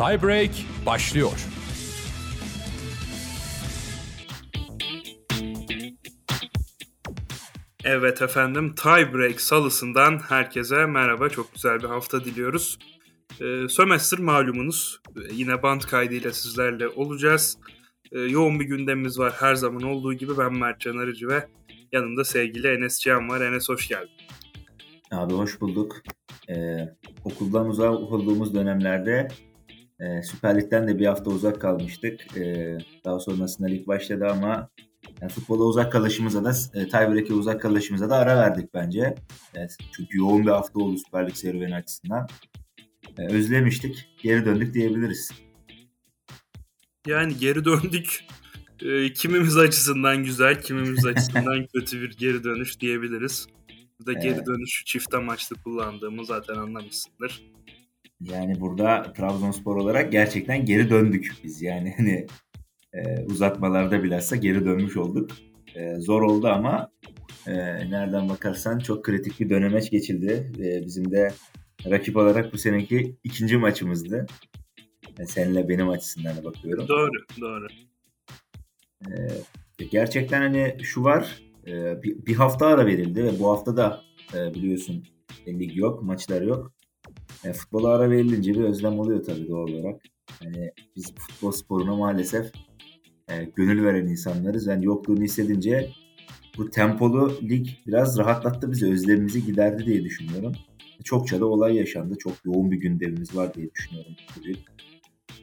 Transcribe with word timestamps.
Tiebreak 0.00 0.50
başlıyor. 0.86 1.46
Evet 7.84 8.22
efendim 8.22 8.74
Tiebreak 8.74 9.40
salısından 9.40 10.18
herkese 10.18 10.86
merhaba. 10.86 11.28
Çok 11.28 11.54
güzel 11.54 11.78
bir 11.78 11.88
hafta 11.88 12.24
diliyoruz. 12.24 12.78
Ee, 13.40 13.68
sömestr 13.68 14.18
malumunuz. 14.18 15.00
Ee, 15.16 15.20
yine 15.32 15.62
band 15.62 15.80
kaydıyla 15.80 16.32
sizlerle 16.32 16.88
olacağız. 16.88 17.58
Ee, 18.12 18.18
yoğun 18.18 18.60
bir 18.60 18.64
gündemimiz 18.64 19.18
var 19.18 19.32
her 19.38 19.54
zaman 19.54 19.82
olduğu 19.82 20.14
gibi. 20.14 20.38
Ben 20.38 20.58
Mert 20.58 20.80
Can 20.80 20.96
Arıcı 20.96 21.28
ve 21.28 21.48
yanımda 21.92 22.24
sevgili 22.24 22.68
Enes 22.68 23.00
Can 23.00 23.28
var. 23.28 23.40
Enes 23.40 23.68
hoş 23.68 23.88
geldin. 23.88 24.10
Abi 25.12 25.34
hoş 25.34 25.60
bulduk. 25.60 25.96
Ee, 26.48 26.76
okuldan 27.24 27.68
uzak 27.68 27.90
olduğumuz 27.90 28.54
dönemlerde 28.54 29.28
e, 30.00 30.22
Süper 30.22 30.60
Lig'den 30.60 30.88
de 30.88 30.98
bir 30.98 31.06
hafta 31.06 31.30
uzak 31.30 31.60
kalmıştık. 31.60 32.36
E, 32.36 32.78
daha 33.04 33.18
sonrasında 33.18 33.68
lig 33.68 33.86
başladı 33.86 34.28
ama 34.30 34.70
yani 35.20 35.32
futbola 35.32 35.64
uzak 35.64 35.92
kalışımıza 35.92 36.44
da 36.44 36.50
e, 36.50 36.88
tiebreak'e 36.88 37.34
uzak 37.34 37.62
kalışımıza 37.62 38.10
da 38.10 38.16
ara 38.16 38.36
verdik 38.36 38.74
bence. 38.74 39.14
Evet, 39.54 39.76
çünkü 39.96 40.18
yoğun 40.18 40.42
bir 40.46 40.50
hafta 40.50 40.80
oldu 40.80 40.98
Süper 41.06 41.26
Lig 41.26 41.34
serüveni 41.34 41.74
açısından. 41.74 42.28
E, 43.18 43.26
özlemiştik. 43.26 44.08
Geri 44.22 44.44
döndük 44.44 44.74
diyebiliriz. 44.74 45.30
Yani 47.06 47.38
geri 47.38 47.64
döndük. 47.64 48.24
E, 48.82 49.12
kimimiz 49.12 49.56
açısından 49.56 50.24
güzel, 50.24 50.62
kimimiz 50.62 51.06
açısından 51.06 51.66
kötü 51.74 52.02
bir 52.02 52.16
geri 52.16 52.44
dönüş 52.44 52.80
diyebiliriz. 52.80 53.46
Burada 53.98 54.12
evet. 54.12 54.22
geri 54.22 54.46
dönüşü 54.46 54.84
çift 54.84 55.14
amaçlı 55.14 55.56
kullandığımı 55.56 56.26
zaten 56.26 56.54
anlamışsındır. 56.54 57.42
Yani 58.20 58.60
burada 58.60 59.12
Trabzonspor 59.12 59.76
olarak 59.76 60.12
gerçekten 60.12 60.64
geri 60.64 60.90
döndük 60.90 61.32
biz. 61.44 61.62
Yani 61.62 61.94
hani 61.96 62.26
e, 62.92 63.24
uzatmalarda 63.24 64.02
bilhassa 64.02 64.36
geri 64.36 64.64
dönmüş 64.64 64.96
olduk. 64.96 65.30
E, 65.74 65.96
zor 65.96 66.22
oldu 66.22 66.48
ama 66.48 66.90
e, 67.46 67.54
nereden 67.90 68.28
bakarsan 68.28 68.78
çok 68.78 69.04
kritik 69.04 69.40
bir 69.40 69.50
dönemeç 69.50 69.90
geçildi. 69.90 70.52
E, 70.58 70.86
bizim 70.86 71.10
de 71.10 71.32
rakip 71.90 72.16
olarak 72.16 72.52
bu 72.52 72.58
seneki 72.58 73.16
ikinci 73.24 73.56
maçımızdı. 73.56 74.26
Yani 75.18 75.28
seninle 75.28 75.68
benim 75.68 75.88
açısından 75.88 76.44
bakıyorum. 76.44 76.88
Doğru, 76.88 77.10
doğru. 77.40 77.66
E, 79.80 79.84
gerçekten 79.84 80.40
hani 80.40 80.76
şu 80.82 81.04
var, 81.04 81.42
e, 81.66 82.02
bir, 82.02 82.26
bir 82.26 82.34
hafta 82.34 82.66
ara 82.66 82.86
verildi 82.86 83.24
ve 83.24 83.38
bu 83.38 83.50
hafta 83.50 83.76
da 83.76 84.02
e, 84.34 84.54
biliyorsun 84.54 85.04
lig 85.48 85.76
yok, 85.76 86.02
maçlar 86.02 86.42
yok. 86.42 86.72
E, 87.44 87.52
futbola 87.52 87.88
ara 87.88 88.10
verilince 88.10 88.54
bir 88.54 88.64
özlem 88.64 88.98
oluyor 88.98 89.24
tabii 89.24 89.48
doğal 89.48 89.68
olarak. 89.68 90.02
Yani 90.42 90.72
biz 90.96 91.14
futbol 91.14 91.52
sporuna 91.52 91.96
maalesef 91.96 92.52
e, 93.30 93.44
gönül 93.56 93.84
veren 93.84 94.06
insanlarız. 94.06 94.66
Yani 94.66 94.84
yokluğunu 94.84 95.22
hissedince 95.22 95.90
bu 96.58 96.70
tempolu 96.70 97.38
lig 97.42 97.66
biraz 97.86 98.18
rahatlattı 98.18 98.72
bizi, 98.72 98.86
özlemimizi 98.86 99.46
giderdi 99.46 99.86
diye 99.86 100.04
düşünüyorum. 100.04 100.52
Çokça 101.04 101.40
da 101.40 101.46
olay 101.46 101.76
yaşandı. 101.76 102.14
Çok 102.18 102.32
yoğun 102.44 102.70
bir 102.70 102.76
gündemimiz 102.76 103.36
var 103.36 103.54
diye 103.54 103.70
düşünüyorum. 103.74 104.12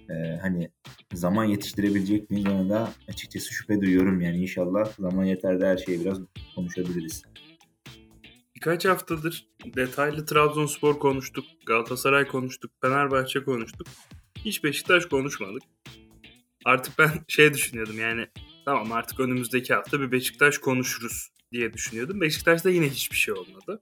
Ee, 0.10 0.38
hani 0.42 0.70
zaman 1.14 1.46
yetiştirebilecek 1.46 2.30
miyiz 2.30 2.48
ona 2.48 2.70
da 2.70 2.92
açıkçası 3.08 3.54
şüphe 3.54 3.82
duyuyorum 3.82 4.22
yani 4.22 4.38
inşallah 4.38 4.94
zaman 5.00 5.26
yeter 5.26 5.62
de 5.62 5.66
her 5.66 5.78
şeyi 5.78 6.02
biraz 6.02 6.18
konuşabiliriz. 6.56 7.24
Birkaç 8.58 8.86
haftadır 8.86 9.48
detaylı 9.76 10.26
Trabzonspor 10.26 11.00
konuştuk, 11.00 11.46
Galatasaray 11.66 12.28
konuştuk, 12.28 12.72
Fenerbahçe 12.82 13.44
konuştuk. 13.44 13.88
Hiç 14.46 14.64
Beşiktaş 14.64 15.06
konuşmadık. 15.06 15.64
Artık 16.66 17.00
ben 17.00 17.10
şey 17.28 17.54
düşünüyordum 17.54 18.00
yani 18.00 18.28
tamam 18.66 18.92
artık 18.92 19.20
önümüzdeki 19.20 19.74
hafta 19.74 20.02
bir 20.02 20.12
Beşiktaş 20.12 20.58
konuşuruz 20.58 21.30
diye 21.52 21.74
düşünüyordum. 21.74 22.22
Beşiktaş'ta 22.22 22.70
yine 22.70 22.90
hiçbir 22.90 23.18
şey 23.18 23.34
olmadı. 23.34 23.82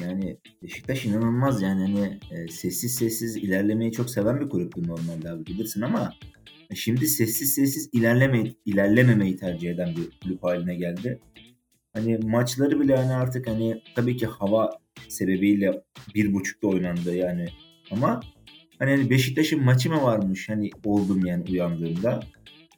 Yani 0.00 0.38
Beşiktaş 0.62 1.04
inanılmaz 1.04 1.62
yani 1.62 1.80
hani 1.82 2.20
e, 2.30 2.48
sessiz 2.48 2.94
sessiz 2.94 3.36
ilerlemeyi 3.36 3.92
çok 3.92 4.10
seven 4.10 4.40
bir 4.40 4.48
kulüptü 4.48 4.88
normalde 4.88 5.30
abi 5.30 5.46
bilirsin 5.46 5.80
ama 5.80 6.14
şimdi 6.74 7.06
sessiz 7.06 7.54
sessiz 7.54 7.90
ilerleme 7.92 8.54
ilerlememeyi 8.64 9.36
tercih 9.36 9.70
eden 9.70 9.96
bir 9.96 10.20
kulüp 10.22 10.42
haline 10.42 10.74
geldi. 10.74 11.20
Hani 11.92 12.18
maçları 12.18 12.80
bile 12.80 12.96
hani 12.96 13.12
artık 13.12 13.46
hani 13.46 13.82
tabii 13.94 14.16
ki 14.16 14.26
hava 14.26 14.70
sebebiyle 15.08 15.82
bir 16.14 16.34
buçukta 16.34 16.68
oynandı 16.68 17.14
yani 17.14 17.46
ama 17.90 18.20
hani, 18.78 18.90
hani 18.90 19.10
Beşiktaş'ın 19.10 19.64
maçı 19.64 19.90
mı 19.90 20.02
varmış 20.02 20.48
hani 20.48 20.70
oldum 20.84 21.26
yani 21.26 21.44
uyandığımda. 21.50 22.20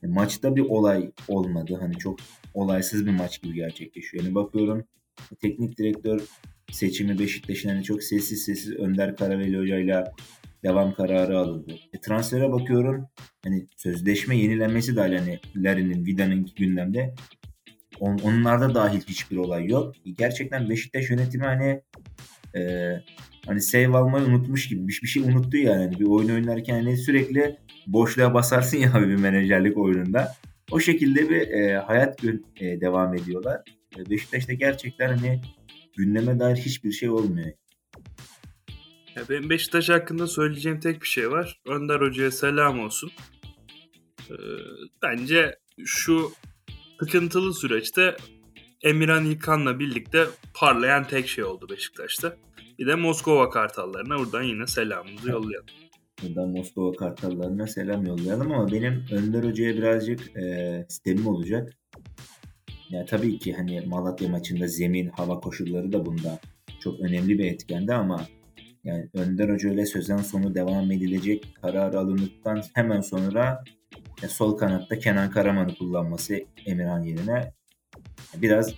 E, 0.02 0.06
maçta 0.06 0.56
bir 0.56 0.62
olay 0.62 1.10
olmadı. 1.28 1.76
Hani 1.80 1.98
çok 1.98 2.18
olaysız 2.54 3.06
bir 3.06 3.10
maç 3.10 3.42
gibi 3.42 3.54
gerçekleşiyor. 3.54 4.24
Yani 4.24 4.34
bakıyorum 4.34 4.84
teknik 5.40 5.78
direktör 5.78 6.20
seçimi 6.70 7.18
Beşiktaş'ın 7.18 7.68
hani 7.68 7.82
çok 7.82 8.02
sessiz 8.02 8.44
sessiz 8.44 8.76
Önder 8.76 9.16
Karaveli 9.16 9.58
hocayla 9.58 10.12
devam 10.62 10.94
kararı 10.94 11.38
alındı. 11.38 11.74
E, 11.92 12.00
transfere 12.00 12.52
bakıyorum 12.52 13.08
hani 13.44 13.66
sözleşme 13.76 14.36
yenilenmesi 14.36 14.96
de 14.96 15.00
hani 15.00 15.40
Larin'in, 15.56 16.06
Vida'nın 16.06 16.46
gündemde. 16.56 17.14
On, 18.00 18.18
onlarda 18.18 18.74
dahil 18.74 19.00
hiçbir 19.00 19.36
olay 19.36 19.66
yok. 19.66 19.94
Gerçekten 20.18 20.70
Beşiktaş 20.70 21.10
yönetimi 21.10 21.44
hani 21.44 21.82
e, 22.56 22.92
hani 23.46 23.60
save 23.60 23.96
almayı 23.96 24.26
unutmuş 24.26 24.68
gibi 24.68 24.88
bir, 24.88 25.00
bir 25.02 25.08
şey 25.08 25.22
unuttu 25.22 25.56
yani. 25.56 26.00
Bir 26.00 26.06
oyun 26.06 26.28
oynarken 26.28 26.74
hani 26.74 26.96
sürekli 26.96 27.56
boşluğa 27.86 28.34
basarsın 28.34 28.78
ya 28.78 28.94
bir 29.08 29.16
menajerlik 29.16 29.78
oyununda. 29.78 30.32
O 30.70 30.80
şekilde 30.80 31.30
bir 31.30 31.48
e, 31.48 31.76
hayat 31.78 32.24
e, 32.60 32.80
devam 32.80 33.14
ediyorlar. 33.14 33.60
E, 33.98 34.10
Beşiktaş'ta 34.10 34.52
gerçekten 34.52 35.08
hani 35.16 35.40
gündeme 35.96 36.40
dair 36.40 36.56
hiçbir 36.56 36.92
şey 36.92 37.10
olmuyor. 37.10 37.52
Ya 39.16 39.22
benim 39.30 39.50
Beşiktaş 39.50 39.88
hakkında 39.88 40.26
söyleyeceğim 40.26 40.80
tek 40.80 41.02
bir 41.02 41.06
şey 41.06 41.30
var. 41.30 41.60
Önder 41.66 42.00
Hoca'ya 42.00 42.30
selam 42.30 42.80
olsun. 42.80 43.10
Ee, 44.30 44.34
bence 45.02 45.58
şu 45.84 46.32
sıkıntılı 47.00 47.54
süreçte 47.54 48.16
Emirhan 48.82 49.24
İlkan'la 49.24 49.78
birlikte 49.78 50.24
parlayan 50.54 51.04
tek 51.04 51.28
şey 51.28 51.44
oldu 51.44 51.66
Beşiktaş'ta. 51.70 52.36
Bir 52.78 52.86
de 52.86 52.94
Moskova 52.94 53.50
Kartallarına 53.50 54.18
buradan 54.18 54.42
yine 54.42 54.66
selamımızı 54.66 55.30
yollayalım. 55.30 55.66
Buradan 56.22 56.48
Moskova 56.48 56.92
Kartallarına 56.92 57.66
selam 57.66 58.06
yollayalım 58.06 58.52
ama 58.52 58.72
benim 58.72 59.04
Önder 59.12 59.44
Hoca'ya 59.44 59.76
birazcık 59.76 60.36
e, 60.36 60.86
sistemim 60.88 61.26
olacak. 61.26 61.72
Ya 62.90 63.04
tabii 63.04 63.38
ki 63.38 63.52
hani 63.52 63.80
Malatya 63.80 64.28
maçında 64.28 64.66
zemin, 64.66 65.08
hava 65.08 65.40
koşulları 65.40 65.92
da 65.92 66.06
bunda 66.06 66.38
çok 66.80 67.00
önemli 67.00 67.38
bir 67.38 67.52
etkendi 67.52 67.94
ama 67.94 68.26
yani 68.84 69.08
Önder 69.14 69.48
Hoca 69.48 69.70
ile 69.72 69.86
sözen 69.86 70.16
sonu 70.16 70.54
devam 70.54 70.92
edilecek 70.92 71.46
karar 71.62 71.94
alındıktan 71.94 72.62
hemen 72.74 73.00
sonra 73.00 73.64
ya 74.22 74.28
sol 74.28 74.56
kanatta 74.56 74.98
Kenan 74.98 75.30
Karaman'ı 75.30 75.74
kullanması 75.74 76.40
Emirhan 76.66 77.02
yerine 77.02 77.52
biraz 78.34 78.74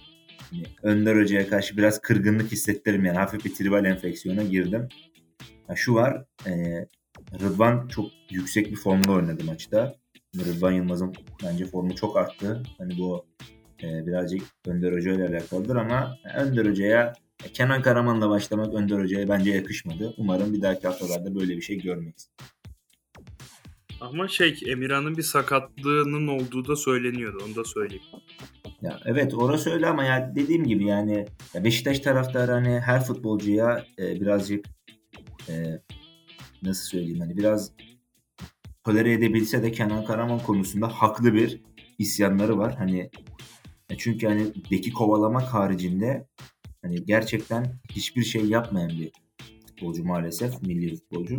yani 0.52 0.66
Önder 0.82 1.16
Hoca'ya 1.16 1.48
karşı 1.48 1.76
biraz 1.76 2.00
kırgınlık 2.00 2.52
hissettirim 2.52 3.04
yani 3.04 3.18
hafif 3.18 3.44
bir 3.44 3.54
tribal 3.54 3.84
enfeksiyona 3.84 4.42
girdim. 4.42 4.88
Ya 5.68 5.76
şu 5.76 5.94
var 5.94 6.24
e, 6.46 6.52
Rıdvan 7.40 7.88
çok 7.88 8.06
yüksek 8.30 8.70
bir 8.70 8.76
formda 8.76 9.12
oynadı 9.12 9.44
maçta. 9.44 9.94
Rıdvan 10.36 10.72
Yılmaz'ın 10.72 11.12
bence 11.44 11.64
formu 11.64 11.94
çok 11.94 12.16
arttı. 12.16 12.62
Hani 12.78 12.98
bu 12.98 13.26
e, 13.82 14.06
birazcık 14.06 14.42
Önder 14.66 14.92
Hoca 14.92 15.12
ile 15.12 15.28
alakalıdır 15.28 15.76
ama 15.76 16.16
Önder 16.34 16.66
Hoca'ya 16.66 17.12
Kenan 17.52 17.82
Karaman'la 17.82 18.30
başlamak 18.30 18.74
Önder 18.74 18.98
Hoca'ya 18.98 19.28
bence 19.28 19.50
yakışmadı. 19.50 20.14
Umarım 20.18 20.54
bir 20.54 20.62
dahaki 20.62 20.86
haftalarda 20.86 21.34
böyle 21.34 21.56
bir 21.56 21.62
şey 21.62 21.82
görmeyiz. 21.82 22.30
Ama 24.02 24.28
şey 24.28 24.60
Emirhan'ın 24.66 25.16
bir 25.16 25.22
sakatlığının 25.22 26.28
olduğu 26.28 26.68
da 26.68 26.76
söyleniyordu. 26.76 27.44
Onu 27.46 27.54
da 27.54 27.64
söyleyeyim. 27.64 28.04
Ya 28.82 29.00
evet 29.04 29.34
orası 29.34 29.70
öyle 29.70 29.86
ama 29.86 30.04
ya 30.04 30.32
dediğim 30.36 30.64
gibi 30.64 30.86
yani 30.86 31.26
ya 31.54 31.64
Beşiktaş 31.64 32.00
taraftarı 32.00 32.52
hani 32.52 32.80
her 32.80 33.04
futbolcuya 33.04 33.86
e, 33.98 34.20
birazcık 34.20 34.66
e, 35.48 35.80
nasıl 36.62 36.84
söyleyeyim 36.88 37.20
hani 37.20 37.36
biraz 37.36 37.72
tolere 38.84 39.12
edebilse 39.12 39.62
de 39.62 39.72
Kenan 39.72 40.04
Karaman 40.04 40.38
konusunda 40.38 40.88
haklı 40.88 41.34
bir 41.34 41.60
isyanları 41.98 42.58
var. 42.58 42.74
Hani 42.78 43.10
çünkü 43.98 44.26
hani 44.26 44.52
beki 44.70 44.92
kovalamak 44.92 45.54
haricinde 45.54 46.26
hani 46.82 47.04
gerçekten 47.04 47.80
hiçbir 47.90 48.24
şey 48.24 48.44
yapmayan 48.44 48.90
bir 48.90 49.12
futbolcu 49.66 50.04
maalesef 50.04 50.62
milli 50.62 50.96
futbolcu. 50.96 51.36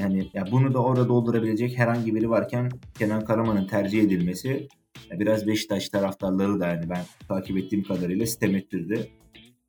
Yani 0.00 0.30
ya 0.34 0.44
bunu 0.50 0.74
da 0.74 0.82
orada 0.82 1.08
doldurabilecek 1.08 1.78
herhangi 1.78 2.14
biri 2.14 2.30
varken 2.30 2.70
Kenan 2.98 3.24
Karaman'ın 3.24 3.66
tercih 3.66 4.02
edilmesi 4.02 4.68
biraz 5.12 5.46
Beşiktaş 5.46 5.88
taraftarları 5.88 6.60
da 6.60 6.66
yani 6.66 6.90
ben 6.90 7.02
takip 7.28 7.56
ettiğim 7.58 7.84
kadarıyla 7.84 8.26
sitem 8.26 8.56
ettirdi. 8.56 9.10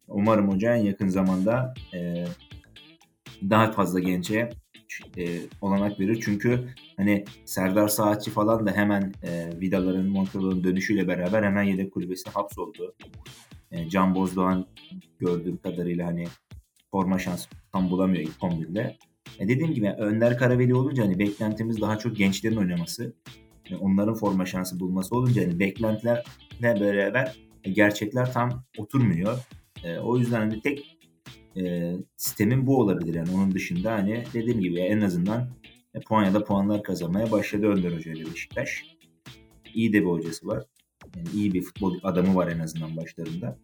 Umarım 0.08 0.52
hoca 0.52 0.76
en 0.76 0.84
yakın 0.84 1.08
zamanda 1.08 1.74
e, 1.94 2.26
daha 3.50 3.72
fazla 3.72 4.00
gence 4.00 4.50
e, 5.18 5.40
olanak 5.62 6.00
verir. 6.00 6.22
Çünkü 6.26 6.70
hani 6.98 7.26
Serdar 7.46 7.88
Saatçi 7.88 8.32
falan 8.32 8.68
da 8.68 8.72
hemen 8.72 9.14
e, 9.24 9.50
Vidaların 9.62 10.06
Montreal'ın 10.06 10.64
dönüşüyle 10.64 11.08
beraber 11.08 11.44
hemen 11.44 11.64
yedek 11.64 11.94
kulübesine 11.94 12.34
hapsoldu. 12.34 12.96
E, 13.72 13.90
Can 13.90 14.16
Bozdoğan 14.16 14.66
gördüğüm 15.20 15.58
kadarıyla 15.58 16.08
hani 16.08 16.28
forma 16.92 17.20
şansı 17.20 17.50
tam 17.72 17.90
bulamıyor 17.90 18.24
ilk 18.24 18.38
11'de. 18.38 18.98
E 19.40 19.48
dediğim 19.48 19.74
gibi 19.74 19.90
Önder 19.90 20.38
Karaveli 20.38 20.76
olunca 20.76 21.04
hani 21.04 21.20
beklentimiz 21.20 21.82
daha 21.82 21.98
çok 21.98 22.18
gençlerin 22.18 22.56
oynaması. 22.56 23.14
Yani 23.70 23.82
onların 23.82 24.16
forma 24.16 24.46
şansı 24.46 24.80
bulması 24.80 25.16
olunca 25.16 25.42
hani 25.42 25.60
beklentilerle 25.60 26.24
beraber 26.62 27.36
gerçekler 27.62 28.34
tam 28.34 28.64
oturmuyor. 28.78 29.38
E, 29.84 29.98
o 29.98 30.18
yüzden 30.18 30.40
hani 30.40 30.62
tek 30.62 30.98
e, 31.58 31.94
sistemin 32.18 32.68
bu 32.68 32.80
olabilir 32.80 33.14
yani 33.14 33.30
onun 33.36 33.52
dışında 33.52 33.92
hani 33.92 34.24
dediğim 34.34 34.62
gibi 34.62 34.80
en 34.80 35.02
azından 35.02 35.50
e, 35.94 36.00
puan 36.00 36.24
ya 36.24 36.34
da 36.34 36.44
puanlar 36.44 36.84
kazanmaya 36.84 37.32
başladı 37.32 37.68
Önder 37.68 37.92
Hoca 37.98 38.12
ile 38.12 38.26
Beşiktaş. 38.26 38.84
İyi 39.74 39.94
de 39.94 40.02
bir 40.02 40.08
hocası 40.08 40.48
var. 40.48 40.64
Yani 41.16 41.28
iyi 41.34 41.54
bir 41.54 41.62
futbol 41.62 42.00
adamı 42.04 42.36
var 42.36 42.48
en 42.48 42.60
azından 42.60 42.98
başlarında. 42.98 43.60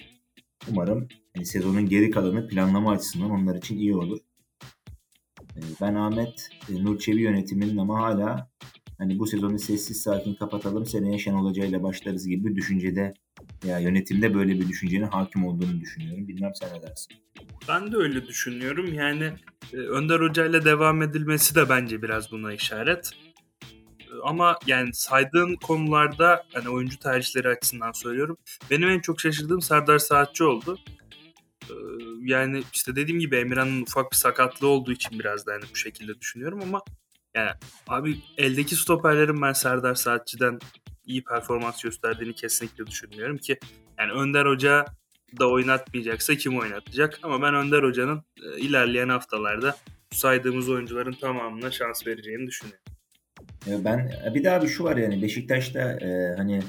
Umarım 0.71 1.07
yani 1.35 1.45
sezonun 1.45 1.89
geri 1.89 2.11
kalanı 2.11 2.47
planlama 2.47 2.91
açısından 2.91 3.31
onlar 3.31 3.55
için 3.55 3.77
iyi 3.77 3.95
olur. 3.95 4.19
E, 5.55 5.61
ben 5.81 5.95
Ahmet 5.95 6.49
e, 6.69 6.83
Nurçevi 6.83 7.21
yönetiminin 7.21 7.77
ama 7.77 8.01
hala 8.01 8.49
hani 8.97 9.19
bu 9.19 9.27
sezonu 9.27 9.59
sessiz 9.59 10.01
sakin 10.01 10.35
kapatalım 10.35 10.85
seneye 10.85 11.19
Şenol 11.19 11.49
Hoca 11.49 11.65
ile 11.65 11.83
başlarız 11.83 12.27
gibi 12.27 12.45
bir 12.45 12.55
düşüncede 12.55 13.13
ya 13.65 13.79
yönetimde 13.79 14.33
böyle 14.33 14.59
bir 14.59 14.67
düşüncenin 14.67 15.07
hakim 15.07 15.45
olduğunu 15.45 15.81
düşünüyorum. 15.81 16.27
Bilmem 16.27 16.51
sen 16.55 16.69
ne 16.77 16.81
dersin? 16.81 17.13
Ben 17.67 17.91
de 17.91 17.97
öyle 17.97 18.27
düşünüyorum. 18.27 18.93
Yani 18.93 19.31
e, 19.73 19.77
Önder 19.77 20.19
Hoca 20.19 20.45
ile 20.45 20.65
devam 20.65 21.01
edilmesi 21.01 21.55
de 21.55 21.69
bence 21.69 22.01
biraz 22.01 22.31
buna 22.31 22.53
işaret. 22.53 23.11
Ama 24.23 24.57
yani 24.67 24.93
saydığın 24.93 25.55
konularda 25.55 26.43
hani 26.53 26.69
oyuncu 26.69 26.99
tercihleri 26.99 27.47
açısından 27.47 27.91
söylüyorum. 27.91 28.37
Benim 28.71 28.89
en 28.89 28.99
çok 28.99 29.21
şaşırdığım 29.21 29.61
Serdar 29.61 29.99
Saatçi 29.99 30.43
oldu. 30.43 30.77
E, 31.69 31.75
yani 32.21 32.63
işte 32.73 32.95
dediğim 32.95 33.19
gibi 33.19 33.35
Emirhan'ın 33.35 33.81
ufak 33.81 34.11
bir 34.11 34.17
sakatlığı 34.17 34.67
olduğu 34.67 34.91
için 34.91 35.19
biraz 35.19 35.47
da 35.47 35.53
hani 35.53 35.63
bu 35.71 35.75
şekilde 35.75 36.19
düşünüyorum 36.19 36.61
ama 36.63 36.81
yani 37.35 37.49
abi 37.87 38.17
eldeki 38.37 38.75
stoperlerin 38.75 39.41
ben 39.41 39.53
Serdar 39.53 39.95
Saatçi'den 39.95 40.59
iyi 41.05 41.23
performans 41.23 41.83
gösterdiğini 41.83 42.33
kesinlikle 42.33 42.87
düşünmüyorum 42.87 43.37
ki 43.37 43.59
yani 43.99 44.11
Önder 44.11 44.45
Hoca 44.45 44.85
da 45.39 45.49
oynatmayacaksa 45.49 46.35
kim 46.35 46.59
oynatacak? 46.59 47.19
Ama 47.23 47.41
ben 47.41 47.55
Önder 47.55 47.83
Hoca'nın 47.83 48.23
e, 48.43 48.59
ilerleyen 48.59 49.09
haftalarda 49.09 49.75
saydığımız 50.11 50.69
oyuncuların 50.69 51.13
tamamına 51.13 51.71
şans 51.71 52.07
vereceğini 52.07 52.47
düşünüyorum. 52.47 52.83
Ben 53.67 54.11
bir 54.35 54.43
daha 54.43 54.61
bir 54.61 54.67
şu 54.67 54.83
var 54.83 54.97
yani 54.97 55.21
Beşiktaş'ta 55.21 55.79
e, 55.79 56.35
hani 56.37 56.61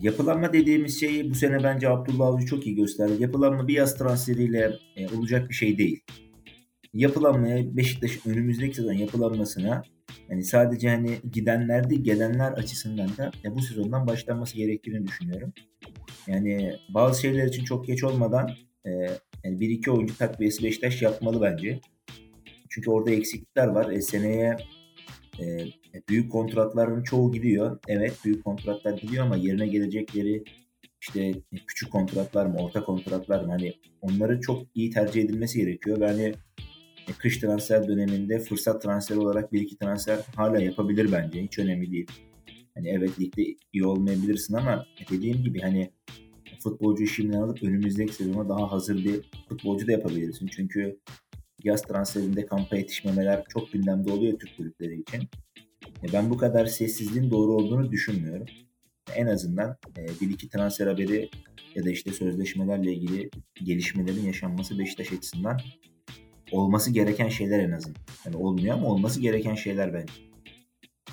yapılanma 0.00 0.52
dediğimiz 0.52 1.00
şeyi 1.00 1.30
bu 1.30 1.34
sene 1.34 1.62
bence 1.62 1.88
Abdullah 1.88 2.26
Avcı 2.26 2.46
çok 2.46 2.66
iyi 2.66 2.76
gösterdi. 2.76 3.12
Yapılanma 3.18 3.68
bir 3.68 3.74
yaz 3.74 3.98
transferiyle 3.98 4.72
e, 4.96 5.08
olacak 5.08 5.48
bir 5.48 5.54
şey 5.54 5.78
değil. 5.78 6.00
Yapılanmaya 6.94 7.76
Beşiktaş'ın 7.76 8.30
önümüzdeki 8.30 8.74
sezon 8.74 8.92
yapılanmasına 8.92 9.82
yani 10.28 10.44
sadece 10.44 10.88
hani 10.88 11.18
gidenler 11.32 11.90
değil 11.90 12.04
gelenler 12.04 12.52
açısından 12.52 13.08
da 13.16 13.30
ya 13.44 13.54
bu 13.54 13.62
sezondan 13.62 14.06
başlanması 14.06 14.56
gerektiğini 14.56 15.06
düşünüyorum. 15.06 15.52
Yani 16.26 16.76
bazı 16.94 17.20
şeyler 17.20 17.46
için 17.46 17.64
çok 17.64 17.86
geç 17.86 18.04
olmadan 18.04 18.50
e, 18.84 18.90
yani 19.44 19.60
bir 19.60 19.68
iki 19.68 19.90
oyuncu 19.90 20.18
takviyesi 20.18 20.62
Beşiktaş 20.62 21.02
yapmalı 21.02 21.42
bence. 21.42 21.80
Çünkü 22.70 22.90
orada 22.90 23.10
eksiklikler 23.10 23.66
var. 23.66 23.90
E, 23.90 24.02
seneye 24.02 24.56
e, 25.40 25.66
büyük 26.08 26.32
kontratların 26.32 27.02
çoğu 27.02 27.32
gidiyor. 27.32 27.78
Evet 27.88 28.18
büyük 28.24 28.44
kontratlar 28.44 28.98
gidiyor 28.98 29.24
ama 29.24 29.36
yerine 29.36 29.66
gelecekleri 29.66 30.44
işte 31.00 31.34
küçük 31.66 31.92
kontratlar 31.92 32.46
mı, 32.46 32.56
orta 32.58 32.84
kontratlar 32.84 33.44
mı 33.44 33.50
hani 33.50 33.74
onları 34.00 34.40
çok 34.40 34.62
iyi 34.74 34.90
tercih 34.90 35.22
edilmesi 35.22 35.58
gerekiyor. 35.58 36.00
Ve 36.00 36.06
hani 36.06 36.34
e, 37.08 37.12
kış 37.18 37.38
transfer 37.38 37.88
döneminde 37.88 38.38
fırsat 38.38 38.82
transferi 38.82 39.18
olarak 39.18 39.52
bir 39.52 39.60
iki 39.60 39.78
transfer 39.78 40.18
hala 40.36 40.62
yapabilir 40.62 41.12
bence. 41.12 41.42
Hiç 41.42 41.58
önemli 41.58 41.92
değil. 41.92 42.10
Hani 42.74 42.88
evet 42.88 43.20
ligde 43.20 43.42
iyi 43.72 43.84
olmayabilirsin 43.84 44.54
ama 44.54 44.86
dediğim 45.10 45.42
gibi 45.42 45.60
hani 45.60 45.90
futbolcuyu 46.62 47.08
şimdiden 47.08 47.40
alıp 47.40 47.62
önümüzdeki 47.62 48.14
sezona 48.14 48.48
daha 48.48 48.72
hazır 48.72 49.04
bir 49.04 49.20
futbolcu 49.48 49.86
da 49.86 49.92
yapabilirsin. 49.92 50.46
Çünkü 50.46 50.98
yaz 51.64 51.82
transferinde 51.82 52.46
kampa 52.46 52.76
yetişmemeler 52.76 53.44
çok 53.48 53.72
gündemde 53.72 54.12
oluyor 54.12 54.38
Türk 54.38 54.56
kulüpleri 54.56 55.00
için. 55.00 55.22
E, 56.02 56.12
ben 56.12 56.30
bu 56.30 56.36
kadar 56.36 56.66
sessizliğin 56.66 57.30
doğru 57.30 57.52
olduğunu 57.54 57.90
düşünmüyorum. 57.90 58.46
En 59.14 59.26
azından 59.26 59.76
e, 59.96 60.06
bir 60.20 60.30
iki 60.30 60.48
transfer 60.48 60.86
haberi 60.86 61.30
ya 61.74 61.84
da 61.84 61.90
işte 61.90 62.12
sözleşmelerle 62.12 62.92
ilgili 62.92 63.30
gelişmelerin 63.64 64.22
yaşanması 64.22 64.78
Beşiktaş 64.78 65.12
açısından 65.12 65.60
olması 66.52 66.92
gereken 66.92 67.28
şeyler 67.28 67.58
en 67.58 67.72
azından. 67.72 68.02
Yani 68.26 68.36
olmuyor 68.36 68.74
ama 68.74 68.86
olması 68.86 69.20
gereken 69.20 69.54
şeyler 69.54 69.94
bence. 69.94 70.12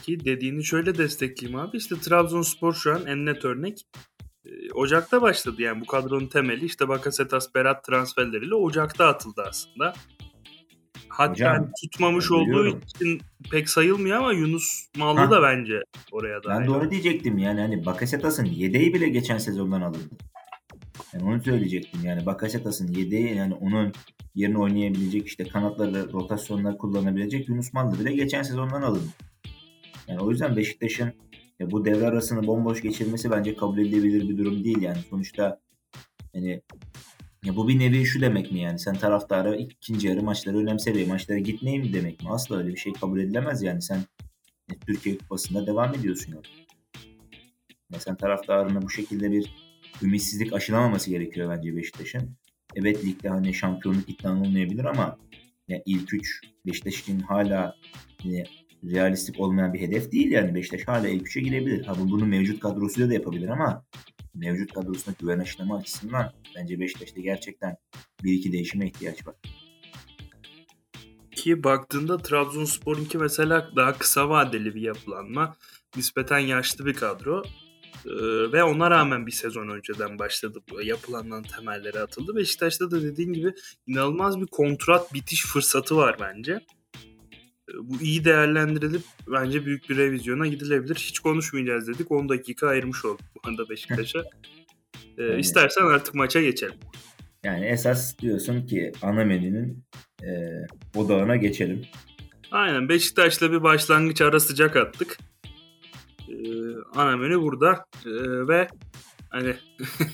Ki 0.01 0.25
dediğini 0.25 0.63
şöyle 0.63 0.97
destekleyeyim 0.97 1.59
abi. 1.59 1.77
İşte 1.77 1.95
Trabzonspor 1.95 2.73
şu 2.73 2.93
an 2.95 3.05
en 3.05 3.25
net 3.25 3.45
örnek. 3.45 3.85
Ee, 4.45 4.49
Ocak'ta 4.73 5.21
başladı 5.21 5.61
yani 5.61 5.81
bu 5.81 5.85
kadronun 5.85 6.27
temeli 6.27 6.65
işte 6.65 6.87
Bakasetas 6.87 7.55
Berat 7.55 7.83
transferleriyle 7.83 8.55
Ocak'ta 8.55 9.07
atıldı 9.07 9.43
aslında. 9.49 9.93
Hatta 11.19 11.31
Hocam, 11.31 11.71
tutmamış 11.81 12.31
olduğu 12.31 12.67
için 12.67 13.21
pek 13.51 13.69
sayılmıyor 13.69 14.17
ama 14.17 14.33
Yunus 14.33 14.87
Mallı 14.97 15.19
ha. 15.19 15.31
da 15.31 15.41
bence 15.41 15.83
oraya 16.11 16.43
da. 16.43 16.49
Ben 16.49 16.67
doğru 16.67 16.91
diyecektim 16.91 17.37
yani 17.37 17.61
hani 17.61 17.85
Bakasetas'ın 17.85 18.45
yedeği 18.45 18.93
bile 18.93 19.09
geçen 19.09 19.37
sezondan 19.37 19.81
alındı. 19.81 20.15
Yani 21.13 21.23
onu 21.23 21.43
söyleyecektim 21.43 22.01
yani 22.03 22.25
Bakasetas'ın 22.25 22.87
yedeği 22.87 23.35
yani 23.35 23.53
onun 23.53 23.93
yerine 24.35 24.57
oynayabilecek 24.57 25.27
işte 25.27 25.43
kanatları 25.43 26.13
rotasyonlar 26.13 26.77
kullanabilecek 26.77 27.49
Yunus 27.49 27.73
Mallı 27.73 27.99
bile 27.99 28.13
geçen 28.13 28.43
sezondan 28.43 28.81
alındı. 28.81 29.13
Yani 30.07 30.19
o 30.19 30.31
yüzden 30.31 30.55
Beşiktaş'ın 30.55 31.13
ya 31.59 31.71
bu 31.71 31.85
devre 31.85 32.07
arasını 32.07 32.47
bomboş 32.47 32.81
geçirmesi 32.81 33.31
bence 33.31 33.55
kabul 33.55 33.77
edilebilir 33.77 34.29
bir 34.29 34.37
durum 34.37 34.63
değil 34.63 34.81
yani. 34.81 34.99
Sonuçta 35.09 35.59
hani 36.33 36.61
ya 37.43 37.55
bu 37.55 37.67
bir 37.67 37.79
nevi 37.79 38.05
şu 38.05 38.21
demek 38.21 38.51
mi 38.51 38.59
yani 38.59 38.79
sen 38.79 38.95
taraftarı 38.95 39.55
ikinci 39.55 40.07
yarı 40.07 40.23
maçları 40.23 40.57
önemse 40.57 40.95
ve 40.95 41.05
maçlara 41.05 41.39
gitmeyi 41.39 41.79
mi 41.79 41.93
demek 41.93 42.23
mi? 42.23 42.29
Asla 42.29 42.57
öyle 42.57 42.69
bir 42.69 42.77
şey 42.77 42.93
kabul 42.93 43.19
edilemez 43.19 43.63
yani 43.63 43.81
sen 43.81 44.03
e, 44.71 44.79
Türkiye 44.87 45.17
Kupası'nda 45.17 45.67
devam 45.67 45.95
ediyorsun 45.95 46.33
yani. 46.33 46.45
Ya 47.93 47.99
sen 47.99 48.15
taraftarına 48.15 48.81
bu 48.81 48.89
şekilde 48.89 49.31
bir 49.31 49.53
ümitsizlik 50.01 50.53
aşılamaması 50.53 51.09
gerekiyor 51.09 51.57
bence 51.57 51.75
Beşiktaş'ın. 51.75 52.35
Evet 52.75 53.05
ligde 53.05 53.29
hani 53.29 53.53
şampiyonluk 53.53 54.09
iddialı 54.09 54.39
olmayabilir 54.39 54.85
ama 54.85 55.17
ya 55.67 55.81
ilk 55.85 56.13
üç 56.13 56.41
Beşiktaş 56.65 56.99
için 56.99 57.19
hala 57.19 57.75
yine 58.23 58.43
realistik 58.83 59.39
olmayan 59.39 59.73
bir 59.73 59.81
hedef 59.81 60.11
değil 60.11 60.31
yani 60.31 60.55
Beşiktaş 60.55 60.87
hala 60.87 61.07
ilk 61.07 61.27
üçe 61.27 61.41
girebilir. 61.41 61.85
Ha 61.85 61.93
bunu 61.99 62.25
mevcut 62.25 62.59
kadrosuyla 62.59 63.09
da 63.09 63.13
yapabilir 63.13 63.47
ama 63.47 63.85
mevcut 64.39 64.73
kadrosuna 64.73 65.15
güven 65.19 65.39
aşılama 65.39 65.77
açısından 65.77 66.33
bence 66.55 66.79
Beşiktaş'ta 66.79 67.21
gerçekten 67.21 67.77
bir 68.23 68.33
iki 68.33 68.51
değişime 68.51 68.87
ihtiyaç 68.87 69.27
var. 69.27 69.35
Ki 71.35 71.63
baktığında 71.63 72.17
Trabzonspor'unki 72.17 73.17
mesela 73.17 73.71
daha 73.75 73.97
kısa 73.97 74.29
vadeli 74.29 74.75
bir 74.75 74.81
yapılanma. 74.81 75.55
Nispeten 75.95 76.39
yaşlı 76.39 76.85
bir 76.85 76.93
kadro. 76.93 77.43
Ee, 78.05 78.51
ve 78.51 78.63
ona 78.63 78.91
rağmen 78.91 79.27
bir 79.27 79.31
sezon 79.31 79.67
önceden 79.67 80.19
başladı 80.19 80.59
bu 80.71 80.81
yapılanların 80.81 81.43
temelleri 81.43 81.99
atıldı. 81.99 82.35
Beşiktaş'ta 82.35 82.91
da 82.91 83.01
dediğin 83.01 83.33
gibi 83.33 83.53
inanılmaz 83.87 84.41
bir 84.41 84.47
kontrat 84.47 85.13
bitiş 85.13 85.45
fırsatı 85.45 85.95
var 85.95 86.17
bence. 86.19 86.61
Bu 87.77 88.01
iyi 88.01 88.25
değerlendirilip 88.25 89.01
bence 89.27 89.65
büyük 89.65 89.89
bir 89.89 89.97
revizyona 89.97 90.47
gidilebilir. 90.47 90.95
Hiç 90.95 91.19
konuşmayacağız 91.19 91.87
dedik. 91.87 92.11
10 92.11 92.29
dakika 92.29 92.67
ayırmış 92.67 93.05
olduk 93.05 93.25
bu 93.35 93.49
anda 93.49 93.69
Beşiktaş'a. 93.69 94.19
ee, 95.17 95.23
yani, 95.23 95.39
istersen 95.39 95.85
artık 95.85 96.15
maça 96.15 96.41
geçelim. 96.41 96.75
Yani 97.43 97.65
esas 97.65 98.19
diyorsun 98.19 98.65
ki 98.65 98.91
ana 99.01 99.25
menünün 99.25 99.83
e, 100.23 100.29
odağına 100.95 101.35
geçelim. 101.35 101.85
Aynen 102.51 102.89
Beşiktaş'la 102.89 103.51
bir 103.51 103.63
başlangıç 103.63 104.21
ara 104.21 104.39
sıcak 104.39 104.75
attık. 104.75 105.17
Ee, 106.29 106.33
ana 106.95 107.17
menü 107.17 107.41
burada 107.41 107.85
ee, 108.05 108.47
ve 108.47 108.67
hani 109.29 109.55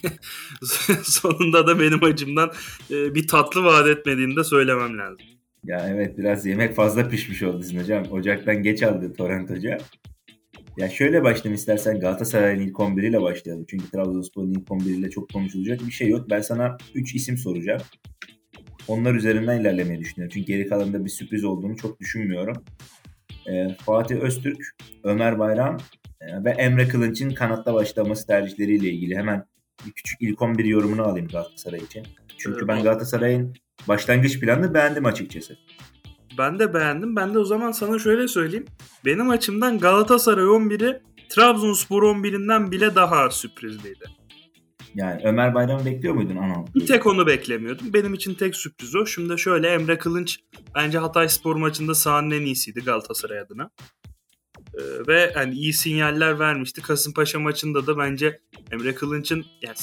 sonunda 1.04 1.68
da 1.68 1.80
benim 1.80 2.04
acımdan 2.04 2.52
e, 2.92 3.16
bir 3.16 3.28
tatlı 3.28 3.64
vaat 3.64 3.88
etmediğini 3.88 4.36
de 4.36 4.44
söylemem 4.44 4.98
lazım. 4.98 5.35
Ya 5.66 5.90
evet 5.90 6.18
biraz 6.18 6.46
yemek 6.46 6.76
fazla 6.76 7.08
pişmiş 7.10 7.44
oldu 7.44 7.64
sizin 7.64 7.80
hocam. 7.80 8.04
Ocaktan 8.12 8.64
geç 8.64 8.84
aldı 8.84 9.14
Torrent 9.14 9.50
Hoca. 9.50 9.78
Ya 10.78 10.90
şöyle 10.90 11.24
başlayalım 11.24 11.54
istersen 11.54 12.00
Galatasaray'ın 12.00 12.60
ilk 12.62 12.80
11 12.80 13.04
ile 13.04 13.22
başlayalım. 13.22 13.66
Çünkü 13.70 13.92
Trabzonspor'un 13.92 14.52
ilk 14.52 14.72
11 14.72 14.86
ile 14.98 15.10
çok 15.10 15.34
konuşulacak 15.34 15.80
bir 15.88 15.92
şey 15.92 16.08
yok. 16.08 16.30
Ben 16.30 16.42
sana 16.42 16.78
3 16.96 17.16
isim 17.16 17.38
soracağım. 17.38 17.82
onlar 18.88 19.16
üzerinden 19.16 19.62
ilerlemeyi 19.62 20.00
düşünüyorum. 20.00 20.32
Çünkü 20.34 20.48
geri 20.48 20.68
kalanında 20.68 21.06
bir 21.06 21.10
sürpriz 21.10 21.44
olduğunu 21.44 21.78
çok 21.78 22.00
düşünmüyorum. 22.00 22.64
E, 23.50 23.68
Fatih 23.86 24.16
Öztürk, 24.16 24.76
Ömer 25.04 25.40
Bayram 25.40 25.78
e, 26.22 26.44
ve 26.44 26.50
Emre 26.50 26.88
Kılınç'ın 26.88 27.30
kanatta 27.30 27.74
başlaması 27.74 28.28
tercihleriyle 28.28 28.90
ilgili 28.90 29.16
hemen 29.18 29.46
bir 29.86 29.92
küçük 29.92 30.22
ilk 30.22 30.42
11 30.42 30.66
yorumunu 30.66 31.04
alayım 31.04 31.28
Galatasaray 31.28 31.80
için. 31.80 32.04
Çünkü 32.38 32.58
Evet. 32.60 32.68
ben 32.68 32.84
Galatasaray'ın 32.84 33.54
başlangıç 33.88 34.40
planını 34.40 34.74
beğendim 34.74 35.06
açıkçası. 35.06 35.58
Ben 36.38 36.60
de 36.60 36.74
beğendim. 36.74 37.16
Ben 37.16 37.34
de 37.34 37.40
o 37.40 37.46
zaman 37.46 37.72
sana 37.72 38.00
şöyle 38.00 38.28
söyleyeyim. 38.28 38.66
Benim 39.06 39.30
açımdan 39.30 39.80
Galatasaray 39.80 40.46
11'i 40.46 41.02
Trabzonspor 41.30 42.04
11'inden 42.04 42.72
bile 42.72 42.96
daha 42.96 43.32
sürprizliydi. 43.32 44.06
Yani 44.96 45.22
Ömer 45.24 45.56
Bayram'ı 45.56 45.86
bekliyor 45.86 46.14
muydun 46.14 46.36
Anadolu? 46.36 46.74
Bir 46.76 46.86
tek 46.86 47.06
onu 47.06 47.28
beklemiyordum. 47.28 47.94
Benim 47.94 48.14
için 48.14 48.34
tek 48.34 48.56
sürpriz 48.56 48.96
o. 48.96 49.06
Şimdi 49.06 49.40
şöyle 49.40 49.68
Emre 49.68 49.98
Kılınç 49.98 50.40
bence 50.76 50.98
Hatay 50.98 51.30
Spor 51.30 51.56
maçında 51.56 51.96
sahanın 51.96 52.32
en 52.32 52.42
iyisiydi 52.42 52.80
Galatasaray 52.80 53.40
adına. 53.40 53.70
Ee, 54.74 55.08
ve 55.08 55.32
hani 55.34 55.54
iyi 55.54 55.74
sinyaller 55.74 56.40
vermişti. 56.40 56.82
Kasımpaşa 56.82 57.40
maçında 57.40 57.88
da 57.88 57.98
bence 57.98 58.40
Emre 58.72 58.96
Kılınç'ın 58.96 59.46
yani 59.62 59.76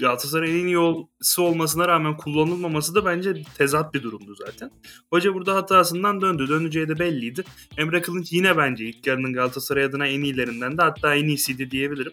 Galatasaray'ın 0.00 0.62
en 0.62 0.66
iyi 0.66 0.78
olması 0.78 1.42
olmasına 1.42 1.88
rağmen 1.88 2.16
kullanılmaması 2.16 2.94
da 2.94 3.04
bence 3.04 3.42
tezat 3.58 3.94
bir 3.94 4.02
durumdu 4.02 4.34
zaten. 4.34 4.70
Hoca 5.10 5.34
burada 5.34 5.54
hatasından 5.54 6.20
döndü. 6.20 6.48
Döneceği 6.48 6.88
de 6.88 6.98
belliydi. 6.98 7.44
Emre 7.76 8.02
Kılınç 8.02 8.32
yine 8.32 8.56
bence 8.56 8.84
ilk 8.84 9.06
yarının 9.06 9.32
Galatasaray 9.32 9.84
adına 9.84 10.06
en 10.06 10.22
iyilerinden 10.22 10.78
de 10.78 10.82
hatta 10.82 11.14
en 11.14 11.24
iyisiydi 11.24 11.70
diyebilirim. 11.70 12.12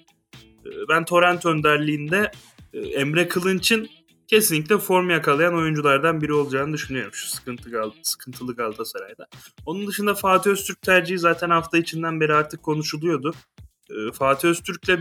Ee, 0.65 0.69
Ben 0.89 1.05
Torrent 1.05 1.45
önderliğinde 1.45 2.31
e, 2.73 2.79
Emre 2.79 3.27
Kılınç'ın 3.27 3.89
kesinlikle 4.27 4.77
form 4.77 5.09
yakalayan 5.09 5.55
oyunculardan 5.55 6.21
biri 6.21 6.33
olacağını 6.33 6.73
düşünüyorum 6.73 7.13
şu 7.13 7.27
sıkıntı 7.27 7.69
Gal 7.69 7.91
sıkıntılı 8.03 8.55
Galatasaray'da. 8.55 9.27
Onun 9.65 9.87
dışında 9.87 10.13
Fatih 10.15 10.51
Öztürk 10.51 10.81
tercihi 10.81 11.19
zaten 11.19 11.49
hafta 11.49 11.77
içinden 11.77 12.21
beri 12.21 12.33
artık 12.33 12.63
konuşuluyordu. 12.63 13.33
Ee, 13.89 14.11
Fatih 14.11 14.49
Öztürk'le 14.49 14.99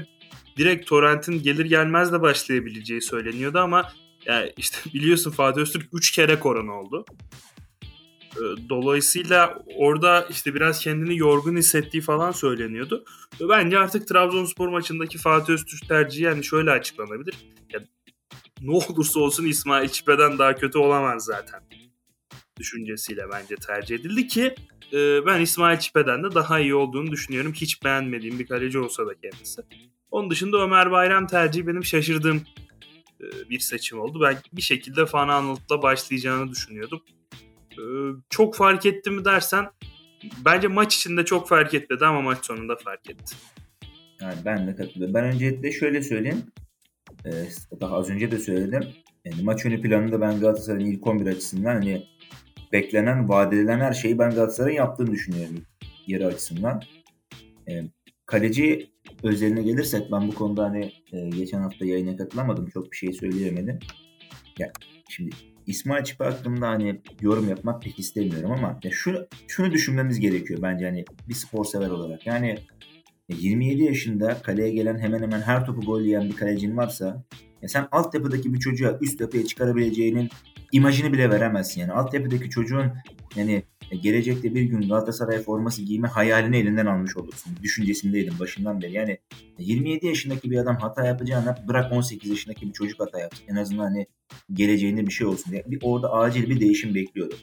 direkt 0.59 0.87
Torrent'in 0.87 1.43
gelir 1.43 1.65
gelmez 1.65 2.13
de 2.13 2.21
başlayabileceği 2.21 3.03
söyleniyordu 3.03 3.59
ama 3.59 3.93
ya 4.27 4.47
işte 4.57 4.79
biliyorsun 4.95 5.31
Fatih 5.31 5.61
Öztürk 5.61 5.89
3 5.93 6.11
kere 6.11 6.39
korona 6.39 6.73
oldu. 6.73 7.05
Ee, 8.37 8.69
Dolayısıyla 8.69 9.63
orada 9.77 10.27
işte 10.31 10.55
biraz 10.55 10.81
kendini 10.81 11.17
yorgun 11.17 11.57
hissettiği 11.57 12.01
falan 12.01 12.33
söyleniyordu. 12.33 13.05
Ve 13.41 13.49
Bence 13.49 13.79
artık 13.79 14.09
Trabzonspor 14.09 14.69
maçındaki 14.69 15.19
Fatih 15.19 15.53
Öztürk 15.53 15.89
tercihi 15.89 16.25
yani 16.25 16.45
şöyle 16.45 16.71
açıklanabilir. 16.71 17.35
Ya, 17.73 17.81
ne 18.63 18.71
olursa 18.71 19.21
olsun 19.21 19.47
İsmail 19.47 19.89
Çipe'den 19.89 20.39
daha 20.39 20.55
kötü 20.55 20.79
olamaz 20.79 21.25
zaten. 21.25 21.61
Düşüncesiyle 22.59 23.23
bence 23.33 23.55
tercih 23.57 23.97
edildi 23.97 24.27
ki 24.27 24.55
e, 24.93 25.27
ben 25.27 25.41
İsmail 25.41 25.79
Çipe'den 25.79 26.25
de 26.25 26.35
daha 26.35 26.61
iyi 26.61 26.75
olduğunu 26.75 27.11
düşünüyorum. 27.11 27.53
Hiç 27.53 27.85
beğenmediğim 27.85 28.39
bir 28.39 28.47
kaleci 28.47 28.79
olsa 28.79 29.07
da 29.07 29.15
kendisi. 29.15 29.63
Onun 30.11 30.31
dışında 30.31 30.59
Ömer 30.63 30.91
Bayram 30.91 31.27
tercihi 31.27 31.67
benim 31.67 31.85
şaşırdığım 31.85 32.43
e, 33.21 33.51
bir 33.51 33.59
seçim 33.59 34.01
oldu. 34.01 34.21
Ben 34.23 34.37
bir 34.53 34.63
şekilde 34.63 35.07
Fan 35.07 35.29
Anılt'la 35.29 35.83
başlayacağını 35.83 36.51
düşünüyordum. 36.51 37.01
E, 37.73 37.83
çok 38.31 38.57
fark 38.57 38.87
etti 38.87 39.11
mi 39.11 39.25
dersen 39.25 39.67
bence 40.45 40.69
maç 40.69 40.97
içinde 40.97 41.25
çok 41.25 41.49
fark 41.49 41.75
etmedi 41.75 42.07
ama 42.07 42.21
maç 42.21 42.47
sonunda 42.47 42.77
fark 42.77 43.11
etti. 43.11 43.37
Yani 44.21 44.35
ben 44.45 44.67
de 44.67 44.77
katılıyorum. 44.77 45.15
Ben 45.15 45.25
öncelikle 45.25 45.73
şöyle 45.73 46.03
söyleyeyim. 46.03 46.43
Ee, 47.27 47.31
daha 47.81 47.97
az 47.97 48.11
önce 48.11 48.31
de 48.31 48.39
söyledim. 48.39 48.83
Yani 49.25 49.43
maç 49.43 49.67
önü 49.67 49.81
planında 49.83 50.21
ben 50.21 50.41
Galatasaray'ın 50.41 50.91
ilk 50.91 51.07
11 51.07 51.27
açısından 51.27 51.75
hani 51.75 52.07
beklenen, 52.73 53.29
vaat 53.29 53.53
edilen 53.53 53.81
her 53.81 53.93
şeyi 53.93 54.19
ben 54.19 54.31
Galatasaray'ın 54.31 54.77
yaptığını 54.77 55.11
düşünüyorum 55.11 55.63
yarı 56.07 56.27
açısından. 56.27 56.83
Kaleci 58.27 58.91
özeline 59.23 59.63
gelirsek 59.63 60.13
ben 60.13 60.29
bu 60.29 60.35
konuda 60.35 60.65
hani 60.65 60.93
e, 61.13 61.29
geçen 61.29 61.61
hafta 61.61 61.85
yayına 61.85 62.17
katılamadım. 62.17 62.67
Çok 62.67 62.93
bir 62.93 62.97
şey 62.97 63.13
söyleyemedim. 63.13 63.79
Ya 64.59 64.73
şimdi 65.09 65.31
İsmail 65.67 66.05
Çipe 66.05 66.25
hakkında 66.25 66.69
hani 66.69 67.01
yorum 67.21 67.49
yapmak 67.49 67.83
pek 67.83 67.99
istemiyorum 67.99 68.51
ama 68.51 68.81
ya 68.85 68.91
şunu, 68.91 69.27
şunu 69.49 69.73
düşünmemiz 69.73 70.21
gerekiyor 70.21 70.63
bence 70.63 70.85
hani 70.85 71.05
bir 71.29 71.35
spor 71.35 71.65
sever 71.65 71.91
olarak. 71.91 72.27
Yani 72.27 72.59
27 73.29 73.83
yaşında 73.83 74.43
kaleye 74.43 74.71
gelen 74.71 74.99
hemen 74.99 75.23
hemen 75.23 75.41
her 75.41 75.67
topu 75.67 75.81
gol 75.81 76.01
yiyen 76.01 76.29
bir 76.29 76.37
kalecin 76.37 76.77
varsa 76.77 77.25
ya 77.63 77.69
sen 77.69 77.89
altyapıdaki 77.93 78.55
bir 78.55 78.59
çocuğa 78.59 78.99
üst 79.01 79.21
yapıya 79.21 79.47
çıkarabileceğinin 79.47 80.29
imajını 80.73 81.13
bile 81.13 81.31
veremezsin. 81.31 81.81
Yani 81.81 81.93
altyapıdaki 81.93 82.51
çocuğun 82.51 82.93
yani 83.37 83.63
gelecekte 84.03 84.55
bir 84.55 84.63
gün 84.63 84.89
Galatasaray 84.89 85.43
forması 85.43 85.83
giyme 85.83 86.09
hayalini 86.09 86.57
elinden 86.57 86.87
almış 86.87 87.17
olursun. 87.17 87.53
Düşüncesindeydim 87.63 88.39
başından 88.39 88.83
beri. 88.83 88.93
Yani 88.93 89.19
27 89.59 90.07
yaşındaki 90.07 90.51
bir 90.51 90.59
adam 90.59 90.77
hata 90.77 91.07
yapacağına 91.07 91.57
bırak 91.69 91.93
18 91.93 92.31
yaşındaki 92.31 92.69
bir 92.69 92.73
çocuk 92.73 93.01
hata 93.01 93.21
yapsın. 93.21 93.45
En 93.49 93.57
azından 93.57 93.85
hani 93.85 94.07
geleceğinde 94.53 95.07
bir 95.07 95.13
şey 95.13 95.27
olsun 95.27 95.53
diye. 95.53 95.65
Bir, 95.67 95.79
orada 95.83 96.13
acil 96.13 96.51
bir 96.51 96.61
değişim 96.61 96.95
bekliyordum. 96.95 97.39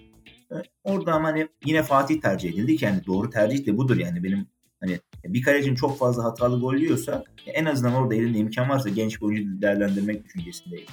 Orada 0.83 1.13
ama 1.13 1.27
hani 1.27 1.47
yine 1.65 1.83
Fatih 1.83 2.21
tercih 2.21 2.49
edildi 2.49 2.75
ki 2.75 2.85
yani 2.85 3.05
doğru 3.05 3.29
tercih 3.29 3.65
de 3.65 3.77
budur 3.77 3.97
yani 3.97 4.23
benim 4.23 4.47
Hani 4.79 4.99
bir 5.25 5.41
kalecinin 5.41 5.75
çok 5.75 5.99
fazla 5.99 6.23
hatalı 6.23 6.59
gol 6.59 6.75
yiyorsa 6.75 7.23
en 7.47 7.65
azından 7.65 7.93
orada 7.93 8.15
elinde 8.15 8.37
imkan 8.37 8.69
varsa 8.69 8.89
genç 8.89 9.21
bir 9.21 9.25
oyuncu 9.25 9.61
değerlendirmek 9.61 10.25
düşüncesindeyim. 10.25 10.87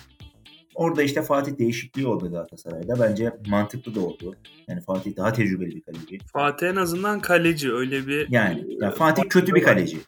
Orada 0.75 1.03
işte 1.03 1.23
Fatih 1.23 1.59
değişikliği 1.59 2.07
oldu 2.07 2.31
Galatasaray'da. 2.31 3.01
Bence 3.01 3.33
mantıklı 3.47 3.95
da 3.95 4.01
oldu. 4.01 4.37
Yani 4.69 4.81
Fatih 4.81 5.17
daha 5.17 5.33
tecrübeli 5.33 5.77
bir 5.77 5.83
kaleci. 5.83 6.19
Fatih 6.33 6.67
en 6.67 6.77
azından 6.77 7.21
kaleci 7.21 7.73
öyle 7.73 8.07
bir... 8.07 8.27
Yani, 8.31 8.67
yani 8.81 8.95
Fatih 8.95 9.23
kötü 9.29 9.55
bir 9.55 9.63
kaleci. 9.63 9.99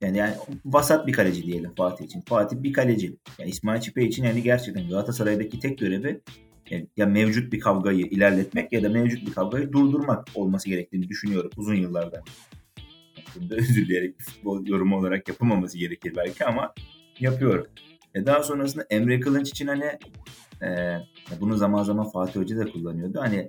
Yani, 0.00 0.18
yani 0.18 0.34
vasat 0.64 1.06
bir 1.06 1.12
kaleci 1.12 1.46
diyelim 1.46 1.74
Fatih 1.76 2.04
için. 2.04 2.20
Fatih 2.20 2.56
bir 2.56 2.72
kaleci. 2.72 3.16
Yani 3.38 3.50
İsmail 3.50 3.80
Çipe 3.80 4.04
için 4.04 4.24
yani 4.24 4.42
gerçekten 4.42 4.88
Galatasaray'daki 4.88 5.60
tek 5.60 5.78
görevi 5.78 6.20
yani 6.70 6.86
ya 6.96 7.06
mevcut 7.06 7.52
bir 7.52 7.60
kavgayı 7.60 8.06
ilerletmek 8.06 8.72
ya 8.72 8.82
da 8.82 8.88
mevcut 8.88 9.26
bir 9.26 9.32
kavgayı 9.32 9.72
durdurmak 9.72 10.28
olması 10.34 10.68
gerektiğini 10.68 11.08
düşünüyorum 11.08 11.50
uzun 11.56 11.74
yıllardan. 11.74 12.22
Bunda 13.36 13.54
özür 13.54 13.74
dileyerek 13.86 14.20
futbol 14.20 14.66
yorumu 14.66 14.96
olarak 14.96 15.28
yapılmaması 15.28 15.78
gerekir 15.78 16.12
belki 16.16 16.44
ama 16.44 16.74
yapıyorum. 17.20 17.66
E 18.14 18.26
daha 18.26 18.42
sonrasında 18.42 18.86
Emre 18.90 19.20
Kılınç 19.20 19.48
için 19.48 19.66
hani 19.66 19.98
e, 20.62 20.98
bunu 21.40 21.56
zaman 21.56 21.82
zaman 21.82 22.10
Fatih 22.10 22.40
Hoca 22.40 22.56
da 22.58 22.64
kullanıyordu. 22.64 23.20
Hani 23.20 23.48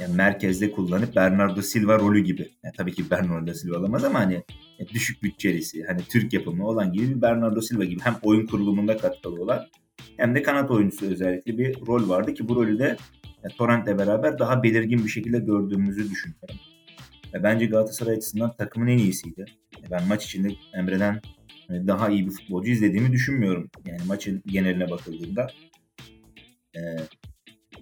yani 0.00 0.14
merkezde 0.14 0.72
kullanıp 0.72 1.16
Bernardo 1.16 1.62
Silva 1.62 1.98
rolü 1.98 2.20
gibi. 2.20 2.48
Yani 2.64 2.74
tabii 2.76 2.92
ki 2.92 3.10
Bernardo 3.10 3.54
Silva 3.54 3.76
alamaz 3.76 4.04
ama 4.04 4.20
hani 4.20 4.42
düşük 4.94 5.22
bütçelisi, 5.22 5.84
hani 5.84 6.00
Türk 6.02 6.32
yapımı 6.32 6.66
olan 6.66 6.92
gibi 6.92 7.10
bir 7.10 7.22
Bernardo 7.22 7.60
Silva 7.60 7.84
gibi 7.84 8.00
hem 8.00 8.16
oyun 8.22 8.46
kurulumunda 8.46 8.96
katkılı 8.96 9.42
olan 9.42 9.66
hem 10.16 10.34
de 10.34 10.42
kanat 10.42 10.70
oyuncusu 10.70 11.06
özellikle 11.06 11.58
bir 11.58 11.86
rol 11.86 12.08
vardı 12.08 12.34
ki 12.34 12.48
bu 12.48 12.56
rolü 12.56 12.78
de 12.78 12.96
yani 13.44 13.54
Torrent'le 13.58 13.98
beraber 13.98 14.38
daha 14.38 14.62
belirgin 14.62 15.04
bir 15.04 15.08
şekilde 15.08 15.38
gördüğümüzü 15.38 16.10
düşünüyorum. 16.10 16.56
E, 17.34 17.42
bence 17.42 17.66
Galatasaray 17.66 18.16
açısından 18.16 18.56
takımın 18.56 18.86
en 18.86 18.98
iyisiydi. 18.98 19.44
E, 19.86 19.90
ben 19.90 20.06
maç 20.08 20.24
içinde 20.24 20.48
Emre'den 20.74 21.20
e, 21.70 21.86
daha 21.86 22.08
iyi 22.08 22.26
bir 22.26 22.30
futbolcu 22.30 22.70
izlediğimi 22.70 23.12
düşünmüyorum. 23.12 23.70
Yani 23.86 24.00
maçın 24.06 24.42
geneline 24.46 24.90
bakıldığında. 24.90 25.46
E, 26.76 26.80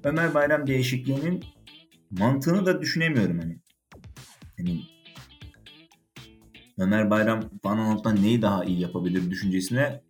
Ömer 0.05 0.35
Bayram 0.35 0.67
değişikliğinin 0.67 1.45
mantığını 2.11 2.67
da 2.67 2.81
düşünemiyorum 2.81 3.41
hani. 3.41 3.59
hani 4.59 4.81
Ömer 6.79 7.11
Bayram 7.11 7.41
Van 7.65 7.79
Aanholt'tan 7.79 8.23
neyi 8.23 8.43
daha 8.43 8.65
iyi 8.65 8.81
yapabilir 8.81 9.31
düşüncesine 9.31 10.01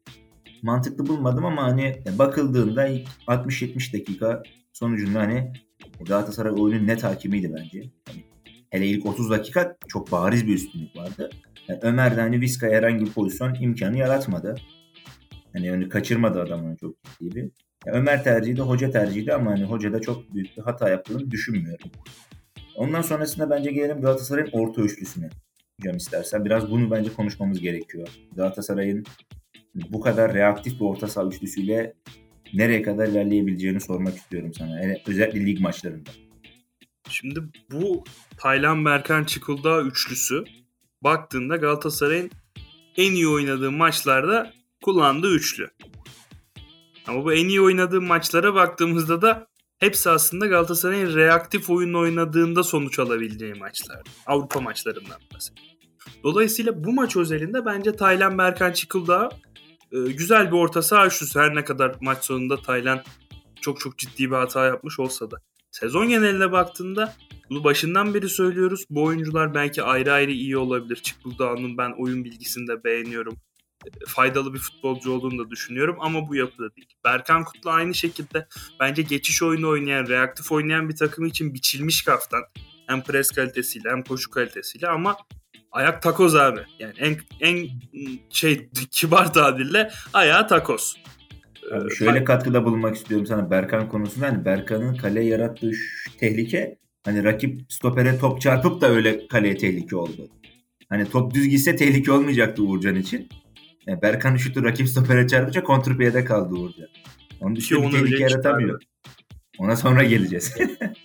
mantıklı 0.62 1.06
bulmadım 1.06 1.44
ama 1.44 1.62
hani 1.62 2.02
bakıldığında 2.18 2.86
ilk 2.86 3.08
60-70 3.26 3.92
dakika 3.92 4.42
sonucunda 4.72 5.20
hani 5.20 5.52
Galatasaray 6.00 6.52
oyunun 6.52 6.86
net 6.86 7.04
hakimiydi 7.04 7.54
bence. 7.54 7.90
Hani 8.08 8.24
hele 8.74 8.86
ilk 8.86 9.06
30 9.06 9.30
dakika 9.30 9.76
çok 9.88 10.12
bariz 10.12 10.46
bir 10.46 10.54
üstünlük 10.54 10.96
vardı. 10.96 11.30
Yani 11.68 11.80
Ömer 11.82 12.16
de 12.16 12.20
hani 12.20 12.40
Vizca'ya 12.40 12.78
herhangi 12.78 13.06
bir 13.06 13.10
pozisyon 13.10 13.54
imkanı 13.60 13.98
yaratmadı. 13.98 14.54
Hani 15.52 15.72
onu 15.72 15.88
kaçırmadı 15.88 16.40
adamın 16.40 16.76
çok 16.76 16.94
ciddi 17.04 17.36
bir. 17.36 17.50
Yani 17.86 17.96
Ömer 17.96 18.24
tercihi 18.24 18.56
de 18.56 18.62
hoca 18.62 18.90
tercihi 18.90 19.26
de 19.26 19.34
ama 19.34 19.50
hani 19.50 19.64
hoca 19.64 19.92
da 19.92 20.00
çok 20.00 20.34
büyük 20.34 20.56
bir 20.56 20.62
hata 20.62 20.88
yaptığını 20.88 21.30
düşünmüyorum. 21.30 21.90
Ondan 22.76 23.02
sonrasında 23.02 23.50
bence 23.50 23.72
gelelim 23.72 24.00
Galatasaray'ın 24.00 24.50
orta 24.52 24.82
üçlüsüne. 24.82 25.28
Hocam 25.80 25.96
istersen 25.96 26.44
biraz 26.44 26.70
bunu 26.70 26.90
bence 26.90 27.12
konuşmamız 27.12 27.60
gerekiyor. 27.60 28.08
Galatasaray'ın 28.36 29.04
bu 29.74 30.00
kadar 30.00 30.34
reaktif 30.34 30.80
bir 30.80 30.84
orta 30.84 31.08
saha 31.08 31.26
üçlüsüyle 31.26 31.94
nereye 32.54 32.82
kadar 32.82 33.08
ilerleyebileceğini 33.08 33.80
sormak 33.80 34.16
istiyorum 34.16 34.52
sana. 34.58 34.80
Yani 34.80 34.96
özellikle 35.06 35.46
lig 35.46 35.60
maçlarında. 35.60 36.10
Şimdi 37.08 37.42
bu 37.70 38.04
Taylan 38.36 38.84
Berkan 38.84 39.24
Çıkıldağ 39.24 39.82
üçlüsü 39.82 40.44
baktığında 41.02 41.56
Galatasaray'ın 41.56 42.30
en 42.96 43.12
iyi 43.12 43.28
oynadığı 43.28 43.72
maçlarda 43.72 44.52
kullandığı 44.82 45.34
üçlü. 45.34 45.70
Ama 47.06 47.24
bu 47.24 47.32
en 47.32 47.48
iyi 47.48 47.60
oynadığı 47.60 48.00
maçlara 48.00 48.54
baktığımızda 48.54 49.22
da 49.22 49.46
hepsi 49.78 50.10
aslında 50.10 50.46
Galatasaray'ın 50.46 51.14
reaktif 51.14 51.70
oyun 51.70 51.94
oynadığında 51.94 52.62
sonuç 52.62 52.98
alabileceği 52.98 53.54
maçlar. 53.54 54.02
Avrupa 54.26 54.60
maçlarından 54.60 55.20
bahsediyorum. 55.34 55.74
Dolayısıyla 56.22 56.84
bu 56.84 56.92
maç 56.92 57.16
özelinde 57.16 57.66
bence 57.66 57.96
Taylan 57.96 58.38
Berkan 58.38 58.72
Çıkıldağ 58.72 59.28
e, 59.92 59.98
güzel 59.98 60.46
bir 60.46 60.56
orta 60.56 60.82
saha 60.82 61.06
üçlüsü. 61.06 61.40
Her 61.40 61.54
ne 61.54 61.64
kadar 61.64 61.96
maç 62.00 62.24
sonunda 62.24 62.56
Taylan 62.56 63.02
çok 63.60 63.80
çok 63.80 63.98
ciddi 63.98 64.30
bir 64.30 64.36
hata 64.36 64.66
yapmış 64.66 65.00
olsa 65.00 65.30
da. 65.30 65.36
Sezon 65.74 66.08
geneline 66.08 66.52
baktığında 66.52 67.14
bunu 67.50 67.64
başından 67.64 68.14
beri 68.14 68.28
söylüyoruz. 68.28 68.84
Bu 68.90 69.04
oyuncular 69.04 69.54
belki 69.54 69.82
ayrı 69.82 70.12
ayrı 70.12 70.32
iyi 70.32 70.56
olabilir. 70.56 70.96
Çıkıldağ'ın 70.96 71.78
ben 71.78 71.92
oyun 71.98 72.24
bilgisini 72.24 72.68
de 72.68 72.84
beğeniyorum. 72.84 73.36
E, 73.86 73.88
faydalı 74.06 74.54
bir 74.54 74.58
futbolcu 74.58 75.12
olduğunu 75.12 75.38
da 75.38 75.50
düşünüyorum 75.50 75.96
ama 76.00 76.28
bu 76.28 76.36
yapıda 76.36 76.76
değil. 76.76 76.88
Berkan 77.04 77.44
Kutlu 77.44 77.70
aynı 77.70 77.94
şekilde 77.94 78.46
bence 78.80 79.02
geçiş 79.02 79.42
oyunu 79.42 79.68
oynayan, 79.68 80.06
reaktif 80.06 80.52
oynayan 80.52 80.88
bir 80.88 80.96
takım 80.96 81.26
için 81.26 81.54
biçilmiş 81.54 82.02
kaftan. 82.02 82.42
Hem 82.86 83.02
pres 83.02 83.30
kalitesiyle 83.30 83.90
hem 83.90 84.02
koşu 84.02 84.30
kalitesiyle 84.30 84.88
ama 84.88 85.16
ayak 85.72 86.02
takoz 86.02 86.34
abi. 86.34 86.60
Yani 86.78 86.94
en 86.98 87.18
en 87.40 87.68
şey 88.30 88.68
kibar 88.90 89.32
tabirle 89.32 89.90
ayağı 90.12 90.48
takoz. 90.48 90.96
Abi 91.72 91.92
ee, 91.92 91.94
şöyle 91.94 92.24
katkıda 92.24 92.64
bulunmak 92.64 92.96
istiyorum 92.96 93.26
sana 93.26 93.50
Berkan 93.50 93.88
konusunda. 93.88 94.26
Hani 94.26 94.44
Berkan'ın 94.44 94.94
kaleye 94.96 95.26
yarattığı 95.26 95.70
tehlike 96.18 96.78
hani 97.04 97.24
rakip 97.24 97.60
stopere 97.68 98.18
top 98.18 98.40
çarpıp 98.40 98.80
da 98.80 98.88
öyle 98.88 99.28
kaleye 99.28 99.56
tehlike 99.56 99.96
oldu. 99.96 100.28
Hani 100.88 101.10
top 101.10 101.34
düz 101.34 101.48
gitse 101.48 101.76
tehlike 101.76 102.12
olmayacaktı 102.12 102.62
Uğurcan 102.62 102.94
için. 102.94 103.28
Yani 103.86 104.02
Berkan'ın 104.02 104.36
şutu 104.36 104.64
rakip 104.64 104.88
stopere 104.88 105.28
çarpınca 105.28 105.62
kontrpiyede 105.62 106.24
kaldı 106.24 106.54
Uğurcan. 106.54 106.88
Onun 107.40 107.56
dışında 107.56 107.82
bir 107.82 107.90
tehlike 107.92 108.22
yaratamıyor. 108.22 108.82
Ona 109.58 109.76
sonra 109.76 110.04
geleceğiz. 110.04 110.54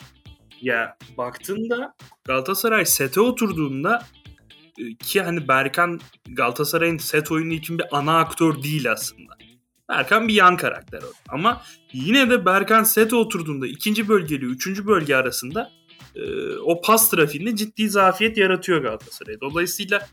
ya 0.62 0.98
baktığında 1.18 1.94
Galatasaray 2.24 2.86
sete 2.86 3.22
oturduğunda 3.22 4.06
e, 4.80 4.96
ki 4.96 5.22
hani 5.22 5.48
Berkan 5.48 6.00
Galatasaray'ın 6.30 6.98
set 6.98 7.32
oyunu 7.32 7.54
için 7.54 7.78
bir 7.78 7.86
ana 7.92 8.20
aktör 8.20 8.64
değil 8.64 8.92
aslında. 8.92 9.34
Berkan 9.90 10.28
bir 10.28 10.34
yan 10.34 10.58
karakter 10.58 10.98
orada. 10.98 11.14
Ama 11.30 11.62
yine 11.94 12.30
de 12.30 12.46
Berkan 12.46 12.84
sete 12.84 13.16
oturduğunda 13.16 13.68
ikinci 13.68 14.08
bölgeyle 14.08 14.46
üçüncü 14.46 14.88
bölge 14.88 15.16
arasında 15.16 15.72
e, 16.16 16.56
o 16.58 16.82
pas 16.82 17.10
trafiğinde 17.10 17.56
ciddi 17.56 17.90
zafiyet 17.90 18.38
yaratıyor 18.38 18.82
Galatasaray. 18.82 19.42
Dolayısıyla 19.42 20.08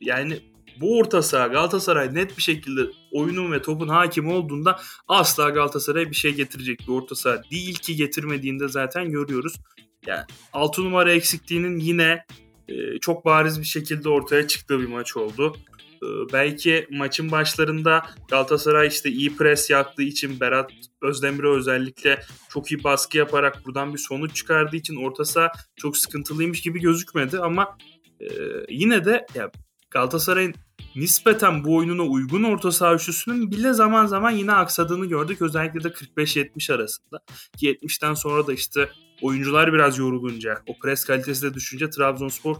yani 0.00 0.40
bu 0.80 0.98
orta 0.98 1.22
saha 1.22 1.46
Galatasaray 1.46 2.14
net 2.14 2.36
bir 2.36 2.42
şekilde 2.42 2.80
oyunun 3.12 3.52
ve 3.52 3.62
topun 3.62 3.88
hakim 3.88 4.28
olduğunda 4.28 4.80
asla 5.08 5.50
Galatasaray 5.50 6.10
bir 6.10 6.16
şey 6.16 6.34
getirecek 6.34 6.80
bir 6.80 6.92
orta 6.92 7.14
saha 7.14 7.42
değil 7.50 7.74
ki 7.74 7.96
getirmediğinde 7.96 8.68
zaten 8.68 9.10
görüyoruz. 9.10 9.54
Yani 10.06 10.24
6 10.52 10.84
numara 10.84 11.12
eksikliğinin 11.12 11.78
yine 11.78 12.24
e, 12.68 12.98
çok 13.00 13.24
bariz 13.24 13.60
bir 13.60 13.66
şekilde 13.66 14.08
ortaya 14.08 14.48
çıktığı 14.48 14.80
bir 14.80 14.86
maç 14.86 15.16
oldu. 15.16 15.56
E, 16.02 16.06
belki 16.32 16.86
maçın 16.90 17.30
başlarında 17.30 18.06
Galatasaray 18.28 18.88
işte 18.88 19.10
iyi 19.10 19.36
pres 19.36 19.70
yaptığı 19.70 20.02
için 20.02 20.40
Berat 20.40 20.70
Özdemir'e 21.02 21.48
özellikle 21.48 22.22
çok 22.48 22.72
iyi 22.72 22.84
baskı 22.84 23.18
yaparak 23.18 23.66
buradan 23.66 23.92
bir 23.92 23.98
sonuç 23.98 24.36
çıkardığı 24.36 24.76
için 24.76 24.96
orta 24.96 25.24
saha 25.24 25.52
çok 25.76 25.96
sıkıntılıymış 25.96 26.60
gibi 26.60 26.80
gözükmedi 26.80 27.38
ama 27.38 27.78
e, 28.20 28.26
yine 28.68 29.04
de 29.04 29.26
ya 29.34 29.50
Galatasaray'ın 29.90 30.54
nispeten 30.96 31.64
bu 31.64 31.76
oyununa 31.76 32.02
uygun 32.02 32.42
orta 32.42 32.72
saha 32.72 32.94
üçlüsünün 32.94 33.50
bile 33.50 33.72
zaman 33.72 34.06
zaman 34.06 34.30
yine 34.30 34.52
aksadığını 34.52 35.06
gördük. 35.06 35.42
Özellikle 35.42 35.84
de 35.84 35.88
45-70 35.88 36.74
arasında. 36.74 37.20
Ki 37.56 37.78
70'ten 37.82 38.14
sonra 38.14 38.46
da 38.46 38.52
işte 38.52 38.88
oyuncular 39.22 39.72
biraz 39.72 39.98
yorulunca, 39.98 40.62
o 40.66 40.78
pres 40.78 41.04
kalitesi 41.04 41.42
de 41.42 41.54
düşünce 41.54 41.90
Trabzonspor 41.90 42.56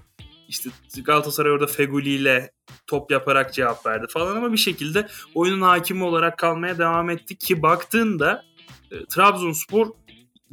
işte 0.48 0.70
Galatasaray 1.04 1.52
orada 1.52 1.66
Feguli 1.66 2.10
ile 2.10 2.52
top 2.86 3.10
yaparak 3.10 3.54
cevap 3.54 3.86
verdi 3.86 4.06
falan 4.10 4.36
ama 4.36 4.52
bir 4.52 4.58
şekilde 4.58 5.08
oyunun 5.34 5.62
hakimi 5.62 6.04
olarak 6.04 6.38
kalmaya 6.38 6.78
devam 6.78 7.10
etti 7.10 7.38
ki 7.38 7.62
baktığında 7.62 8.44
e, 8.90 9.04
Trabzonspor 9.04 9.86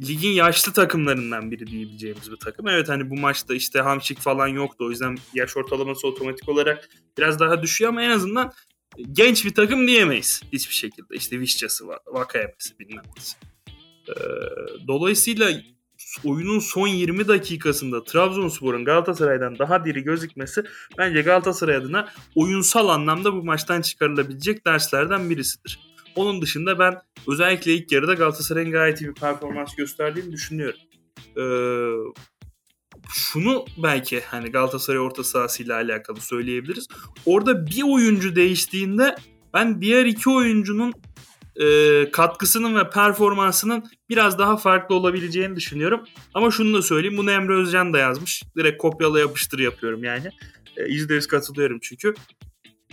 ligin 0.00 0.30
yaşlı 0.30 0.72
takımlarından 0.72 1.50
biri 1.50 1.66
diyebileceğimiz 1.66 2.30
bir 2.30 2.36
takım. 2.36 2.68
Evet 2.68 2.88
hani 2.88 3.10
bu 3.10 3.16
maçta 3.16 3.54
işte 3.54 3.80
Hamşik 3.80 4.20
falan 4.20 4.48
yoktu. 4.48 4.84
O 4.86 4.90
yüzden 4.90 5.18
yaş 5.34 5.56
ortalaması 5.56 6.06
otomatik 6.06 6.48
olarak 6.48 6.88
biraz 7.18 7.40
daha 7.40 7.62
düşüyor 7.62 7.88
ama 7.88 8.02
en 8.02 8.10
azından 8.10 8.52
genç 9.12 9.44
bir 9.44 9.54
takım 9.54 9.88
diyemeyiz 9.88 10.42
hiçbir 10.52 10.74
şekilde. 10.74 11.16
İşte 11.16 11.40
Vişçası 11.40 11.86
var, 11.86 11.98
Vakayemesi 12.06 12.78
bilmem 12.78 13.04
nesi. 13.16 13.36
Ee, 14.08 14.12
dolayısıyla 14.88 15.50
oyunun 16.24 16.58
son 16.58 16.88
20 16.88 17.28
dakikasında 17.28 18.04
Trabzonspor'un 18.04 18.84
Galatasaray'dan 18.84 19.58
daha 19.58 19.84
diri 19.84 20.02
gözükmesi 20.02 20.64
bence 20.98 21.22
Galatasaray 21.22 21.76
adına 21.76 22.08
oyunsal 22.34 22.88
anlamda 22.88 23.32
bu 23.32 23.44
maçtan 23.44 23.82
çıkarılabilecek 23.82 24.66
derslerden 24.66 25.30
birisidir. 25.30 25.80
Onun 26.16 26.42
dışında 26.42 26.78
ben 26.78 26.94
özellikle 27.28 27.74
ilk 27.74 27.92
yarıda 27.92 28.14
Galatasaray'ın 28.14 28.70
gayet 28.70 29.00
iyi 29.00 29.08
bir 29.08 29.14
performans 29.14 29.74
gösterdiğini 29.74 30.32
düşünüyorum. 30.32 30.80
Ee, 31.36 31.42
şunu 33.08 33.64
belki 33.76 34.20
hani 34.20 34.50
Galatasaray 34.50 35.00
orta 35.00 35.24
sahasıyla 35.24 35.74
alakalı 35.74 36.20
söyleyebiliriz. 36.20 36.88
Orada 37.26 37.66
bir 37.66 37.82
oyuncu 37.82 38.36
değiştiğinde 38.36 39.14
ben 39.54 39.80
diğer 39.80 40.06
iki 40.06 40.30
oyuncunun 40.30 40.92
e, 41.60 42.10
katkısının 42.10 42.76
ve 42.76 42.90
performansının 42.90 43.84
biraz 44.08 44.38
daha 44.38 44.56
farklı 44.56 44.94
olabileceğini 44.94 45.56
düşünüyorum. 45.56 46.04
Ama 46.34 46.50
şunu 46.50 46.76
da 46.78 46.82
söyleyeyim. 46.82 47.16
Bunu 47.16 47.30
Emre 47.30 47.54
Özcan 47.54 47.92
da 47.92 47.98
yazmış. 47.98 48.42
Direkt 48.56 48.78
kopyala 48.78 49.20
yapıştır 49.20 49.58
yapıyorum 49.58 50.04
yani. 50.04 50.30
E, 50.76 50.82
%100 50.82 51.28
katılıyorum 51.28 51.78
çünkü. 51.82 52.14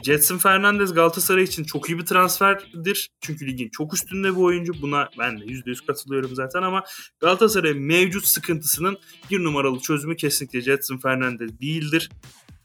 Jetson 0.03 0.37
Fernandez 0.37 0.93
Galatasaray 0.93 1.43
için 1.43 1.63
çok 1.63 1.89
iyi 1.89 1.97
bir 1.99 2.05
transferdir. 2.05 3.09
Çünkü 3.21 3.47
ligin 3.47 3.69
çok 3.69 3.93
üstünde 3.93 4.31
bir 4.31 4.41
oyuncu. 4.41 4.73
Buna 4.81 5.09
ben 5.19 5.39
de 5.39 5.45
%100 5.45 5.85
katılıyorum 5.85 6.35
zaten 6.35 6.61
ama 6.61 6.83
Galatasaray 7.19 7.73
mevcut 7.73 8.25
sıkıntısının 8.25 8.97
bir 9.31 9.43
numaralı 9.43 9.79
çözümü 9.79 10.15
kesinlikle 10.15 10.61
Jetson 10.61 10.97
Fernandez 10.97 11.61
değildir. 11.61 12.09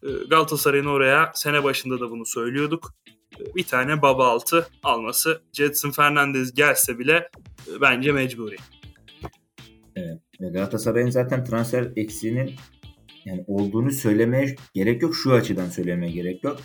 Ee, 0.03 0.09
Galatasaray'ın 0.31 0.87
oraya 0.87 1.33
sene 1.35 1.65
başında 1.65 2.01
da 2.01 2.11
bunu 2.11 2.27
söylüyorduk. 2.27 2.95
Bir 3.57 3.65
tane 3.65 4.03
baba 4.03 4.29
altı 4.29 4.69
alması 4.83 5.43
Jetson 5.53 5.91
Fernandez 5.91 6.55
gelse 6.55 6.99
bile 6.99 7.31
e, 7.69 7.81
bence 7.81 8.13
mecburi. 8.13 8.57
Evet. 9.97 10.19
Galatasaray'ın 10.41 11.11
zaten 11.11 11.45
transfer 11.45 11.93
eksiğinin 11.97 12.55
yani 13.25 13.45
olduğunu 13.47 13.91
söylemeye 13.91 14.57
gerek 14.75 15.03
yok. 15.03 15.17
Şu 15.17 15.33
açıdan 15.33 15.69
söylemeye 15.69 16.13
gerek 16.13 16.45
yok. 16.45 16.57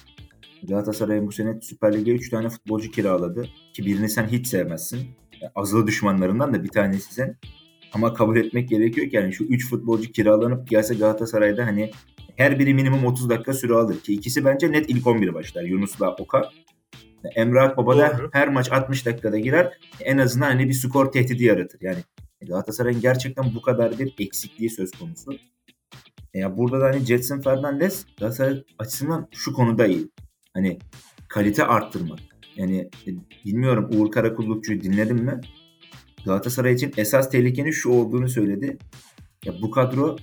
Galatasaray 0.63 1.27
bu 1.27 1.31
sene 1.31 1.61
Süper 1.61 1.93
Lig'e 1.93 2.11
3 2.11 2.29
tane 2.29 2.49
futbolcu 2.49 2.91
kiraladı. 2.91 3.47
Ki 3.73 3.85
birini 3.85 4.09
sen 4.09 4.27
hiç 4.27 4.47
sevmezsin. 4.47 4.99
Yani 5.41 5.51
azılı 5.55 5.87
düşmanlarından 5.87 6.53
da 6.53 6.63
bir 6.63 6.69
tanesi 6.69 7.13
sen. 7.13 7.37
Ama 7.93 8.13
kabul 8.13 8.37
etmek 8.37 8.69
gerekiyor 8.69 9.09
ki 9.09 9.15
yani 9.15 9.33
şu 9.33 9.43
3 9.43 9.69
futbolcu 9.69 10.11
kiralanıp 10.11 10.67
gelse 10.67 10.95
Galatasaray'da 10.95 11.65
hani 11.65 11.91
her 12.35 12.59
biri 12.59 12.73
minimum 12.73 13.05
30 13.05 13.29
dakika 13.29 13.53
süre 13.53 13.73
alır 13.73 13.99
ki 13.99 14.13
ikisi 14.13 14.45
bence 14.45 14.71
net 14.71 14.89
ilk 14.89 15.07
11 15.07 15.33
başlar. 15.33 15.63
Yunus'la 15.63 16.15
Okan. 16.15 16.45
Emre 17.35 17.61
Akbaba 17.61 17.97
da 17.97 18.19
her 18.31 18.47
maç 18.47 18.71
60 18.71 19.05
dakikada 19.05 19.39
girer. 19.39 19.77
En 19.99 20.17
azından 20.17 20.45
hani 20.45 20.69
bir 20.69 20.73
skor 20.73 21.11
tehdidi 21.11 21.43
yaratır. 21.43 21.81
Yani 21.81 21.99
Galatasaray'ın 22.41 23.01
gerçekten 23.01 23.55
bu 23.55 23.61
kadar 23.61 23.99
bir 23.99 24.15
eksikliği 24.19 24.69
söz 24.69 24.91
konusu. 24.91 25.31
Ya 26.33 26.57
burada 26.57 26.79
da 26.79 26.85
hani 26.85 27.05
Jetson 27.05 27.41
Fernandez 27.41 28.05
Galatasaray 28.19 28.63
açısından 28.79 29.27
şu 29.31 29.53
konuda 29.53 29.85
iyi 29.85 30.09
hani 30.53 30.79
kalite 31.27 31.63
arttırmak. 31.63 32.19
Yani 32.55 32.89
e, 33.07 33.09
bilmiyorum 33.45 33.89
Uğur 33.93 34.11
Karakullukçu'yu 34.11 34.81
dinledim 34.81 35.17
mi? 35.17 35.41
Galatasaray 36.25 36.73
için 36.73 36.93
esas 36.97 37.29
tehlikenin 37.29 37.71
şu 37.71 37.89
olduğunu 37.89 38.29
söyledi. 38.29 38.77
Ya 39.45 39.53
bu 39.61 39.71
kadro 39.71 40.17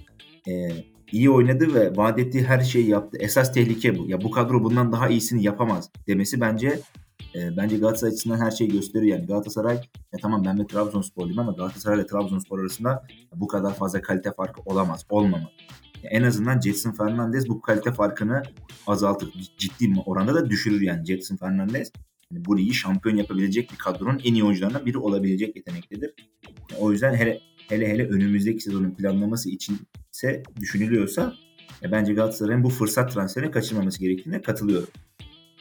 e, 0.48 0.70
iyi 1.12 1.30
oynadı 1.30 1.74
ve 1.74 1.96
vaat 1.96 2.18
ettiği 2.18 2.44
her 2.44 2.60
şeyi 2.60 2.88
yaptı. 2.88 3.18
Esas 3.20 3.52
tehlike 3.52 3.98
bu. 3.98 4.08
Ya 4.08 4.20
bu 4.20 4.30
kadro 4.30 4.64
bundan 4.64 4.92
daha 4.92 5.08
iyisini 5.08 5.44
yapamaz 5.44 5.90
demesi 6.06 6.40
bence 6.40 6.80
e, 7.34 7.56
bence 7.56 7.76
Galatasaray 7.78 8.12
açısından 8.12 8.38
her 8.38 8.50
şeyi 8.50 8.70
gösteriyor. 8.70 9.18
Yani 9.18 9.26
Galatasaray 9.26 9.76
ya 9.76 10.18
tamam 10.22 10.44
ben 10.44 10.58
de 10.58 10.66
Trabzonsporluyum 10.66 11.38
ama 11.38 11.52
Galatasaray 11.52 11.98
ile 11.98 12.06
Trabzonspor 12.06 12.58
arasında 12.58 13.06
bu 13.34 13.46
kadar 13.46 13.74
fazla 13.74 14.02
kalite 14.02 14.32
farkı 14.32 14.60
olamaz. 14.64 15.06
Olmamalı 15.10 15.50
en 16.04 16.22
azından 16.22 16.60
Jetson 16.60 16.92
Fernandez 16.92 17.48
bu 17.48 17.60
kalite 17.60 17.92
farkını 17.92 18.42
azaltır. 18.86 19.32
Ciddi 19.58 20.00
oranda 20.06 20.34
da 20.34 20.50
düşürür 20.50 20.80
yani 20.80 21.06
Jetson 21.06 21.36
Fernandez. 21.36 21.92
Yani 22.32 22.44
bu 22.44 22.58
ligi 22.58 22.74
şampiyon 22.74 23.16
yapabilecek 23.16 23.72
bir 23.72 23.76
kadronun 23.76 24.20
en 24.24 24.34
iyi 24.34 24.44
oyuncularından 24.44 24.86
biri 24.86 24.98
olabilecek 24.98 25.56
yetenektedir. 25.56 26.14
o 26.78 26.92
yüzden 26.92 27.14
hele 27.14 27.40
hele 27.70 27.88
hele 27.88 28.08
önümüzdeki 28.08 28.60
sezonun 28.60 28.90
planlaması 28.90 29.50
için 29.50 29.78
ise 30.12 30.42
düşünülüyorsa 30.60 31.34
e, 31.82 31.92
bence 31.92 32.14
Galatasaray'ın 32.14 32.64
bu 32.64 32.68
fırsat 32.68 33.12
transferini 33.12 33.50
kaçırmaması 33.50 34.00
gerektiğine 34.00 34.42
katılıyorum. 34.42 34.88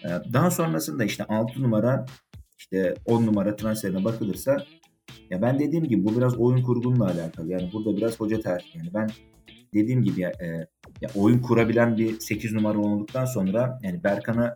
E, 0.03 0.07
daha 0.33 0.51
sonrasında 0.51 1.03
işte 1.03 1.23
6 1.23 1.63
numara 1.63 2.05
işte 2.57 2.93
10 3.05 3.25
numara 3.25 3.55
transferine 3.55 4.05
bakılırsa 4.05 4.65
Ya 5.29 5.41
ben 5.41 5.59
dediğim 5.59 5.85
gibi 5.85 6.05
bu 6.05 6.17
biraz 6.17 6.37
oyun 6.37 6.63
kurgunla 6.63 7.05
alakalı. 7.05 7.51
Yani 7.51 7.69
burada 7.73 7.97
biraz 7.97 8.19
hoca 8.19 8.39
tercih. 8.39 8.75
Yani 8.75 8.89
ben 8.93 9.09
dediğim 9.73 10.03
gibi 10.03 10.21
ya, 10.21 10.29
e, 10.29 10.47
ya 11.01 11.09
oyun 11.15 11.39
kurabilen 11.39 11.97
bir 11.97 12.19
8 12.19 12.53
numara 12.53 12.77
olduktan 12.77 13.25
sonra 13.25 13.79
yani 13.83 14.03
Berkan'ı 14.03 14.53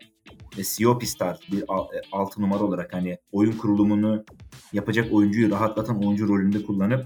ve 0.58 0.64
Siopistar 0.64 1.40
bir 1.52 1.64
6 2.12 2.40
e, 2.40 2.44
numara 2.44 2.64
olarak 2.64 2.94
hani 2.94 3.18
oyun 3.32 3.52
kurulumunu 3.52 4.26
yapacak 4.74 5.14
oyuncuyu 5.14 5.52
rahatlatan 5.52 6.06
oyuncu 6.06 6.28
rolünde 6.28 6.64
kullanıp 6.64 7.06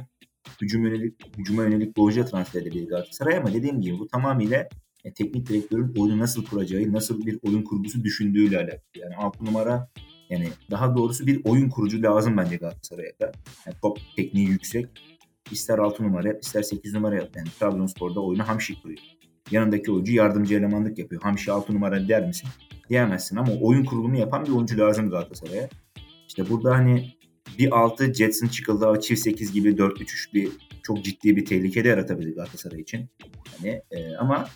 hücum 0.62 0.86
yönelik, 0.86 1.38
hücuma 1.38 1.64
yönelik 1.64 1.98
oyuncuya 1.98 2.26
transfer 2.26 2.62
edebilir 2.62 2.88
Galatasaray 2.88 3.38
ama 3.38 3.54
dediğim 3.54 3.82
gibi 3.82 4.00
bu 4.00 4.08
tamamıyla 4.08 4.68
yani 5.04 5.14
teknik 5.14 5.50
direktörün 5.50 5.94
oyunu 5.98 6.20
nasıl 6.20 6.46
kuracağı, 6.46 6.94
nasıl 6.94 7.26
bir 7.26 7.40
oyun 7.48 7.64
kurgusu 7.64 8.04
düşündüğüyle 8.04 8.58
alakalı. 8.58 8.82
Yani 8.96 9.16
6 9.16 9.46
numara 9.46 9.90
yani 10.30 10.48
daha 10.72 10.96
doğrusu 10.96 11.28
bir 11.28 11.42
oyun 11.46 11.70
kurucu 11.70 12.04
lazım 12.04 12.38
bence 12.38 12.56
Galatasaray'a 12.56 13.20
da. 13.20 13.32
Yani 13.66 13.76
top 13.82 14.00
tekniği 14.16 14.48
yüksek. 14.48 14.86
İster 15.52 15.78
6 15.78 16.04
numara 16.04 16.28
yap, 16.28 16.44
ister 16.44 16.62
8 16.62 16.94
numara 16.94 17.16
yap. 17.16 17.30
Yani 17.36 17.48
Trabzonspor'da 17.60 18.20
oyunu 18.20 18.48
Hamşik 18.48 18.82
kuruyor. 18.82 19.00
Yanındaki 19.52 19.92
oyuncu 19.92 20.14
yardımcı 20.14 20.56
elemanlık 20.56 20.98
yapıyor. 21.00 21.22
Hamşi 21.22 21.52
6 21.52 21.74
numara 21.74 22.08
der 22.08 22.28
misin? 22.28 22.50
Diyemezsin 22.90 23.38
ama 23.38 23.52
oyun 23.62 23.86
kurulumu 23.86 24.18
yapan 24.18 24.46
bir 24.46 24.52
oyuncu 24.52 24.78
lazım 24.78 25.10
Galatasaray'a. 25.10 25.70
İşte 26.28 26.50
burada 26.50 26.76
hani 26.76 27.17
bir 27.58 27.80
6 27.80 28.14
Jetson 28.14 28.48
çıkıldı 28.48 29.02
çift 29.02 29.22
8 29.22 29.52
gibi 29.52 29.70
4-3-3 29.70 30.34
bir 30.34 30.50
çok 30.84 31.04
ciddi 31.04 31.36
bir 31.36 31.46
tehlike 31.46 31.84
de 31.84 31.88
yaratabilir 31.88 32.36
Galatasaray 32.36 32.82
için. 32.82 33.10
Yani 33.64 33.82
e, 33.92 34.16
ama 34.16 34.48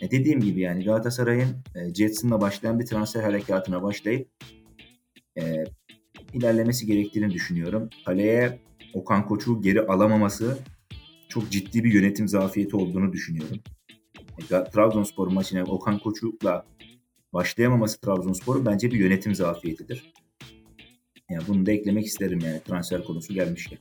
e, 0.00 0.10
dediğim 0.10 0.40
gibi 0.40 0.60
yani 0.60 0.84
Galatasaray'ın 0.84 1.56
e, 1.74 1.94
Jetson'la 1.94 2.40
başlayan 2.40 2.80
bir 2.80 2.86
transfer 2.86 3.22
harekatına 3.22 3.82
başlayıp 3.82 4.28
e, 5.40 5.64
ilerlemesi 6.32 6.86
gerektiğini 6.86 7.30
düşünüyorum. 7.30 7.90
Kaleye 8.04 8.58
Okan 8.94 9.26
Koç'u 9.26 9.62
geri 9.62 9.80
alamaması 9.80 10.58
çok 11.28 11.50
ciddi 11.50 11.84
bir 11.84 11.92
yönetim 11.92 12.28
zafiyeti 12.28 12.76
olduğunu 12.76 13.12
düşünüyorum. 13.12 13.58
E, 14.38 14.70
Trabzonspor 14.70 15.28
maçına 15.28 15.64
Okan 15.64 15.98
Koç'la 15.98 16.66
başlayamaması 17.32 18.00
Trabzonspor'un 18.00 18.66
bence 18.66 18.90
bir 18.90 18.98
yönetim 18.98 19.34
zafiyetidir. 19.34 20.12
Yani 21.32 21.44
bunu 21.48 21.66
da 21.66 21.72
eklemek 21.72 22.06
isterim 22.06 22.38
yani 22.44 22.62
transfer 22.64 23.04
konusu 23.04 23.34
gelmişken. 23.34 23.78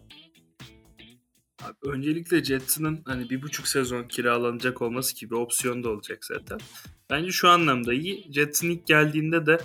Abi 1.64 1.76
öncelikle 1.84 2.44
Jetson'ın 2.44 3.02
hani 3.06 3.30
bir 3.30 3.42
buçuk 3.42 3.68
sezon 3.68 4.04
kiralanacak 4.04 4.82
olması 4.82 5.16
gibi 5.16 5.36
opsiyon 5.36 5.84
da 5.84 5.90
olacak 5.90 6.26
zaten. 6.26 6.58
Bence 7.10 7.32
şu 7.32 7.50
anlamda 7.50 7.94
iyi. 7.94 8.34
Jetson 8.34 8.68
ilk 8.68 8.88
geldiğinde 8.88 9.46
de 9.46 9.58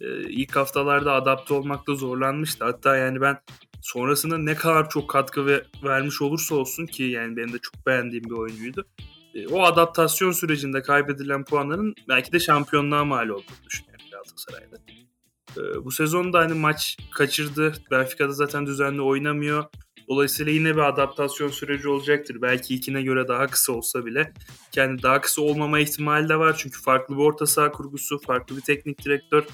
e, 0.00 0.20
ilk 0.28 0.56
haftalarda 0.56 1.12
adapte 1.12 1.54
olmakta 1.54 1.94
zorlanmıştı. 1.94 2.64
Hatta 2.64 2.96
yani 2.96 3.20
ben 3.20 3.38
sonrasında 3.82 4.38
ne 4.38 4.54
kadar 4.54 4.90
çok 4.90 5.10
katkı 5.10 5.46
ve 5.46 5.64
vermiş 5.84 6.22
olursa 6.22 6.54
olsun 6.54 6.86
ki 6.86 7.02
yani 7.02 7.36
benim 7.36 7.52
de 7.52 7.58
çok 7.58 7.86
beğendiğim 7.86 8.24
bir 8.24 8.34
oyuncuydu. 8.34 8.86
E, 9.34 9.48
o 9.48 9.62
adaptasyon 9.62 10.32
sürecinde 10.32 10.82
kaybedilen 10.82 11.44
puanların 11.44 11.94
belki 12.08 12.32
de 12.32 12.40
şampiyonluğa 12.40 13.04
mal 13.04 13.28
olduğunu 13.28 13.64
düşünüyorum 13.66 14.06
Galatasaray'da. 14.10 14.76
E, 15.56 15.84
bu 15.84 15.90
sezonda 15.90 16.38
hani 16.38 16.54
maç 16.54 16.96
kaçırdı. 17.10 17.72
Benfica'da 17.90 18.32
zaten 18.32 18.66
düzenli 18.66 19.02
oynamıyor. 19.02 19.64
Dolayısıyla 20.08 20.52
yine 20.52 20.76
bir 20.76 20.88
adaptasyon 20.88 21.48
süreci 21.48 21.88
olacaktır. 21.88 22.42
Belki 22.42 22.74
ilkine 22.74 23.02
göre 23.02 23.28
daha 23.28 23.46
kısa 23.46 23.72
olsa 23.72 24.06
bile. 24.06 24.32
Yani 24.76 25.02
daha 25.02 25.20
kısa 25.20 25.42
olmama 25.42 25.78
ihtimali 25.78 26.28
de 26.28 26.36
var. 26.36 26.56
Çünkü 26.58 26.82
farklı 26.82 27.16
bir 27.16 27.22
orta 27.22 27.46
saha 27.46 27.72
kurgusu, 27.72 28.18
farklı 28.18 28.56
bir 28.56 28.62
teknik 28.62 29.04
direktör. 29.04 29.44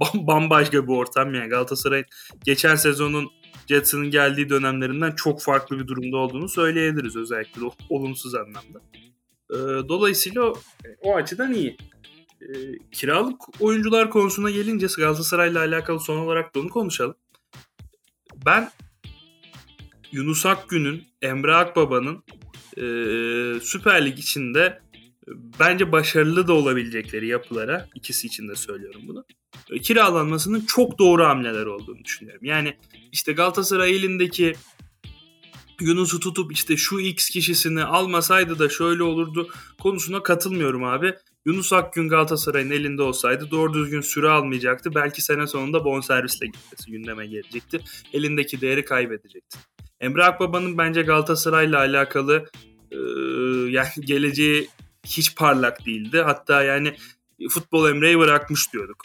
Bambaşka 0.14 0.82
bir 0.82 0.92
ortam 0.92 1.34
yani. 1.34 1.48
Galatasaray 1.48 2.04
geçen 2.44 2.74
sezonun 2.74 3.30
Jetson'ın 3.68 4.10
geldiği 4.10 4.48
dönemlerinden 4.48 5.12
çok 5.12 5.42
farklı 5.42 5.78
bir 5.78 5.86
durumda 5.86 6.16
olduğunu 6.16 6.48
söyleyebiliriz 6.48 7.16
özellikle 7.16 7.62
olumsuz 7.90 8.34
anlamda. 8.34 8.80
Ee, 9.50 9.88
dolayısıyla 9.88 10.52
o 11.02 11.14
açıdan 11.14 11.52
iyi. 11.52 11.76
Ee, 12.48 12.78
kiralık 12.92 13.62
oyuncular 13.62 14.10
konusuna 14.10 14.50
gelince 14.50 14.86
Galatasaray'la 14.96 15.60
alakalı 15.60 16.00
son 16.00 16.16
olarak 16.16 16.54
da 16.54 16.60
onu 16.60 16.68
konuşalım. 16.68 17.14
Ben 18.46 18.70
Yunus 20.12 20.46
Akgün'ün, 20.46 21.04
Emre 21.22 21.54
Akbaba'nın 21.54 22.24
e, 22.76 22.84
Süper 23.60 24.06
Lig 24.06 24.18
içinde 24.18 24.80
bence 25.60 25.92
başarılı 25.92 26.46
da 26.46 26.52
olabilecekleri 26.52 27.28
yapılara, 27.28 27.88
ikisi 27.94 28.26
için 28.26 28.48
de 28.48 28.54
söylüyorum 28.54 29.02
bunu, 29.06 29.24
e, 29.70 29.78
kiralanmasının 29.78 30.60
çok 30.60 30.98
doğru 30.98 31.24
hamleler 31.24 31.66
olduğunu 31.66 32.04
düşünüyorum. 32.04 32.44
Yani 32.44 32.76
işte 33.12 33.32
Galatasaray 33.32 33.96
elindeki 33.96 34.52
Yunus'u 35.80 36.20
tutup 36.20 36.52
işte 36.52 36.76
şu 36.76 37.00
X 37.00 37.28
kişisini 37.28 37.84
almasaydı 37.84 38.58
da 38.58 38.68
şöyle 38.68 39.02
olurdu 39.02 39.48
konusuna 39.80 40.22
katılmıyorum 40.22 40.84
abi. 40.84 41.14
Yunus 41.46 41.72
Akgün 41.72 42.08
Galatasaray'ın 42.08 42.70
elinde 42.70 43.02
olsaydı 43.02 43.50
doğru 43.50 43.74
düzgün 43.74 44.00
süre 44.00 44.28
almayacaktı. 44.28 44.94
Belki 44.94 45.22
sene 45.22 45.46
sonunda 45.46 45.84
bonservisle 45.84 46.46
gitmesi 46.46 46.90
gündeme 46.90 47.26
gelecekti. 47.26 47.80
Elindeki 48.12 48.60
değeri 48.60 48.84
kaybedecekti. 48.84 49.58
Emre 50.00 50.24
Akbaba'nın 50.24 50.78
bence 50.78 51.02
Galatasaray'la 51.02 51.78
alakalı 51.78 52.44
e, 52.90 52.96
yani 53.70 53.88
geleceği 54.00 54.68
hiç 55.06 55.36
parlak 55.36 55.86
değildi. 55.86 56.20
Hatta 56.20 56.62
yani 56.62 56.94
futbol 57.50 57.90
Emre'yi 57.90 58.18
bırakmış 58.18 58.72
diyorduk. 58.72 59.02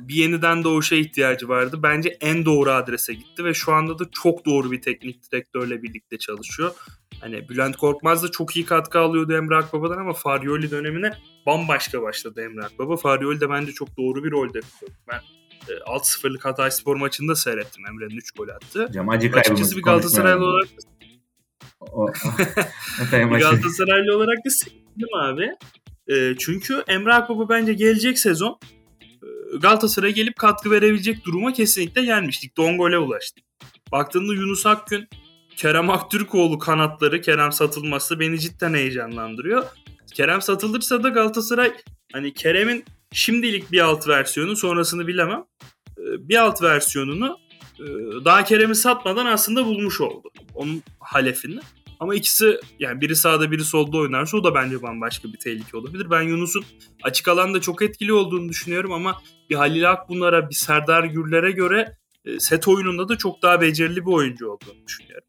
Bir 0.00 0.14
yeniden 0.14 0.64
doğuşa 0.64 0.96
ihtiyacı 0.96 1.48
vardı. 1.48 1.82
Bence 1.82 2.18
en 2.20 2.44
doğru 2.44 2.70
adrese 2.70 3.14
gitti 3.14 3.44
ve 3.44 3.54
şu 3.54 3.72
anda 3.72 3.98
da 3.98 4.04
çok 4.12 4.46
doğru 4.46 4.72
bir 4.72 4.82
teknik 4.82 5.32
direktörle 5.32 5.82
birlikte 5.82 6.18
çalışıyor. 6.18 6.74
Hani 7.20 7.48
Bülent 7.48 7.76
Korkmaz 7.76 8.22
da 8.22 8.30
çok 8.30 8.56
iyi 8.56 8.64
katkı 8.64 8.98
alıyordu 8.98 9.32
Emre 9.32 9.56
Akbaba'dan 9.56 9.98
ama 9.98 10.12
Farioli 10.12 10.70
dönemine 10.70 11.12
bambaşka 11.46 12.02
başladı 12.02 12.42
Emre 12.42 12.64
Akbaba. 12.64 12.96
Farioli 12.96 13.40
de 13.40 13.50
bence 13.50 13.72
çok 13.72 13.96
doğru 13.98 14.24
bir 14.24 14.30
rolde 14.30 14.60
Ben 15.08 15.20
6-0'lık 15.86 16.46
e, 16.46 16.48
Hatay 16.48 16.70
Spor 16.70 16.96
maçında 16.96 17.34
seyrettim 17.34 17.86
Emre'nin 17.86 18.16
3 18.16 18.30
gol 18.30 18.48
attı. 18.48 18.86
Hocam 18.88 19.08
acı 19.08 19.32
Açıkçası 19.34 19.76
bir 19.76 19.82
Galatasaraylı 19.82 20.44
olarak 20.44 20.68
o, 21.80 22.06
bir 23.12 23.38
Galatasaraylı 23.38 24.16
olarak 24.16 24.38
da 24.46 24.50
sevindim 24.50 25.08
abi. 25.22 25.50
E, 26.08 26.36
çünkü 26.38 26.84
Emre 26.88 27.14
Akbaba 27.14 27.48
bence 27.48 27.72
gelecek 27.74 28.18
sezon 28.18 28.58
e, 29.02 29.56
Galatasaray'a 29.58 30.12
gelip 30.12 30.36
katkı 30.36 30.70
verebilecek 30.70 31.24
duruma 31.24 31.52
kesinlikle 31.52 32.04
gelmiştik. 32.04 32.58
10 32.58 32.78
gole 32.78 32.98
ulaştı. 32.98 33.40
Baktığında 33.92 34.34
Yunus 34.34 34.66
Akgün, 34.66 35.08
Kerem 35.56 35.90
Aktürkoğlu 35.90 36.58
kanatları, 36.58 37.20
Kerem 37.20 37.52
satılması 37.52 38.20
beni 38.20 38.40
cidden 38.40 38.74
heyecanlandırıyor. 38.74 39.64
Kerem 40.14 40.42
satılırsa 40.42 41.02
da 41.02 41.08
Galatasaray 41.08 41.72
hani 42.12 42.34
Kerem'in 42.34 42.84
şimdilik 43.12 43.72
bir 43.72 43.80
alt 43.80 44.08
versiyonu 44.08 44.56
sonrasını 44.56 45.06
bilemem. 45.06 45.44
Ee, 45.98 46.28
bir 46.28 46.36
alt 46.36 46.62
versiyonunu 46.62 47.38
e, 47.78 47.84
daha 48.24 48.44
Kerem'i 48.44 48.74
satmadan 48.74 49.26
aslında 49.26 49.66
bulmuş 49.66 50.00
oldu. 50.00 50.30
Onun 50.54 50.82
halefini. 51.00 51.60
Ama 52.00 52.14
ikisi 52.14 52.60
yani 52.78 53.00
biri 53.00 53.16
sağda 53.16 53.50
biri 53.50 53.64
solda 53.64 53.96
oynarsa 53.96 54.36
o 54.36 54.44
da 54.44 54.54
bence 54.54 54.82
bambaşka 54.82 55.28
bir 55.32 55.38
tehlike 55.38 55.76
olabilir. 55.76 56.10
Ben 56.10 56.22
Yunus'un 56.22 56.64
açık 57.02 57.28
alanda 57.28 57.60
çok 57.60 57.82
etkili 57.82 58.12
olduğunu 58.12 58.48
düşünüyorum 58.48 58.92
ama 58.92 59.22
bir 59.50 59.54
Halil 59.54 59.90
Akbunlar'a 59.90 60.50
bir 60.50 60.54
Serdar 60.54 61.04
Gürler'e 61.04 61.50
göre 61.50 61.98
e, 62.24 62.40
set 62.40 62.68
oyununda 62.68 63.08
da 63.08 63.18
çok 63.18 63.42
daha 63.42 63.60
becerili 63.60 64.06
bir 64.06 64.12
oyuncu 64.12 64.48
olduğunu 64.48 64.86
düşünüyorum. 64.86 65.28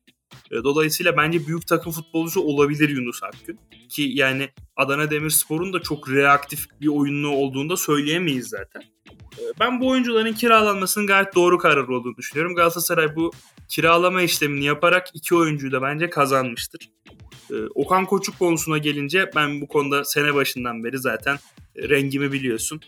E, 0.52 0.64
dolayısıyla 0.64 1.18
bence 1.18 1.48
büyük 1.48 1.68
takım 1.68 1.92
futbolcusu 1.92 2.42
olabilir 2.42 2.90
Yunus 2.90 3.24
Akgün. 3.24 3.60
Ki 3.90 4.12
yani 4.14 4.50
Adana 4.76 5.12
Demirspor'un 5.12 5.74
da 5.74 5.82
çok 5.82 6.10
reaktif 6.10 6.66
bir 6.82 6.88
oyunlu 6.88 7.30
olduğunu 7.30 7.70
da 7.70 7.78
söyleyemeyiz 7.78 8.48
zaten. 8.48 8.82
E, 9.38 9.44
ben 9.60 9.82
bu 9.82 9.88
oyuncuların 9.88 10.34
kiralanmasının 10.34 11.08
gayet 11.08 11.36
doğru 11.36 11.58
karar 11.58 11.88
olduğunu 11.88 12.18
düşünüyorum. 12.18 12.56
Galatasaray 12.56 13.16
bu 13.16 13.32
kiralama 13.70 14.22
işlemini 14.22 14.66
yaparak 14.66 15.08
iki 15.14 15.36
oyuncuyu 15.36 15.72
da 15.72 15.82
bence 15.82 16.10
kazanmıştır. 16.10 16.90
E, 17.52 17.56
Okan 17.76 18.06
Koçuk 18.06 18.40
konusuna 18.40 18.78
gelince 18.78 19.32
ben 19.36 19.62
bu 19.62 19.68
konuda 19.68 20.04
sene 20.04 20.34
başından 20.36 20.84
beri 20.84 20.98
zaten 20.98 21.38
rengimi 21.78 22.32
biliyorsun. 22.32 22.82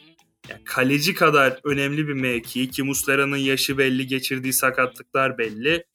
Yani 0.50 0.64
kaleci 0.64 1.14
kadar 1.14 1.60
önemli 1.64 2.08
bir 2.08 2.14
mevki 2.14 2.70
ki 2.70 2.84
Muslera'nın 2.84 3.38
yaşı 3.38 3.78
belli, 3.78 4.08
geçirdiği 4.08 4.54
sakatlıklar 4.54 5.38
belli. 5.38 5.86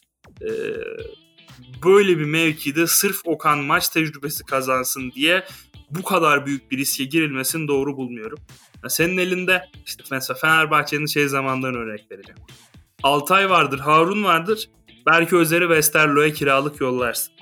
Ee, 0.42 0.48
böyle 1.84 2.18
bir 2.18 2.24
mevkide 2.24 2.86
sırf 2.86 3.20
Okan 3.24 3.58
maç 3.58 3.88
tecrübesi 3.88 4.44
kazansın 4.44 5.12
diye 5.12 5.44
bu 5.90 6.02
kadar 6.02 6.46
büyük 6.46 6.70
bir 6.70 6.78
riske 6.78 7.04
girilmesini 7.04 7.68
doğru 7.68 7.96
bulmuyorum. 7.96 8.38
Senin 8.88 9.18
elinde 9.18 9.68
işte 9.86 10.04
mesela 10.10 10.38
Fenerbahçe'nin 10.38 11.06
şey 11.06 11.28
zamanlarını 11.28 11.78
örnek 11.78 12.10
vereceğim. 12.10 12.40
Altay 13.02 13.50
vardır, 13.50 13.78
Harun 13.78 14.24
vardır. 14.24 14.70
Belki 15.06 15.36
Özer'i 15.36 15.64
Westerlo'ya 15.64 16.32
kiralık 16.32 16.80
yollarsın. 16.80 17.32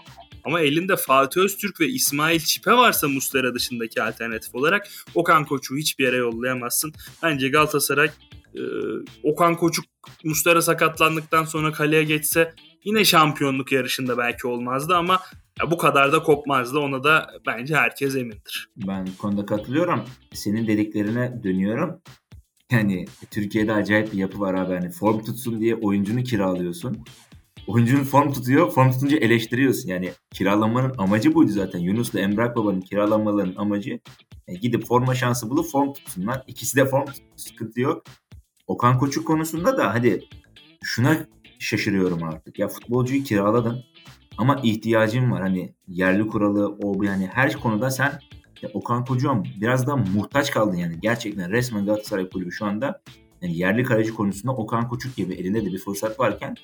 Ama 0.45 0.61
elinde 0.61 0.97
Fatih 0.97 1.41
Öztürk 1.41 1.81
ve 1.81 1.87
İsmail 1.87 2.41
Çipe 2.41 2.73
varsa 2.73 3.09
Muslera 3.09 3.55
dışındaki 3.55 4.03
alternatif 4.03 4.55
olarak 4.55 4.89
Okan 5.15 5.45
Koç'u 5.45 5.77
hiçbir 5.77 6.05
yere 6.05 6.17
yollayamazsın. 6.17 6.93
Bence 7.23 7.49
Galatasaray 7.49 8.11
e, 8.55 8.61
Okan 9.23 9.57
Koçuk 9.57 9.85
Muslera 10.25 10.63
sakatlandıktan 10.63 11.45
sonra 11.45 11.73
kaleye 11.73 12.05
geçse 12.05 12.55
yine 12.85 13.05
şampiyonluk 13.05 13.73
yarışında 13.73 14.19
belki 14.19 14.47
olmazdı 14.47 14.97
ama 14.97 15.21
ya 15.61 15.71
bu 15.71 15.77
kadar 15.79 16.13
da 16.13 16.23
kopmazdı. 16.23 16.79
Ona 16.79 17.05
da 17.05 17.31
bence 17.47 17.77
herkes 17.77 18.17
emindir. 18.17 18.69
Ben 18.77 19.07
bu 19.07 19.19
konuda 19.19 19.47
katılıyorum. 19.47 20.05
Senin 20.33 20.67
dediklerine 20.67 21.41
dönüyorum. 21.43 22.01
Yani 22.71 23.05
Türkiye'de 23.31 23.73
acayip 23.73 24.13
bir 24.13 24.19
yapı 24.19 24.41
var 24.41 24.55
abi. 24.55 24.75
Hani 24.75 24.91
form 24.91 25.25
tutsun 25.25 25.61
diye 25.61 25.75
oyuncunu 25.75 26.23
kiralıyorsun. 26.23 27.05
Oyuncunun 27.67 28.05
form 28.05 28.33
tutuyor. 28.33 28.71
Form 28.71 28.91
tutunca 28.91 29.17
eleştiriyorsun. 29.17 29.89
Yani 29.89 30.11
kiralanmanın 30.31 30.95
amacı 30.99 31.35
buydu 31.35 31.51
zaten. 31.51 31.79
Yunus'la 31.79 32.21
Emrah 32.21 32.57
Baba'nın 32.57 32.81
kiralanmalarının 32.81 33.57
amacı 33.57 34.01
yani 34.49 34.61
gidip 34.61 34.87
forma 34.87 35.15
şansı 35.15 35.51
bulup 35.51 35.71
form 35.71 35.93
tutsunlar. 35.93 36.43
İkisi 36.47 36.77
de 36.77 36.87
form 36.87 37.07
tuttu. 37.07 37.23
Sıkıntı 37.37 37.81
yok. 37.81 38.03
Okan 38.67 38.99
Koçuk 38.99 39.27
konusunda 39.27 39.77
da 39.77 39.95
hadi 39.95 40.25
şuna 40.83 41.27
şaşırıyorum 41.61 42.23
artık. 42.23 42.59
Ya 42.59 42.69
futbolcuyu 42.69 43.25
kiraladın 43.25 43.85
ama 44.39 44.61
ihtiyacın 44.63 45.31
var. 45.31 45.43
Hani 45.43 45.75
yerli 45.89 46.27
kuralı 46.27 46.79
o 46.83 47.03
yani 47.03 47.27
her 47.27 47.53
konuda 47.53 47.91
sen 47.91 48.21
ya 48.63 48.71
Okan 48.75 49.05
Kocaman 49.05 49.47
biraz 49.61 49.87
daha 49.87 49.97
muhtaç 49.97 50.51
kaldın 50.51 50.77
yani. 50.77 51.01
Gerçekten 51.01 51.51
resmen 51.51 51.87
Galatasaray 51.87 52.29
Kulübü 52.29 52.53
şu 52.53 52.67
anda 52.67 53.03
yani 53.43 53.59
yerli 53.59 53.85
kaleci 53.85 54.15
konusunda 54.15 54.53
Okan 54.53 54.89
Koçuk 54.89 55.17
gibi 55.17 55.35
elinde 55.35 55.65
de 55.65 55.67
bir 55.67 55.79
fırsat 55.79 56.21
varken 56.21 56.55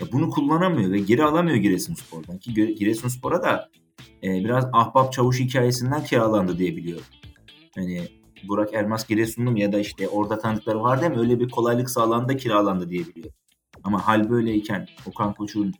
ya 0.00 0.06
bunu 0.12 0.30
kullanamıyor 0.30 0.92
ve 0.92 0.98
geri 0.98 1.24
alamıyor 1.24 1.56
Giresunspor'dan. 1.56 2.38
Ki 2.38 2.74
Giresunspor'a 2.74 3.42
da 3.42 3.68
e, 4.22 4.44
biraz 4.44 4.68
ahbap 4.72 5.12
çavuş 5.12 5.40
hikayesinden 5.40 6.04
kiralandı 6.04 6.58
diye. 6.58 6.96
Yani 7.76 8.08
Burak 8.48 8.74
Elmas 8.74 9.06
Giresunlu 9.06 9.58
ya 9.58 9.72
da 9.72 9.78
işte 9.78 10.08
orada 10.08 10.38
tanıdıkları 10.38 10.80
var 10.80 11.00
değil 11.00 11.12
mi? 11.12 11.18
Öyle 11.18 11.40
bir 11.40 11.48
kolaylık 11.48 11.90
sağlandı 11.90 12.36
kiralandı 12.36 12.90
diye. 12.90 13.04
Ama 13.84 14.08
hal 14.08 14.30
böyleyken 14.30 14.88
Okan 15.06 15.34
Koçuk'un 15.34 15.74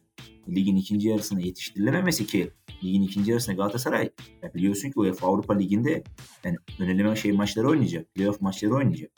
ligin 0.48 0.76
ikinci 0.76 1.08
yarısına 1.08 1.40
yetiştirilememesi 1.40 2.26
ki 2.26 2.50
ligin 2.84 3.02
ikinci 3.02 3.30
yarısında 3.30 3.56
Galatasaray 3.56 4.10
ya 4.42 4.54
biliyorsun 4.54 4.88
ki 4.88 5.00
UEFA 5.00 5.26
Avrupa 5.26 5.54
Ligi'nde 5.54 6.04
yani 6.44 6.56
öneleme 6.78 7.16
şey 7.16 7.32
maçları 7.32 7.68
oynayacak. 7.68 8.14
Playoff 8.14 8.40
maçları 8.40 8.74
oynayacak. 8.74 9.10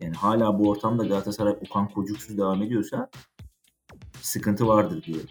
Yani 0.00 0.14
hala 0.14 0.58
bu 0.58 0.68
ortamda 0.68 1.04
Galatasaray 1.06 1.52
Okan 1.52 1.88
Kocuksuz 1.88 2.38
devam 2.38 2.62
ediyorsa 2.62 3.10
sıkıntı 4.20 4.66
vardır 4.66 5.02
diyorum. 5.02 5.30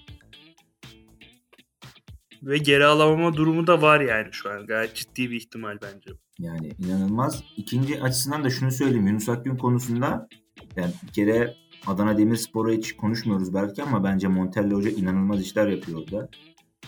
Ve 2.43 2.58
geri 2.58 2.86
alamama 2.86 3.34
durumu 3.34 3.67
da 3.67 3.82
var 3.82 4.01
yani 4.01 4.27
şu 4.32 4.49
an. 4.49 4.65
Gayet 4.65 4.95
ciddi 4.95 5.32
bir 5.32 5.36
ihtimal 5.36 5.77
bence. 5.82 6.12
Yani 6.39 6.71
inanılmaz. 6.80 7.43
İkinci 7.58 8.01
açısından 8.01 8.43
da 8.43 8.49
şunu 8.49 8.71
söyleyeyim. 8.71 9.08
Yunus 9.08 9.30
Akgün 9.30 9.56
konusunda 9.56 10.27
yani 10.75 10.93
bir 11.08 11.13
kere 11.13 11.56
Adana 11.86 12.18
Demirspor'a 12.18 12.72
hiç 12.72 12.96
konuşmuyoruz 12.96 13.54
belki 13.54 13.84
ama 13.84 14.04
bence 14.04 14.28
Montella 14.28 14.76
Hoca 14.76 14.90
inanılmaz 14.90 15.42
işler 15.42 15.68
yapıyor 15.68 16.02
orada. 16.02 16.30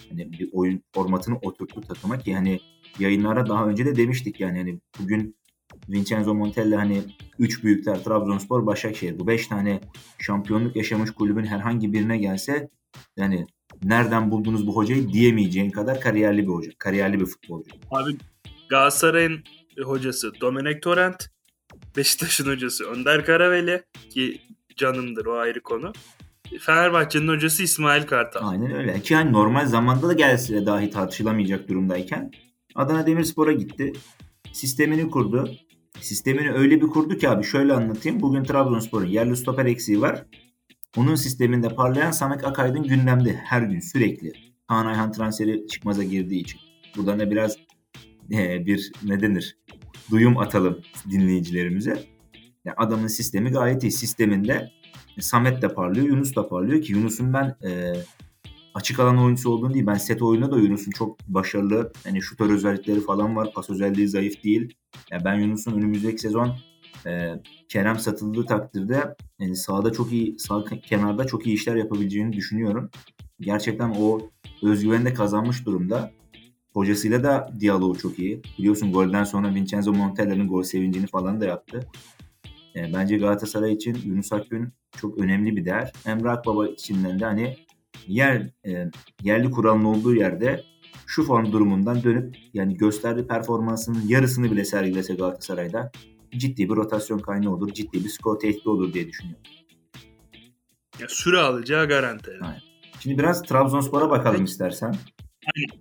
Hani 0.10 0.32
bir 0.32 0.50
oyun 0.54 0.84
formatını 0.94 1.38
oturttu 1.38 1.82
takıma 1.82 2.20
ki 2.20 2.36
hani 2.36 2.60
yayınlara 3.00 3.48
daha 3.48 3.66
önce 3.66 3.86
de 3.86 3.96
demiştik 3.96 4.40
yani 4.40 4.58
hani 4.58 4.80
bugün 5.00 5.36
Vincenzo 5.90 6.34
Montella 6.34 6.80
hani 6.80 7.02
3 7.40 7.64
büyükler 7.64 8.04
Trabzonspor, 8.04 8.66
Başakşehir 8.66 9.20
bu 9.20 9.28
5 9.28 9.48
tane 9.48 9.82
şampiyonluk 10.20 10.76
yaşamış 10.76 11.12
kulübün 11.12 11.46
herhangi 11.46 11.94
birine 11.94 12.18
gelse 12.18 12.70
yani 13.18 13.48
nereden 13.84 14.32
buldunuz 14.32 14.68
bu 14.68 14.76
hocayı 14.76 15.10
diyemeyeceğin 15.10 15.70
kadar 15.70 16.02
kariyerli 16.02 16.44
bir 16.44 16.54
hoca. 16.54 16.72
Kariyerli 16.78 17.20
bir 17.20 17.26
futbolcu. 17.26 17.72
Abi 17.92 18.18
Galatasaray'ın 18.70 19.44
hocası 19.84 20.32
Domenek 20.42 20.82
Torrent, 20.84 21.30
Beşiktaş'ın 21.98 22.52
hocası 22.52 22.86
Önder 22.86 23.26
Karaveli 23.26 23.84
ki 24.10 24.42
canımdır 24.80 25.26
o 25.26 25.38
ayrı 25.38 25.62
konu. 25.62 25.94
Fenerbahçe'nin 26.60 27.28
hocası 27.28 27.64
İsmail 27.64 28.04
Kartal. 28.04 28.50
Aynen 28.50 28.76
öyle. 28.76 29.02
Ki 29.02 29.14
yani 29.14 29.32
normal 29.32 29.66
zamanda 29.66 30.08
da 30.08 30.14
gelse 30.14 30.66
dahi 30.66 30.90
tartışılamayacak 30.90 31.70
durumdayken 31.70 32.32
Adana 32.76 33.08
Demirspor'a 33.08 33.52
gitti. 33.52 33.94
Sistemini 34.54 35.10
kurdu. 35.10 35.52
Sistemini 36.00 36.52
öyle 36.52 36.82
bir 36.82 36.88
kurdu 36.88 37.18
ki 37.18 37.30
abi 37.30 37.44
şöyle 37.44 37.74
anlatayım. 37.74 38.22
Bugün 38.22 38.44
Trabzonspor'un 38.44 39.06
yerli 39.06 39.38
stoper 39.38 39.66
eksiği 39.66 40.02
var. 40.02 40.26
Onun 40.98 41.16
sisteminde 41.16 41.70
parlayan 41.70 42.12
Samet 42.12 42.46
Akaydın 42.46 42.84
gündemde 42.84 43.34
her 43.34 43.62
gün 43.62 43.80
sürekli. 43.80 44.34
Kaan 44.68 44.86
Ayhan 44.86 45.12
transferi 45.12 45.68
çıkmaza 45.68 46.04
girdiği 46.04 46.42
için. 46.42 46.60
Buradan 46.98 47.20
da 47.20 47.32
biraz 47.32 47.58
e, 48.32 48.66
bir 48.66 48.92
ne 49.04 49.22
denir 49.22 49.58
duyum 50.12 50.38
atalım 50.38 50.82
dinleyicilerimize. 51.12 52.04
Yani 52.70 52.78
adamın 52.78 53.08
sistemi 53.08 53.50
gayet 53.52 53.84
iyi. 53.84 53.92
Sisteminde 53.92 54.72
Samet 55.20 55.62
de 55.62 55.74
parlıyor, 55.74 56.06
Yunus 56.06 56.36
da 56.36 56.48
parlıyor 56.48 56.82
ki 56.82 56.94
Yunus'un 56.94 57.34
ben 57.34 57.56
e, 57.64 57.94
açık 58.74 59.00
alan 59.00 59.18
oyuncusu 59.18 59.50
olduğunu 59.50 59.74
değil. 59.74 59.88
Ben 59.88 59.94
set 59.94 60.22
oyunda 60.22 60.52
da 60.52 60.58
Yunus'un 60.58 60.92
çok 60.92 61.20
başarılı. 61.28 61.92
Hani 62.04 62.22
şutör 62.22 62.50
özellikleri 62.50 63.02
falan 63.02 63.36
var. 63.36 63.52
Pas 63.56 63.70
özelliği 63.70 64.08
zayıf 64.08 64.44
değil. 64.44 64.74
Yani 65.12 65.26
ben 65.26 65.36
Yunus'un 65.36 65.72
önümüzdeki 65.72 66.18
sezon 66.18 66.56
e, 67.06 67.34
Kerem 67.70 68.00
satıldığı 68.00 68.46
takdirde 68.46 69.16
yani 69.40 69.56
sağda 69.56 69.92
çok 69.92 70.12
iyi 70.12 70.40
sağ 70.40 70.64
kenarda 70.64 71.28
çok 71.28 71.48
iyi 71.48 71.56
işler 71.56 71.76
yapabileceğini 71.76 72.34
düşünüyorum. 72.34 72.90
Gerçekten 73.40 73.90
o 74.00 74.20
özgüveni 74.64 75.06
de 75.06 75.14
kazanmış 75.14 75.66
durumda. 75.66 76.12
Hocasıyla 76.74 77.24
da 77.24 77.54
diyaloğu 77.60 77.98
çok 77.98 78.20
iyi. 78.20 78.42
Biliyorsun 78.58 78.92
golden 78.92 79.24
sonra 79.24 79.56
Vincenzo 79.56 79.94
Montella'nın 79.94 80.48
gol 80.48 80.64
sevincini 80.64 81.08
falan 81.08 81.42
da 81.42 81.46
yaptı. 81.46 81.88
Yani 82.76 82.94
bence 82.94 83.18
Galatasaray 83.18 83.74
için 83.74 83.98
Yunus 84.06 84.34
Akgün 84.34 84.74
çok 84.98 85.18
önemli 85.18 85.56
bir 85.56 85.66
değer. 85.66 85.94
Emre 86.06 86.30
Akbaba 86.30 86.68
için 86.68 87.20
de 87.20 87.26
hani 87.26 87.58
yer 88.08 88.50
e, 88.68 88.92
yerli 89.24 89.52
kuralın 89.52 89.84
olduğu 89.84 90.16
yerde 90.16 90.64
şu 91.06 91.24
form 91.24 91.52
durumundan 91.52 92.04
dönüp 92.04 92.38
yani 92.54 92.78
gösterdiği 92.78 93.28
performansının 93.28 94.08
yarısını 94.08 94.52
bile 94.52 94.66
sergilese 94.66 95.14
Galatasaray'da 95.14 95.92
ciddi 96.38 96.70
bir 96.70 96.76
rotasyon 96.76 97.20
kaynağı 97.20 97.54
olur, 97.54 97.74
ciddi 97.74 98.04
bir 98.04 98.10
skor 98.10 98.40
tehdidi 98.40 98.70
olur 98.70 98.94
diye 98.94 99.08
düşünüyorum. 99.08 99.44
Ya 101.00 101.08
süre 101.10 101.38
alacağı 101.40 101.88
garanti. 101.88 102.32
Aynen. 102.42 102.62
Şimdi 103.00 103.18
biraz 103.18 103.44
Trabzonspor'a 103.44 104.10
bakalım 104.10 104.40
Peki. 104.40 104.52
istersen. 104.52 104.96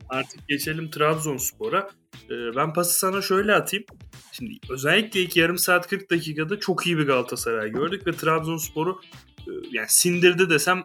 Artık 0.09 0.49
geçelim 0.49 0.91
Trabzonspor'a. 0.91 1.91
Ee, 2.31 2.57
ben 2.57 2.73
pası 2.73 2.99
sana 2.99 3.23
şöyle 3.23 3.55
atayım. 3.55 3.85
Şimdi 4.33 4.53
özellikle 4.71 5.21
ilk 5.21 5.37
yarım 5.37 5.59
saat 5.59 5.89
40 5.89 6.11
dakikada 6.11 6.61
çok 6.61 6.87
iyi 6.87 6.99
bir 6.99 7.07
Galatasaray 7.07 7.71
gördük 7.71 8.07
ve 8.07 8.13
Trabzonspor'u 8.13 9.01
e, 9.39 9.51
yani 9.71 9.89
sindirdi 9.89 10.51
desem 10.51 10.85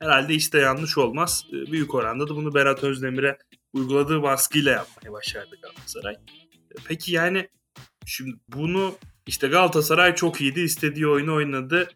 herhalde 0.00 0.34
işte 0.34 0.58
yanlış 0.58 0.98
olmaz. 0.98 1.46
E, 1.52 1.72
büyük 1.72 1.94
oranda 1.94 2.28
da 2.28 2.36
bunu 2.36 2.54
Berat 2.54 2.84
Özdemir'e 2.84 3.38
uyguladığı 3.72 4.22
baskıyla 4.22 4.72
yapmayı 4.72 5.12
başardı 5.12 5.56
Galatasaray. 5.62 6.14
E, 6.14 6.74
peki 6.88 7.12
yani 7.12 7.48
şimdi 8.06 8.36
bunu 8.48 8.94
işte 9.26 9.48
Galatasaray 9.48 10.14
çok 10.14 10.40
iyiydi, 10.40 10.60
istediği 10.60 11.06
oyunu 11.06 11.34
oynadı 11.34 11.88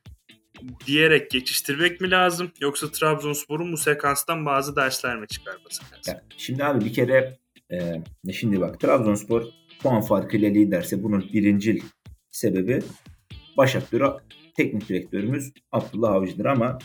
diyerek 0.87 1.31
geçiştirmek 1.31 2.01
mi 2.01 2.11
lazım 2.11 2.53
yoksa 2.61 2.91
Trabzonspor'un 2.91 3.73
bu 3.73 3.77
sekanstan 3.77 4.47
bazı 4.47 4.77
dersler 4.77 5.17
mi 5.17 5.27
çıkarması 5.27 5.83
lazım? 5.83 6.15
şimdi 6.37 6.65
abi 6.65 6.85
bir 6.85 6.93
kere 6.93 7.39
e, 7.73 8.33
şimdi 8.33 8.61
bak 8.61 8.81
Trabzonspor 8.81 9.43
puan 9.83 10.01
farkıyla 10.01 10.51
liderse 10.51 11.03
bunun 11.03 11.31
birincil 11.33 11.81
sebebi 12.31 12.83
Başakşehir 13.57 14.03
teknik 14.57 14.89
direktörümüz 14.89 15.53
Abdullah 15.73 16.13
Avcı'dır 16.13 16.45
ama 16.45 16.79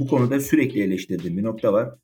bu 0.00 0.06
konuda 0.06 0.40
sürekli 0.40 0.82
eleştirdiğim 0.82 1.38
bir 1.38 1.42
nokta 1.42 1.72
var. 1.72 1.94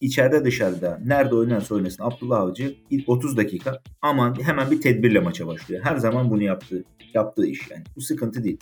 İçeride 0.00 0.44
dışarıda 0.44 1.00
nerede 1.04 1.34
oynarsa 1.34 1.74
oynasın 1.74 2.04
Abdullah 2.04 2.40
Avcı 2.40 2.76
ilk 2.90 3.08
30 3.08 3.36
dakika 3.36 3.82
aman 4.02 4.42
hemen 4.42 4.70
bir 4.70 4.80
tedbirle 4.80 5.20
maça 5.20 5.46
başlıyor. 5.46 5.84
Her 5.84 5.96
zaman 5.96 6.30
bunu 6.30 6.42
yaptığı, 6.42 6.84
yaptığı 7.14 7.46
iş 7.46 7.70
yani. 7.70 7.84
Bu 7.96 8.00
sıkıntı 8.00 8.44
değil. 8.44 8.58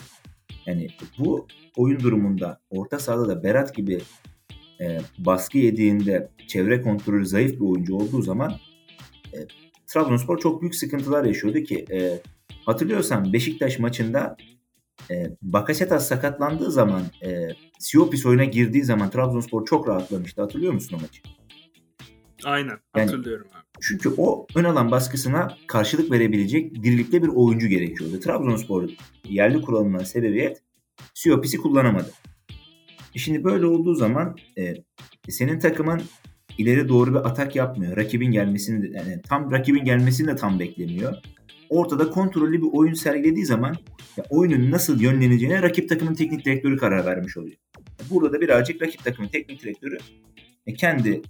Yani 0.65 0.87
bu 1.19 1.47
oyun 1.77 1.99
durumunda 1.99 2.59
orta 2.69 2.99
sahada 2.99 3.27
da 3.27 3.43
Berat 3.43 3.75
gibi 3.75 4.01
e, 4.81 4.99
baskı 5.17 5.57
yediğinde 5.57 6.29
çevre 6.47 6.81
kontrolü 6.81 7.25
zayıf 7.25 7.53
bir 7.53 7.65
oyuncu 7.65 7.95
olduğu 7.95 8.21
zaman 8.21 8.53
e, 9.33 9.37
Trabzonspor 9.87 10.37
çok 10.37 10.61
büyük 10.61 10.75
sıkıntılar 10.75 11.25
yaşıyordu 11.25 11.59
ki 11.59 11.85
e, 11.91 12.21
hatırlıyorsan 12.65 13.33
Beşiktaş 13.33 13.79
maçında 13.79 14.37
e, 15.11 15.29
Bakasetas 15.41 16.07
sakatlandığı 16.07 16.71
zaman 16.71 17.01
e, 17.25 17.49
Siopis 17.79 18.25
oyuna 18.25 18.45
girdiği 18.45 18.83
zaman 18.83 19.09
Trabzonspor 19.09 19.65
çok 19.65 19.87
rahatlamıştı. 19.87 20.41
Hatırlıyor 20.41 20.73
musun 20.73 20.97
o 20.99 21.01
maçı? 21.01 21.21
Aynen 22.43 22.77
hatırlıyorum 22.93 23.47
yani, 23.53 23.59
abi. 23.59 23.65
Çünkü 23.81 24.09
o 24.17 24.47
ön 24.55 24.63
alan 24.63 24.91
baskısına 24.91 25.57
karşılık 25.67 26.11
verebilecek 26.11 26.83
dirilikte 26.83 27.23
bir 27.23 27.27
oyuncu 27.27 27.67
gerekiyordu. 27.67 28.19
Trabzonspor 28.19 28.89
yerli 29.29 29.61
kuralından 29.61 30.03
sebebiyet 30.03 30.61
Siopis'i 31.13 31.57
kullanamadı. 31.57 32.11
E 33.15 33.19
şimdi 33.19 33.43
böyle 33.43 33.65
olduğu 33.65 33.95
zaman 33.95 34.35
e, 34.57 34.73
senin 35.29 35.59
takımın 35.59 36.01
ileri 36.57 36.89
doğru 36.89 37.11
bir 37.11 37.29
atak 37.29 37.55
yapmıyor. 37.55 37.97
Rakibin 37.97 38.31
gelmesini 38.31 38.83
de, 38.83 38.97
yani 38.97 39.21
tam 39.29 39.51
rakibin 39.51 39.85
gelmesini 39.85 40.27
de 40.27 40.35
tam 40.35 40.59
beklemiyor. 40.59 41.15
Ortada 41.69 42.09
kontrollü 42.09 42.61
bir 42.61 42.67
oyun 42.71 42.93
sergilediği 42.93 43.45
zaman 43.45 43.75
ya 44.17 44.25
oyunun 44.29 44.71
nasıl 44.71 45.01
yönleneceğine 45.01 45.61
rakip 45.61 45.89
takımın 45.89 46.13
teknik 46.13 46.45
direktörü 46.45 46.77
karar 46.77 47.05
vermiş 47.05 47.37
oluyor. 47.37 47.57
Burada 48.09 48.33
da 48.33 48.41
birazcık 48.41 48.81
rakip 48.81 49.03
takımın 49.03 49.29
teknik 49.29 49.63
direktörü 49.63 49.97
e, 50.67 50.73
kendi 50.73 51.21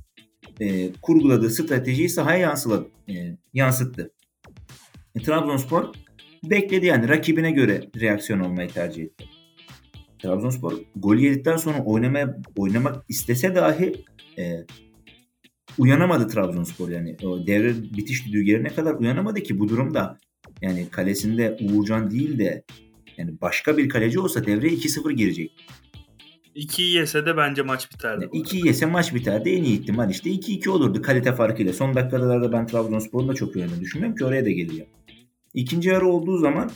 e, 0.59 0.93
kurguladığı 1.01 1.49
stratejiyi 1.49 2.09
sahaya 2.09 2.39
yansıladı, 2.39 2.87
e, 3.09 3.37
yansıttı. 3.53 4.11
E, 5.15 5.21
Trabzonspor 5.21 5.93
bekledi 6.43 6.85
yani 6.85 7.09
rakibine 7.09 7.51
göre 7.51 7.89
reaksiyon 8.01 8.39
olmayı 8.39 8.69
tercih 8.69 9.03
etti. 9.03 9.25
Trabzonspor 10.19 10.73
gol 10.95 11.15
yedikten 11.15 11.57
sonra 11.57 11.83
oynamaya 11.85 12.37
oynamak 12.57 13.05
istese 13.09 13.55
dahi 13.55 14.03
e, 14.37 14.65
uyanamadı 15.77 16.27
Trabzonspor 16.27 16.89
yani. 16.89 17.17
O 17.23 17.47
devre 17.47 17.73
bitiş 17.97 18.27
düdüğü 18.27 18.41
gelene 18.41 18.67
kadar 18.67 18.93
uyanamadı 18.93 19.43
ki 19.43 19.59
bu 19.59 19.69
durumda 19.69 20.17
yani 20.61 20.89
kalesinde 20.89 21.57
Uğurcan 21.61 22.11
değil 22.11 22.39
de 22.39 22.63
yani 23.17 23.41
başka 23.41 23.77
bir 23.77 23.89
kaleci 23.89 24.19
olsa 24.19 24.45
devreye 24.45 24.73
2-0 24.73 25.11
girecek. 25.11 25.51
2'yi 26.55 26.95
yese 26.95 27.25
de 27.25 27.37
bence 27.37 27.61
maç 27.61 27.91
biterdi. 27.93 28.23
Yani 28.23 28.41
2 28.41 28.67
yese 28.67 28.85
maç 28.85 29.13
biterdi. 29.13 29.49
En 29.49 29.63
iyi 29.63 29.81
ihtimal 29.81 30.09
işte 30.09 30.29
2-2 30.29 30.69
olurdu 30.69 31.01
kalite 31.01 31.33
farkıyla. 31.33 31.73
Son 31.73 31.95
dakikalarda 31.95 32.51
ben 32.51 32.67
Trabzonspor'un 32.67 33.27
da 33.27 33.33
çok 33.33 33.55
iyi 33.55 33.65
düşünmüyorum 33.81 34.17
ki 34.17 34.25
oraya 34.25 34.45
da 34.45 34.49
geliyor. 34.49 34.87
İkinci 35.53 35.89
yarı 35.89 36.07
olduğu 36.07 36.37
zaman 36.37 36.71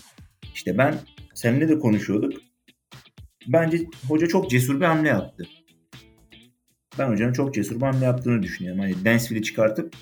işte 0.56 0.78
ben 0.78 0.96
seninle 1.34 1.70
de 1.70 1.80
konuşuyorduk. 1.80 2.34
Bence 3.54 3.88
hoca 4.08 4.28
çok 4.28 4.50
cesur 4.50 4.80
bir 4.82 4.86
hamle 4.86 5.08
yaptı. 5.08 5.48
Ben 7.00 7.10
hocanın 7.10 7.34
çok 7.34 7.54
cesur 7.54 7.76
bir 7.76 7.86
hamle 7.86 8.06
yaptığını 8.06 8.44
düşünüyorum. 8.44 8.82
Hani 8.82 9.06
Dansville'i 9.06 9.44
çıkartıp 9.44 9.94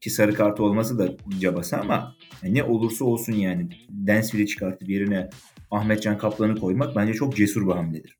ki 0.00 0.10
sarı 0.10 0.34
kartı 0.34 0.62
olması 0.62 0.98
da 0.98 1.16
cabası 1.40 1.76
ama 1.76 2.14
ne 2.42 2.64
olursa 2.64 3.04
olsun 3.04 3.32
yani 3.32 3.68
Dansville'i 4.06 4.46
çıkartıp 4.46 4.88
yerine 4.88 5.30
Ahmetcan 5.70 6.18
Kaplan'ı 6.18 6.60
koymak 6.60 6.96
bence 6.96 7.14
çok 7.14 7.36
cesur 7.36 7.66
bir 7.66 7.72
hamledir. 7.72 8.18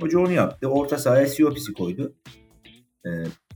Hoca 0.00 0.18
onu 0.18 0.32
yaptı. 0.32 0.68
Orta 0.68 0.98
sahaya 0.98 1.26
Siopis'i 1.26 1.72
koydu. 1.72 2.14
Ee, 3.06 3.08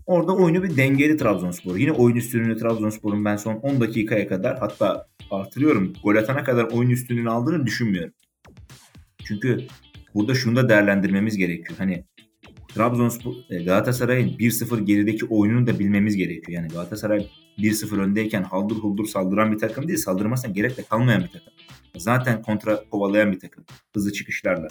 orada 0.06 0.36
oyunu 0.36 0.62
bir 0.62 0.76
dengeli 0.76 1.16
Trabzonspor. 1.16 1.76
Yine 1.76 1.92
oyun 1.92 2.16
üstünlüğünü 2.16 2.58
Trabzonspor'un 2.58 3.24
ben 3.24 3.36
son 3.36 3.54
10 3.54 3.80
dakikaya 3.80 4.28
kadar 4.28 4.58
hatta 4.58 5.06
artırıyorum 5.30 5.92
gol 6.02 6.16
atana 6.16 6.44
kadar 6.44 6.64
oyun 6.64 6.90
üstünlüğünü 6.90 7.30
aldığını 7.30 7.66
düşünmüyorum. 7.66 8.12
Çünkü 9.24 9.66
burada 10.16 10.34
şunu 10.34 10.56
da 10.56 10.68
değerlendirmemiz 10.68 11.36
gerekiyor. 11.36 11.78
Hani 11.78 12.04
Trabzonspor 12.74 13.34
e, 13.50 13.64
Galatasaray'ın 13.64 14.28
1-0 14.28 14.80
gerideki 14.84 15.26
oyununu 15.26 15.66
da 15.66 15.78
bilmemiz 15.78 16.16
gerekiyor. 16.16 16.60
Yani 16.60 16.68
Galatasaray 16.68 17.26
1-0 17.58 18.00
öndeyken 18.00 18.42
haldır 18.42 18.76
huldur 18.76 19.06
saldıran 19.06 19.52
bir 19.52 19.58
takım 19.58 19.88
değil. 19.88 19.98
Saldırmazsan 19.98 20.54
gerek 20.54 20.76
de 20.76 20.82
kalmayan 20.82 21.22
bir 21.22 21.28
takım. 21.28 21.52
Zaten 21.96 22.42
kontra 22.42 22.84
kovalayan 22.90 23.32
bir 23.32 23.40
takım. 23.40 23.64
Hızlı 23.94 24.12
çıkışlarla. 24.12 24.68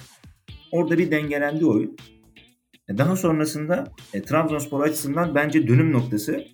Orada 0.71 0.97
bir 0.97 1.11
dengelendi 1.11 1.65
oyun. 1.65 1.97
E, 2.87 2.97
daha 2.97 3.15
sonrasında 3.15 3.83
e, 4.13 4.21
Trabzonspor 4.21 4.83
açısından 4.83 5.35
bence 5.35 5.67
dönüm 5.67 5.91
noktası 5.91 6.45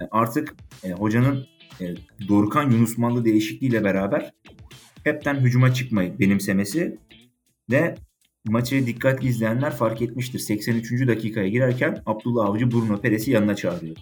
e, 0.00 0.04
artık 0.10 0.54
e, 0.84 0.90
hocanın 0.90 1.46
e, 1.80 1.94
Dorukhan 2.28 2.70
Yunusmanlı 2.70 3.24
değişikliğiyle 3.24 3.84
beraber 3.84 4.32
hepten 5.04 5.34
hücuma 5.34 5.74
çıkmayı 5.74 6.18
benimsemesi 6.18 6.98
ve 7.70 7.94
maçı 8.48 8.86
dikkatli 8.86 9.28
izleyenler 9.28 9.76
fark 9.76 10.02
etmiştir. 10.02 10.38
83. 10.38 11.06
dakikaya 11.06 11.48
girerken 11.48 12.02
Abdullah 12.06 12.46
Avcı 12.46 12.70
Bruno 12.70 13.00
Perez'i 13.00 13.30
yanına 13.30 13.54
çağırıyor. 13.54 13.96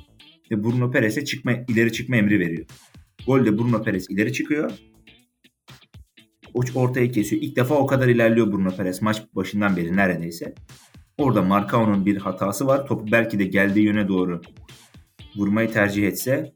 Ve 0.50 0.64
Bruno 0.64 0.90
Perez'e 0.90 1.24
çıkma, 1.24 1.52
ileri 1.68 1.92
çıkma 1.92 2.16
emri 2.16 2.40
veriyor. 2.40 2.66
Golde 3.26 3.58
Bruno 3.58 3.82
Perez 3.82 4.10
ileri 4.10 4.32
çıkıyor. 4.32 4.70
Ortaya 6.74 7.10
kesiyor. 7.10 7.42
İlk 7.42 7.56
defa 7.56 7.74
o 7.74 7.86
kadar 7.86 8.08
ilerliyor 8.08 8.52
Bruno 8.52 8.76
Perez 8.76 9.02
maç 9.02 9.22
başından 9.34 9.76
beri 9.76 9.96
neredeyse. 9.96 10.54
Orada 11.18 11.42
Marcao'nun 11.42 12.06
bir 12.06 12.16
hatası 12.16 12.66
var. 12.66 12.86
Topu 12.86 13.12
belki 13.12 13.38
de 13.38 13.44
geldiği 13.44 13.84
yöne 13.84 14.08
doğru 14.08 14.40
vurmayı 15.36 15.72
tercih 15.72 16.06
etse 16.06 16.52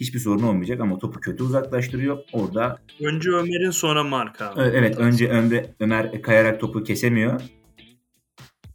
hiçbir 0.00 0.18
sorun 0.18 0.42
olmayacak 0.42 0.80
ama 0.80 0.98
topu 0.98 1.20
kötü 1.20 1.42
uzaklaştırıyor. 1.42 2.18
Orada 2.32 2.78
önce 3.00 3.30
Ömer'in 3.30 3.70
sonra 3.70 4.04
Marka. 4.04 4.54
Evet 4.56 4.98
önce 4.98 5.28
Ömer, 5.28 5.66
Ömer 5.80 6.22
kayarak 6.22 6.60
topu 6.60 6.84
kesemiyor. 6.84 7.40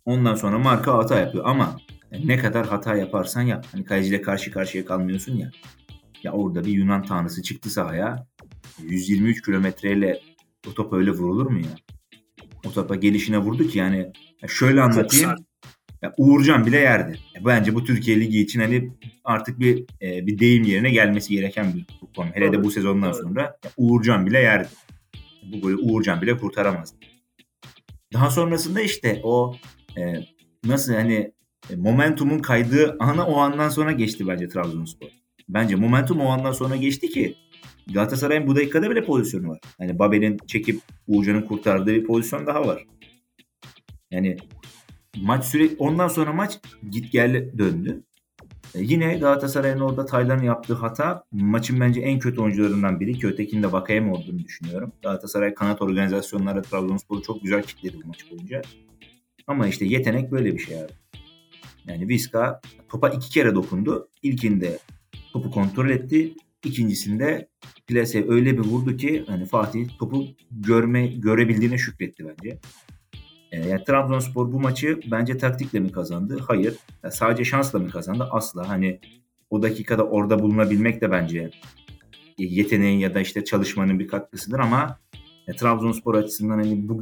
Ondan 0.06 0.36
sonra 0.36 0.60
Marka 0.60 0.98
hata 0.98 1.20
yapıyor 1.20 1.44
ama 1.48 1.78
ne 2.24 2.38
kadar 2.38 2.68
hata 2.68 2.96
yaparsan 2.96 3.42
yap. 3.42 3.66
Hani 3.72 3.86
kaleciyle 3.86 4.22
karşı 4.22 4.52
karşıya 4.52 4.86
kalmıyorsun 4.86 5.38
ya. 5.38 5.52
Ya 6.24 6.32
orada 6.32 6.64
bir 6.66 6.72
Yunan 6.72 7.04
tanrısı 7.04 7.44
çıktı 7.44 7.70
sahaya. 7.70 8.28
123 8.84 9.42
kilometreyle 9.42 10.22
o 10.70 10.74
top 10.74 10.94
öyle 10.94 11.12
vurulur 11.12 11.46
mu 11.46 11.60
ya? 11.60 11.76
O 12.66 12.72
topa 12.72 12.96
gelişine 12.96 13.38
vurdu 13.38 13.68
ki 13.68 13.80
yani 13.80 14.12
şöyle 14.48 14.82
anlatayım. 14.82 15.36
Ya 16.02 16.14
Uğurcan 16.18 16.66
bile 16.66 16.78
yerdi. 16.78 17.20
Ya 17.36 17.46
bence 17.46 17.76
bu 17.76 17.84
Türkiye 17.84 18.20
Ligi 18.20 18.42
için 18.42 18.60
hani 18.60 18.92
artık 19.24 19.60
bir 19.60 19.86
e, 20.02 20.28
bir 20.28 20.40
deyim 20.40 20.64
yerine 20.64 20.92
gelmesi 20.92 21.34
gereken 21.34 21.74
bir 21.74 21.86
konu. 22.16 22.30
Hele 22.34 22.52
de 22.52 22.64
bu 22.64 22.72
sezondan 22.72 23.10
evet. 23.10 23.22
sonra 23.22 23.42
ya 23.42 23.72
Uğurcan 23.78 24.26
bile 24.26 24.40
yerdi. 24.40 24.70
Bu 25.44 25.62
golü 25.62 25.78
Uğurcan 25.78 26.22
bile 26.22 26.38
kurtaramazdı. 26.38 26.98
Daha 28.14 28.30
sonrasında 28.30 28.82
işte 28.82 29.20
o 29.24 29.56
e, 29.98 30.14
nasıl 30.66 30.94
hani 30.94 31.32
e, 31.70 31.76
momentumun 31.76 32.40
kaydığı 32.40 32.98
ana 33.00 33.28
o 33.28 33.38
andan 33.38 33.70
sonra 33.70 33.92
geçti 33.92 34.28
bence 34.28 34.50
Trabzonspor. 34.50 35.08
Bence 35.50 35.76
momentum 35.76 36.20
o 36.20 36.28
andan 36.28 36.52
sonra 36.52 36.76
geçti 36.76 37.10
ki 37.10 37.36
Galatasaray'ın 37.94 38.48
bu 38.48 38.56
dakikada 38.56 38.90
bile 38.90 39.06
pozisyonu 39.06 39.50
var. 39.50 39.60
Hani 39.78 40.00
Babel'in 40.00 40.38
çekip 40.48 40.82
Uğurcan'ın 41.08 41.42
kurtardığı 41.42 41.94
bir 41.94 42.04
pozisyon 42.04 42.48
daha 42.48 42.68
var. 42.68 42.86
Yani 44.12 44.38
maç 45.18 45.46
süre 45.46 45.70
ondan 45.80 46.08
sonra 46.08 46.34
maç 46.34 46.60
git 46.90 47.12
gel 47.12 47.58
döndü. 47.58 48.04
E, 48.76 48.82
yine 48.82 49.18
Galatasaray'ın 49.18 49.80
orada 49.80 50.06
Taylan'ın 50.06 50.44
yaptığı 50.44 50.74
hata 50.74 51.24
maçın 51.32 51.80
bence 51.80 52.02
en 52.02 52.20
kötü 52.20 52.42
oyuncularından 52.42 53.00
biri 53.00 53.20
ki 53.20 53.28
ötekinde 53.28 53.72
Vakayem 53.72 54.12
olduğunu 54.12 54.40
düşünüyorum. 54.40 54.92
Galatasaray 55.02 55.54
kanat 55.54 55.82
organizasyonları 55.82 56.62
Trabzonspor'u 56.62 57.22
çok 57.22 57.42
güzel 57.42 57.64
kitledi 57.64 57.98
bu 58.04 58.08
maç 58.08 58.32
boyunca. 58.32 58.62
Ama 59.48 59.68
işte 59.68 59.86
yetenek 59.86 60.32
böyle 60.32 60.54
bir 60.54 60.60
şey 60.60 60.82
abi. 60.82 60.92
Yani 61.88 62.08
Vizca 62.08 62.62
topa 62.90 63.10
iki 63.10 63.30
kere 63.30 63.56
dokundu. 63.56 64.10
İlkinde 64.24 64.80
topu 65.34 65.52
kontrol 65.52 65.90
etti. 65.90 66.34
İkincisinde 66.66 67.48
plase 67.88 68.26
öyle 68.30 68.58
bir 68.58 68.64
vurdu 68.64 68.98
ki 68.98 69.24
hani 69.28 69.46
Fatih 69.46 69.90
topu 70.00 70.28
görme 70.52 71.08
görebildiğine 71.08 71.78
şükretti 71.78 72.26
bence. 72.26 72.60
E, 73.52 73.70
yani 73.70 73.84
Trabzonspor 73.84 74.52
bu 74.52 74.60
maçı 74.60 75.00
bence 75.12 75.38
taktikle 75.38 75.80
mi 75.80 75.92
kazandı? 75.92 76.38
Hayır. 76.48 76.78
Yani 77.04 77.14
sadece 77.14 77.46
şansla 77.46 77.80
mı 77.80 77.90
kazandı? 77.90 78.28
Asla. 78.32 78.70
Hani 78.70 79.00
o 79.50 79.62
dakikada 79.62 80.04
orada 80.04 80.40
bulunabilmek 80.40 81.02
de 81.02 81.12
bence 81.12 81.52
yeteneğin 82.38 83.00
ya 83.00 83.14
da 83.14 83.22
işte 83.22 83.44
çalışmanın 83.44 84.00
bir 84.00 84.08
katkısıdır 84.08 84.60
ama 84.60 85.00
e, 85.48 85.54
Trabzonspor 85.54 86.16
açısından 86.16 86.58
hani 86.58 86.90
bu 86.90 87.02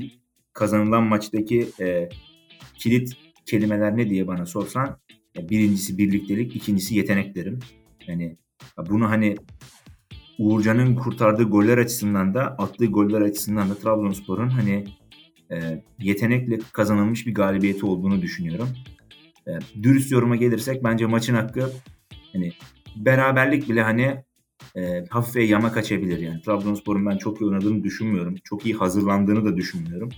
kazanılan 0.54 1.04
maçtaki 1.04 1.70
e, 1.80 2.10
kilit 2.76 3.18
kelimeler 3.46 3.98
ne 3.98 4.10
diye 4.10 4.28
bana 4.28 4.46
sorsan 4.46 5.00
e, 5.38 5.50
birincisi 5.50 5.98
birliktelik, 5.98 6.56
ikincisi 6.56 6.96
yetenek 6.96 7.36
derim. 7.36 7.60
Yani 8.08 8.38
bunu 8.90 9.10
hani 9.10 9.36
Uğurcan'ın 10.40 10.96
kurtardığı 10.96 11.44
goller 11.44 11.78
açısından 11.78 12.34
da 12.34 12.42
attığı 12.42 12.86
goller 12.86 13.22
açısından 13.22 13.70
da 13.70 13.76
Trabzonspor'un 13.76 14.50
hani 14.50 14.86
e, 15.52 15.84
yetenekle 16.00 16.60
kazanılmış 16.74 17.28
bir 17.28 17.34
galibiyeti 17.34 17.86
olduğunu 17.86 18.22
düşünüyorum. 18.22 18.70
E, 19.48 19.52
dürüst 19.84 20.12
yoruma 20.12 20.36
gelirsek 20.36 20.84
bence 20.84 21.06
maçın 21.06 21.34
hakkı 21.34 21.72
hani 22.34 22.52
beraberlik 22.96 23.70
bile 23.70 23.82
hani 23.82 24.24
e, 24.76 25.06
hafife 25.10 25.44
yama 25.44 25.72
kaçabilir 25.72 26.20
yani. 26.20 26.42
Trabzonspor'un 26.42 27.06
ben 27.06 27.18
çok 27.18 27.42
iyi 27.42 27.46
oynadığını 27.46 27.84
düşünmüyorum. 27.84 28.36
Çok 28.44 28.66
iyi 28.66 28.76
hazırlandığını 28.76 29.46
da 29.46 29.58
düşünmüyorum. 29.58 30.10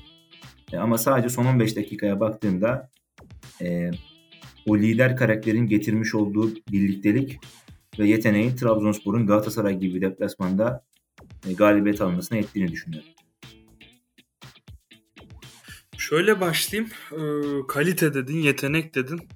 E, 0.72 0.78
ama 0.78 0.98
sadece 0.98 1.30
son 1.30 1.46
15 1.46 1.76
dakikaya 1.76 2.20
baktığımda 2.20 2.90
e, 3.62 3.92
o 4.68 4.78
lider 4.78 5.18
karakterin 5.18 5.68
getirmiş 5.68 6.16
olduğu 6.16 6.56
birliktelik 6.72 7.40
ve 8.00 8.08
yeteneği 8.08 8.56
Trabzonspor'un 8.56 9.28
Galatasaray 9.28 9.80
gibi 9.80 10.02
deplasmanda 10.02 10.84
e, 11.50 11.54
galibiyet 11.54 12.02
almasına 12.02 12.38
ettiğini 12.38 12.68
düşünüyorum. 12.68 13.10
Şöyle 16.12 16.42
başlayayım. 16.42 16.92
Ee, 17.12 17.18
kalite 17.68 18.14
dedin, 18.14 18.38
yetenek 18.38 18.96
dedin. 18.96 19.30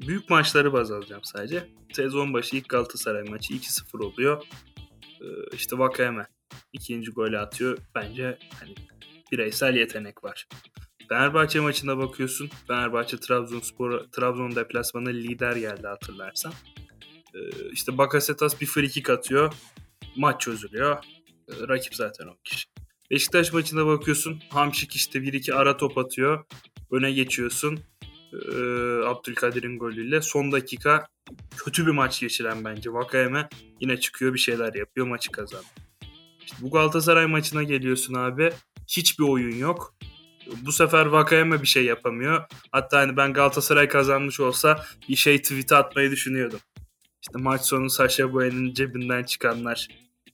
Büyük 0.00 0.30
maçları 0.30 0.72
baz 0.72 0.90
alacağım 0.90 1.22
sadece. 1.24 1.68
Sezon 1.92 2.34
başı 2.34 2.56
ilk 2.56 2.68
Galatasaray 2.68 3.22
maçı 3.22 3.54
2-0 3.54 4.04
oluyor. 4.04 4.44
Ee, 5.20 5.24
işte 5.52 5.78
Vakayeme 5.78 6.26
ikinci 6.72 7.10
golü 7.10 7.38
atıyor. 7.38 7.78
Bence 7.94 8.38
hani 8.60 8.74
bireysel 9.32 9.76
yetenek 9.76 10.24
var. 10.24 10.48
Fenerbahçe 11.08 11.60
maçına 11.60 11.98
bakıyorsun. 11.98 12.50
Fenerbahçe 12.66 13.16
Trabzonspor 13.16 14.00
Trabzon 14.00 14.56
deplasmanı 14.56 15.08
lider 15.08 15.56
geldi 15.56 15.86
hatırlarsan. 15.86 16.52
Ee, 17.34 17.70
işte 17.72 17.98
Bakasetas 17.98 18.60
bir 18.60 18.66
free 18.66 18.88
kick 18.88 19.10
atıyor. 19.10 19.54
Maç 20.16 20.40
çözülüyor. 20.40 21.04
Ee, 21.48 21.68
rakip 21.68 21.94
zaten 21.94 22.26
o 22.26 22.36
kişi. 22.44 22.66
Beşiktaş 23.10 23.52
maçına 23.52 23.86
bakıyorsun. 23.86 24.42
Hamşik 24.50 24.96
işte 24.96 25.22
bir 25.22 25.32
iki 25.32 25.54
ara 25.54 25.76
top 25.76 25.98
atıyor. 25.98 26.44
öne 26.90 27.12
geçiyorsun. 27.12 27.80
Ee, 28.32 28.56
Abdülkadir'in 29.04 29.78
golüyle. 29.78 30.22
Son 30.22 30.52
dakika 30.52 31.06
kötü 31.56 31.86
bir 31.86 31.90
maç 31.90 32.20
geçiren 32.20 32.64
bence. 32.64 32.92
Vakayeme 32.92 33.48
yine 33.80 34.00
çıkıyor 34.00 34.34
bir 34.34 34.38
şeyler 34.38 34.74
yapıyor 34.74 35.06
maçı 35.06 35.32
kazandı. 35.32 35.66
İşte 36.44 36.56
bu 36.60 36.70
Galatasaray 36.70 37.26
maçına 37.26 37.62
geliyorsun 37.62 38.14
abi. 38.14 38.52
Hiçbir 38.88 39.24
oyun 39.24 39.56
yok. 39.56 39.94
Bu 40.62 40.72
sefer 40.72 41.06
Vakayeme 41.06 41.62
bir 41.62 41.66
şey 41.66 41.84
yapamıyor. 41.84 42.44
Hatta 42.72 42.98
hani 42.98 43.16
ben 43.16 43.32
Galatasaray 43.32 43.88
kazanmış 43.88 44.40
olsa 44.40 44.84
bir 45.08 45.16
şey 45.16 45.42
tweet 45.42 45.72
atmayı 45.72 46.10
düşünüyordum. 46.10 46.60
İşte 47.22 47.38
maç 47.38 47.62
sonu 47.62 47.90
Saşa 47.90 48.32
Boyan'ın 48.32 48.74
cebinden 48.74 49.22
çıkanlar 49.22 49.88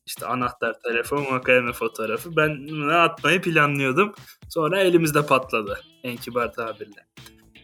işte 0.07 0.27
anahtar 0.27 0.81
telefon, 0.81 1.27
Vakayeme 1.27 1.73
fotoğrafı. 1.73 2.37
Ben 2.37 2.67
ne 2.89 2.95
atmayı 2.95 3.43
planlıyordum. 3.43 4.15
Sonra 4.49 4.81
elimizde 4.81 5.27
patladı 5.27 5.81
en 6.03 6.17
kibar 6.17 6.53
tabirle. 6.53 7.07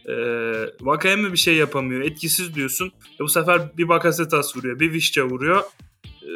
Ee, 0.09 0.69
Vakayeme 0.81 1.31
bir 1.31 1.37
şey 1.37 1.55
yapamıyor. 1.55 2.01
Etkisiz 2.01 2.55
diyorsun. 2.55 2.91
E 3.19 3.19
bu 3.19 3.27
sefer 3.27 3.77
bir 3.77 3.89
Bakasetas 3.89 4.57
vuruyor. 4.57 4.79
Bir 4.79 4.93
Vişça 4.93 5.23
vuruyor. 5.23 5.63
Ee, 6.05 6.27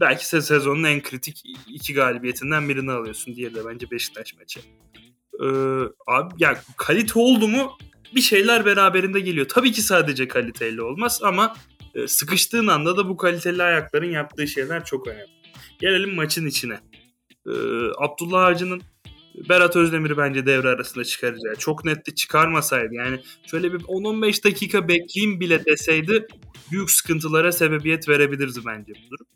belki 0.00 0.26
sezonun 0.26 0.84
en 0.84 1.02
kritik 1.02 1.42
iki 1.68 1.94
galibiyetinden 1.94 2.68
birini 2.68 2.92
alıyorsun. 2.92 3.36
Diğeri 3.36 3.54
de 3.54 3.64
bence 3.66 3.90
Beşiktaş 3.90 4.34
maçı. 4.38 4.60
Ee, 5.40 5.46
abi 6.06 6.34
yani 6.38 6.58
kalite 6.76 7.18
oldu 7.18 7.48
mu 7.48 7.78
bir 8.14 8.20
şeyler 8.20 8.66
beraberinde 8.66 9.20
geliyor. 9.20 9.48
Tabii 9.48 9.72
ki 9.72 9.82
sadece 9.82 10.28
kaliteyle 10.28 10.82
olmaz 10.82 11.20
ama 11.22 11.54
e, 11.94 12.08
sıkıştığın 12.08 12.66
anda 12.66 12.96
da 12.96 13.08
bu 13.08 13.16
kaliteli 13.16 13.62
ayakların 13.62 14.10
yaptığı 14.10 14.48
şeyler 14.48 14.84
çok 14.84 15.06
önemli. 15.06 15.33
Gelelim 15.84 16.14
maçın 16.14 16.46
içine. 16.46 16.80
Ee, 17.46 17.50
Abdullah 17.98 18.44
Avcı'nın 18.44 18.82
Berat 19.48 19.76
Özdemir'i 19.76 20.16
bence 20.16 20.46
devre 20.46 20.68
arasında 20.68 21.04
çıkaracağı. 21.04 21.56
Çok 21.58 21.84
netti 21.84 22.14
çıkarmasaydı 22.14 22.94
yani 22.94 23.20
şöyle 23.50 23.72
bir 23.72 23.78
10-15 23.78 24.44
dakika 24.44 24.88
bekleyeyim 24.88 25.40
bile 25.40 25.64
deseydi 25.64 26.26
büyük 26.70 26.90
sıkıntılara 26.90 27.52
sebebiyet 27.52 28.08
verebilirdi 28.08 28.60
bence 28.66 28.92
bu 28.92 29.10
durum. 29.10 29.26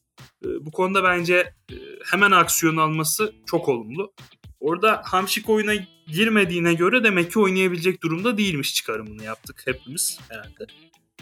Ee, 0.45 0.67
bu 0.67 0.71
konuda 0.71 1.05
bence 1.05 1.35
e, 1.73 1.75
hemen 2.05 2.31
aksiyon 2.31 2.77
alması 2.77 3.33
çok 3.47 3.69
olumlu. 3.69 4.13
Orada 4.61 5.03
Hamşik 5.05 5.49
oyuna 5.49 5.73
girmediğine 6.07 6.75
göre 6.75 7.05
demek 7.05 7.33
ki 7.33 7.39
oynayabilecek 7.39 8.03
durumda 8.03 8.39
değilmiş 8.39 8.75
çıkarımını 8.75 9.25
yaptık 9.25 9.63
hepimiz 9.65 10.19
herhalde. 10.29 10.67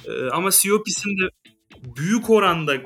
Ee, 0.05 0.31
ama 0.31 0.51
Siopis'in 0.51 1.19
de 1.19 1.31
büyük 1.97 2.31
oranda 2.31 2.77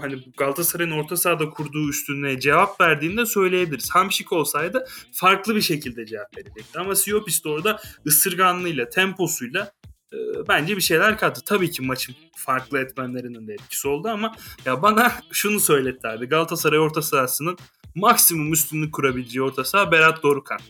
hani 0.00 0.32
Galatasaray'ın 0.36 0.90
orta 0.90 1.16
sahada 1.16 1.50
kurduğu 1.50 1.88
üstünlüğe 1.88 2.40
cevap 2.40 2.80
verdiğinde 2.80 3.26
söyleyebiliriz. 3.26 3.90
Hamşik 3.90 4.32
olsaydı 4.32 4.84
farklı 5.12 5.56
bir 5.56 5.60
şekilde 5.60 6.06
cevap 6.06 6.36
verecekti. 6.36 6.78
Ama 6.78 6.94
Siopis 6.94 7.44
de 7.44 7.48
orada 7.48 7.80
ısırganlığıyla, 8.06 8.88
temposuyla 8.88 9.72
e, 10.12 10.16
bence 10.48 10.76
bir 10.76 10.82
şeyler 10.82 11.18
kattı. 11.18 11.44
Tabii 11.44 11.70
ki 11.70 11.82
maçın 11.82 12.14
farklı 12.36 12.78
etmenlerinin 12.78 13.48
de 13.48 13.52
etkisi 13.52 13.88
oldu 13.88 14.08
ama 14.08 14.34
ya 14.64 14.82
bana 14.82 15.12
şunu 15.32 15.60
söyletti 15.60 16.08
abi. 16.08 16.26
Galatasaray 16.26 16.78
orta 16.78 17.02
sahasının 17.02 17.56
maksimum 17.94 18.52
üstünlük 18.52 18.94
kurabileceği 18.94 19.42
orta 19.42 19.64
saha 19.64 19.92
Berat 19.92 20.22
Dorukan. 20.22 20.60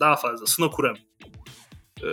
Daha 0.00 0.16
fazlasına 0.16 0.70
kuramıyor. 0.70 1.06
Ee, 2.02 2.08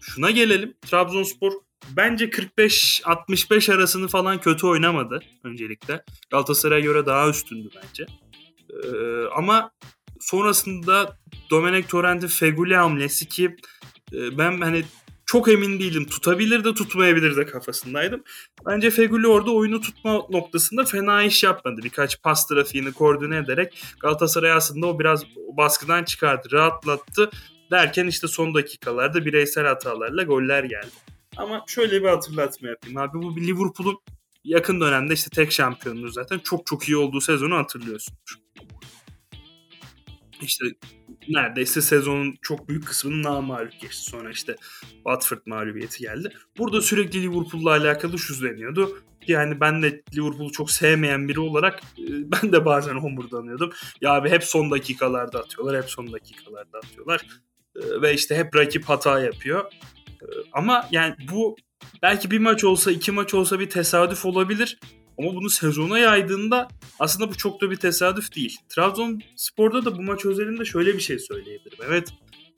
şuna 0.00 0.30
gelelim. 0.30 0.74
Trabzonspor 0.82 1.52
bence 1.96 2.24
45-65 2.24 3.74
arasını 3.74 4.08
falan 4.08 4.40
kötü 4.40 4.66
oynamadı 4.66 5.20
öncelikle. 5.44 6.04
Galatasaray'a 6.30 6.80
göre 6.80 7.06
daha 7.06 7.28
üstündü 7.28 7.68
bence. 7.76 8.06
Ee, 8.70 9.24
ama 9.36 9.70
sonrasında 10.20 11.16
Domenek 11.50 11.88
Torrent'in 11.88 12.26
Feguli 12.26 12.76
hamlesi 12.76 13.28
ki 13.28 13.56
e, 14.12 14.38
ben 14.38 14.60
hani 14.60 14.84
çok 15.26 15.48
emin 15.48 15.80
değilim. 15.80 16.06
Tutabilir 16.06 16.64
de 16.64 16.74
tutmayabilir 16.74 17.36
de 17.36 17.46
kafasındaydım. 17.46 18.22
Bence 18.66 18.90
Feguli 18.90 19.26
orada 19.26 19.50
oyunu 19.50 19.80
tutma 19.80 20.12
noktasında 20.12 20.84
fena 20.84 21.22
iş 21.22 21.42
yapmadı. 21.42 21.80
Birkaç 21.84 22.22
pas 22.22 22.48
trafiğini 22.48 22.92
koordine 22.92 23.36
ederek 23.36 23.82
Galatasaray 24.00 24.52
aslında 24.52 24.86
o 24.86 24.98
biraz 24.98 25.24
baskıdan 25.56 26.04
çıkardı, 26.04 26.48
rahatlattı. 26.52 27.30
Derken 27.70 28.06
işte 28.06 28.28
son 28.28 28.54
dakikalarda 28.54 29.24
bireysel 29.24 29.66
hatalarla 29.66 30.22
goller 30.22 30.64
geldi. 30.64 31.11
Ama 31.36 31.64
şöyle 31.66 32.02
bir 32.02 32.08
hatırlatma 32.08 32.68
yapayım 32.68 32.98
abi. 32.98 33.22
Bu 33.22 33.36
bir 33.36 33.46
Liverpool'un 33.46 33.98
yakın 34.44 34.80
dönemde 34.80 35.14
işte 35.14 35.30
tek 35.30 35.52
şampiyonluğu 35.52 36.08
zaten 36.08 36.38
çok 36.38 36.66
çok 36.66 36.88
iyi 36.88 36.96
olduğu 36.96 37.20
sezonu 37.20 37.56
hatırlıyorsunuz. 37.56 38.18
İşte 40.42 40.64
neredeyse 41.28 41.82
sezonun 41.82 42.34
çok 42.42 42.68
büyük 42.68 42.86
kısmını 42.86 43.22
namalup 43.22 43.80
geçti. 43.80 44.04
Sonra 44.04 44.30
işte 44.30 44.56
Watford 44.92 45.38
mağlubiyeti 45.46 45.98
geldi. 45.98 46.32
Burada 46.58 46.80
sürekli 46.80 47.22
Liverpool'la 47.22 47.70
alakalı 47.70 48.18
şu 48.18 48.42
deniyordu. 48.42 49.02
Yani 49.26 49.60
ben 49.60 49.82
de 49.82 50.02
Liverpool'u 50.16 50.52
çok 50.52 50.70
sevmeyen 50.70 51.28
biri 51.28 51.40
olarak 51.40 51.80
e, 51.98 52.04
ben 52.08 52.52
de 52.52 52.64
bazen 52.64 52.94
homurdanıyordum. 52.94 53.72
Ya 54.00 54.12
abi 54.12 54.30
hep 54.30 54.44
son 54.44 54.70
dakikalarda 54.70 55.38
atıyorlar, 55.38 55.82
hep 55.82 55.90
son 55.90 56.12
dakikalarda 56.12 56.78
atıyorlar. 56.78 57.26
E, 57.76 58.02
ve 58.02 58.14
işte 58.14 58.36
hep 58.36 58.56
rakip 58.56 58.84
hata 58.84 59.20
yapıyor. 59.20 59.72
E, 60.22 60.26
ama 60.52 60.88
yani 60.90 61.14
bu 61.32 61.56
belki 62.02 62.30
bir 62.30 62.38
maç 62.38 62.64
olsa, 62.64 62.90
iki 62.90 63.12
maç 63.12 63.34
olsa 63.34 63.60
bir 63.60 63.70
tesadüf 63.70 64.24
olabilir. 64.26 64.78
Ama 65.18 65.34
bunu 65.34 65.50
sezona 65.50 65.98
yaydığında 65.98 66.68
aslında 66.98 67.30
bu 67.30 67.36
çok 67.36 67.60
da 67.60 67.70
bir 67.70 67.76
tesadüf 67.76 68.36
değil. 68.36 68.56
Trabzonspor'da 68.68 69.84
da 69.84 69.98
bu 69.98 70.02
maç 70.02 70.24
özelinde 70.26 70.64
şöyle 70.64 70.94
bir 70.94 71.00
şey 71.00 71.18
söyleyebilirim. 71.18 71.78
Evet 71.86 72.08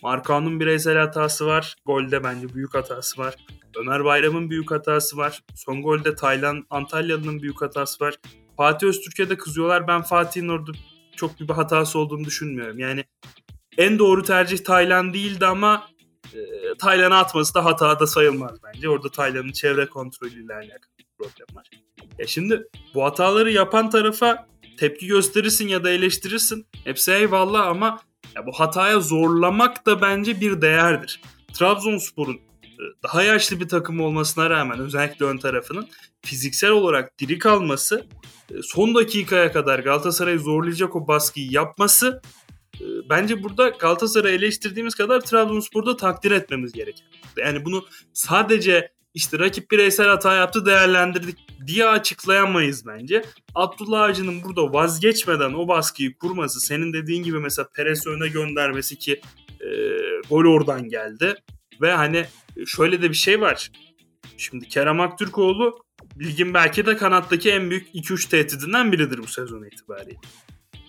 Markan'ın 0.03 0.61
bireysel 0.61 0.99
hatası 0.99 1.47
var. 1.47 1.77
Golde 1.87 2.25
bence 2.25 2.55
büyük 2.55 2.75
hatası 2.75 3.23
var. 3.23 3.35
Ömer 3.77 4.05
Bayram'ın 4.05 4.51
büyük 4.51 4.71
hatası 4.71 5.17
var. 5.17 5.43
Son 5.55 5.83
golde 5.83 6.15
Taylan 6.15 6.67
Antalyalı'nın 6.71 7.43
büyük 7.43 7.63
hatası 7.63 8.05
var. 8.05 8.15
Fatih 8.57 8.87
Öztürk'e 8.87 9.37
kızıyorlar. 9.37 9.89
Ben 9.89 10.03
Fatih'in 10.03 10.49
orada 10.49 10.73
çok 11.17 11.41
bir 11.41 11.49
hatası 11.49 11.99
olduğunu 11.99 12.25
düşünmüyorum. 12.25 12.79
Yani 12.79 13.05
en 13.79 13.99
doğru 13.99 14.23
tercih 14.23 14.59
Taylan 14.59 15.15
değildi 15.15 15.47
ama 15.47 15.89
e, 16.35 16.77
Taylan'a 16.79 17.19
atması 17.19 17.55
da 17.55 17.65
hata 17.65 18.01
da 18.01 18.07
sayılmaz 18.07 18.53
bence. 18.65 18.89
Orada 18.89 19.09
Taylan'ın 19.09 19.53
çevre 19.53 19.87
kontrolüyle 19.87 20.55
alakalı 20.55 20.95
problem 21.19 21.57
var. 21.57 21.71
Ya 22.19 22.27
şimdi 22.27 22.69
bu 22.95 23.05
hataları 23.05 23.53
yapan 23.53 23.91
tarafa 23.91 24.47
tepki 24.79 25.07
gösterirsin 25.07 25.69
ya 25.69 25.85
da 25.85 25.91
eleştirirsin. 25.91 26.67
Hepsi 26.85 27.13
eyvallah 27.13 27.67
ama 27.67 28.01
ya 28.37 28.47
bu 28.47 28.53
hataya 28.53 29.01
zorlamak 29.01 29.87
da 29.87 30.01
bence 30.01 30.41
bir 30.41 30.61
değerdir. 30.61 31.21
Trabzonspor'un 31.53 32.35
e, 32.63 32.83
daha 33.03 33.23
yaşlı 33.23 33.61
bir 33.61 33.69
takım 33.69 34.01
olmasına 34.01 34.51
rağmen 34.51 34.79
özellikle 34.79 35.27
ön 35.27 35.39
tarafının 35.39 35.89
fiziksel 36.23 36.71
olarak 36.71 37.19
diri 37.19 37.39
kalması, 37.39 38.07
e, 38.51 38.55
son 38.63 38.95
dakikaya 38.95 39.53
kadar 39.53 39.79
Galatasaray'ı 39.79 40.39
zorlayacak 40.39 40.97
o 40.97 41.09
baskıyı 41.09 41.51
yapması 41.51 42.23
e, 42.44 42.44
bence 43.11 43.43
burada 43.43 43.69
Galatasaray'ı 43.69 44.35
eleştirdiğimiz 44.35 44.95
kadar 44.95 45.21
Trabzonspor'da 45.21 45.97
takdir 45.97 46.31
etmemiz 46.31 46.73
gereken. 46.73 47.07
Yani 47.37 47.65
bunu 47.65 47.85
sadece 48.13 48.93
işte 49.15 49.39
rakip 49.39 49.71
bireysel 49.71 50.07
hata 50.07 50.35
yaptı 50.35 50.67
değerlendirdik 50.67 51.39
diye 51.67 51.87
açıklayamayız 51.87 52.87
bence. 52.87 53.25
Abdullah 53.55 54.01
Avcı'nın 54.01 54.43
burada 54.43 54.73
vazgeçmeden 54.73 55.53
o 55.53 55.69
baskıyı 55.69 56.19
kurması, 56.19 56.61
senin 56.61 56.93
dediğin 56.93 57.23
gibi 57.23 57.39
mesela 57.39 57.69
Perez 57.77 58.07
öne 58.07 58.29
göndermesi 58.29 58.99
ki 58.99 59.21
e, 59.61 59.69
gol 60.29 60.45
oradan 60.45 60.89
geldi. 60.89 61.35
Ve 61.81 61.93
hani 61.93 62.27
şöyle 62.67 63.03
de 63.03 63.11
bir 63.11 63.15
şey 63.15 63.41
var. 63.41 63.71
Şimdi 64.37 64.69
Kerem 64.69 65.01
Aktürkoğlu 65.01 65.85
ligin 66.21 66.55
belki 66.55 66.87
de 66.87 66.97
kanattaki 66.97 67.51
en 67.51 67.71
büyük 67.71 67.95
2-3 67.95 68.29
tehdidinden 68.31 68.93
biridir 68.93 69.19
bu 69.19 69.27
sezon 69.27 69.65
itibariyle. 69.65 70.19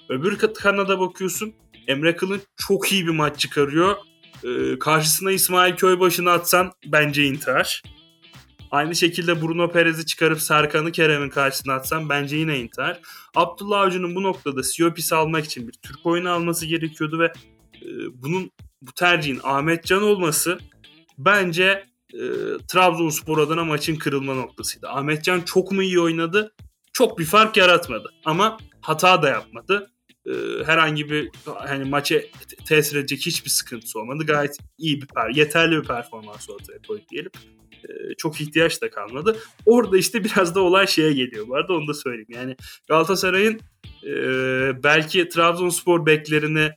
Öbür 0.09 0.37
kanada 0.37 0.99
bakıyorsun 0.99 1.53
Emre 1.87 2.15
Kılınç 2.15 2.41
çok 2.67 2.91
iyi 2.91 3.05
bir 3.05 3.11
maç 3.11 3.39
çıkarıyor. 3.39 3.95
Ee, 4.43 4.79
karşısına 4.79 5.31
İsmail 5.31 5.75
Köybaşı'nı 5.75 6.31
atsan 6.31 6.71
bence 6.85 7.25
intihar. 7.25 7.81
Aynı 8.71 8.95
şekilde 8.95 9.41
Bruno 9.41 9.71
Perez'i 9.71 10.05
çıkarıp 10.05 10.41
Serkan'ı 10.41 10.91
Kerem'in 10.91 11.29
karşısına 11.29 11.73
atsam 11.73 12.09
bence 12.09 12.37
yine 12.37 12.59
intihar. 12.59 12.99
Abdullah 13.35 13.81
Avcı'nın 13.81 14.15
bu 14.15 14.23
noktada 14.23 14.63
Siopis'i 14.63 15.15
almak 15.15 15.45
için 15.45 15.67
bir 15.67 15.73
Türk 15.73 16.05
oyunu 16.05 16.29
alması 16.29 16.65
gerekiyordu 16.65 17.19
ve 17.19 17.25
e, 17.75 17.87
bunun 18.13 18.51
bu 18.81 18.91
tercihin 18.91 19.39
Ahmet 19.43 19.85
Can 19.85 20.03
olması 20.03 20.59
bence 21.17 21.85
e, 22.13 22.21
Trabzonspor 22.67 23.37
adına 23.37 23.63
maçın 23.65 23.95
kırılma 23.95 24.33
noktasıydı. 24.33 24.89
Ahmet 24.89 25.23
Can 25.23 25.41
çok 25.41 25.71
mu 25.71 25.83
iyi 25.83 25.99
oynadı? 25.99 26.53
Çok 26.93 27.19
bir 27.19 27.25
fark 27.25 27.57
yaratmadı 27.57 28.13
ama 28.25 28.57
hata 28.81 29.21
da 29.21 29.29
yapmadı. 29.29 29.91
E, 30.27 30.63
herhangi 30.65 31.09
bir 31.09 31.29
hani 31.45 31.89
maçı 31.89 32.27
tesir 32.67 32.95
edecek 32.97 33.19
hiçbir 33.19 33.49
sıkıntısı 33.49 33.99
olmadı. 33.99 34.23
Gayet 34.23 34.57
iyi 34.77 35.01
bir 35.01 35.07
per, 35.07 35.29
yeterli 35.29 35.81
bir 35.81 35.87
performans 35.87 36.49
ortaya 36.49 36.79
koydu 36.87 37.03
diyelim. 37.11 37.31
E, 37.83 38.15
çok 38.17 38.41
ihtiyaç 38.41 38.81
da 38.81 38.89
kalmadı. 38.89 39.37
Orada 39.65 39.97
işte 39.97 40.23
biraz 40.23 40.55
da 40.55 40.61
olay 40.61 40.87
şeye 40.87 41.13
geliyor. 41.13 41.47
Bu 41.47 41.55
arada 41.55 41.73
onu 41.73 41.87
da 41.87 41.93
söyleyeyim. 41.93 42.29
Yani 42.29 42.55
Galatasaray'ın 42.87 43.59
e, 44.03 44.13
belki 44.83 45.29
Trabzonspor 45.29 46.05
beklerini 46.05 46.71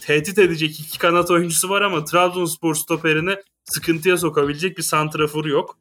tehdit 0.00 0.38
edecek 0.38 0.80
iki 0.80 0.98
kanat 0.98 1.30
oyuncusu 1.30 1.68
var 1.68 1.82
ama 1.82 2.04
Trabzonspor 2.04 2.74
stoperini 2.74 3.36
sıkıntıya 3.64 4.16
sokabilecek 4.16 4.78
bir 4.78 4.82
santrafor 4.82 5.44
yok. 5.44 5.78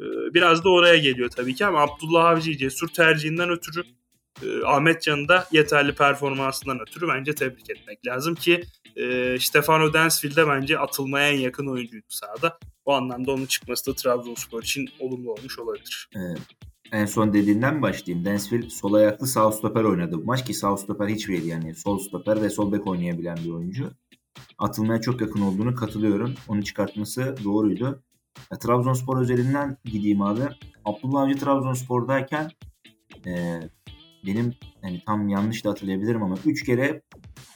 E, 0.00 0.04
biraz 0.34 0.64
da 0.64 0.70
oraya 0.70 0.96
geliyor 0.96 1.28
tabii 1.28 1.54
ki 1.54 1.66
ama 1.66 1.80
Abdullah 1.80 2.24
Avcı 2.24 2.56
cesur 2.56 2.88
tercihinden 2.88 3.50
ötürü 3.50 3.82
e, 4.42 4.66
Ahmet 4.66 5.02
Can'ı 5.02 5.28
da 5.28 5.46
yeterli 5.52 5.94
performansından 5.94 6.80
ötürü 6.80 7.08
bence 7.08 7.34
tebrik 7.34 7.70
etmek 7.70 8.06
lazım 8.06 8.34
ki 8.34 8.64
e, 8.96 9.36
Stefano 9.40 9.92
Densfield 9.92 10.36
de 10.36 10.48
bence 10.48 10.78
atılmaya 10.78 11.28
en 11.28 11.38
yakın 11.38 11.66
oyuncuydu 11.66 12.06
sahada. 12.08 12.58
O 12.84 12.92
anlamda 12.92 13.32
onun 13.32 13.46
çıkması 13.46 13.90
da 13.90 13.94
Trabzonspor 13.94 14.62
için 14.62 14.88
olumlu 15.00 15.32
olmuş 15.32 15.58
olabilir. 15.58 16.08
Evet. 16.16 16.40
En 16.92 17.06
son 17.06 17.32
dediğinden 17.32 17.82
başlayayım. 17.82 18.24
Densfield 18.24 18.68
sol 18.68 18.92
ayaklı 18.92 19.26
sağ 19.26 19.52
stoper 19.52 19.84
oynadı 19.84 20.18
bu 20.18 20.24
maç 20.24 20.44
ki 20.44 20.54
sağ 20.54 20.76
stoper 20.76 21.08
hiç 21.08 21.28
değil 21.28 21.44
yani. 21.44 21.74
Sol 21.74 21.98
stoper 21.98 22.42
ve 22.42 22.50
sol 22.50 22.72
bek 22.72 22.86
oynayabilen 22.86 23.36
bir 23.44 23.50
oyuncu. 23.50 23.90
Atılmaya 24.58 25.00
çok 25.00 25.20
yakın 25.20 25.40
olduğunu 25.40 25.74
katılıyorum. 25.74 26.34
Onu 26.48 26.64
çıkartması 26.64 27.34
doğruydu. 27.44 28.02
Ya, 28.52 28.58
Trabzonspor 28.58 29.20
özelinden 29.20 29.76
gideyim 29.84 30.22
abi. 30.22 30.42
Abdullah 30.84 31.22
Avcı 31.22 31.38
Trabzonspor'dayken 31.38 32.50
e, 33.26 33.60
benim 34.26 34.54
yani 34.82 35.02
tam 35.06 35.28
yanlış 35.28 35.64
da 35.64 35.70
hatırlayabilirim 35.70 36.22
ama 36.22 36.36
3 36.46 36.64
kere 36.64 37.02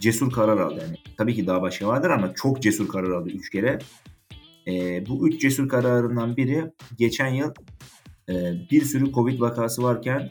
cesur 0.00 0.32
karar 0.32 0.58
aldı. 0.58 0.80
Yani 0.82 0.96
tabii 1.16 1.34
ki 1.34 1.46
daha 1.46 1.62
başka 1.62 1.86
vardır 1.86 2.10
ama 2.10 2.34
çok 2.34 2.62
cesur 2.62 2.88
karar 2.88 3.10
aldı 3.10 3.30
3 3.30 3.50
kere. 3.50 3.78
E, 4.66 5.06
bu 5.06 5.28
3 5.28 5.40
cesur 5.40 5.68
kararından 5.68 6.36
biri 6.36 6.72
geçen 6.98 7.28
yıl 7.28 7.50
e, 8.28 8.34
bir 8.70 8.84
sürü 8.84 9.12
Covid 9.12 9.40
vakası 9.40 9.82
varken 9.82 10.30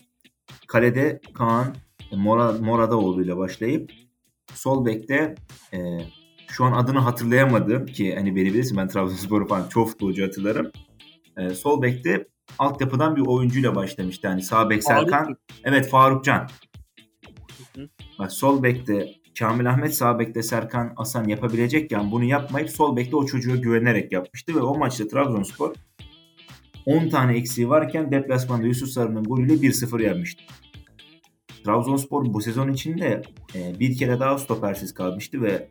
kalede 0.67 1.21
Kaan 1.34 1.75
Mora, 2.11 2.51
Morada 2.51 3.21
ile 3.23 3.38
başlayıp 3.38 3.91
sol 4.53 4.86
bekte 4.86 5.36
e, 5.73 5.79
şu 6.47 6.65
an 6.65 6.71
adını 6.71 6.99
hatırlayamadım 6.99 7.86
ki 7.86 8.15
hani 8.15 8.36
beni 8.36 8.45
bilirsin 8.45 8.77
ben 8.77 8.88
Trabzonspor 8.88 9.47
falan 9.47 9.69
çok 9.69 9.89
futbolcu 9.89 10.23
hatırlarım. 10.23 10.71
E, 11.38 11.49
sol 11.49 11.82
bekte 11.82 12.27
altyapıdan 12.59 13.15
bir 13.15 13.21
oyuncuyla 13.21 13.75
başlamıştı. 13.75 14.27
Hani 14.27 14.41
sağ 14.41 14.69
bek 14.69 14.83
Serkan. 14.83 15.23
Faruk. 15.23 15.37
Evet 15.63 15.89
Farukcan. 15.89 16.47
Bak 18.19 18.31
sol 18.31 18.63
bekte 18.63 19.07
Kamil 19.39 19.69
Ahmet 19.69 19.95
sağ 19.95 20.19
bekte 20.19 20.43
Serkan 20.43 20.93
Asan 20.97 21.27
yapabilecekken 21.27 22.11
bunu 22.11 22.23
yapmayıp 22.23 22.69
sol 22.69 22.95
bekte 22.95 23.15
o 23.15 23.25
çocuğa 23.25 23.55
güvenerek 23.55 24.11
yapmıştı 24.11 24.55
ve 24.55 24.59
o 24.61 24.77
maçta 24.77 25.07
Trabzonspor 25.07 25.73
10 26.85 27.09
tane 27.09 27.37
eksiği 27.37 27.69
varken 27.69 28.11
deplasmanda 28.11 28.67
Yusuf 28.67 28.89
Sarı'nın 28.89 29.23
golüyle 29.23 29.53
1-0 29.53 30.03
yenmişti. 30.03 30.43
Trabzonspor 31.65 32.33
bu 32.33 32.41
sezon 32.41 32.71
içinde 32.71 33.21
e, 33.55 33.79
bir 33.79 33.97
kere 33.97 34.19
daha 34.19 34.37
stopersiz 34.37 34.93
kalmıştı 34.93 35.41
ve 35.41 35.67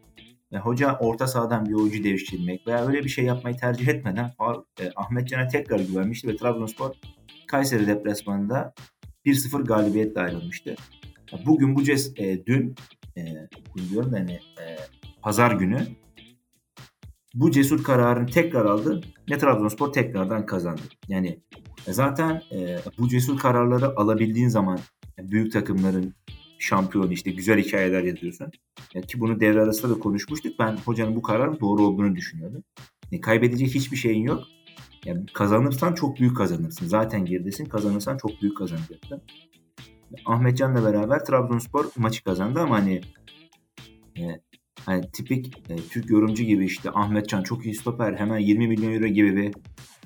e, 0.52 0.58
hoca 0.58 0.98
orta 1.00 1.26
sahadan 1.26 1.66
bir 1.66 1.72
oyuncu 1.72 2.04
devşirmek 2.04 2.66
veya 2.66 2.86
öyle 2.86 3.04
bir 3.04 3.08
şey 3.08 3.24
yapmayı 3.24 3.56
tercih 3.56 3.88
etmeden 3.88 4.32
e, 4.80 4.90
Ahmet 4.96 5.28
Can'a 5.28 5.48
tekrar 5.48 5.80
güvenmişti 5.80 6.28
ve 6.28 6.36
Trabzonspor 6.36 6.90
Kayseri 7.46 7.86
deplasmanında 7.86 8.74
1-0 9.26 9.64
galibiyetle 9.64 10.20
ayrılmıştı. 10.20 10.74
Bugün 11.46 11.76
bu 11.76 11.84
ces 11.84 12.12
e, 12.16 12.46
dün 12.46 12.74
e, 13.16 13.22
diyorum 13.90 14.16
yani 14.16 14.32
e, 14.32 14.76
pazar 15.22 15.52
günü 15.52 15.86
bu 17.34 17.50
cesur 17.50 17.84
kararını 17.84 18.26
tekrar 18.26 18.64
aldı 18.64 19.00
ve 19.30 19.38
Trabzonspor 19.38 19.92
tekrardan 19.92 20.46
kazandı. 20.46 20.82
Yani 21.08 21.40
e, 21.86 21.92
zaten 21.92 22.42
e, 22.52 22.78
bu 22.98 23.08
cesur 23.08 23.38
kararları 23.38 23.96
alabildiğin 23.96 24.48
zaman 24.48 24.78
büyük 25.18 25.52
takımların 25.52 26.14
şampiyon 26.60 27.10
işte 27.10 27.30
güzel 27.30 27.58
hikayeler 27.62 28.02
yazıyorsun. 28.02 28.50
Yani 28.94 29.06
ki 29.06 29.20
bunu 29.20 29.40
devre 29.40 29.60
arasında 29.60 29.96
da 29.96 29.98
konuşmuştuk. 29.98 30.58
Ben 30.58 30.76
hocanın 30.76 31.16
bu 31.16 31.22
kararın 31.22 31.60
doğru 31.60 31.82
olduğunu 31.82 32.16
düşünüyordum. 32.16 32.64
Yani 33.10 33.20
kaybedecek 33.20 33.68
hiçbir 33.68 33.96
şeyin 33.96 34.22
yok. 34.22 34.44
Yani 35.04 35.26
kazanırsan 35.34 35.94
çok 35.94 36.20
büyük 36.20 36.36
kazanırsın. 36.36 36.86
Zaten 36.86 37.24
geridesin. 37.24 37.64
Kazanırsan 37.64 38.16
çok 38.16 38.42
büyük 38.42 38.56
kazanacaksın. 38.56 39.22
Ahmetcan'la 40.26 40.84
beraber 40.84 41.24
Trabzonspor 41.24 41.86
maçı 41.96 42.24
kazandı 42.24 42.60
ama 42.60 42.78
hani 42.78 43.00
e, 44.18 44.22
hani 44.86 45.10
tipik 45.12 45.70
e, 45.70 45.76
Türk 45.76 46.10
yorumcu 46.10 46.42
gibi 46.42 46.64
işte 46.64 46.90
Ahmetcan 46.90 47.42
çok 47.42 47.64
iyi 47.66 47.74
stoper 47.74 48.14
hemen 48.14 48.38
20 48.38 48.68
milyon 48.68 48.92
euro 48.92 49.06
gibi 49.06 49.36
bir 49.36 49.54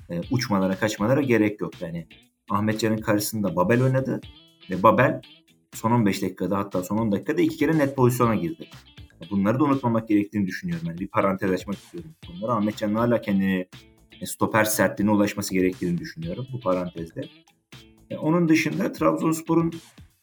e, 0.09 0.21
uçmalara 0.31 0.75
kaçmalara 0.75 1.21
gerek 1.21 1.61
yok. 1.61 1.81
Yani 1.81 2.07
Ahmetcan'ın 2.49 2.97
karşısında 2.97 3.55
Babel 3.55 3.83
oynadı 3.83 4.21
ve 4.69 4.83
Babel 4.83 5.21
son 5.75 5.91
15 5.91 6.21
dakikada 6.21 6.57
hatta 6.57 6.83
son 6.83 6.97
10 6.97 7.11
dakikada 7.11 7.41
iki 7.41 7.57
kere 7.57 7.77
net 7.77 7.95
pozisyona 7.95 8.35
girdi. 8.35 8.69
Bunları 9.31 9.59
da 9.59 9.63
unutmamak 9.63 10.07
gerektiğini 10.07 10.47
düşünüyorum. 10.47 10.87
Yani 10.87 10.99
bir 10.99 11.07
parantez 11.07 11.51
açmak 11.51 11.77
istiyorum. 11.77 12.11
Bunları 12.29 12.51
Ahmetcan'ın 12.51 12.95
hala 12.95 13.21
kendini 13.21 13.67
e, 14.21 14.25
stoper 14.25 14.63
sertliğine 14.63 15.11
ulaşması 15.11 15.53
gerektiğini 15.53 15.97
düşünüyorum 15.97 16.47
bu 16.53 16.59
parantezde. 16.59 17.21
E, 18.09 18.17
onun 18.17 18.49
dışında 18.49 18.91
Trabzonspor'un 18.91 19.71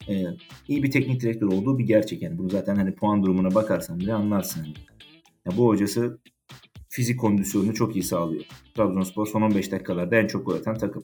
e, 0.09 0.25
iyi 0.67 0.83
bir 0.83 0.91
teknik 0.91 1.21
direktör 1.21 1.47
olduğu 1.47 1.79
bir 1.79 1.83
gerçek. 1.83 2.21
Yani 2.21 2.37
bunu 2.37 2.49
zaten 2.49 2.75
hani 2.75 2.95
puan 2.95 3.23
durumuna 3.23 3.55
bakarsan 3.55 3.99
bile 3.99 4.13
anlarsın. 4.13 4.63
Yani. 4.63 4.75
Ya 5.45 5.57
bu 5.57 5.67
hocası 5.67 6.19
fizik 6.89 7.19
kondisyonunu 7.19 7.73
çok 7.73 7.95
iyi 7.95 8.03
sağlıyor. 8.03 8.43
Trabzonspor 8.75 9.27
son 9.27 9.41
15 9.41 9.71
dakikalarda 9.71 10.15
en 10.15 10.27
çok 10.27 10.45
gol 10.45 10.55
atan 10.55 10.77
takım. 10.77 11.03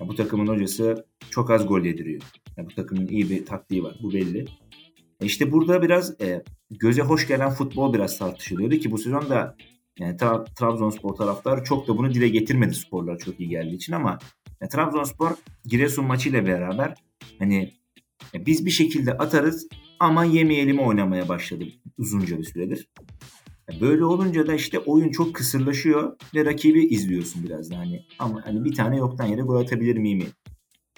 Ya 0.00 0.08
bu 0.08 0.14
takımın 0.14 0.46
hocası 0.46 1.06
çok 1.30 1.50
az 1.50 1.66
gol 1.66 1.80
yediriyor. 1.80 2.22
Ya 2.56 2.66
bu 2.66 2.74
takımın 2.74 3.06
iyi 3.06 3.30
bir 3.30 3.46
taktiği 3.46 3.84
var. 3.84 3.98
Bu 4.02 4.12
belli. 4.12 4.44
E 5.20 5.26
işte 5.26 5.52
burada 5.52 5.82
biraz 5.82 6.20
e, 6.20 6.42
göze 6.70 7.02
hoş 7.02 7.28
gelen 7.28 7.50
futbol 7.50 7.94
biraz 7.94 8.18
tartışılıyordu 8.18 8.76
ki 8.76 8.90
bu 8.90 8.98
sezon 8.98 9.30
da 9.30 9.56
yani 9.98 10.16
tra- 10.16 10.54
Trabzonspor 10.54 11.14
taraftarı 11.14 11.64
çok 11.64 11.88
da 11.88 11.98
bunu 11.98 12.14
dile 12.14 12.28
getirmedi 12.28 12.74
sporlar 12.74 13.18
çok 13.18 13.40
iyi 13.40 13.48
geldiği 13.48 13.74
için 13.74 13.92
ama 13.92 14.18
e, 14.60 14.68
Trabzonspor 14.68 15.30
Giresun 15.64 16.04
maçıyla 16.04 16.46
beraber 16.46 16.94
hani 17.38 17.72
e, 18.34 18.46
biz 18.46 18.66
bir 18.66 18.70
şekilde 18.70 19.12
atarız 19.12 19.68
ama 20.00 20.24
yemeyelim 20.24 20.78
oynamaya 20.78 21.28
başladı 21.28 21.64
uzunca 21.98 22.38
bir 22.38 22.44
süredir. 22.44 22.88
E, 23.72 23.80
böyle 23.80 24.04
olunca 24.04 24.46
da 24.46 24.54
işte 24.54 24.78
oyun 24.78 25.10
çok 25.10 25.34
kısırlaşıyor 25.34 26.16
ve 26.34 26.44
rakibi 26.44 26.86
izliyorsun 26.86 27.44
biraz 27.44 27.70
da 27.70 27.78
hani 27.78 28.02
ama 28.18 28.46
hani 28.46 28.64
bir 28.64 28.74
tane 28.74 28.96
yoktan 28.96 29.26
yere 29.26 29.42
gol 29.42 29.56
atabilir 29.56 29.96
miyim 29.96 30.26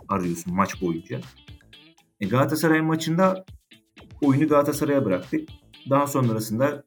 arıyorsun 0.09 0.55
maç 0.55 0.83
boyunca. 0.83 1.21
E 2.21 2.29
Galatasaray 2.29 2.81
maçında 2.81 3.45
oyunu 4.23 4.49
Galatasaray'a 4.49 5.05
bıraktık. 5.05 5.49
Daha 5.91 6.07
sonrasında 6.07 6.85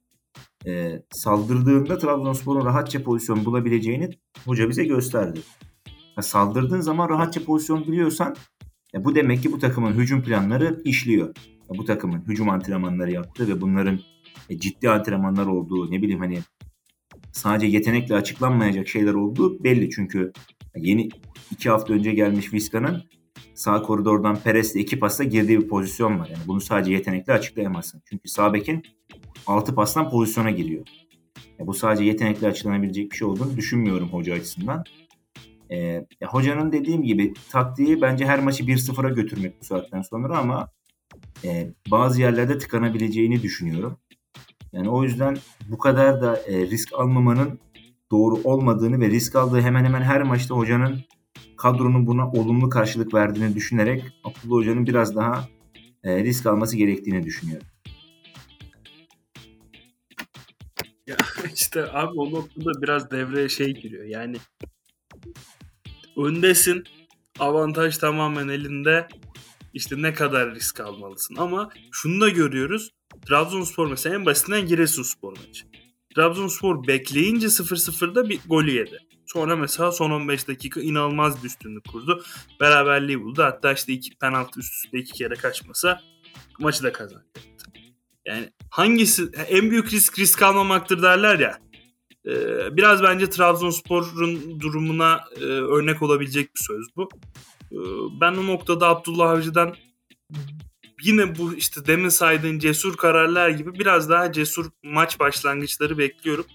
e, 0.68 1.02
saldırdığında 1.12 1.98
Trabzonspor'un 1.98 2.66
rahatça 2.66 3.04
pozisyon 3.04 3.46
bulabileceğini 3.46 4.10
hoca 4.46 4.70
bize 4.70 4.84
gösterdi. 4.84 5.40
Ya 6.18 6.24
saldırdığın 6.24 6.82
zaman 6.82 7.10
rahatça 7.10 7.44
pozisyon 7.44 7.84
biliyorsan 7.84 8.36
ya 8.94 9.06
bu 9.06 9.16
demek 9.16 9.44
ki 9.44 9.52
bu 9.52 9.60
takımın 9.60 9.94
hücum 9.94 10.22
planları 10.22 10.82
işliyor. 10.86 11.28
Ya 11.70 11.78
bu 11.78 11.86
takımın 11.86 12.22
hücum 12.28 12.50
antrenmanları 12.50 13.12
yaptı 13.12 13.48
ve 13.48 13.62
bunların 13.62 14.00
e, 14.50 14.60
ciddi 14.60 14.90
antrenmanlar 14.90 15.46
olduğu 15.46 15.92
ne 15.92 16.02
bileyim 16.02 16.20
hani 16.20 16.40
sadece 17.32 17.68
yetenekle 17.68 18.16
açıklanmayacak 18.16 18.88
şeyler 18.88 19.14
olduğu 19.14 19.64
belli. 19.64 19.90
Çünkü 19.90 20.34
yeni 20.76 21.10
iki 21.52 21.70
hafta 21.70 21.94
önce 21.94 22.12
gelmiş 22.12 22.54
Vizca'nın 22.54 23.04
sağ 23.54 23.82
koridordan 23.82 24.36
Perez'le 24.36 24.76
iki 24.76 25.00
pasla 25.00 25.24
girdiği 25.24 25.60
bir 25.60 25.68
pozisyon 25.68 26.20
var. 26.20 26.28
Yani 26.28 26.48
bunu 26.48 26.62
sadece 26.62 26.94
yetenekle 26.94 27.34
açıklayamazsın. 27.34 28.02
Çünkü 28.06 28.30
sağ 28.30 28.54
bekin 28.54 28.84
6 29.48 29.76
pastan 29.76 30.10
pozisyona 30.10 30.52
giriyor. 30.52 30.86
Ya 31.60 31.68
bu 31.68 31.74
sadece 31.74 32.04
yetenekle 32.04 32.48
açıklanabilecek 32.48 33.12
bir 33.12 33.18
şey 33.18 33.28
olduğunu 33.28 33.58
düşünmüyorum 33.58 34.10
hoca 34.10 34.34
açısından. 34.34 34.84
Ee, 35.72 35.78
ya 36.22 36.28
hocanın 36.28 36.72
dediğim 36.72 37.04
gibi 37.04 37.34
taktiği 37.52 38.02
bence 38.02 38.26
her 38.26 38.40
maçı 38.40 38.64
1-0'a 38.64 39.10
götürmek 39.10 39.62
bu 39.62 39.66
saatten 39.66 40.02
sonra 40.02 40.38
ama 40.38 40.70
e, 41.44 41.68
bazı 41.92 42.22
yerlerde 42.22 42.58
tıkanabileceğini 42.58 43.42
düşünüyorum. 43.42 43.98
Yani 44.72 44.90
o 44.90 45.04
yüzden 45.04 45.38
bu 45.70 45.78
kadar 45.78 46.22
da 46.22 46.38
e, 46.48 46.62
risk 46.62 46.94
almamanın 46.94 47.60
doğru 48.12 48.36
olmadığını 48.44 49.00
ve 49.00 49.10
risk 49.10 49.36
aldığı 49.36 49.62
hemen 49.62 49.86
hemen 49.86 50.02
her 50.02 50.24
maçta 50.24 50.56
hocanın 50.56 51.00
kadronun 51.58 52.08
buna 52.08 52.32
olumlu 52.32 52.70
karşılık 52.70 53.14
verdiğini 53.14 53.56
düşünerek 53.56 54.04
Abdullah 54.24 54.56
Hoca'nın 54.56 54.88
biraz 54.88 55.16
daha 55.16 55.50
e, 56.04 56.24
risk 56.24 56.46
alması 56.46 56.78
gerektiğini 56.78 57.24
düşünüyorum. 57.24 57.68
Ya 61.08 61.18
işte 61.56 61.92
abi 61.92 62.20
o 62.20 62.32
noktada 62.32 62.82
biraz 62.82 63.12
devreye 63.12 63.50
şey 63.50 63.74
giriyor. 63.74 64.06
Yani 64.06 64.38
öndesin. 66.18 66.84
Avantaj 67.40 67.98
tamamen 67.98 68.48
elinde. 68.48 69.08
İşte 69.74 70.02
ne 70.02 70.14
kadar 70.14 70.56
risk 70.56 70.80
almalısın. 70.80 71.36
Ama 71.36 71.70
şunu 71.92 72.22
da 72.22 72.30
görüyoruz. 72.30 72.90
Trabzonspor 73.28 73.88
mesela 73.88 74.16
en 74.16 74.26
basitinden 74.26 74.68
Giresunspor 74.68 75.38
maçı. 75.38 75.66
Trabzonspor 76.20 76.88
bekleyince 76.88 77.48
0-0'da 77.48 78.30
bir 78.30 78.40
golü 78.46 78.72
yedi. 78.72 79.00
Sonra 79.26 79.56
mesela 79.56 79.92
son 79.92 80.12
15 80.12 80.48
dakika 80.48 80.82
inanılmaz 80.82 81.44
bir 81.44 81.48
üstünlük 81.48 81.88
kurdu. 81.88 82.24
Beraberliği 82.60 83.24
buldu. 83.24 83.44
Hatta 83.44 83.74
işte 83.74 83.94
iki 83.94 84.18
penaltı 84.18 84.60
üst 84.60 84.74
üste 84.74 84.98
iki 84.98 85.14
kere 85.14 85.34
kaçmasa 85.34 86.02
maçı 86.60 86.84
da 86.84 86.92
kazandı. 86.92 87.26
Yani 88.26 88.50
hangisi 88.70 89.30
en 89.48 89.72
büyük 89.72 89.94
risk 89.94 90.20
risk 90.20 90.42
almamaktır 90.42 91.02
derler 91.02 91.40
ya. 91.40 91.60
E, 92.26 92.34
biraz 92.78 93.04
bence 93.04 93.30
Trabzonspor'un 93.30 94.60
durumuna 94.60 95.20
e, 95.42 95.44
örnek 95.46 96.02
olabilecek 96.02 96.56
bir 96.56 96.62
söz 96.64 96.86
bu. 96.96 97.10
E, 97.72 97.78
ben 98.22 98.32
o 98.32 98.48
noktada 98.48 98.88
Abdullah 98.88 99.30
Avcı'dan 99.30 99.76
yine 101.04 101.38
bu 101.38 101.54
işte 101.54 101.86
demin 101.88 102.10
saydığın 102.10 102.60
cesur 102.60 102.98
kararlar 102.98 103.50
gibi 103.50 103.80
biraz 103.80 104.10
daha 104.10 104.32
cesur 104.32 104.66
maç 104.84 105.20
başlangıçları 105.20 105.98
bekliyorum. 105.98 106.46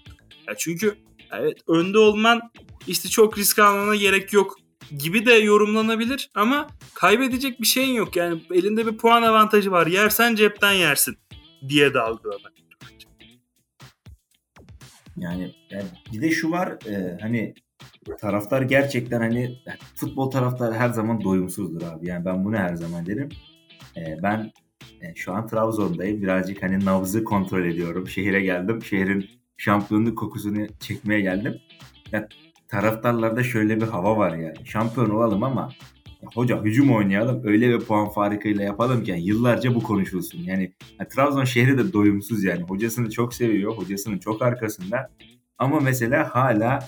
Ya 0.47 0.55
çünkü 0.57 0.95
evet 1.31 1.57
önde 1.67 1.97
olman 1.97 2.41
işte 2.87 3.09
çok 3.09 3.37
risk 3.37 3.59
almana 3.59 3.95
gerek 3.95 4.33
yok 4.33 4.57
gibi 4.97 5.25
de 5.25 5.33
yorumlanabilir 5.33 6.29
ama 6.35 6.67
kaybedecek 6.93 7.61
bir 7.61 7.67
şeyin 7.67 7.93
yok. 7.93 8.15
Yani 8.15 8.41
elinde 8.51 8.85
bir 8.87 8.97
puan 8.97 9.23
avantajı 9.23 9.71
var. 9.71 9.87
Yersen 9.87 10.35
cepten 10.35 10.71
yersin 10.71 11.17
diye 11.69 11.93
de 11.93 11.99
algılamak. 11.99 12.53
Yani, 15.17 15.55
yani 15.69 15.85
bir 16.13 16.21
de 16.21 16.31
şu 16.31 16.51
var 16.51 16.77
e, 16.87 17.17
hani 17.21 17.53
taraftar 18.21 18.61
gerçekten 18.61 19.19
hani 19.19 19.59
futbol 19.95 20.31
taraftarı 20.31 20.73
her 20.73 20.89
zaman 20.89 21.23
doyumsuzdur 21.23 21.81
abi. 21.81 22.07
Yani 22.07 22.25
ben 22.25 22.45
bunu 22.45 22.57
her 22.57 22.75
zaman 22.75 23.05
derim. 23.05 23.29
E, 23.97 24.17
ben 24.23 24.51
e, 25.01 25.15
şu 25.15 25.33
an 25.33 25.47
Trabzon'dayım. 25.47 26.21
Birazcık 26.21 26.63
hani 26.63 26.85
nabzı 26.85 27.23
kontrol 27.23 27.65
ediyorum. 27.65 28.07
Şehire 28.07 28.41
geldim. 28.41 28.83
Şehrin 28.83 29.29
şampiyonluk 29.57 30.17
kokusunu 30.17 30.67
çekmeye 30.79 31.21
geldim. 31.21 31.55
Ya, 32.11 32.27
taraftarlarda 32.67 33.43
şöyle 33.43 33.81
bir 33.81 33.87
hava 33.87 34.17
var 34.17 34.35
yani. 34.35 34.65
Şampiyon 34.65 35.09
olalım 35.09 35.43
ama 35.43 35.69
ya, 36.21 36.29
hoca 36.33 36.63
hücum 36.63 36.91
oynayalım. 36.95 37.41
Öyle 37.43 37.69
bir 37.69 37.85
puan 37.85 38.09
farkıyla 38.09 38.63
yapalım 38.63 39.03
ki 39.03 39.11
yani 39.11 39.23
yıllarca 39.25 39.75
bu 39.75 39.83
konuşulsun. 39.83 40.39
Yani 40.39 40.73
ya, 40.99 41.07
Trabzon 41.07 41.43
şehri 41.43 41.77
de 41.77 41.93
doyumsuz 41.93 42.43
yani. 42.43 42.61
Hocasını 42.61 43.09
çok 43.09 43.33
seviyor. 43.33 43.77
Hocasının 43.77 44.17
çok 44.17 44.41
arkasında. 44.41 45.09
Ama 45.57 45.79
mesela 45.79 46.35
hala 46.35 46.79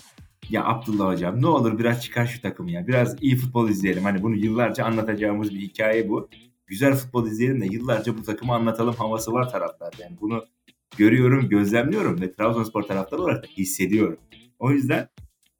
ya 0.50 0.66
Abdullah 0.66 1.14
hocam 1.14 1.42
ne 1.42 1.48
olur 1.48 1.80
biraz 1.80 2.04
çıkar 2.04 2.26
şu 2.26 2.42
takımı 2.42 2.72
ya. 2.72 2.88
Biraz 2.88 3.16
iyi 3.24 3.36
futbol 3.36 3.70
izleyelim. 3.70 4.04
Hani 4.04 4.24
bunu 4.24 4.36
yıllarca 4.36 4.86
anlatacağımız 4.86 5.54
bir 5.54 5.60
hikaye 5.60 6.10
bu. 6.10 6.30
Güzel 6.68 6.96
futbol 6.96 7.28
izleyelim 7.28 7.62
de 7.62 7.66
yıllarca 7.66 8.18
bu 8.18 8.24
takımı 8.24 8.54
anlatalım 8.54 8.94
havası 8.94 9.34
var 9.34 9.50
taraftar. 9.50 9.94
Yani 10.00 10.18
bunu 10.22 10.46
görüyorum, 10.98 11.50
gözlemliyorum 11.50 12.22
ve 12.22 12.32
Trabzonspor 12.32 12.84
taraftarı 12.84 13.22
olarak 13.22 13.44
da 13.44 13.48
hissediyorum. 13.48 14.18
O 14.60 14.72
yüzden 14.72 15.10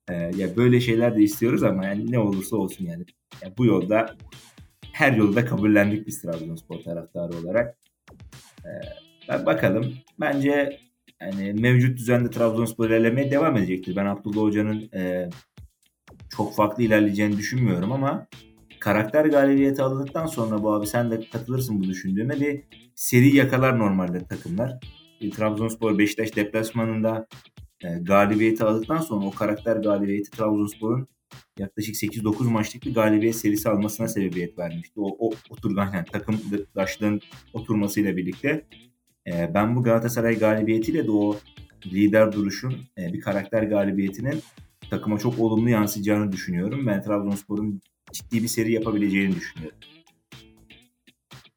e, 0.10 0.14
ya 0.14 0.58
böyle 0.58 0.80
şeyler 0.82 1.16
de 1.16 1.22
istiyoruz 1.24 1.64
ama 1.64 1.86
yani 1.86 2.12
ne 2.12 2.20
olursa 2.20 2.58
olsun 2.58 2.86
yani, 2.86 3.06
yani 3.44 3.54
bu 3.58 3.66
yolda 3.66 4.16
her 4.92 5.14
yolda 5.14 5.46
kabullendik 5.46 6.08
biz 6.08 6.22
Trabzonspor 6.22 6.80
taraftarı 6.80 7.38
olarak. 7.38 7.78
E, 9.30 9.46
bakalım. 9.46 9.94
Bence 10.20 10.80
yani 11.22 11.54
mevcut 11.54 11.98
düzende 11.98 12.30
Trabzonspor 12.30 12.90
ilerlemeye 12.90 13.32
devam 13.32 13.58
edecektir. 13.58 13.96
Ben 13.96 14.06
Abdullah 14.06 14.42
Hoca'nın 14.42 14.90
e, 14.94 15.30
çok 16.30 16.56
farklı 16.56 16.84
ilerleyeceğini 16.84 17.38
düşünmüyorum 17.38 17.92
ama 17.92 18.28
karakter 18.80 19.26
galibiyeti 19.26 19.84
aldıktan 19.84 20.26
sonra 20.26 20.64
bu 20.64 20.74
abi 20.74 20.88
sen 20.88 21.12
de 21.12 21.30
katılırsın 21.30 21.80
bu 21.80 21.84
düşündüğüme 21.84 22.40
bir 22.40 22.64
seri 22.96 23.36
yakalar 23.36 23.80
normalde 23.80 24.20
takımlar. 24.26 24.80
E, 25.22 25.30
Trabzonspor 25.30 25.98
Beşiktaş 25.98 26.36
deplasmanında 26.36 27.28
e, 27.84 27.88
galibiyeti 27.90 28.64
aldıktan 28.64 28.98
sonra 28.98 29.26
o 29.26 29.32
karakter 29.32 29.76
galibiyeti 29.76 30.32
Trabzonspor'un 30.32 31.08
yaklaşık 31.60 31.96
8-9 31.96 32.50
maçlık 32.50 32.86
bir 32.86 32.94
galibiyet 32.94 33.36
serisi 33.36 33.70
almasına 33.70 34.08
sebebiyet 34.08 34.58
vermişti. 34.58 35.00
O, 35.00 35.28
o 35.28 35.32
oturgan 35.50 35.94
yani 35.94 36.06
takımdaşlığın 36.06 37.22
oturmasıyla 37.54 38.18
birlikte 38.18 38.66
e, 39.28 39.52
ben 39.54 39.76
bu 39.76 39.84
Galatasaray 39.84 40.40
galibiyetiyle 40.40 41.08
de 41.08 41.12
o 41.12 41.38
lider 41.86 42.32
duruşun 42.32 42.74
e, 42.98 43.14
bir 43.14 43.22
karakter 43.22 43.64
galibiyetinin 43.64 44.42
takıma 44.90 45.18
çok 45.20 45.40
olumlu 45.40 45.70
yansıyacağını 45.70 46.32
düşünüyorum. 46.32 46.88
Ben 46.88 47.04
Trabzonspor'un 47.04 47.82
ciddi 48.14 48.44
bir 48.44 48.48
seri 48.48 48.72
yapabileceğini 48.72 49.36
düşünüyorum. 49.36 49.78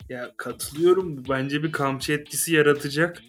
Ya 0.08 0.30
katılıyorum. 0.36 1.24
Bence 1.28 1.62
bir 1.62 1.72
kamçı 1.72 2.12
etkisi 2.12 2.54
yaratacak. 2.54 3.22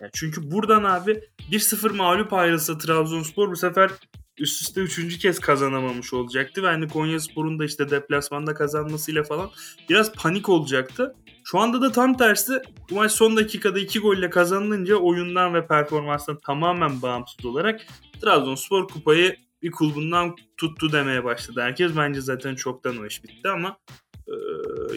Ya 0.00 0.10
çünkü 0.12 0.50
buradan 0.50 0.84
abi 0.84 1.20
1-0 1.50 1.96
mağlup 1.96 2.32
ayrılsa 2.32 2.78
Trabzonspor 2.78 3.50
bu 3.50 3.56
sefer 3.56 3.90
üst 4.38 4.62
üste 4.62 4.80
üçüncü 4.80 5.18
kez 5.18 5.38
kazanamamış 5.38 6.12
olacaktı. 6.12 6.62
Ve 6.62 6.66
hani 6.66 6.88
Konya 6.88 7.20
Spor'un 7.20 7.58
da 7.58 7.64
işte 7.64 7.90
deplasmanda 7.90 8.54
kazanmasıyla 8.54 9.22
falan 9.22 9.50
biraz 9.88 10.12
panik 10.12 10.48
olacaktı. 10.48 11.14
Şu 11.44 11.58
anda 11.58 11.80
da 11.80 11.92
tam 11.92 12.16
tersi 12.16 12.62
bu 12.90 12.94
maç 12.94 13.12
son 13.12 13.36
dakikada 13.36 13.78
iki 13.78 13.98
golle 13.98 14.30
kazanılınca 14.30 14.96
oyundan 14.96 15.54
ve 15.54 15.66
performanstan 15.66 16.38
tamamen 16.46 17.02
bağımsız 17.02 17.44
olarak 17.44 17.86
Trabzonspor 18.20 18.88
kupayı 18.88 19.36
bir 19.64 19.70
kulbundan 19.70 20.36
tuttu 20.56 20.92
demeye 20.92 21.24
başladı. 21.24 21.60
Herkes 21.62 21.96
bence 21.96 22.20
zaten 22.20 22.54
çoktan 22.54 22.96
o 22.96 23.06
iş 23.06 23.24
bitti 23.24 23.48
ama 23.48 23.78
e, 24.28 24.34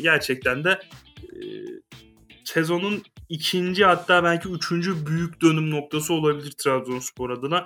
gerçekten 0.01 0.63
de 0.63 0.79
e, 1.23 1.39
sezonun 2.43 3.03
ikinci 3.29 3.85
hatta 3.85 4.23
belki 4.23 4.49
üçüncü 4.49 5.05
büyük 5.05 5.41
dönüm 5.41 5.71
noktası 5.71 6.13
olabilir 6.13 6.51
Trabzonspor 6.51 7.29
adına. 7.29 7.65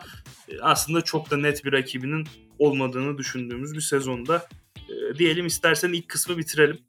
E, 0.49 0.59
aslında 0.61 1.01
çok 1.01 1.31
da 1.31 1.37
net 1.37 1.65
bir 1.65 1.71
rakibinin 1.71 2.27
olmadığını 2.59 3.17
düşündüğümüz 3.17 3.73
bir 3.73 3.81
sezonda. 3.81 4.45
E, 4.77 5.17
diyelim 5.17 5.45
istersen 5.45 5.93
ilk 5.93 6.09
kısmı 6.09 6.37
bitirelim. 6.37 6.79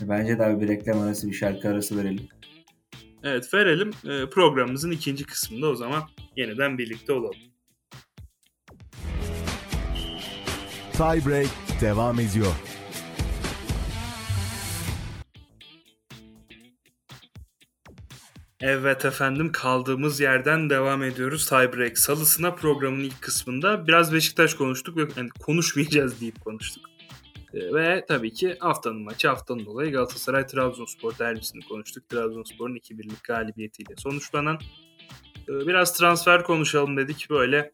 Bence 0.00 0.38
daha 0.38 0.60
bir 0.60 0.68
reklam 0.68 1.00
arası 1.00 1.28
bir 1.28 1.34
şarkı 1.34 1.68
arası 1.68 1.98
verelim. 1.98 2.28
Evet 3.22 3.54
verelim. 3.54 3.90
E, 3.90 4.30
programımızın 4.30 4.90
ikinci 4.90 5.24
kısmında 5.24 5.66
o 5.66 5.74
zaman 5.74 6.02
yeniden 6.36 6.78
birlikte 6.78 7.12
olalım. 7.12 7.38
Tiebreak 10.98 11.46
devam 11.80 12.20
ediyor. 12.20 12.52
Evet 18.60 19.04
efendim 19.04 19.52
kaldığımız 19.52 20.20
yerden 20.20 20.70
devam 20.70 21.02
ediyoruz. 21.02 21.48
Tiebreak 21.48 21.98
salısına 21.98 22.54
programın 22.54 23.00
ilk 23.00 23.22
kısmında 23.22 23.86
biraz 23.86 24.12
Beşiktaş 24.12 24.54
konuştuk 24.54 24.96
ve 24.96 25.08
yani 25.16 25.28
konuşmayacağız 25.28 26.20
deyip 26.20 26.44
konuştuk. 26.44 26.84
Ee, 27.54 27.74
ve 27.74 28.04
tabii 28.08 28.32
ki 28.32 28.56
haftanın 28.60 29.02
maçı 29.02 29.28
haftanın 29.28 29.66
dolayı 29.66 29.92
Galatasaray 29.92 30.46
Trabzonspor 30.46 31.18
derbisini 31.18 31.62
konuştuk. 31.68 32.08
Trabzonspor'un 32.08 32.76
2-1'lik 32.76 33.24
galibiyetiyle 33.24 33.94
sonuçlanan 33.96 34.58
biraz 35.48 35.98
transfer 35.98 36.44
konuşalım 36.44 36.96
dedik. 36.96 37.26
Böyle 37.30 37.72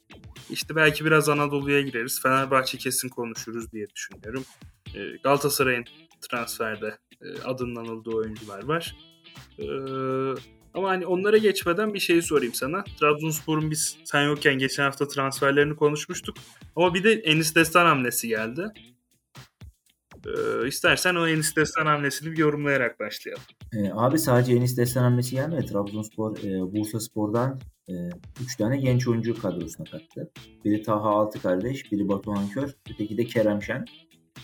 işte 0.51 0.77
belki 0.77 1.05
biraz 1.05 1.29
Anadolu'ya 1.29 1.81
gireriz. 1.81 2.23
Fenerbahçe 2.23 2.79
kesin 2.79 3.09
konuşuruz 3.09 3.73
diye 3.73 3.87
düşünüyorum. 3.91 4.45
E, 4.95 5.17
Galatasaray'ın 5.23 5.85
transferde 6.21 6.99
e, 7.23 7.43
adının 7.45 7.77
anıldığı 7.77 8.11
oyuncular 8.11 8.65
var. 8.65 8.97
Ama 10.75 10.89
hani 10.89 11.07
onlara 11.07 11.37
geçmeden 11.37 11.95
bir 11.95 11.99
şey 11.99 12.23
sorayım 12.23 12.55
sana. 12.55 12.85
Trabzonspor'un 13.01 13.71
biz 13.71 13.97
sen 14.05 14.23
yokken 14.23 14.59
geçen 14.59 14.83
hafta 14.83 15.09
transferlerini 15.09 15.77
konuşmuştuk. 15.77 16.37
Ama 16.77 16.95
bir 16.95 17.05
de 17.05 17.13
Enis 17.13 17.55
Destan 17.55 17.87
hamlesi 17.87 18.29
geldi. 18.29 18.67
Ee, 20.27 20.69
istersen 20.69 21.15
o 21.15 21.29
Enis 21.29 21.57
Destan 21.57 21.87
hamlesini 21.87 22.33
bir 22.33 22.39
yorumlayarak 22.39 23.01
başlayalım. 23.01 23.43
Ee, 23.73 23.91
abi 23.93 24.19
sadece 24.19 24.53
Enis 24.53 24.77
Destan 24.77 25.03
hamlesi 25.03 25.35
gelmedi. 25.35 25.67
Trabzonspor 25.67 26.39
e, 26.39 26.73
Bursa 26.73 27.01
Spor'dan 27.01 27.61
3 27.89 27.95
e, 27.95 28.57
tane 28.59 28.77
genç 28.77 29.09
oyuncu 29.09 29.43
kadrosuna 29.43 29.87
kattı. 29.87 30.31
Biri 30.65 30.83
Taha 30.83 31.09
Altı 31.09 31.43
kardeş, 31.43 31.93
biri 31.93 32.09
Batuhan 32.09 32.49
Kör, 32.49 32.75
öteki 32.91 33.19
de 33.19 33.25
Kerem 33.25 33.63
Şen. 33.63 33.85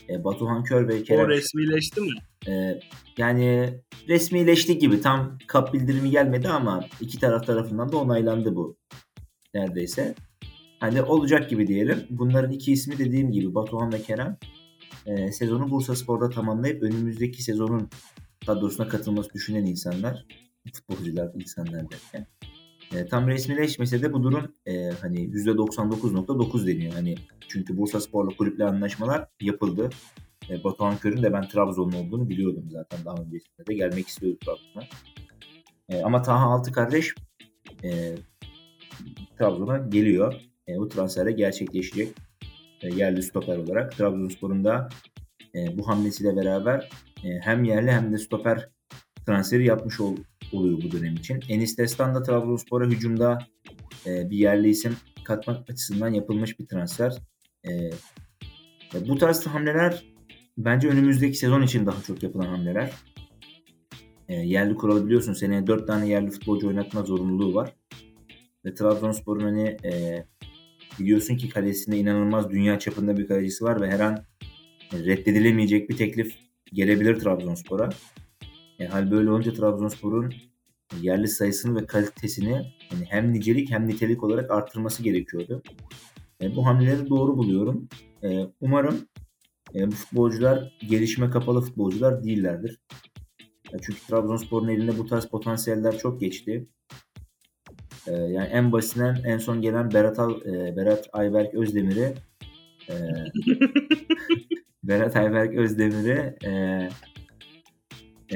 E, 0.08 0.24
Batuhan 0.24 0.64
Kör 0.64 0.88
ve 0.88 1.02
Kerem 1.02 1.24
O 1.24 1.28
resmileşti 1.28 2.00
mi? 2.00 2.12
E, 2.48 2.80
yani 3.18 3.74
resmileşti 4.08 4.78
gibi. 4.78 5.00
Tam 5.00 5.38
kap 5.46 5.74
bildirimi 5.74 6.10
gelmedi 6.10 6.48
ama 6.48 6.84
iki 7.00 7.18
taraf 7.18 7.46
tarafından 7.46 7.92
da 7.92 7.96
onaylandı 7.96 8.56
bu 8.56 8.76
neredeyse. 9.54 10.14
Hani 10.80 11.02
olacak 11.02 11.50
gibi 11.50 11.66
diyelim. 11.66 12.06
Bunların 12.10 12.52
iki 12.52 12.72
ismi 12.72 12.98
dediğim 12.98 13.32
gibi 13.32 13.54
Batuhan 13.54 13.92
ve 13.92 14.02
Kerem 14.02 14.38
e, 15.07 15.32
sezonu 15.32 15.70
Bursa 15.70 15.96
Spor'da 15.96 16.30
tamamlayıp 16.30 16.82
önümüzdeki 16.82 17.42
sezonun 17.42 17.88
kadrosuna 18.46 18.88
katılması 18.88 19.32
düşünen 19.32 19.66
insanlar, 19.66 20.26
futbolcular, 20.74 21.30
insanlar 21.34 21.90
derken. 21.90 22.26
E, 22.94 23.07
tam 23.07 23.28
resmileşmese 23.28 24.03
de 24.03 24.12
bu 24.12 24.22
durum 24.22 24.55
e, 24.66 24.90
hani 24.90 25.30
%99.9 25.30 26.66
deniyor. 26.66 26.92
Hani 26.92 27.14
çünkü 27.48 27.76
Bursa 27.76 28.01
Spor'la 28.01 28.36
kulüple 28.36 28.64
anlaşmalar 28.64 29.28
yapıldı. 29.40 29.90
E, 30.51 30.64
Batuhan 30.64 30.96
Kör'ün 30.96 31.22
de 31.22 31.32
ben 31.32 31.48
Trabzonlu 31.48 31.96
olduğunu 31.96 32.28
biliyordum 32.28 32.64
zaten 32.70 33.05
daha 33.05 33.14
öncesinde 33.14 33.66
de 33.66 33.74
gelmek 33.74 34.09
istiyordu 34.09 34.38
Trabzon'a. 34.44 34.84
E, 35.88 36.03
ama 36.03 36.22
Taha 36.22 36.46
Altı 36.46 36.72
kardeş 36.72 37.14
e, 37.84 38.14
Trabzon'a 39.38 39.78
geliyor. 39.78 40.34
E, 40.68 40.76
bu 40.78 40.88
transfere 40.88 41.32
gerçekleşecek 41.32 42.09
yerli 42.88 43.22
stoper 43.22 43.56
olarak. 43.56 43.96
Trabzonspor'un 43.96 44.64
da 44.64 44.88
e, 45.54 45.78
bu 45.78 45.88
hamlesiyle 45.88 46.36
beraber 46.36 46.90
e, 47.24 47.28
hem 47.40 47.64
yerli 47.64 47.90
hem 47.90 48.12
de 48.12 48.18
stoper 48.18 48.68
transferi 49.26 49.66
yapmış 49.66 50.00
ol, 50.00 50.16
oluyor 50.52 50.82
bu 50.82 50.92
dönem 50.92 51.14
için. 51.14 51.40
Enis 51.48 51.78
Destan 51.78 52.14
da 52.14 52.22
Trabzonspor'a 52.22 52.86
hücumda 52.86 53.38
e, 54.06 54.30
bir 54.30 54.36
yerli 54.36 54.68
isim 54.68 54.96
katmak 55.24 55.70
açısından 55.70 56.08
yapılmış 56.08 56.58
bir 56.58 56.66
transfer. 56.66 57.16
E, 57.68 57.90
bu 59.08 59.18
tarz 59.18 59.46
hamleler 59.46 60.04
bence 60.58 60.88
önümüzdeki 60.88 61.36
sezon 61.36 61.62
için 61.62 61.86
daha 61.86 62.02
çok 62.02 62.22
yapılan 62.22 62.46
hamleler. 62.46 62.92
E, 64.28 64.34
yerli 64.34 64.74
kuralı 64.74 65.06
biliyorsun 65.06 65.32
seneye 65.32 65.66
4 65.66 65.86
tane 65.86 66.08
yerli 66.08 66.30
futbolcu 66.30 66.68
oynatma 66.68 67.02
zorunluluğu 67.02 67.54
var. 67.54 67.74
Ve 68.64 68.74
Trabzonspor'un 68.74 69.40
hani 69.40 69.76
e, 69.84 70.24
biliyorsun 70.99 71.36
ki 71.36 71.49
kalesinde 71.49 71.99
inanılmaz 71.99 72.51
dünya 72.51 72.78
çapında 72.78 73.16
bir 73.16 73.26
kalecisi 73.26 73.64
var 73.64 73.80
ve 73.80 73.91
her 73.91 74.01
an 74.01 74.24
reddedilemeyecek 74.93 75.91
bir 75.91 75.97
teklif 75.97 76.34
gelebilir 76.72 77.20
Trabzonspor'a. 77.20 77.91
E, 78.78 78.86
hal 78.86 79.11
böyle 79.11 79.30
olunca 79.30 79.53
Trabzonspor'un 79.53 80.34
yerli 81.01 81.28
sayısını 81.28 81.80
ve 81.82 81.86
kalitesini 81.86 82.53
yani 82.93 83.05
hem 83.09 83.32
nicelik 83.32 83.70
hem 83.70 83.88
nitelik 83.88 84.24
olarak 84.24 84.51
arttırması 84.51 85.03
gerekiyordu. 85.03 85.62
E, 86.43 86.57
bu 86.57 86.66
hamleleri 86.66 87.09
doğru 87.09 87.36
buluyorum. 87.36 87.88
E, 88.22 88.47
umarım 88.61 89.07
e, 89.74 89.86
bu 89.86 89.91
futbolcular 89.91 90.78
gelişime 90.88 91.30
kapalı 91.30 91.61
futbolcular 91.61 92.24
değillerdir. 92.24 92.80
E, 93.72 93.76
çünkü 93.82 94.01
Trabzonspor'un 94.07 94.68
elinde 94.68 94.99
bu 94.99 95.07
tarz 95.07 95.26
potansiyeller 95.26 95.99
çok 95.99 96.20
geçti. 96.20 96.66
E, 98.11 98.12
yani 98.12 98.46
en 98.46 98.72
basitinden 98.72 99.16
en 99.24 99.38
son 99.38 99.62
gelen 99.62 99.92
Berat, 99.92 100.18
Al, 100.18 100.40
e, 100.40 100.76
Berat 100.76 101.08
Ayberk 101.12 101.54
Özdemir'i 101.54 102.14
e, 102.88 102.94
Berat 104.82 105.16
Ayberk 105.16 105.54
Özdemir'i 105.54 106.36
e, 106.44 106.88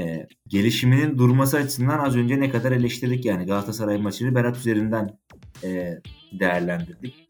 e, 0.00 0.26
gelişiminin 0.48 1.18
durması 1.18 1.56
açısından 1.56 1.98
az 1.98 2.16
önce 2.16 2.40
ne 2.40 2.50
kadar 2.50 2.72
eleştirdik 2.72 3.24
yani 3.24 3.46
Galatasaray 3.46 3.98
maçını 3.98 4.34
Berat 4.34 4.56
üzerinden 4.56 5.18
e, 5.64 6.00
değerlendirdik. 6.32 7.28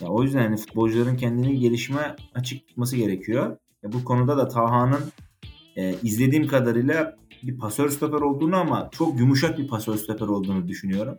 Ya 0.00 0.08
o 0.08 0.22
yüzden 0.22 0.42
hani 0.42 0.56
futbolcuların 0.56 1.16
kendini 1.16 1.58
gelişime 1.58 2.16
açık 2.34 2.68
tutması 2.68 2.96
gerekiyor. 2.96 3.56
Ya 3.82 3.92
bu 3.92 4.04
konuda 4.04 4.36
da 4.36 4.48
Taha'nın 4.48 5.02
e, 5.76 5.94
izlediğim 6.02 6.46
kadarıyla 6.46 7.16
bir 7.42 7.58
pasör 7.58 7.90
stoper 7.90 8.20
olduğunu 8.20 8.56
ama 8.56 8.90
çok 8.92 9.18
yumuşak 9.20 9.58
bir 9.58 9.68
pasör 9.68 9.96
stoper 9.96 10.26
olduğunu 10.26 10.68
düşünüyorum. 10.68 11.18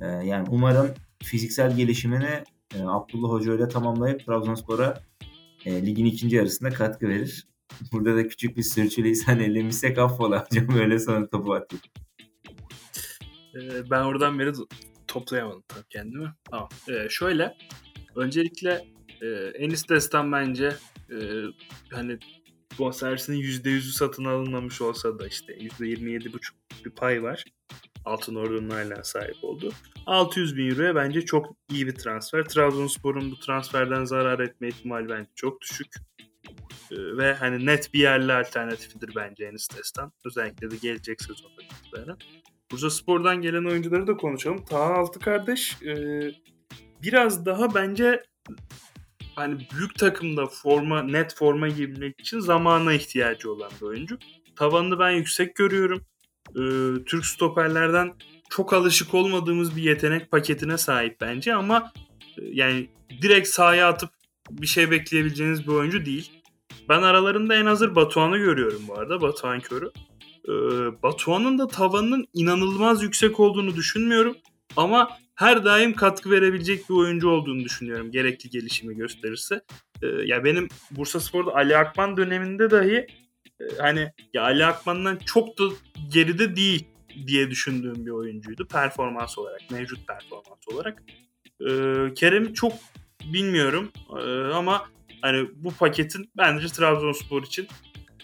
E, 0.00 0.06
yani 0.06 0.48
umarım 0.50 0.94
fiziksel 1.22 1.76
gelişimini 1.76 2.44
e, 2.74 2.82
Abdullah 2.82 3.30
Hoca 3.30 3.54
ile 3.54 3.68
tamamlayıp 3.68 4.26
Trabzonspor'a 4.26 5.02
e, 5.64 5.86
ligin 5.86 6.04
ikinci 6.04 6.36
yarısında 6.36 6.70
katkı 6.70 7.08
verir. 7.08 7.46
Burada 7.92 8.16
da 8.16 8.28
küçük 8.28 8.56
bir 8.56 8.62
sürçülisan 8.62 9.40
ellemişsek 9.40 9.98
affola 9.98 10.46
hocam 10.50 10.78
öyle 10.78 10.98
sana 10.98 11.28
topu 11.28 11.52
atayım. 11.54 11.82
Ee, 13.54 13.90
ben 13.90 14.02
oradan 14.02 14.38
beri 14.38 14.52
toplayamadım 15.06 15.62
tabii 15.68 15.88
kendimi. 15.90 16.28
Tamam. 16.50 16.68
Ee, 16.88 17.08
şöyle 17.08 17.56
öncelikle 18.16 18.84
e, 19.22 19.26
Enis 19.54 19.88
Destan 19.88 20.32
bence 20.32 20.72
e, 21.10 21.16
hani 21.90 22.18
bonservisinin 22.78 23.42
%100'ü 23.42 23.92
satın 23.92 24.24
alınmamış 24.24 24.80
olsa 24.80 25.18
da 25.18 25.26
işte 25.26 25.52
%27,5 25.52 26.52
bir 26.84 26.90
pay 26.90 27.22
var. 27.22 27.44
Altın 28.04 28.34
Ordu'nun 28.34 28.70
hala 28.70 29.04
sahip 29.04 29.36
oldu. 29.42 29.72
600 30.06 30.56
bin 30.56 30.70
euroya 30.70 30.94
bence 30.94 31.24
çok 31.24 31.56
iyi 31.70 31.86
bir 31.86 31.94
transfer. 31.94 32.44
Trabzonspor'un 32.44 33.30
bu 33.30 33.38
transferden 33.38 34.04
zarar 34.04 34.38
etme 34.38 34.68
ihtimali 34.68 35.08
bence 35.08 35.30
çok 35.34 35.60
düşük. 35.60 35.94
Ee, 36.92 37.16
ve 37.16 37.34
hani 37.34 37.66
net 37.66 37.94
bir 37.94 38.00
yerli 38.00 38.32
alternatifidir 38.32 39.14
bence 39.14 39.44
Enis 39.44 39.68
Destan. 39.76 40.12
Özellikle 40.24 40.70
de 40.70 40.76
gelecek 40.76 41.22
sezonda 41.22 41.62
itibaren. 41.62 42.16
Bursa 42.70 42.90
Spor'dan 42.90 43.42
gelen 43.42 43.64
oyuncuları 43.64 44.06
da 44.06 44.16
konuşalım. 44.16 44.64
Taha 44.64 44.94
Altı 44.94 45.20
kardeş 45.20 45.82
e, 45.82 46.22
biraz 47.02 47.46
daha 47.46 47.74
bence 47.74 48.22
hani 49.40 49.66
büyük 49.74 49.98
takımda 49.98 50.46
forma 50.46 51.02
net 51.02 51.34
forma 51.34 51.68
giymek 51.68 52.20
için 52.20 52.40
zamana 52.40 52.92
ihtiyacı 52.92 53.52
olan 53.52 53.70
bir 53.80 53.86
oyuncu. 53.86 54.18
Tavanını 54.56 54.98
ben 54.98 55.10
yüksek 55.10 55.56
görüyorum. 55.56 56.04
E, 56.50 56.62
Türk 57.04 57.26
stoperlerden 57.26 58.14
çok 58.50 58.72
alışık 58.72 59.14
olmadığımız 59.14 59.76
bir 59.76 59.82
yetenek 59.82 60.30
paketine 60.30 60.78
sahip 60.78 61.20
bence 61.20 61.54
ama 61.54 61.92
e, 62.38 62.42
yani 62.52 62.88
direkt 63.22 63.48
sahaya 63.48 63.88
atıp 63.88 64.10
bir 64.50 64.66
şey 64.66 64.90
bekleyebileceğiniz 64.90 65.66
bir 65.66 65.72
oyuncu 65.72 66.04
değil. 66.04 66.32
Ben 66.88 67.02
aralarında 67.02 67.54
en 67.54 67.66
hazır 67.66 67.94
Batuhan'ı 67.94 68.38
görüyorum 68.38 68.82
bu 68.88 68.98
arada. 68.98 69.20
Batuhan 69.20 69.60
Körü. 69.60 69.90
Ee, 70.48 70.52
Batuhan'ın 71.02 71.58
da 71.58 71.66
tavanının 71.66 72.26
inanılmaz 72.34 73.02
yüksek 73.02 73.40
olduğunu 73.40 73.76
düşünmüyorum. 73.76 74.36
Ama 74.76 75.18
her 75.40 75.64
daim 75.64 75.94
katkı 75.94 76.30
verebilecek 76.30 76.88
bir 76.88 76.94
oyuncu 76.94 77.28
olduğunu 77.28 77.64
düşünüyorum. 77.64 78.10
Gerekli 78.10 78.50
gelişimi 78.50 78.96
gösterirse. 78.96 79.60
Ee, 80.02 80.06
ya 80.06 80.44
benim 80.44 80.68
Bursa 80.90 81.20
Spor'da 81.20 81.54
Ali 81.54 81.76
Akman 81.76 82.16
döneminde 82.16 82.70
dahi 82.70 83.06
e, 83.60 83.64
hani 83.78 84.12
ya 84.34 84.42
Ali 84.42 84.66
Akman'dan 84.66 85.16
çok 85.16 85.58
da 85.58 85.64
geride 86.12 86.56
değil 86.56 86.86
diye 87.26 87.50
düşündüğüm 87.50 88.06
bir 88.06 88.10
oyuncuydu. 88.10 88.66
Performans 88.66 89.38
olarak, 89.38 89.70
mevcut 89.70 90.06
performans 90.06 90.68
olarak. 90.74 91.02
Ee, 91.60 92.14
Kerem'i 92.14 92.54
çok 92.54 92.72
bilmiyorum 93.24 93.92
ee, 94.18 94.22
ama 94.54 94.88
hani 95.22 95.48
bu 95.54 95.70
paketin 95.70 96.30
bence 96.36 96.66
Trabzonspor 96.66 97.42
için 97.42 97.68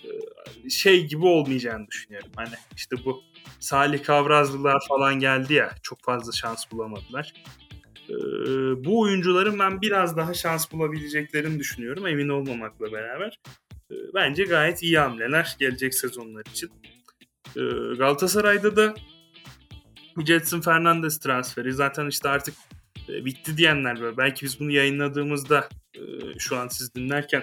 e, 0.04 0.70
şey 0.70 1.06
gibi 1.06 1.26
olmayacağını 1.26 1.86
düşünüyorum. 1.86 2.30
Hani 2.36 2.54
işte 2.76 2.96
bu 3.04 3.22
Salih 3.60 4.02
Kavrazlılar 4.02 4.82
falan 4.88 5.14
geldi 5.14 5.54
ya 5.54 5.70
çok 5.82 6.02
fazla 6.02 6.32
şans 6.32 6.72
bulamadılar. 6.72 7.32
Ee, 8.08 8.14
bu 8.84 9.00
oyuncuların 9.00 9.58
ben 9.58 9.82
biraz 9.82 10.16
daha 10.16 10.34
şans 10.34 10.72
bulabileceklerini 10.72 11.58
düşünüyorum 11.58 12.06
emin 12.06 12.28
olmamakla 12.28 12.92
beraber. 12.92 13.40
Ee, 13.90 13.94
bence 14.14 14.44
gayet 14.44 14.82
iyi 14.82 14.98
hamleler 14.98 15.56
gelecek 15.58 15.94
sezonlar 15.94 16.44
için. 16.52 16.70
Ee, 17.56 17.60
Galatasaray'da 17.98 18.76
da 18.76 18.94
Jetson 20.26 20.60
Fernandez 20.60 21.18
transferi 21.18 21.72
zaten 21.72 22.06
işte 22.06 22.28
artık 22.28 22.54
e, 23.08 23.24
bitti 23.24 23.56
diyenler 23.56 24.00
var. 24.00 24.16
Belki 24.16 24.46
biz 24.46 24.60
bunu 24.60 24.70
yayınladığımızda 24.70 25.68
e, 25.94 26.00
şu 26.38 26.56
an 26.56 26.68
siz 26.68 26.94
dinlerken 26.94 27.42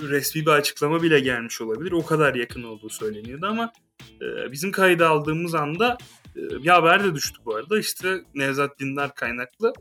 resmi 0.00 0.46
bir 0.46 0.50
açıklama 0.50 1.02
bile 1.02 1.20
gelmiş 1.20 1.60
olabilir. 1.60 1.92
O 1.92 2.06
kadar 2.06 2.34
yakın 2.34 2.62
olduğu 2.62 2.88
söyleniyordu 2.88 3.46
ama 3.46 3.72
bizim 4.52 4.72
kayda 4.72 5.08
aldığımız 5.08 5.54
anda 5.54 5.98
bir 6.36 6.68
haber 6.68 7.04
de 7.04 7.14
düştü 7.14 7.38
bu 7.44 7.54
arada. 7.56 7.78
İşte 7.78 8.20
Nevzat 8.34 8.78
Dindar 8.80 9.14
kaynaklı. 9.14 9.72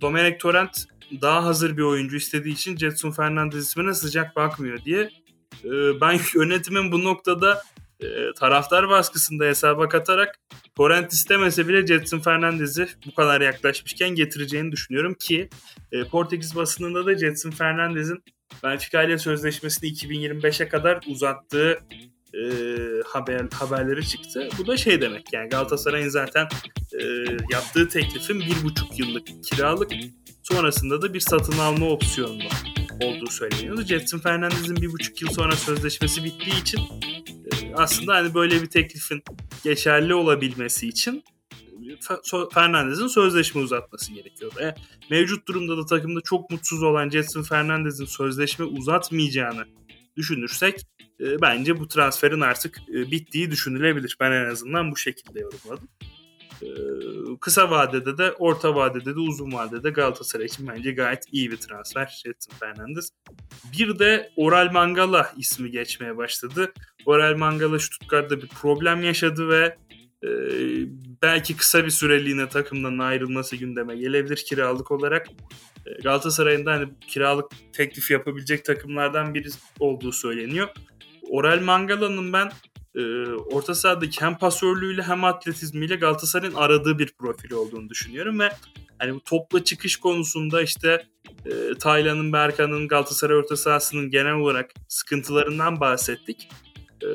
Domenek 0.00 0.40
Torrent 0.40 0.86
daha 1.20 1.44
hazır 1.44 1.76
bir 1.76 1.82
oyuncu 1.82 2.16
istediği 2.16 2.54
için 2.54 2.76
Jetson 2.76 3.10
Fernandez 3.10 3.66
ismine 3.66 3.94
sıcak 3.94 4.36
bakmıyor 4.36 4.84
diye. 4.84 5.10
Ben 6.00 6.20
yönetimin 6.34 6.92
bu 6.92 7.04
noktada 7.04 7.62
e, 8.02 8.32
taraftar 8.38 8.88
baskısında 8.88 9.44
hesaba 9.44 9.88
katarak 9.88 10.38
Torrent 10.74 11.12
istemese 11.12 11.68
bile 11.68 11.86
Jetson 11.86 12.18
Fernandez'i 12.18 12.88
bu 13.06 13.14
kadar 13.14 13.40
yaklaşmışken 13.40 14.10
getireceğini 14.10 14.72
düşünüyorum 14.72 15.14
ki 15.14 15.48
e, 15.92 16.04
Portekiz 16.04 16.56
basınında 16.56 17.06
da 17.06 17.18
Jetson 17.18 17.50
Fernandez'in 17.50 18.24
Benfica 18.62 19.02
ile 19.02 19.18
sözleşmesini 19.18 19.90
2025'e 19.90 20.68
kadar 20.68 21.00
uzattığı 21.06 21.78
e, 22.34 22.44
haber 23.06 23.46
haberleri 23.54 24.08
çıktı. 24.08 24.48
Bu 24.58 24.66
da 24.66 24.76
şey 24.76 25.00
demek 25.00 25.32
yani 25.32 25.48
Galatasaray'ın 25.48 26.08
zaten 26.08 26.48
e, 27.00 27.04
yaptığı 27.52 27.88
teklifin 27.88 28.40
bir 28.40 28.64
buçuk 28.64 28.98
yıllık 28.98 29.44
kiralık 29.44 29.92
sonrasında 30.42 31.02
da 31.02 31.14
bir 31.14 31.20
satın 31.20 31.58
alma 31.58 31.86
opsiyonlu 31.86 32.48
olduğu 33.04 33.30
söyleniyordu. 33.30 33.82
Jetson 33.82 34.18
Fernandez'in 34.18 34.76
bir 34.76 34.92
buçuk 34.92 35.22
yıl 35.22 35.30
sonra 35.30 35.56
sözleşmesi 35.56 36.24
bittiği 36.24 36.60
için 36.60 36.80
aslında 37.74 38.14
hani 38.14 38.34
böyle 38.34 38.62
bir 38.62 38.66
teklifin 38.66 39.22
geçerli 39.64 40.14
olabilmesi 40.14 40.88
için 40.88 41.24
Fernandez'in 42.54 43.06
sözleşme 43.06 43.60
uzatması 43.60 44.12
gerekiyor. 44.12 44.60
E, 44.60 44.74
mevcut 45.10 45.48
durumda 45.48 45.76
da 45.76 45.86
takımda 45.86 46.20
çok 46.20 46.50
mutsuz 46.50 46.82
olan 46.82 47.10
Jetson 47.10 47.42
Fernandez'in 47.42 48.04
sözleşme 48.04 48.64
uzatmayacağını 48.64 49.64
düşünürsek 50.16 50.80
e, 51.20 51.40
bence 51.40 51.80
bu 51.80 51.88
transferin 51.88 52.40
artık 52.40 52.78
e, 52.88 53.10
bittiği 53.10 53.50
düşünülebilir. 53.50 54.16
Ben 54.20 54.32
en 54.32 54.50
azından 54.50 54.90
bu 54.90 54.96
şekilde 54.96 55.40
yorumladım. 55.40 55.88
E, 56.62 56.68
kısa 57.40 57.70
vadede 57.70 58.18
de, 58.18 58.32
orta 58.32 58.74
vadede 58.74 59.14
de, 59.14 59.18
uzun 59.18 59.52
vadede 59.52 59.90
Galatasaray 59.90 60.46
için 60.46 60.68
bence 60.68 60.92
gayet 60.92 61.24
iyi 61.32 61.50
bir 61.50 61.56
transfer 61.56 62.20
Jetson 62.24 62.54
Fernandez. 62.60 63.10
Bir 63.78 63.98
de 63.98 64.32
Oral 64.36 64.72
Mangala 64.72 65.32
ismi 65.36 65.70
geçmeye 65.70 66.16
başladı. 66.16 66.72
Oral 67.06 67.36
Mangala 67.36 67.78
Stuttgart'ta 67.78 68.42
bir 68.42 68.48
problem 68.48 69.04
yaşadı 69.04 69.48
ve 69.48 69.76
e, 70.24 70.28
belki 71.22 71.56
kısa 71.56 71.84
bir 71.84 71.90
süreliğine 71.90 72.48
takımdan 72.48 72.98
ayrılması 72.98 73.56
gündeme 73.56 73.96
gelebilir 73.96 74.36
kiralık 74.36 74.90
olarak. 74.90 75.26
Galatasaray'ın 76.02 76.66
da 76.66 76.72
hani 76.72 76.88
kiralık 77.08 77.50
teklif 77.72 78.10
yapabilecek 78.10 78.64
takımlardan 78.64 79.34
biri 79.34 79.48
olduğu 79.80 80.12
söyleniyor. 80.12 80.68
Oral 81.30 81.60
Mangala'nın 81.60 82.32
ben 82.32 82.52
e, 82.94 83.02
orta 83.32 83.74
sahadaki 83.74 84.20
hem 84.20 84.38
pasörlüğüyle 84.38 85.02
hem 85.02 85.24
atletizmiyle 85.24 85.96
Galatasaray'ın 85.96 86.54
aradığı 86.54 86.98
bir 86.98 87.12
profil 87.18 87.52
olduğunu 87.52 87.88
düşünüyorum 87.88 88.40
ve 88.40 88.50
hani 88.98 89.14
bu 89.14 89.20
topla 89.20 89.64
çıkış 89.64 89.96
konusunda 89.96 90.62
işte 90.62 91.06
e, 91.46 91.74
Taylan'ın, 91.78 92.32
Berkan'ın, 92.32 92.88
Galatasaray 92.88 93.36
orta 93.36 93.56
sahasının 93.56 94.10
genel 94.10 94.34
olarak 94.34 94.70
sıkıntılarından 94.88 95.80
bahsettik. 95.80 96.48
E, 97.02 97.08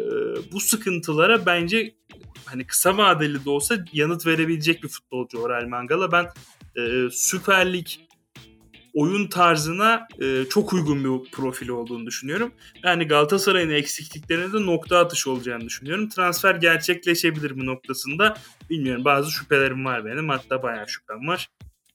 bu 0.51 0.59
sıkıntılara 0.59 1.45
bence 1.45 1.95
hani 2.45 2.67
kısa 2.67 2.97
vadeli 2.97 3.45
de 3.45 3.49
olsa 3.49 3.77
yanıt 3.93 4.25
verebilecek 4.25 4.83
bir 4.83 4.89
futbolcu 4.89 5.37
Oral 5.37 5.67
Mangala. 5.67 6.11
Ben 6.11 6.29
e, 6.81 7.09
Süper 7.11 7.73
Lig 7.73 7.87
oyun 8.97 9.27
tarzına 9.27 10.07
e, 10.21 10.45
çok 10.49 10.73
uygun 10.73 11.03
bir 11.03 11.31
profil 11.31 11.69
olduğunu 11.69 12.05
düşünüyorum. 12.05 12.51
Yani 12.83 13.07
Galatasaray'ın 13.07 13.69
eksikliklerine 13.69 14.53
de 14.53 14.65
nokta 14.65 14.97
atış 14.97 15.27
olacağını 15.27 15.61
düşünüyorum. 15.61 16.09
Transfer 16.09 16.55
gerçekleşebilir 16.55 17.51
mi 17.51 17.65
noktasında 17.65 18.37
bilmiyorum. 18.69 19.05
Bazı 19.05 19.31
şüphelerim 19.31 19.85
var 19.85 20.05
benim. 20.05 20.29
Hatta 20.29 20.63
bayağı 20.63 20.87
şüphem 20.87 21.27
var. 21.27 21.49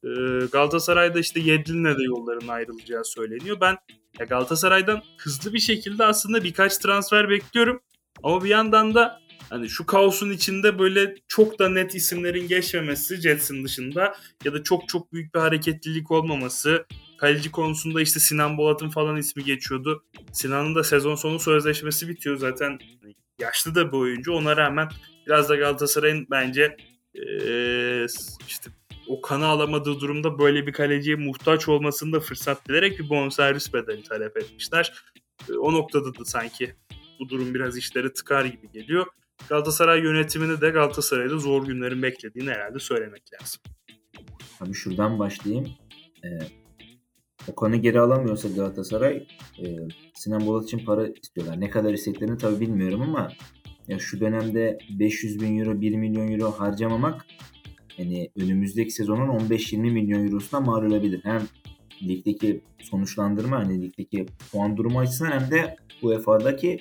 E, 0.04 0.08
Galatasaray'da 0.52 1.18
işte 1.18 1.40
Yedlin'le 1.40 1.98
de 1.98 2.02
yolların 2.02 2.48
ayrılacağı 2.48 3.04
söyleniyor. 3.04 3.56
Ben 3.60 3.76
ya 4.18 4.26
Galatasaray'dan 4.26 5.02
hızlı 5.18 5.52
bir 5.52 5.60
şekilde 5.60 6.04
aslında 6.04 6.44
birkaç 6.44 6.78
transfer 6.78 7.28
bekliyorum. 7.28 7.80
Ama 8.22 8.44
bir 8.44 8.50
yandan 8.50 8.94
da 8.94 9.20
hani 9.52 9.68
şu 9.68 9.86
kaosun 9.86 10.30
içinde 10.30 10.78
böyle 10.78 11.14
çok 11.28 11.58
da 11.58 11.68
net 11.68 11.94
isimlerin 11.94 12.48
geçmemesi 12.48 13.16
Jets'in 13.16 13.64
dışında 13.64 14.14
ya 14.44 14.52
da 14.52 14.62
çok 14.62 14.88
çok 14.88 15.12
büyük 15.12 15.34
bir 15.34 15.40
hareketlilik 15.40 16.10
olmaması. 16.10 16.86
Kaleci 17.18 17.50
konusunda 17.50 18.00
işte 18.00 18.20
Sinan 18.20 18.58
Bolat'ın 18.58 18.88
falan 18.88 19.16
ismi 19.16 19.44
geçiyordu. 19.44 20.04
Sinan'ın 20.32 20.74
da 20.74 20.84
sezon 20.84 21.14
sonu 21.14 21.38
sözleşmesi 21.38 22.08
bitiyor 22.08 22.36
zaten. 22.36 22.78
Yaşlı 23.38 23.74
da 23.74 23.92
bir 23.92 23.96
oyuncu. 23.96 24.32
Ona 24.32 24.56
rağmen 24.56 24.88
biraz 25.26 25.48
da 25.48 25.56
Galatasaray'ın 25.56 26.26
bence 26.30 26.76
ee, 27.14 28.06
işte 28.48 28.70
o 29.08 29.20
kanı 29.20 29.46
alamadığı 29.46 30.00
durumda 30.00 30.38
böyle 30.38 30.66
bir 30.66 30.72
kaleciye 30.72 31.16
muhtaç 31.16 31.68
olmasını 31.68 32.12
da 32.12 32.20
fırsat 32.20 32.68
bilerek 32.68 32.98
bir 32.98 33.08
bonservis 33.08 33.74
bedeli 33.74 34.02
talep 34.02 34.36
etmişler. 34.36 34.92
O 35.58 35.72
noktada 35.72 36.14
da 36.14 36.24
sanki 36.24 36.74
bu 37.20 37.28
durum 37.28 37.54
biraz 37.54 37.76
işleri 37.76 38.12
tıkar 38.12 38.44
gibi 38.44 38.70
geliyor. 38.72 39.06
Galatasaray 39.48 40.00
yönetimini 40.02 40.60
de 40.60 40.70
Galatasaray'da 40.70 41.38
zor 41.38 41.66
günlerin 41.66 42.02
beklediğini 42.02 42.50
herhalde 42.50 42.78
söylemek 42.78 43.22
lazım. 43.32 43.60
Abi 44.60 44.74
şuradan 44.74 45.18
başlayayım. 45.18 45.68
Ee, 46.24 46.28
Okan'ı 47.48 47.76
geri 47.76 48.00
alamıyorsa 48.00 48.48
Galatasaray 48.48 49.26
e, 49.58 49.76
Sinan 50.14 50.46
Bolat 50.46 50.64
için 50.64 50.84
para 50.84 51.08
istiyorlar. 51.08 51.60
Ne 51.60 51.70
kadar 51.70 51.92
isteklerini 51.92 52.38
tabii 52.38 52.60
bilmiyorum 52.60 53.02
ama 53.02 53.32
ya 53.88 53.98
şu 53.98 54.20
dönemde 54.20 54.78
500 54.98 55.40
bin 55.40 55.58
euro 55.58 55.80
1 55.80 55.94
milyon 55.94 56.32
euro 56.32 56.50
harcamamak 56.50 57.26
yani 57.98 58.30
önümüzdeki 58.36 58.90
sezonun 58.90 59.28
15-20 59.28 59.76
milyon 59.76 60.26
eurosuna 60.26 60.60
mal 60.60 60.84
olabilir. 60.84 61.20
Hem 61.24 61.42
ligdeki 62.02 62.60
sonuçlandırma 62.82 63.58
hani 63.58 63.82
ligdeki 63.82 64.26
puan 64.52 64.76
durumu 64.76 64.98
açısından 64.98 65.40
hem 65.40 65.50
de 65.50 65.76
UEFA'daki 66.02 66.80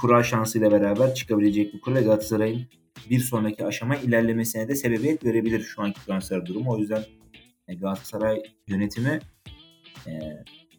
kura 0.00 0.22
şansıyla 0.22 0.70
beraber 0.70 1.14
çıkabilecek 1.14 1.74
bir 1.74 1.80
kura 1.80 2.00
Galatasaray'ın 2.00 2.66
bir 3.10 3.20
sonraki 3.20 3.64
aşama 3.64 3.96
ilerlemesine 3.96 4.68
de 4.68 4.74
sebebiyet 4.74 5.24
verebilir 5.24 5.60
şu 5.60 5.82
anki 5.82 6.06
transfer 6.06 6.46
durumu. 6.46 6.72
O 6.72 6.78
yüzden 6.78 7.04
e, 7.68 7.74
Galatasaray 7.74 8.42
yönetimi 8.66 9.20
e, 10.06 10.12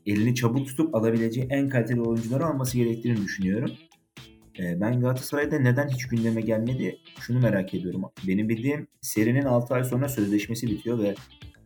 elini 0.05 0.35
çabuk 0.35 0.67
tutup 0.67 0.95
alabileceği 0.95 1.47
en 1.49 1.69
kaliteli 1.69 2.01
oyuncuları 2.01 2.45
alması 2.45 2.77
gerektiğini 2.77 3.17
düşünüyorum. 3.17 3.71
E, 4.59 4.81
ben 4.81 4.99
Galatasaray'da 4.99 5.59
neden 5.59 5.87
hiç 5.87 6.07
gündeme 6.07 6.41
gelmedi 6.41 6.97
şunu 7.19 7.39
merak 7.39 7.73
ediyorum. 7.73 8.01
Benim 8.27 8.49
bildiğim 8.49 8.87
serinin 9.01 9.45
6 9.45 9.73
ay 9.73 9.83
sonra 9.83 10.09
sözleşmesi 10.09 10.67
bitiyor 10.67 10.99
ve 10.99 11.15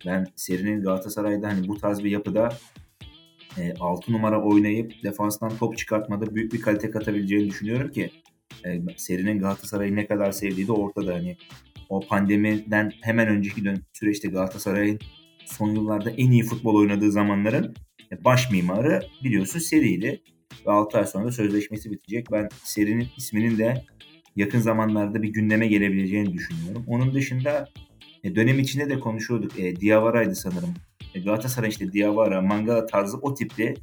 ben 0.05 0.27
serinin 0.35 0.81
Galatasaray'da 0.81 1.47
hani 1.47 1.67
bu 1.67 1.77
tarz 1.77 2.03
bir 2.03 2.11
yapıda 2.11 2.49
e, 3.57 3.73
6 3.79 4.11
numara 4.11 4.43
oynayıp 4.43 5.03
defanstan 5.03 5.57
top 5.57 5.77
çıkartmada 5.77 6.35
büyük 6.35 6.53
bir 6.53 6.61
kalite 6.61 6.91
katabileceğini 6.91 7.49
düşünüyorum 7.49 7.91
ki 7.91 8.11
e, 8.65 8.81
serinin 8.97 9.39
Galatasaray'ı 9.39 9.95
ne 9.95 10.07
kadar 10.07 10.31
sevdiği 10.31 10.67
de 10.67 10.71
ortada. 10.71 11.13
Hani 11.13 11.37
o 11.89 11.99
pandemiden 12.07 12.91
hemen 13.01 13.27
önceki 13.27 13.65
dön 13.65 13.83
süreçte 13.93 14.27
Galatasaray'ın 14.27 14.99
son 15.45 15.69
yıllarda 15.69 16.09
en 16.09 16.31
iyi 16.31 16.43
futbol 16.43 16.75
oynadığı 16.75 17.11
zamanların 17.11 17.75
baş 18.25 18.51
mimarı 18.51 19.01
biliyorsun 19.23 19.59
seriydi. 19.59 20.21
Ve 20.67 20.71
6 20.71 20.97
ay 20.97 21.05
sonra 21.05 21.31
sözleşmesi 21.31 21.91
bitecek. 21.91 22.31
Ben 22.31 22.49
serinin 22.63 23.07
isminin 23.17 23.57
de 23.57 23.83
yakın 24.35 24.59
zamanlarda 24.59 25.23
bir 25.23 25.29
gündeme 25.29 25.67
gelebileceğini 25.67 26.33
düşünüyorum. 26.33 26.83
Onun 26.87 27.13
dışında 27.13 27.69
e, 28.23 28.35
dönem 28.35 28.59
içinde 28.59 28.89
de 28.89 28.99
konuşuyorduk. 28.99 29.59
E, 29.59 29.75
Diavara'ydı 29.75 30.35
sanırım. 30.35 30.73
E, 31.15 31.19
Galatasaray 31.19 31.69
işte 31.69 31.93
Diawara, 31.93 32.41
Mangala 32.41 32.85
tarzı 32.85 33.17
o 33.17 33.33
tipli 33.33 33.73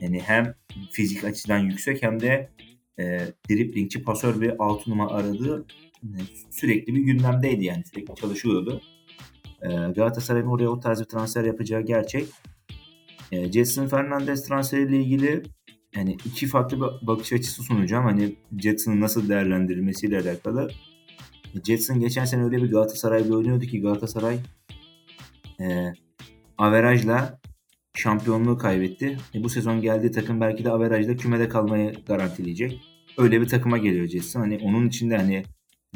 yani 0.00 0.20
hem 0.20 0.54
fizik 0.92 1.24
açıdan 1.24 1.58
yüksek 1.58 2.02
hem 2.02 2.20
de 2.20 2.50
e, 2.98 3.18
driplingçi, 3.50 4.02
pasör 4.02 4.40
ve 4.40 4.56
altı 4.58 4.90
numara 4.90 5.10
aradığı 5.10 5.66
e, 6.02 6.18
sürekli 6.50 6.94
bir 6.94 7.00
gündemdeydi 7.00 7.64
yani 7.64 7.82
sürekli 7.84 8.14
çalışıyordu. 8.14 8.80
E, 9.62 9.68
Galatasaray'ın 9.68 10.46
oraya 10.46 10.68
o 10.68 10.80
tarz 10.80 11.00
bir 11.00 11.04
transfer 11.04 11.44
yapacağı 11.44 11.80
gerçek. 11.80 12.28
E, 13.32 13.52
Jetson 13.52 13.86
Fernandez 13.86 14.48
transferiyle 14.48 14.96
ilgili 14.96 15.42
yani 15.96 16.12
iki 16.12 16.46
farklı 16.46 17.00
bakış 17.02 17.32
açısı 17.32 17.62
sunacağım. 17.62 18.04
Hani 18.04 18.36
Jetson'ın 18.58 19.00
nasıl 19.00 19.28
değerlendirilmesiyle 19.28 20.18
alakalı. 20.18 20.70
Jetson 21.66 22.00
geçen 22.00 22.24
sene 22.24 22.44
öyle 22.44 22.62
bir 22.62 22.70
Galatasaray'da 22.70 23.36
oynuyordu 23.36 23.64
ki 23.64 23.80
Galatasaray 23.80 24.38
e, 25.60 25.92
averajla 26.62 27.40
şampiyonluğu 27.94 28.58
kaybetti. 28.58 29.16
E, 29.34 29.44
bu 29.44 29.48
sezon 29.48 29.80
geldiği 29.80 30.10
takım 30.10 30.40
belki 30.40 30.64
de 30.64 30.70
averajla 30.70 31.16
kümede 31.16 31.48
kalmayı 31.48 31.94
garantileyecek. 32.06 32.80
Öyle 33.18 33.40
bir 33.40 33.48
takıma 33.48 33.78
geliyor 33.78 34.08
Jetson. 34.08 34.40
Hani 34.40 34.58
onun 34.62 34.88
içinde 34.88 35.16
hani 35.16 35.42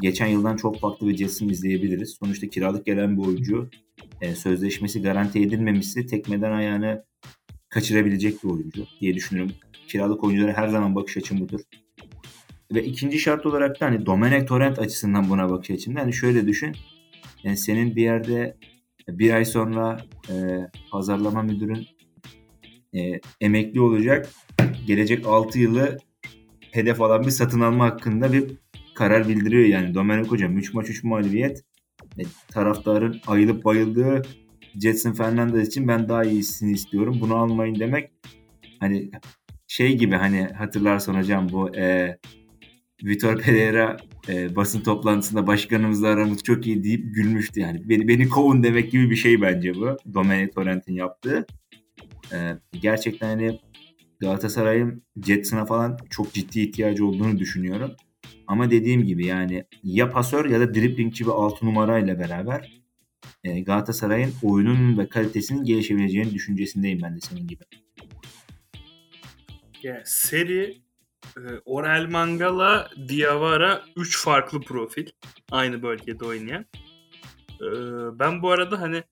geçen 0.01 0.27
yıldan 0.27 0.55
çok 0.55 0.79
farklı 0.79 1.07
bir 1.07 1.17
Jetson 1.17 1.49
izleyebiliriz. 1.49 2.17
Sonuçta 2.19 2.47
kiralık 2.47 2.85
gelen 2.85 3.17
bir 3.17 3.27
oyuncu. 3.27 3.69
E, 4.21 4.35
sözleşmesi 4.35 5.01
garanti 5.01 5.41
edilmemişse 5.41 6.05
tekmeden 6.05 6.51
ayağını 6.51 7.05
kaçırabilecek 7.69 8.43
bir 8.43 8.49
oyuncu 8.49 8.85
diye 9.01 9.13
düşünüyorum. 9.13 9.51
Kiralık 9.87 10.23
oyunculara 10.23 10.57
her 10.57 10.67
zaman 10.67 10.95
bakış 10.95 11.17
açım 11.17 11.39
budur. 11.39 11.61
Ve 12.73 12.83
ikinci 12.83 13.19
şart 13.19 13.45
olarak 13.45 13.81
da 13.81 13.85
hani 13.85 14.05
Domenech 14.05 14.47
Torrent 14.47 14.79
açısından 14.79 15.29
buna 15.29 15.49
bakış 15.49 15.71
açımda. 15.71 15.99
Hani 15.99 16.13
şöyle 16.13 16.47
düşün. 16.47 16.75
Yani 17.43 17.57
senin 17.57 17.95
bir 17.95 18.01
yerde 18.01 18.57
bir 19.09 19.33
ay 19.33 19.45
sonra 19.45 19.97
e, 20.29 20.33
pazarlama 20.91 21.41
müdürün 21.41 21.87
e, 22.93 23.19
emekli 23.41 23.81
olacak. 23.81 24.29
Gelecek 24.87 25.27
6 25.27 25.59
yılı 25.59 25.97
hedef 26.71 27.01
alan 27.01 27.23
bir 27.23 27.31
satın 27.31 27.61
alma 27.61 27.85
hakkında 27.85 28.33
bir 28.33 28.51
karar 28.95 29.27
bildiriyor 29.27 29.65
yani. 29.65 29.93
Domenic 29.93 30.29
Hocam 30.29 30.57
3 30.57 30.73
maç 30.73 30.89
3 30.89 31.03
mağlubiyet. 31.03 31.63
E, 32.19 32.23
taraftarın 32.51 33.21
ayılıp 33.27 33.65
bayıldığı 33.65 34.21
Jetson 34.81 35.13
Fernandez 35.13 35.67
için 35.67 35.87
ben 35.87 36.09
daha 36.09 36.23
iyisini 36.23 36.71
istiyorum. 36.71 37.17
Bunu 37.21 37.35
almayın 37.35 37.79
demek 37.79 38.11
hani 38.79 39.11
şey 39.67 39.97
gibi 39.97 40.15
hani 40.15 40.43
hatırlarsan 40.43 41.15
hocam 41.15 41.49
bu 41.51 41.75
e, 41.75 42.17
Vitor 43.03 43.41
Pereira 43.41 43.97
e, 44.29 44.55
basın 44.55 44.81
toplantısında 44.81 45.47
başkanımızla 45.47 46.07
aramız 46.07 46.43
çok 46.43 46.67
iyi 46.67 46.83
deyip 46.83 47.15
gülmüştü 47.15 47.59
yani. 47.59 47.89
Beni, 47.89 48.07
beni 48.07 48.29
kovun 48.29 48.63
demek 48.63 48.91
gibi 48.91 49.09
bir 49.09 49.15
şey 49.15 49.41
bence 49.41 49.75
bu. 49.75 49.97
Domenic 50.13 50.51
Torrent'in 50.51 50.93
yaptığı. 50.93 51.45
E, 52.33 52.37
gerçekten 52.81 53.27
hani 53.27 53.59
Galatasaray'ın 54.19 55.03
Jetson'a 55.25 55.65
falan 55.65 55.97
çok 56.09 56.33
ciddi 56.33 56.61
ihtiyacı 56.61 57.05
olduğunu 57.05 57.39
düşünüyorum. 57.39 57.91
Ama 58.47 58.71
dediğim 58.71 59.05
gibi 59.05 59.25
yani 59.25 59.63
ya 59.83 60.09
pasör 60.09 60.49
ya 60.49 60.59
da 60.59 60.73
driplingçi 60.73 61.25
bir 61.25 61.31
6 61.31 61.65
numarayla 61.65 62.19
beraber 62.19 62.81
e, 63.43 63.59
Galatasaray'ın 63.59 64.33
oyunun 64.43 64.97
ve 64.97 65.09
kalitesinin 65.09 65.63
gelişebileceğini 65.63 66.33
düşüncesindeyim 66.33 66.99
ben 67.01 67.15
de 67.15 67.19
senin 67.19 67.47
gibi. 67.47 67.63
Ya, 69.83 70.01
seri 70.05 70.86
Orel 71.65 72.09
Mangala, 72.09 72.89
Diawara 73.07 73.85
3 73.95 74.23
farklı 74.23 74.61
profil. 74.61 75.07
Aynı 75.51 75.83
bölgede 75.83 76.25
oynayan. 76.25 76.65
E, 77.61 77.67
ben 78.19 78.41
bu 78.41 78.51
arada 78.51 78.81
hani 78.81 79.03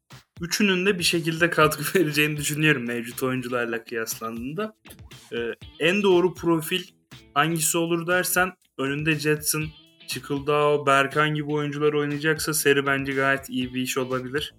üçünün 0.42 0.86
de 0.86 1.00
bir 1.00 1.04
şekilde 1.04 1.50
katkı 1.50 2.00
vereceğini 2.00 2.38
düşünüyorum 2.38 2.88
mevcut 2.88 3.24
oyuncularla 3.24 3.84
kıyaslandığında. 3.84 4.76
E, 5.34 5.38
en 5.80 6.04
doğru 6.04 6.34
profil 6.34 6.84
hangisi 7.34 7.78
olur 7.78 8.08
dersen 8.08 8.54
önünde 8.78 9.20
Jetson, 9.20 9.66
Çıkıldao, 10.08 10.86
Berkan 10.86 11.36
gibi 11.36 11.52
oyuncular 11.52 11.94
oynayacaksa 11.94 12.54
seri 12.54 12.86
bence 12.86 13.14
gayet 13.14 13.50
iyi 13.50 13.74
bir 13.74 13.82
iş 13.82 13.98
olabilir. 13.98 14.56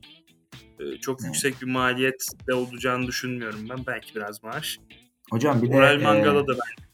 Çok 1.00 1.24
yüksek 1.24 1.62
bir 1.62 1.66
maliyet 1.66 2.26
de 2.48 2.54
olacağını 2.54 3.06
düşünmüyorum 3.06 3.68
ben. 3.70 3.86
Belki 3.86 4.14
biraz 4.14 4.42
maaş. 4.42 4.78
Hocam 5.30 5.62
bir 5.62 5.72
de... 5.72 5.76
Orel 5.76 6.02
Mangala 6.02 6.40
e... 6.40 6.46
da 6.46 6.52
bence 6.52 6.85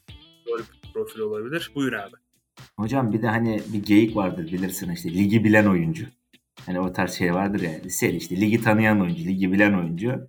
doğru 0.52 0.62
bir 0.62 0.92
profil 0.92 1.20
olabilir. 1.20 1.72
Buyur 1.74 1.92
abi. 1.92 2.16
Hocam 2.76 3.12
bir 3.12 3.22
de 3.22 3.28
hani 3.28 3.62
bir 3.72 3.82
geyik 3.82 4.16
vardır 4.16 4.52
bilirsin 4.52 4.90
işte 4.90 5.14
ligi 5.14 5.44
bilen 5.44 5.66
oyuncu. 5.66 6.06
Hani 6.66 6.80
o 6.80 6.92
tarz 6.92 7.12
şey 7.12 7.34
vardır 7.34 7.60
ya. 7.60 7.90
Seri 7.90 8.16
işte 8.16 8.40
ligi 8.40 8.62
tanıyan 8.62 9.00
oyuncu, 9.00 9.24
ligi 9.24 9.52
bilen 9.52 9.72
oyuncu. 9.72 10.28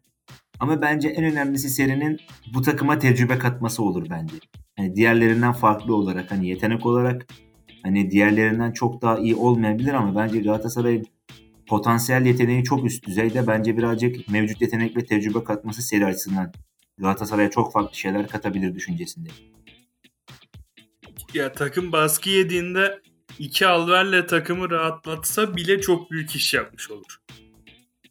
Ama 0.60 0.82
bence 0.82 1.10
en 1.10 1.24
önemlisi 1.24 1.70
serinin 1.70 2.20
bu 2.54 2.62
takıma 2.62 3.00
tecrübe 3.00 3.38
katması 3.38 3.84
olur 3.84 4.08
bence. 4.10 4.36
Hani 4.78 4.96
diğerlerinden 4.96 5.54
farklı 5.54 5.96
olarak 5.96 6.32
hani 6.32 6.48
yetenek 6.48 6.86
olarak 6.86 7.28
hani 7.84 8.12
diğerlerinden 8.12 8.72
çok 8.72 9.02
daha 9.02 9.18
iyi 9.18 9.36
olmayabilir 9.36 9.94
ama 9.94 10.16
bence 10.16 10.40
Galatasaray'ın 10.40 11.06
potansiyel 11.68 12.26
yeteneği 12.26 12.64
çok 12.64 12.86
üst 12.86 13.08
düzeyde. 13.08 13.48
Bence 13.48 13.78
birazcık 13.78 14.30
mevcut 14.30 14.62
yetenek 14.62 14.98
ve 14.98 15.06
tecrübe 15.06 15.44
katması 15.44 15.82
seri 15.82 16.06
açısından 16.06 16.52
Galatasaray'a 16.98 17.50
çok 17.50 17.74
farklı 17.74 17.98
şeyler 17.98 18.28
katabilir 18.28 18.76
düşüncesinde. 18.76 19.30
Ya 21.34 21.52
takım 21.54 21.92
baskı 21.92 22.30
yediğinde 22.30 23.02
iki 23.40 23.68
alverle 23.68 24.26
takımı 24.26 24.70
rahatlatsa 24.70 25.56
bile 25.56 25.82
çok 25.82 26.12
büyük 26.12 26.36
iş 26.36 26.54
yapmış 26.54 26.92
olur. 26.92 27.18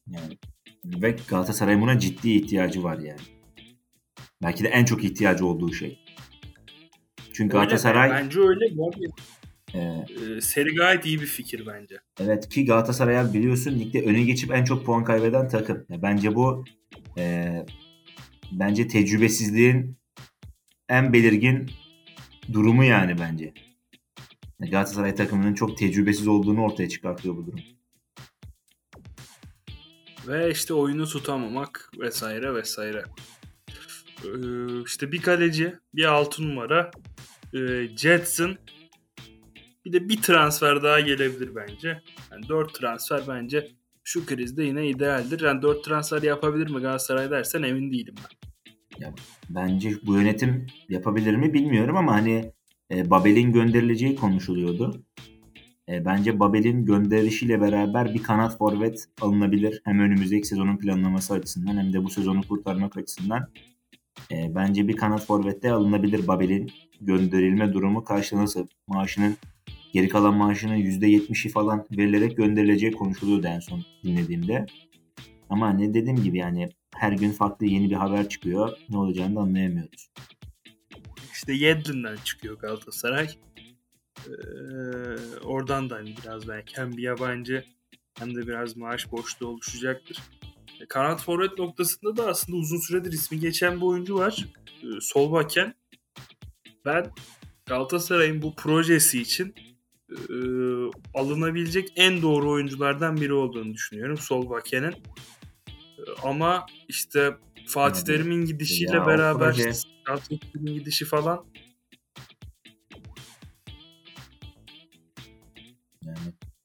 Yani 0.06 0.38
ve 0.84 1.16
Galatasaray'ın 1.28 1.80
buna 1.80 1.98
ciddi 1.98 2.30
ihtiyacı 2.30 2.82
var 2.82 2.98
yani. 2.98 3.20
Belki 4.42 4.64
de 4.64 4.68
en 4.68 4.84
çok 4.84 5.04
ihtiyacı 5.04 5.46
olduğu 5.46 5.72
şey. 5.72 5.98
Çünkü 7.32 7.56
Öyle 7.56 7.66
Galatasaray 7.66 8.10
de, 8.10 8.14
bence 8.14 8.40
öyle. 8.40 8.76
Bu 8.76 8.88
arada, 8.88 9.04
e, 9.74 9.78
e, 9.78 10.40
seri 10.40 10.74
gayet 10.74 11.06
iyi 11.06 11.20
bir 11.20 11.26
fikir 11.26 11.66
bence. 11.66 11.96
evet 12.20 12.48
ki 12.48 12.64
Galatasaray 12.64 13.34
biliyorsun 13.34 13.78
ligde 13.78 14.02
öne 14.02 14.22
geçip 14.22 14.50
en 14.54 14.64
çok 14.64 14.86
puan 14.86 15.04
kaybeden 15.04 15.48
takım. 15.48 15.86
Ya 15.88 16.02
bence 16.02 16.34
bu 16.34 16.64
e, 17.18 17.54
bence 18.52 18.88
tecrübesizliğin 18.88 19.96
en 20.88 21.12
belirgin 21.12 21.70
durumu 22.52 22.84
yani 22.84 23.18
bence. 23.18 23.54
Galatasaray 24.60 25.14
takımının 25.14 25.54
çok 25.54 25.78
tecrübesiz 25.78 26.28
olduğunu 26.28 26.62
ortaya 26.64 26.88
çıkartıyor 26.88 27.36
bu 27.36 27.46
durum. 27.46 27.60
Ve 30.26 30.50
işte 30.50 30.74
oyunu 30.74 31.06
tutamamak 31.06 31.90
vesaire 32.00 32.54
vesaire. 32.54 33.04
Ee, 34.24 34.82
işte 34.86 35.12
bir 35.12 35.22
kaleci, 35.22 35.74
bir 35.94 36.04
altı 36.04 36.48
numara, 36.48 36.90
e, 37.54 37.88
Jetson, 37.96 38.56
bir 39.84 39.92
de 39.92 40.08
bir 40.08 40.22
transfer 40.22 40.82
daha 40.82 41.00
gelebilir 41.00 41.54
bence. 41.54 42.02
Yani 42.32 42.48
dört 42.48 42.74
transfer 42.74 43.22
bence 43.28 43.70
şu 44.04 44.26
krizde 44.26 44.64
yine 44.64 44.88
idealdir. 44.88 45.40
Yani 45.40 45.62
dört 45.62 45.84
transfer 45.84 46.22
yapabilir 46.22 46.70
mi 46.70 46.80
Galatasaray 46.80 47.30
dersen 47.30 47.62
emin 47.62 47.92
değilim 47.92 48.14
ben. 48.18 48.51
Ya, 48.98 49.14
bence 49.50 49.92
bu 50.06 50.14
yönetim 50.14 50.66
yapabilir 50.88 51.36
mi 51.36 51.54
bilmiyorum 51.54 51.96
ama 51.96 52.12
hani 52.12 52.52
e, 52.90 53.10
Babel'in 53.10 53.52
gönderileceği 53.52 54.16
konuşuluyordu. 54.16 55.04
E, 55.88 56.04
bence 56.04 56.40
Babel'in 56.40 56.84
gönderilişiyle 56.84 57.60
beraber 57.60 58.14
bir 58.14 58.22
kanat 58.22 58.58
forvet 58.58 59.08
alınabilir. 59.20 59.80
Hem 59.84 60.00
önümüzdeki 60.00 60.46
sezonun 60.46 60.76
planlaması 60.76 61.34
açısından 61.34 61.76
hem 61.76 61.92
de 61.92 62.04
bu 62.04 62.10
sezonu 62.10 62.40
kurtarmak 62.48 62.96
açısından. 62.96 63.48
E, 64.32 64.54
bence 64.54 64.88
bir 64.88 64.96
kanat 64.96 65.26
forvette 65.26 65.72
alınabilir 65.72 66.26
Babel'in 66.26 66.70
gönderilme 67.00 67.72
durumu 67.72 68.04
karşılanırsa 68.04 68.66
maaşının 68.86 69.36
geri 69.92 70.08
kalan 70.08 70.34
maaşının 70.34 70.76
%70'i 70.76 71.50
falan 71.50 71.86
verilerek 71.90 72.36
gönderileceği 72.36 72.92
konuşuluyordu 72.92 73.46
en 73.46 73.60
son 73.60 73.84
dinlediğimde. 74.04 74.66
Ama 75.50 75.72
ne 75.72 75.94
dediğim 75.94 76.22
gibi 76.22 76.38
yani 76.38 76.68
her 76.96 77.12
gün 77.12 77.30
farklı 77.30 77.66
yeni 77.66 77.90
bir 77.90 77.96
haber 77.96 78.28
çıkıyor. 78.28 78.78
Ne 78.88 78.98
olacağını 78.98 79.36
da 79.36 79.40
anlayamıyoruz. 79.40 80.10
İşte 81.32 81.52
Yedlin'den 81.52 82.16
çıkıyor 82.24 82.58
Galatasaray. 82.58 83.28
Ee, 84.26 84.32
oradan 85.44 85.90
da 85.90 85.94
hani 85.94 86.14
biraz 86.24 86.48
belki 86.48 86.76
hem 86.76 86.96
bir 86.96 87.02
yabancı 87.02 87.64
hem 88.18 88.34
de 88.34 88.46
biraz 88.46 88.76
maaş 88.76 89.12
boşluğu 89.12 89.46
oluşacaktır. 89.46 90.18
E, 90.80 90.86
kanat 90.86 91.22
forvet 91.22 91.58
noktasında 91.58 92.16
da 92.16 92.26
aslında 92.26 92.58
uzun 92.58 92.78
süredir 92.78 93.12
ismi 93.12 93.40
geçen 93.40 93.76
bir 93.76 93.86
oyuncu 93.86 94.14
var. 94.14 94.46
E, 94.82 94.86
sol 95.00 95.32
baken. 95.32 95.74
Ben 96.84 97.10
Galatasaray'ın 97.66 98.42
bu 98.42 98.54
projesi 98.54 99.22
için 99.22 99.54
e, 100.10 100.34
alınabilecek 101.14 101.92
en 101.96 102.22
doğru 102.22 102.50
oyunculardan 102.50 103.16
biri 103.16 103.32
olduğunu 103.32 103.74
düşünüyorum 103.74 104.18
sol 104.18 104.50
bakenin. 104.50 104.94
Ama 106.22 106.66
işte 106.88 107.36
Fatih 107.66 108.02
Terim'in 108.02 108.44
gidişiyle 108.44 108.96
ya, 108.96 109.06
beraber 109.06 109.54
proje... 109.54 109.72
Fatih 110.08 110.38
Terim'in 110.38 110.74
gidişi 110.74 111.04
falan 111.04 111.44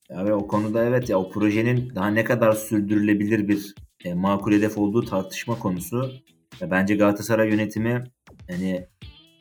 Yani 0.10 0.30
ya 0.30 0.36
o 0.36 0.48
konuda 0.48 0.86
evet 0.86 1.10
ya 1.10 1.20
o 1.20 1.30
projenin 1.30 1.96
daha 1.96 2.08
ne 2.08 2.24
kadar 2.24 2.52
sürdürülebilir 2.52 3.48
bir 3.48 3.76
e, 4.06 4.14
makul 4.14 4.52
hedef 4.52 4.78
olduğu 4.78 5.06
tartışma 5.06 5.60
konusu. 5.60 6.12
Ya 6.60 6.72
bence 6.72 6.96
Galatasaray 6.96 7.50
yönetimi 7.50 8.04
yani 8.50 8.88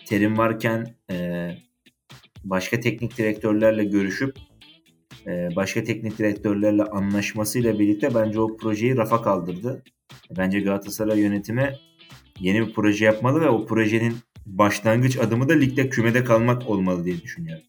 terim 0.06 0.38
varken 0.38 0.96
e, 1.10 1.50
başka 2.44 2.80
teknik 2.80 3.18
direktörlerle 3.18 3.84
görüşüp 3.84 4.38
başka 5.56 5.84
teknik 5.84 6.18
direktörlerle 6.18 6.84
anlaşmasıyla 6.84 7.78
birlikte 7.78 8.14
bence 8.14 8.40
o 8.40 8.56
projeyi 8.56 8.96
rafa 8.96 9.22
kaldırdı. 9.22 9.82
Bence 10.38 10.60
Galatasaray 10.60 11.20
yönetimi 11.20 11.74
yeni 12.40 12.66
bir 12.66 12.72
proje 12.72 13.04
yapmalı 13.04 13.40
ve 13.40 13.48
o 13.48 13.66
projenin 13.66 14.16
başlangıç 14.46 15.16
adımı 15.16 15.48
da 15.48 15.52
ligde 15.52 15.88
kümede 15.88 16.24
kalmak 16.24 16.70
olmalı 16.70 17.04
diye 17.04 17.22
düşünüyorum. 17.22 17.64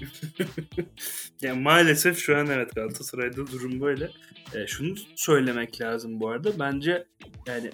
yani 1.42 1.60
maalesef 1.60 2.18
şu 2.18 2.36
an 2.36 2.46
evet 2.46 2.74
Galatasaray'da 2.74 3.36
durum 3.36 3.80
böyle. 3.80 4.10
E, 4.54 4.66
şunu 4.66 4.94
söylemek 5.16 5.80
lazım 5.80 6.20
bu 6.20 6.28
arada. 6.28 6.58
Bence 6.58 7.06
yani 7.46 7.70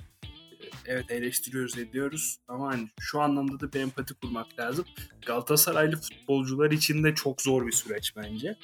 evet 0.89 1.11
eleştiriyoruz 1.11 1.79
ediyoruz 1.79 2.39
ama 2.49 2.69
hani 2.69 2.89
şu 3.01 3.21
anlamda 3.21 3.61
da 3.61 3.73
bir 3.73 3.81
empati 3.81 4.15
kurmak 4.15 4.59
lazım. 4.59 4.85
Galatasaraylı 5.27 5.97
futbolcular 5.97 6.71
için 6.71 7.05
de 7.05 7.15
çok 7.15 7.43
zor 7.43 7.67
bir 7.67 7.73
süreç 7.73 8.17
bence. 8.17 8.57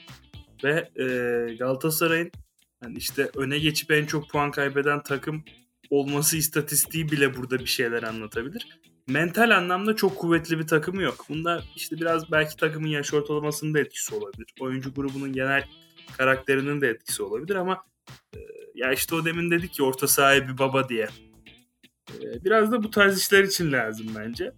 Ve 0.65 0.91
e, 0.97 1.07
Galatasaray'ın 1.55 2.31
yani 2.83 2.99
işte 2.99 3.31
öne 3.37 3.59
geçip 3.59 3.91
en 3.91 4.07
çok 4.07 4.31
puan 4.31 4.51
kaybeden 4.51 5.03
takım 5.03 5.45
olması 5.91 6.37
istatistiği 6.37 7.11
bile 7.11 7.37
burada 7.37 7.59
bir 7.59 7.67
şeyler 7.67 8.03
anlatabilir. 8.03 8.81
Mental 9.09 9.57
anlamda 9.57 9.97
çok 9.97 10.17
kuvvetli 10.17 10.59
bir 10.59 10.67
takımı 10.67 11.03
yok. 11.03 11.27
Bunda 11.29 11.63
işte 11.77 11.97
biraz 11.97 12.33
belki 12.33 12.57
takımın 12.57 12.89
yaş 12.89 13.15
ortalamasının 13.15 13.75
da 13.75 13.81
etkisi 13.81 14.15
olabilir. 14.15 14.47
Oyuncu 14.61 14.95
grubunun 14.95 15.33
genel 15.33 15.65
karakterinin 16.17 16.81
de 16.81 16.89
etkisi 16.89 17.23
olabilir 17.23 17.55
ama 17.55 17.85
e, 18.37 18.39
ya 18.75 18.93
işte 18.93 19.15
o 19.15 19.25
demin 19.25 19.51
dedik 19.51 19.73
ki 19.73 19.83
orta 19.83 20.07
sahibi 20.07 20.59
baba 20.59 20.89
diye. 20.89 21.09
E, 22.11 22.45
biraz 22.45 22.73
da 22.73 22.83
bu 22.83 22.91
tarz 22.91 23.19
işler 23.19 23.45
için 23.45 23.73
lazım 23.73 24.07
bence. 24.19 24.53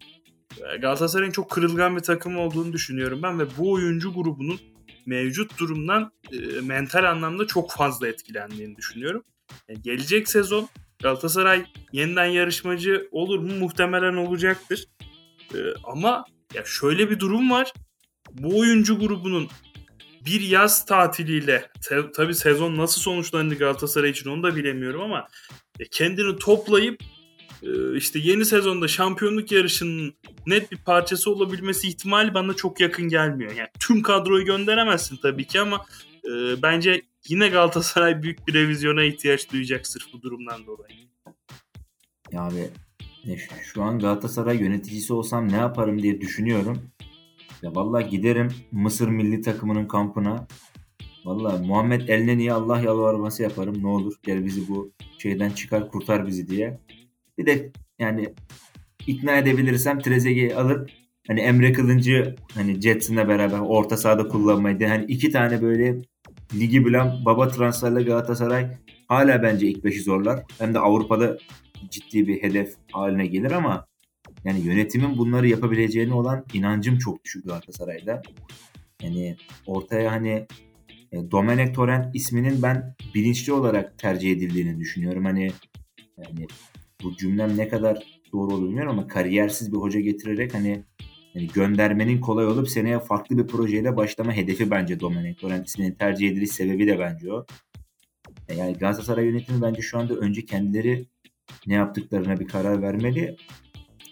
E, 0.72 0.76
Galatasaray'ın 0.76 1.32
çok 1.32 1.50
kırılgan 1.50 1.96
bir 1.96 2.02
takım 2.02 2.38
olduğunu 2.38 2.72
düşünüyorum 2.72 3.22
ben 3.22 3.38
ve 3.38 3.44
bu 3.58 3.72
oyuncu 3.72 4.12
grubunun 4.12 4.60
mevcut 5.06 5.58
durumdan 5.58 6.12
e, 6.32 6.60
mental 6.60 7.10
anlamda 7.10 7.46
çok 7.46 7.72
fazla 7.72 8.08
etkilendiğini 8.08 8.76
düşünüyorum. 8.76 9.22
Yani 9.68 9.82
gelecek 9.82 10.28
sezon 10.28 10.68
Galatasaray 11.02 11.64
yeniden 11.92 12.24
yarışmacı 12.24 13.08
olur 13.10 13.38
mu? 13.38 13.54
Muhtemelen 13.54 14.16
olacaktır. 14.16 14.86
Ee, 15.54 15.58
ama 15.84 16.24
ya 16.54 16.64
şöyle 16.64 17.10
bir 17.10 17.20
durum 17.20 17.50
var. 17.50 17.72
Bu 18.32 18.58
oyuncu 18.58 18.98
grubunun 18.98 19.48
bir 20.26 20.40
yaz 20.40 20.86
tatiliyle 20.86 21.70
te- 21.88 22.12
tabi 22.12 22.34
sezon 22.34 22.76
nasıl 22.76 23.00
sonuçlandı 23.00 23.54
Galatasaray 23.54 24.10
için 24.10 24.30
onu 24.30 24.42
da 24.42 24.56
bilemiyorum 24.56 25.00
ama 25.00 25.28
e, 25.80 25.84
kendini 25.84 26.38
toplayıp 26.38 27.02
e, 27.02 27.06
işte 27.96 28.18
yeni 28.18 28.44
sezonda 28.44 28.88
şampiyonluk 28.88 29.52
yarışının 29.52 30.14
net 30.46 30.72
bir 30.72 30.76
parçası 30.76 31.30
olabilmesi 31.30 31.88
ihtimali 31.88 32.34
bana 32.34 32.54
çok 32.54 32.80
yakın 32.80 33.08
gelmiyor. 33.08 33.52
Yani 33.52 33.68
tüm 33.80 34.02
kadroyu 34.02 34.44
gönderemezsin 34.44 35.16
tabii 35.22 35.46
ki 35.46 35.60
ama 35.60 35.86
e, 36.24 36.62
bence 36.62 37.02
yine 37.28 37.48
Galatasaray 37.48 38.22
büyük 38.22 38.48
bir 38.48 38.54
revizyona 38.54 39.02
ihtiyaç 39.02 39.52
duyacak 39.52 39.86
sırf 39.86 40.12
bu 40.12 40.22
durumdan 40.22 40.66
dolayı. 40.66 40.94
Ya 42.32 42.42
abi 42.42 42.70
şu 43.62 43.82
an 43.82 43.98
Galatasaray 43.98 44.56
yöneticisi 44.56 45.12
olsam 45.12 45.52
ne 45.52 45.56
yaparım 45.56 46.02
diye 46.02 46.20
düşünüyorum. 46.20 46.82
Ya 47.62 47.74
vallahi 47.74 48.10
giderim 48.10 48.48
Mısır 48.72 49.08
milli 49.08 49.40
takımının 49.40 49.88
kampına. 49.88 50.46
Vallahi 51.24 51.66
Muhammed 51.66 52.08
Elneni'ye 52.08 52.52
Allah 52.52 52.80
yalvarması 52.80 53.42
yaparım. 53.42 53.82
Ne 53.82 53.86
olur 53.86 54.14
gel 54.22 54.44
bizi 54.44 54.68
bu 54.68 54.92
şeyden 55.18 55.50
çıkar 55.50 55.88
kurtar 55.88 56.26
bizi 56.26 56.48
diye. 56.48 56.80
Bir 57.38 57.46
de 57.46 57.70
yani 57.98 58.34
ikna 59.06 59.36
edebilirsem 59.36 59.98
Trezeguet'i 59.98 60.56
alıp 60.56 60.90
hani 61.26 61.40
Emre 61.40 61.72
Kılıncı 61.72 62.36
hani 62.54 62.80
Jetson'la 62.80 63.28
beraber 63.28 63.58
orta 63.58 63.96
sahada 63.96 64.28
kullanmayı 64.28 64.86
hani 64.86 65.04
iki 65.04 65.30
tane 65.30 65.62
böyle 65.62 65.96
ligi 66.54 66.86
bilen 66.86 67.24
baba 67.24 67.48
transferle 67.48 68.02
Galatasaray 68.02 68.78
hala 69.08 69.42
bence 69.42 69.66
ilk 69.66 69.84
beşi 69.84 70.02
zorlar. 70.02 70.42
Hem 70.58 70.74
de 70.74 70.78
Avrupa'da 70.78 71.38
ciddi 71.90 72.28
bir 72.28 72.42
hedef 72.42 72.74
haline 72.92 73.26
gelir 73.26 73.50
ama 73.50 73.86
Yani 74.44 74.60
yönetimin 74.60 75.18
bunları 75.18 75.48
yapabileceğine 75.48 76.14
olan 76.14 76.44
inancım 76.52 76.98
çok 76.98 77.24
düşük 77.24 77.44
Galatasaray'da. 77.44 78.22
Yani 79.02 79.36
ortaya 79.66 80.12
hani 80.12 80.46
e, 81.12 81.30
Domenech 81.30 81.74
Torrent 81.74 82.16
isminin 82.16 82.62
ben 82.62 82.94
bilinçli 83.14 83.52
olarak 83.52 83.98
tercih 83.98 84.32
edildiğini 84.32 84.78
düşünüyorum. 84.78 85.24
Hani 85.24 85.50
yani 86.18 86.46
bu 87.02 87.16
cümlem 87.16 87.56
ne 87.56 87.68
kadar 87.68 88.22
doğru 88.32 88.54
olur 88.54 88.68
bilmiyorum 88.68 88.92
ama 88.92 89.08
kariyersiz 89.08 89.72
bir 89.72 89.76
hoca 89.76 90.00
getirerek 90.00 90.54
hani 90.54 90.84
yani 91.34 91.48
göndermenin 91.54 92.20
kolay 92.20 92.46
olup 92.46 92.68
seneye 92.68 93.00
farklı 93.00 93.38
bir 93.38 93.46
projeyle 93.46 93.96
başlama 93.96 94.32
hedefi 94.32 94.70
bence 94.70 95.00
Domenech 95.00 95.40
Torrent 95.40 95.98
tercih 95.98 96.30
ediliş 96.30 96.50
sebebi 96.50 96.86
de 96.86 96.98
bence 96.98 97.32
o. 97.32 97.46
Yani 98.56 98.72
Galatasaray 98.72 99.24
yönetimi 99.24 99.62
bence 99.62 99.82
şu 99.82 99.98
anda 99.98 100.14
önce 100.14 100.44
kendileri 100.44 101.06
ne 101.66 101.74
yaptıklarına 101.74 102.40
bir 102.40 102.48
karar 102.48 102.82
vermeli. 102.82 103.36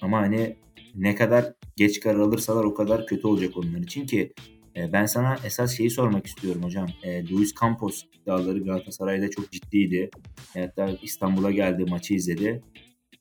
Ama 0.00 0.18
hani 0.18 0.56
ne 0.94 1.14
kadar 1.14 1.52
geç 1.76 2.00
karar 2.00 2.18
alırsalar 2.18 2.64
o 2.64 2.74
kadar 2.74 3.06
kötü 3.06 3.26
olacak 3.26 3.56
onlar 3.56 3.78
için 3.78 4.06
ki 4.06 4.32
e, 4.76 4.92
ben 4.92 5.06
sana 5.06 5.36
esas 5.44 5.76
şeyi 5.76 5.90
sormak 5.90 6.26
istiyorum 6.26 6.62
hocam. 6.62 6.86
E, 7.02 7.28
Luis 7.28 7.54
Campos 7.60 8.02
iddiaları 8.12 8.64
Galatasaray'da 8.64 9.30
çok 9.30 9.52
ciddiydi. 9.52 10.10
Hatta 10.54 10.98
İstanbul'a 11.02 11.50
geldi 11.50 11.84
maçı 11.90 12.14
izledi. 12.14 12.62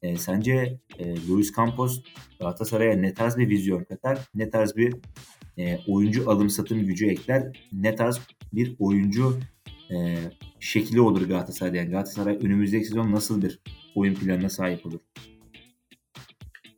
E, 0.02 0.16
sence 0.16 0.80
e, 1.00 1.28
Luis 1.28 1.56
Campos 1.56 2.02
Galatasaray'a 2.40 2.96
ne 2.96 3.14
tarz 3.14 3.38
bir 3.38 3.50
vizyon 3.50 3.84
katar, 3.84 4.20
ne 4.36 4.50
tarz 4.50 4.76
bir 4.76 4.96
e, 5.58 5.80
oyuncu 5.88 6.32
alım 6.32 6.50
satım 6.50 6.86
gücü 6.86 7.08
ekler, 7.08 7.68
ne 7.74 7.96
tarz 7.96 8.20
bir 8.54 8.76
oyuncu 8.80 9.40
e, 9.92 10.18
şekli 10.60 11.02
olur 11.02 11.22
Galatasaray'da. 11.22 11.78
Yani 11.78 11.90
Galatasaray 11.90 12.38
önümüzdeki 12.42 12.86
sezon 12.86 13.12
nasıl 13.12 13.42
bir 13.42 13.60
oyun 13.96 14.16
planına 14.16 14.50
sahip 14.50 14.86
olur? 14.86 15.00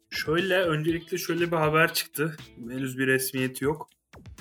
Şöyle 0.10 0.56
öncelikle 0.56 1.18
şöyle 1.18 1.52
bir 1.52 1.58
haber 1.58 1.94
çıktı. 1.94 2.38
Henüz 2.70 2.98
bir 2.98 3.08
resmiyeti 3.08 3.66
yok. 3.66 3.90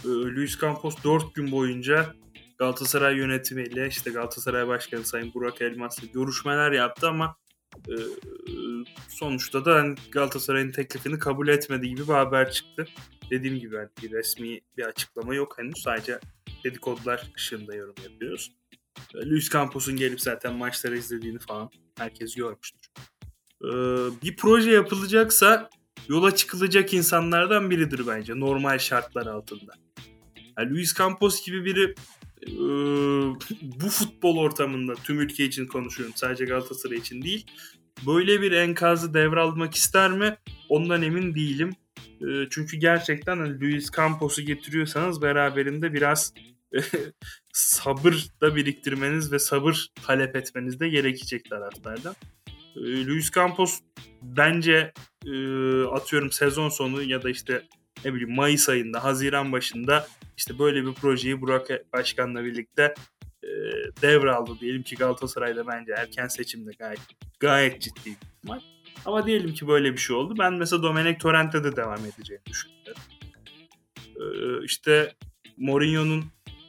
Ee, 0.05 0.09
Luis 0.09 0.61
Campos 0.61 1.05
4 1.05 1.35
gün 1.35 1.53
boyunca 1.53 2.15
Galatasaray 2.59 3.17
yönetimiyle 3.17 3.89
işte 3.89 4.11
Galatasaray 4.11 4.69
Başkanı 4.69 5.05
Sayın 5.05 5.35
Burak 5.35 5.63
Elmas'la 5.63 6.07
görüşmeler 6.07 6.73
yaptı 6.73 7.09
ama 7.09 7.37
e, 7.89 7.95
sonuçta 9.09 9.65
da 9.65 9.75
hani 9.75 9.95
Galatasaray'ın 10.11 10.73
teklifini 10.73 11.19
kabul 11.19 11.49
etmediği 11.49 11.95
gibi 11.95 12.09
bir 12.09 12.13
haber 12.13 12.51
çıktı. 12.51 12.87
Dediğim 13.31 13.59
gibi 13.59 13.75
yani 13.75 13.89
bir 14.03 14.11
resmi 14.11 14.61
bir 14.77 14.85
açıklama 14.85 15.35
yok 15.35 15.59
henüz. 15.59 15.83
Sadece 15.83 16.21
dedikodular 16.65 17.33
ışığında 17.37 17.75
yorum 17.75 17.95
yapıyoruz. 18.03 18.53
E, 19.15 19.27
Luis 19.27 19.51
Campos'un 19.51 19.97
gelip 19.97 20.21
zaten 20.21 20.55
maçları 20.55 20.99
izlediğini 20.99 21.39
falan 21.39 21.71
herkes 21.99 22.35
görmüştür. 22.35 22.91
E, 23.65 23.69
bir 24.23 24.37
proje 24.37 24.71
yapılacaksa 24.71 25.71
yola 26.09 26.35
çıkılacak 26.35 26.95
insanlardan 26.95 27.71
biridir 27.71 28.07
bence 28.07 28.41
normal 28.41 28.79
şartlar 28.79 29.27
altında. 29.27 29.73
Yani 30.59 30.71
Luis 30.71 30.95
Campos 30.95 31.47
gibi 31.47 31.65
biri 31.65 31.95
e, 32.47 32.57
bu 33.63 33.89
futbol 33.89 34.37
ortamında 34.37 34.95
tüm 34.95 35.21
ülke 35.21 35.45
için 35.45 35.67
konuşuyorum 35.67 36.15
sadece 36.17 36.45
Galatasaray 36.45 36.99
için 36.99 37.23
değil. 37.23 37.47
Böyle 38.07 38.43
bir 38.43 38.53
enkazı 38.53 39.15
devralmak 39.15 39.75
ister 39.75 40.11
mi? 40.11 40.37
Ondan 40.69 41.03
emin 41.03 41.35
değilim. 41.35 41.71
E, 41.99 42.27
çünkü 42.51 42.77
gerçekten 42.77 43.39
hani 43.39 43.61
Luis 43.61 43.91
Campos'u 43.91 44.43
getiriyorsanız 44.43 45.23
beraberinde 45.23 45.93
biraz 45.93 46.35
sabır 47.53 48.27
da 48.41 48.57
biriktirmeniz 48.57 49.33
ve 49.33 49.39
sabır 49.39 49.89
talep 50.07 50.37
etmeniz 50.37 50.81
de 50.81 50.89
gerekecek 50.89 51.51
taraflardan. 51.51 52.15
E, 52.77 53.07
Luis 53.07 53.31
Campos 53.31 53.81
bence 54.23 54.93
e, 55.27 55.33
atıyorum 55.85 56.33
sezon 56.33 56.69
sonu 56.69 57.03
ya 57.03 57.23
da 57.23 57.31
işte 57.31 57.63
ne 58.05 58.15
bileyim 58.15 58.35
Mayıs 58.35 58.69
ayında, 58.69 59.05
Haziran 59.05 59.53
başında 59.53 60.07
işte 60.37 60.59
böyle 60.59 60.87
bir 60.87 60.93
projeyi 60.93 61.41
Burak 61.41 61.69
Başkan'la 61.93 62.45
birlikte 62.45 62.95
e, 63.43 63.49
devraldı. 64.03 64.61
Diyelim 64.61 64.83
ki 64.83 64.97
Galatasaray'da 64.97 65.67
bence 65.67 65.93
erken 65.93 66.29
seçimde 66.29 66.71
gayet 66.79 67.01
gayet 67.41 67.83
ciddi 67.83 68.01
bir 68.07 68.11
ihtimal. 68.11 68.61
Ama 69.05 69.27
diyelim 69.27 69.55
ki 69.55 69.69
böyle 69.69 69.93
bir 69.93 69.99
şey 69.99 70.17
oldu. 70.17 70.35
Ben 70.39 70.55
mesela 70.55 70.83
Domenech 70.83 71.19
Torrent'e 71.19 71.65
de 71.65 71.77
devam 71.77 72.01
edeceğini 72.07 72.47
düşünüyorum. 72.47 73.03
Ee, 73.99 74.65
işte 74.65 75.15
Mourinho'nun 75.57 76.25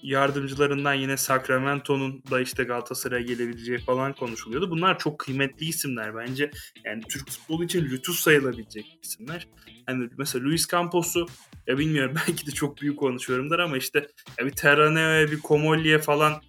yardımcılarından 0.05 0.93
yine 0.93 1.17
Sacramento'nun 1.17 2.23
da 2.31 2.41
işte 2.41 2.63
Galatasaray'a 2.63 3.21
gelebileceği 3.21 3.77
falan 3.77 4.13
konuşuluyordu. 4.13 4.71
Bunlar 4.71 4.99
çok 4.99 5.19
kıymetli 5.19 5.65
isimler 5.65 6.15
bence. 6.15 6.51
Yani 6.85 7.01
Türk 7.09 7.29
futbolu 7.29 7.63
için 7.63 7.85
lütuf 7.85 8.15
sayılabilecek 8.15 8.99
isimler. 9.03 9.47
Hani 9.85 10.09
mesela 10.17 10.45
Luis 10.45 10.67
Campos'u 10.67 11.27
ya 11.67 11.77
bilmiyorum 11.77 12.15
belki 12.27 12.47
de 12.47 12.51
çok 12.51 12.81
büyük 12.81 12.99
konuşuyorumdur 12.99 13.59
ama 13.59 13.77
işte 13.77 14.07
ya 14.39 14.45
bir 14.45 14.51
Terraneo'ya 14.51 15.31
bir 15.31 15.39
Komolli'ye 15.39 15.99
falan 15.99 16.41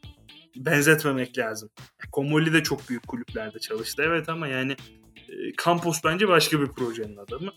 benzetmemek 0.56 1.38
lazım. 1.38 1.70
Komolli 2.12 2.52
de 2.52 2.62
çok 2.62 2.88
büyük 2.88 3.08
kulüplerde 3.08 3.58
çalıştı 3.58 4.02
evet 4.06 4.28
ama 4.28 4.48
yani 4.48 4.72
e, 5.28 5.34
Campos 5.64 6.04
bence 6.04 6.28
başka 6.28 6.60
bir 6.60 6.66
projenin 6.66 7.16
adamı. 7.16 7.52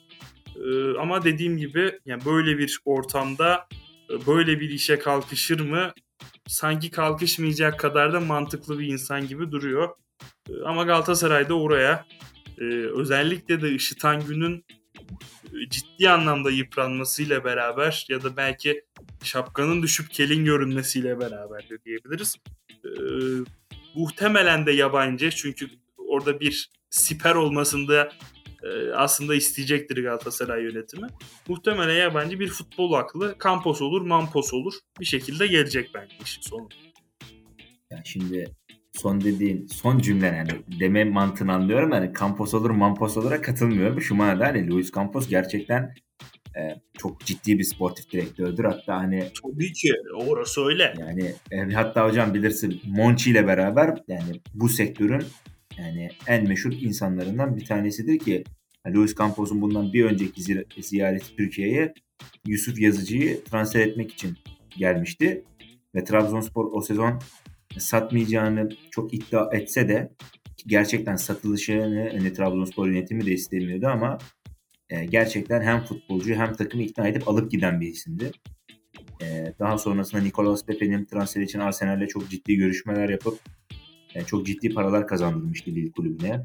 E, 0.56 0.98
ama 1.00 1.24
dediğim 1.24 1.58
gibi 1.58 2.00
yani 2.06 2.26
böyle 2.26 2.58
bir 2.58 2.80
ortamda 2.86 3.68
böyle 4.28 4.60
bir 4.60 4.70
işe 4.70 5.00
kalkışır 5.00 5.60
mı? 5.60 5.94
Sanki 6.48 6.92
kalkışmayacak 6.92 7.80
kadar 7.80 8.14
da 8.14 8.20
mantıklı 8.20 8.80
bir 8.80 8.88
insan 8.88 9.28
gibi 9.28 9.52
duruyor. 9.52 9.90
Ee, 10.50 10.54
ama 10.66 10.84
Galatasaray'da 10.84 11.54
oraya 11.54 12.06
e, 12.58 12.64
özellikle 12.74 13.62
de 13.62 13.72
Işıtan 13.72 14.26
Gün'ün 14.28 14.66
e, 15.54 15.70
ciddi 15.70 16.10
anlamda 16.10 16.52
yıpranmasıyla 16.52 17.44
beraber 17.44 18.06
ya 18.10 18.24
da 18.24 18.38
belki 18.38 18.86
şapkanın 19.24 19.84
düşüp 19.84 20.12
kelin 20.12 20.46
görünmesiyle 20.46 21.20
beraber 21.20 21.70
de 21.70 21.84
diyebiliriz. 21.86 22.36
Muhtemelen 23.96 24.66
de 24.66 24.72
yabancı 24.72 25.30
çünkü 25.32 25.70
orada 25.98 26.40
bir 26.40 26.70
siper 26.90 27.36
olmasında 27.36 28.04
e, 28.04 28.39
aslında 28.96 29.36
isteyecektir 29.36 30.04
Galatasaray 30.04 30.64
yönetimi. 30.64 31.08
Muhtemelen 31.48 31.96
yabancı 31.96 32.40
bir 32.40 32.48
futbol 32.48 32.94
aklı 32.94 33.36
Campos 33.44 33.82
olur, 33.82 34.02
Mampos 34.02 34.54
olur. 34.54 34.74
Bir 35.00 35.06
şekilde 35.06 35.48
gelecek 35.48 35.90
bence 35.94 36.16
işin 36.24 36.42
sonu. 36.42 36.70
Yani 37.92 38.02
şimdi 38.06 38.56
son 38.92 39.22
dediğin 39.22 39.68
son 39.68 40.00
cümlen 40.00 40.36
yani 40.36 40.50
deme 40.80 41.04
mantığını 41.04 41.54
anlıyorum 41.54 41.92
yani 41.92 42.12
Campos 42.20 42.54
olur 42.54 42.70
Mampos 42.70 43.18
olarak 43.18 43.44
katılmıyorum. 43.44 44.02
Şu 44.02 44.16
manada 44.16 44.46
hani 44.46 44.70
Luis 44.70 44.92
Campos 44.92 45.30
gerçekten 45.30 45.94
e, 46.58 46.82
çok 46.98 47.26
ciddi 47.26 47.60
bir 47.60 47.64
sportif 47.64 48.12
direktördür. 48.12 48.64
Hatta 48.64 48.96
hani 48.96 49.28
Tabii 49.44 49.74
ki 49.74 49.94
orası 50.14 50.66
öyle. 50.66 50.94
Yani 51.00 51.34
e, 51.52 51.74
hatta 51.74 52.06
hocam 52.06 52.34
bilirsin 52.34 52.82
Monchi 52.88 53.32
ile 53.32 53.48
beraber 53.48 54.04
yani 54.08 54.42
bu 54.54 54.70
sektörün 54.70 55.24
yani 55.80 56.10
en 56.28 56.48
meşhur 56.48 56.74
insanlarından 56.74 57.56
bir 57.56 57.66
tanesidir 57.66 58.20
ki 58.20 58.44
Luis 58.88 59.16
Campos'un 59.16 59.62
bundan 59.62 59.94
bir 59.94 60.06
önceki 60.06 60.42
ziyareti 60.82 61.36
Türkiye'ye 61.36 61.94
Yusuf 62.48 62.80
Yazıcı'yı 62.80 63.44
transfer 63.44 63.80
etmek 63.80 64.12
için 64.12 64.38
gelmişti. 64.78 65.44
Ve 65.96 66.04
Trabzonspor 66.04 66.72
o 66.72 66.82
sezon 66.82 67.20
satmayacağını 67.78 68.70
çok 68.92 69.14
iddia 69.14 69.50
etse 69.54 69.90
de 69.90 70.12
gerçekten 70.68 71.16
satılışını 71.16 72.10
hani 72.18 72.34
Trabzonspor 72.34 72.88
yönetimi 72.88 73.26
de 73.26 73.32
istemiyordu 73.32 73.88
ama 73.88 74.18
e, 74.90 75.06
gerçekten 75.06 75.62
hem 75.62 75.84
futbolcu 75.84 76.36
hem 76.36 76.54
takımı 76.54 76.84
ikna 76.84 77.08
edip 77.08 77.28
alıp 77.28 77.52
giden 77.52 77.82
bir 77.82 77.88
isimdi. 77.88 78.32
E, 79.22 79.54
daha 79.60 79.78
sonrasında 79.78 80.22
Nicolas 80.22 80.66
Pepe'nin 80.66 81.06
transfer 81.06 81.42
için 81.42 81.60
Arsenal'le 81.60 82.08
çok 82.08 82.30
ciddi 82.30 82.56
görüşmeler 82.56 83.10
yapıp 83.10 83.40
yani 84.16 84.26
çok 84.26 84.46
ciddi 84.46 84.70
paralar 84.70 85.08
kazandırmıştı 85.08 85.72
Lille 85.72 85.92
kulübüne. 85.92 86.44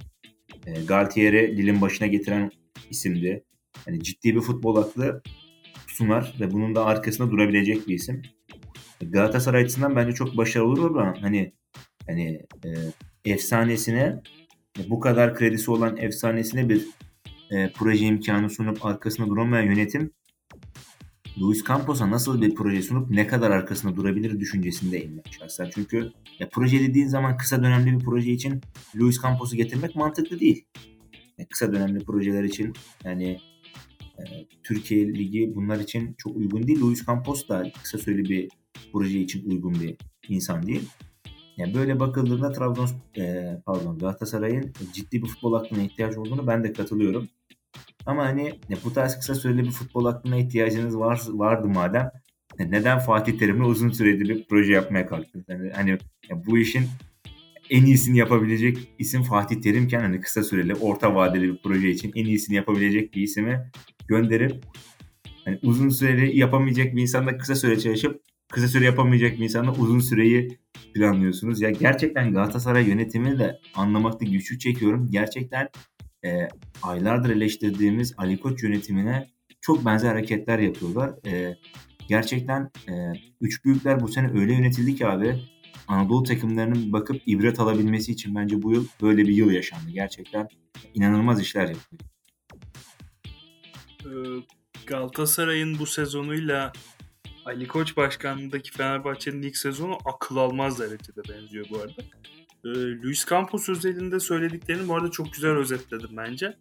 E, 0.67 0.85
Galtier'i 0.85 1.57
Lille'in 1.57 1.81
başına 1.81 2.07
getiren 2.07 2.51
isimdi. 2.91 3.45
Yani 3.87 4.03
ciddi 4.03 4.35
bir 4.35 4.41
futbol 4.41 4.77
aklı 4.77 5.23
sunar 5.87 6.35
ve 6.41 6.51
bunun 6.51 6.75
da 6.75 6.85
arkasında 6.85 7.31
durabilecek 7.31 7.89
bir 7.89 7.95
isim. 7.95 8.23
Galatasaray 9.01 9.63
açısından 9.63 9.97
bence 9.97 10.13
çok 10.13 10.37
başarılı 10.37 10.69
olur 10.69 10.97
ama 10.97 11.23
hani 11.23 11.53
hani 12.07 12.43
e, 12.65 12.71
efsanesine 13.25 14.23
bu 14.89 15.01
kadar 15.01 15.35
kredisi 15.35 15.71
olan 15.71 15.97
efsanesine 15.97 16.69
bir 16.69 16.87
e, 17.51 17.71
proje 17.75 18.07
imkanı 18.07 18.51
sunup 18.51 18.87
arkasında 18.87 19.29
duramayan 19.29 19.65
yönetim 19.65 20.11
Luis 21.41 21.65
Campos'a 21.65 22.11
nasıl 22.11 22.43
bir 22.43 22.55
proje 22.55 22.83
sunup 22.83 23.11
ne 23.11 23.27
kadar 23.27 23.51
arkasında 23.51 23.97
durabilir 23.97 24.41
düşüncesindeyim 24.41 25.17
ben 25.17 25.31
şahsen. 25.31 25.71
Çünkü 25.75 26.13
ya 26.39 26.49
proje 26.53 26.81
dediğin 26.81 27.09
zaman 27.09 27.37
kısa 27.37 27.63
dönemli 27.63 27.99
bir 27.99 28.05
proje 28.05 28.31
için 28.31 28.61
Luis 28.97 29.23
Campos'u 29.23 29.57
getirmek 29.57 29.97
mantıklı 29.97 30.41
değil. 30.41 30.65
Ya 31.39 31.47
kısa 31.49 31.73
dönemli 31.73 32.05
projeler 32.05 32.45
için 32.45 32.73
yani 33.05 33.39
e, 34.19 34.23
Türkiye 34.63 35.09
Ligi 35.09 35.53
bunlar 35.55 35.81
için 35.81 36.15
çok 36.19 36.37
uygun 36.37 36.67
değil. 36.67 36.81
Luis 36.81 37.07
Campos 37.07 37.49
da 37.49 37.73
kısa 37.83 37.99
süreli 37.99 38.29
bir 38.29 38.49
proje 38.93 39.19
için 39.19 39.51
uygun 39.51 39.75
bir 39.75 39.97
insan 40.29 40.67
değil. 40.67 40.89
Yani 41.57 41.75
böyle 41.75 42.01
bakıldığında 42.01 42.53
Trabzon 42.53 42.89
e, 43.19 43.57
pardon 43.67 43.99
Galatasaray'ın 43.99 44.73
ciddi 44.93 45.23
bir 45.23 45.29
futbol 45.29 45.53
aklına 45.53 45.83
ihtiyaç 45.83 46.17
olduğunu 46.17 46.47
ben 46.47 46.65
de 46.65 46.73
katılıyorum. 46.73 47.29
Ama 48.07 48.25
hani 48.25 48.47
ya 48.69 48.77
bu 48.85 48.93
tarz 48.93 49.19
kısa 49.19 49.35
süreli 49.35 49.63
bir 49.63 49.71
futbol 49.71 50.05
aklına 50.05 50.37
ihtiyacınız 50.37 50.99
var, 50.99 51.21
vardı 51.29 51.69
madem 51.69 52.11
neden 52.59 52.99
Fatih 52.99 53.39
Terim'le 53.39 53.65
uzun 53.65 53.91
süredir 53.91 54.29
bir 54.29 54.45
proje 54.49 54.73
yapmaya 54.73 55.07
kalktınız? 55.07 55.45
Yani 55.49 55.71
hani 55.75 55.91
ya 56.31 56.47
bu 56.47 56.59
işin 56.59 56.87
en 57.71 57.85
iyisini 57.85 58.19
yapabilecek 58.19 58.79
isim 58.99 59.23
Fatih 59.23 59.63
Terimken 59.63 60.01
hani 60.01 60.21
kısa 60.21 60.43
süreli, 60.43 60.75
orta 60.75 61.15
vadeli 61.15 61.53
bir 61.53 61.59
proje 61.63 61.91
için 61.91 62.13
en 62.15 62.25
iyisini 62.25 62.57
yapabilecek 62.57 63.15
bir 63.15 63.23
isimi 63.23 63.71
gönderip 64.09 64.65
hani 65.45 65.59
uzun 65.63 65.89
süreli 65.89 66.39
yapamayacak 66.39 66.97
bir 66.97 67.03
insanla 67.03 67.39
kısa 67.39 67.55
süre 67.55 67.79
çalışıp 67.79 68.21
kısa 68.53 68.69
süre 68.69 68.85
yapamayacak 68.85 69.33
bir 69.33 69.45
insanla 69.45 69.73
uzun 69.73 70.01
süreyi 70.01 70.59
planlıyorsunuz. 70.95 71.61
Ya 71.61 71.71
gerçekten 71.71 72.33
Galatasaray 72.33 72.89
yönetimini 72.89 73.39
de 73.39 73.59
anlamakta 73.75 74.25
güçlük 74.25 74.61
çekiyorum. 74.61 75.09
Gerçekten 75.11 75.69
e, 76.25 76.49
aylardır 76.83 77.31
eleştirdiğimiz 77.31 78.15
Ali 78.17 78.41
Koç 78.41 78.63
yönetimine 78.63 79.31
çok 79.61 79.85
benzer 79.85 80.09
hareketler 80.09 80.59
yapıyorlar. 80.59 81.27
E, 81.27 81.57
gerçekten 82.09 82.71
e, 82.89 82.93
üç 83.41 83.65
büyükler 83.65 84.01
bu 84.01 84.09
sene 84.09 84.41
öyle 84.41 84.55
yönetildi 84.55 84.95
ki 84.95 85.07
abi 85.07 85.41
Anadolu 85.89 86.23
takımlarının 86.23 86.93
bakıp 86.93 87.23
ibret 87.27 87.61
alabilmesi 87.61 88.13
için 88.13 88.35
bence 88.35 88.63
bu 88.63 88.73
yıl 88.73 88.87
böyle 89.03 89.23
bir 89.23 89.37
yıl 89.37 89.51
yaşandı. 89.51 89.91
Gerçekten 89.91 90.49
inanılmaz 90.95 91.41
işler 91.41 91.69
yapıyor. 91.69 92.01
Ee, 94.05 94.43
Galatasaray'ın 94.87 95.79
bu 95.79 95.87
sezonuyla 95.87 96.73
Ali 97.45 97.69
Koç 97.69 97.97
başkanlığındaki 97.97 98.71
Fenerbahçe'nin 98.71 99.43
ilk 99.43 99.57
sezonu 99.57 99.99
akıl 100.05 100.37
almaz 100.37 100.79
derecede 100.79 101.21
benziyor 101.29 101.67
bu 101.71 101.79
arada. 101.79 102.03
Ee, 102.65 102.69
Luis 103.03 103.27
Campos 103.31 103.69
özelinde 103.69 104.21
söylediklerini 104.21 104.89
bu 104.89 104.95
arada 104.95 105.11
çok 105.11 105.33
güzel 105.33 105.51
özetledim 105.51 106.11
bence. 106.17 106.57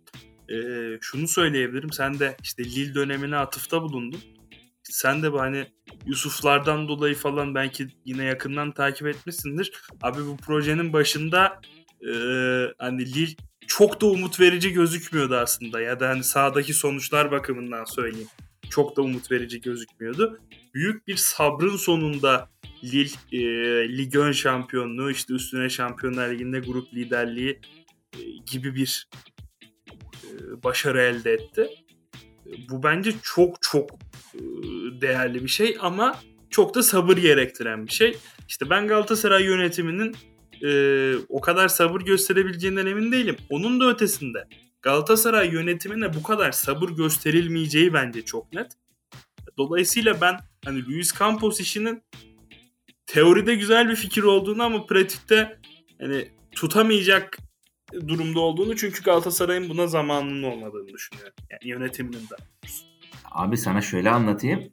Ee, 0.50 0.98
şunu 1.02 1.28
söyleyebilirim. 1.28 1.92
Sen 1.92 2.20
de 2.20 2.38
işte 2.44 2.64
Lille 2.64 2.96
dönemine 2.96 3.38
atıfta 3.38 3.82
bulundun. 3.82 4.20
Sen 4.84 5.24
de 5.24 5.30
hani 5.30 5.68
Yusuflardan 6.06 6.88
dolayı 6.88 7.16
falan 7.16 7.56
belki 7.56 7.88
yine 8.06 8.24
yakından 8.24 8.72
takip 8.72 9.08
etmişsindir. 9.08 9.82
Abi 10.02 10.26
bu 10.26 10.38
projenin 10.38 10.94
başında 10.94 11.62
e, 12.02 12.12
hani 12.78 13.14
Lille 13.14 13.36
çok 13.68 14.02
da 14.02 14.06
umut 14.06 14.40
verici 14.40 14.74
gözükmüyordu 14.74 15.36
aslında 15.36 15.82
ya 15.82 16.00
da 16.00 16.10
hani 16.10 16.24
sahadaki 16.24 16.74
sonuçlar 16.74 17.32
bakımından 17.32 17.86
söyleyeyim. 17.86 18.30
Çok 18.70 18.98
da 18.98 19.02
umut 19.02 19.32
verici 19.32 19.62
gözükmüyordu. 19.62 20.40
Büyük 20.74 21.08
bir 21.08 21.16
sabrın 21.16 21.78
sonunda 21.78 22.50
Lille 22.84 23.10
e, 23.32 23.42
lig 23.98 24.16
ön 24.16 24.32
şampiyonluğu 24.32 25.12
işte 25.12 25.34
üstüne 25.34 25.70
Şampiyonlar 25.70 26.30
Ligi'nde 26.30 26.60
grup 26.60 26.94
liderliği 26.94 27.60
e, 28.14 28.20
gibi 28.52 28.76
bir 28.76 29.08
e, 30.24 30.64
başarı 30.64 31.02
elde 31.02 31.34
etti. 31.34 31.68
Bu 32.70 32.84
bence 32.84 33.14
çok 33.24 33.62
çok 33.62 33.92
e, 34.36 34.42
değerli 35.02 35.44
bir 35.44 35.50
şey 35.50 35.78
ama 35.80 36.20
çok 36.50 36.76
da 36.76 36.84
sabır 36.84 37.18
gerektiren 37.18 37.88
bir 37.88 37.92
şey. 37.92 38.18
İşte 38.48 38.70
ben 38.70 38.88
Galatasaray 38.88 39.44
yönetiminin 39.44 40.16
e, 40.64 41.14
o 41.30 41.42
kadar 41.42 41.68
sabır 41.68 42.02
gösterebileceğinden 42.02 42.86
emin 42.86 43.12
değilim. 43.12 43.36
Onun 43.50 43.80
da 43.80 43.90
ötesinde 43.90 44.48
Galatasaray 44.82 45.50
yönetimine 45.50 46.14
bu 46.14 46.24
kadar 46.24 46.52
sabır 46.52 46.90
gösterilmeyeceği 46.90 47.94
bence 47.94 48.22
çok 48.22 48.54
net. 48.54 48.72
Dolayısıyla 49.58 50.22
ben 50.22 50.40
hani 50.66 50.86
Luis 50.86 51.20
Campos 51.20 51.60
işinin 51.60 52.04
teoride 53.06 53.56
güzel 53.56 53.90
bir 53.90 53.96
fikir 53.96 54.24
olduğunu 54.24 54.64
ama 54.64 54.86
pratikte 54.86 55.58
hani 56.00 56.28
tutamayacak 56.52 57.38
durumda 58.08 58.40
olduğunu 58.40 58.76
çünkü 58.76 59.04
Galatasaray'ın 59.04 59.70
buna 59.70 59.88
zamanının 59.88 60.44
olmadığını 60.44 60.88
düşünüyorum. 60.88 61.34
Yani 61.52 61.72
yönetiminin 61.72 62.22
de. 62.22 62.36
Abi 63.32 63.58
sana 63.58 63.82
şöyle 63.82 64.10
anlatayım. 64.10 64.64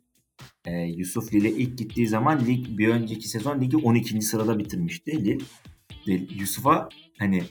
Ee, 0.65 0.73
Yusuf 0.73 1.35
Lille 1.35 1.51
ilk 1.51 1.79
gittiği 1.79 2.09
zaman 2.09 2.47
lig 2.47 2.79
bir 2.79 2.89
önceki 2.89 3.29
sezon 3.29 3.61
ligi 3.61 3.77
12. 3.77 4.23
sırada 4.23 4.59
bitirmişti 4.59 5.25
Lille. 5.25 5.39
Yusuf'a 6.39 6.89
hani 7.19 7.43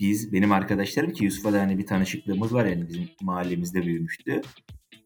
biz 0.00 0.32
benim 0.32 0.52
arkadaşlarım 0.52 1.12
ki 1.12 1.24
Yusuf'a 1.24 1.52
da 1.52 1.60
hani 1.60 1.78
bir 1.78 1.86
tanışıklığımız 1.86 2.54
var 2.54 2.66
yani 2.66 2.88
bizim 2.88 3.08
mahallemizde 3.20 3.82
büyümüştü. 3.86 4.40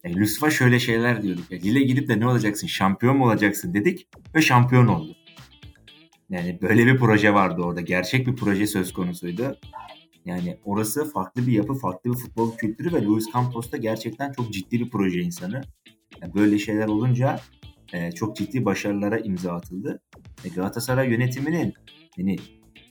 Yani 0.05 0.19
Yusuf'a 0.19 0.51
şöyle 0.51 0.81
şeyler 0.81 1.23
diyorduk. 1.23 1.51
Ya, 1.51 1.59
Lille 1.59 1.83
gidip 1.83 2.09
de 2.09 2.21
ne 2.21 2.29
olacaksın? 2.29 2.67
Şampiyon 2.67 3.17
mu 3.17 3.25
olacaksın 3.25 3.75
dedik 3.75 4.09
ve 4.35 4.43
şampiyon 4.43 4.87
oldu. 4.87 5.17
Yani 6.31 6.59
böyle 6.63 6.87
bir 6.87 6.99
proje 6.99 7.35
vardı 7.35 7.63
orada. 7.63 7.81
Gerçek 7.81 8.27
bir 8.27 8.37
proje 8.37 8.67
söz 8.67 8.93
konusuydu. 8.93 9.57
Yani 10.25 10.57
orası 10.65 11.13
farklı 11.13 11.47
bir 11.47 11.53
yapı, 11.53 11.75
farklı 11.75 12.11
bir 12.11 12.17
futbol 12.17 12.57
kültürü 12.57 12.93
ve 12.93 13.05
Luis 13.05 13.33
Campos 13.33 13.73
da 13.73 13.77
gerçekten 13.77 14.33
çok 14.33 14.53
ciddi 14.53 14.81
bir 14.81 14.91
proje 14.91 15.21
insanı. 15.21 15.61
Yani 16.23 16.35
böyle 16.35 16.59
şeyler 16.59 16.87
olunca 16.87 17.41
e, 17.93 18.13
çok 18.13 18.37
ciddi 18.37 18.65
başarılara 18.65 19.19
imza 19.19 19.53
atıldı. 19.53 20.03
E, 20.45 20.49
Galatasaray 20.49 21.11
yönetiminin 21.11 21.75
yani 22.17 22.37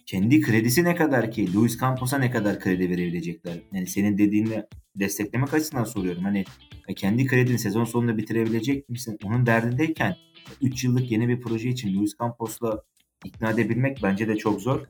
kendi 0.06 0.42
kredisi 0.42 0.84
ne 0.84 0.96
kadar 0.96 1.32
ki 1.32 1.54
Luis 1.54 1.80
Campos'a 1.80 2.18
ne 2.18 2.32
kadar 2.32 2.60
kredi 2.60 2.90
verebilecekler? 2.90 3.60
Yani 3.74 3.88
senin 3.88 4.18
dediğini 4.18 4.64
desteklemek 4.96 5.54
açısından 5.54 5.84
soruyorum. 5.84 6.24
Hani 6.24 6.44
e, 6.88 6.94
kendi 6.94 7.26
kredini 7.26 7.60
sezon 7.60 7.86
sonunda 7.86 8.18
bitirebilecek 8.18 8.90
misin? 8.90 9.18
Onun 9.24 9.46
derdindeyken 9.46 10.16
3 10.62 10.84
yıllık 10.84 11.12
yeni 11.12 11.28
bir 11.28 11.42
proje 11.42 11.70
için 11.70 11.96
Luis 11.96 12.12
Campos'la 12.20 12.84
ikna 13.26 13.50
edebilmek 13.50 14.00
bence 14.04 14.28
de 14.28 14.38
çok 14.38 14.62
zor. 14.62 14.82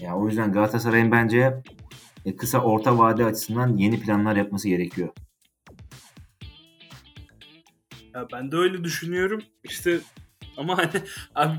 Ya 0.00 0.16
o 0.16 0.28
yüzden 0.28 0.52
Galatasaray'ın 0.52 1.12
bence 1.12 1.62
e, 2.24 2.36
kısa 2.36 2.58
orta 2.58 2.98
vade 2.98 3.24
açısından 3.24 3.76
yeni 3.76 4.00
planlar 4.00 4.36
yapması 4.36 4.68
gerekiyor. 4.68 5.08
Ya 8.14 8.26
ben 8.32 8.52
de 8.52 8.56
öyle 8.56 8.84
düşünüyorum. 8.84 9.42
İşte 9.64 10.00
ama 10.56 10.78
hani 10.78 11.02
abi 11.34 11.56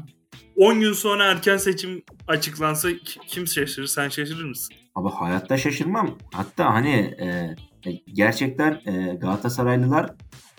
10 0.55 0.79
gün 0.79 0.93
sonra 0.93 1.25
erken 1.25 1.57
seçim 1.57 2.03
açıklansa 2.27 2.89
kim 3.27 3.47
şaşırır? 3.47 3.87
Sen 3.87 4.09
şaşırır 4.09 4.45
mısın? 4.45 4.75
Abi 4.95 5.09
hayatta 5.09 5.57
şaşırmam. 5.57 6.17
Hatta 6.33 6.73
hani 6.73 7.15
e, 7.19 7.25
e 7.89 7.91
gerçekten 8.13 8.81
e, 8.85 9.15
Galatasaraylılar 9.15 10.05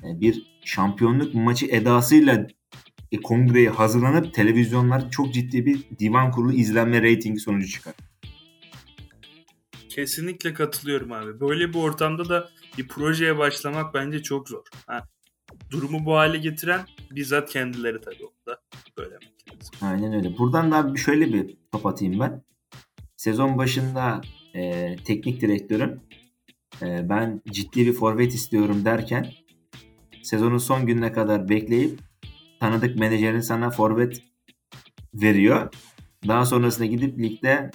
e, 0.02 0.20
bir 0.20 0.60
şampiyonluk 0.64 1.34
maçı 1.34 1.66
edasıyla 1.66 2.46
kongreye 3.16 3.68
hazırlanıp 3.68 4.34
televizyonlar 4.34 5.10
çok 5.10 5.34
ciddi 5.34 5.66
bir 5.66 5.84
divan 5.98 6.30
kurulu 6.30 6.52
izlenme 6.52 7.02
reytingi 7.02 7.40
sonucu 7.40 7.68
çıkar. 7.68 7.94
Kesinlikle 9.88 10.54
katılıyorum 10.54 11.12
abi. 11.12 11.40
Böyle 11.40 11.68
bir 11.68 11.78
ortamda 11.78 12.28
da 12.28 12.48
bir 12.78 12.88
projeye 12.88 13.38
başlamak 13.38 13.94
bence 13.94 14.22
çok 14.22 14.48
zor. 14.48 14.64
Ha, 14.86 15.08
durumu 15.70 16.06
bu 16.06 16.14
hale 16.14 16.38
getiren 16.38 16.80
bizzat 17.10 17.50
kendileri 17.50 18.00
tabii 18.00 18.24
orada. 18.24 18.60
Böyle 18.98 19.18
Aynen 19.80 20.12
öyle. 20.12 20.38
Buradan 20.38 20.72
da 20.72 20.96
şöyle 20.96 21.32
bir 21.32 21.56
top 21.72 21.86
atayım 21.86 22.20
ben. 22.20 22.42
Sezon 23.16 23.58
başında 23.58 24.20
e, 24.54 24.96
teknik 25.04 25.40
direktörün 25.40 26.00
e, 26.82 27.08
ben 27.08 27.42
ciddi 27.50 27.86
bir 27.86 27.92
forvet 27.92 28.34
istiyorum 28.34 28.84
derken 28.84 29.32
sezonun 30.22 30.58
son 30.58 30.86
gününe 30.86 31.12
kadar 31.12 31.48
bekleyip 31.48 32.00
tanıdık 32.64 32.98
menajerin 32.98 33.40
sana 33.40 33.70
forvet 33.70 34.22
veriyor. 35.14 35.74
Daha 36.28 36.46
sonrasında 36.46 36.86
gidip 36.86 37.18
ligde 37.18 37.70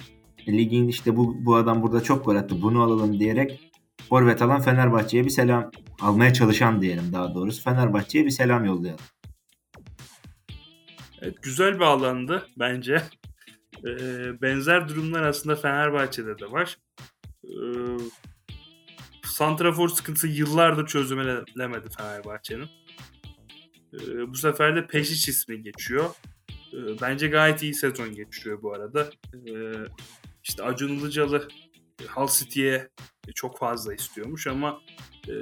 ligin 0.48 0.88
işte 0.88 1.16
bu, 1.16 1.44
bu 1.44 1.56
adam 1.56 1.82
burada 1.82 2.02
çok 2.02 2.24
gol 2.24 2.36
attı 2.36 2.62
bunu 2.62 2.82
alalım 2.82 3.20
diyerek 3.20 3.72
forvet 4.08 4.42
alan 4.42 4.60
Fenerbahçe'ye 4.60 5.24
bir 5.24 5.30
selam 5.30 5.70
almaya 6.00 6.32
çalışan 6.32 6.82
diyelim 6.82 7.12
daha 7.12 7.34
doğrusu. 7.34 7.62
Fenerbahçe'ye 7.62 8.24
bir 8.24 8.30
selam 8.30 8.64
yollayalım. 8.64 9.04
Evet, 11.20 11.42
güzel 11.42 11.74
bir 11.74 11.84
alandı 11.84 12.48
bence. 12.58 13.02
Ee, 13.86 14.42
benzer 14.42 14.88
durumlar 14.88 15.22
aslında 15.22 15.56
Fenerbahçe'de 15.56 16.38
de 16.38 16.50
var. 16.50 16.78
Ee, 17.44 17.48
Santrafor 19.24 19.88
sıkıntısı 19.88 20.28
yıllardır 20.28 20.86
çözümlemedi 20.86 21.88
Fenerbahçe'nin. 21.98 22.68
Ee, 23.94 24.30
bu 24.30 24.34
sefer 24.34 24.76
de 24.76 24.86
Peşiç 24.86 25.28
ismi 25.28 25.62
geçiyor. 25.62 26.10
Ee, 26.50 27.00
bence 27.00 27.28
gayet 27.28 27.62
iyi 27.62 27.74
sezon 27.74 28.14
geçiriyor 28.14 28.62
bu 28.62 28.74
arada. 28.74 29.10
Ee, 29.34 29.72
işte 30.42 30.62
Acun 30.62 30.88
Ilıcalı 30.88 31.48
Hull 32.08 32.28
City'ye 32.28 32.88
çok 33.34 33.58
fazla 33.58 33.94
istiyormuş 33.94 34.46
ama 34.46 34.80
e, 35.28 35.32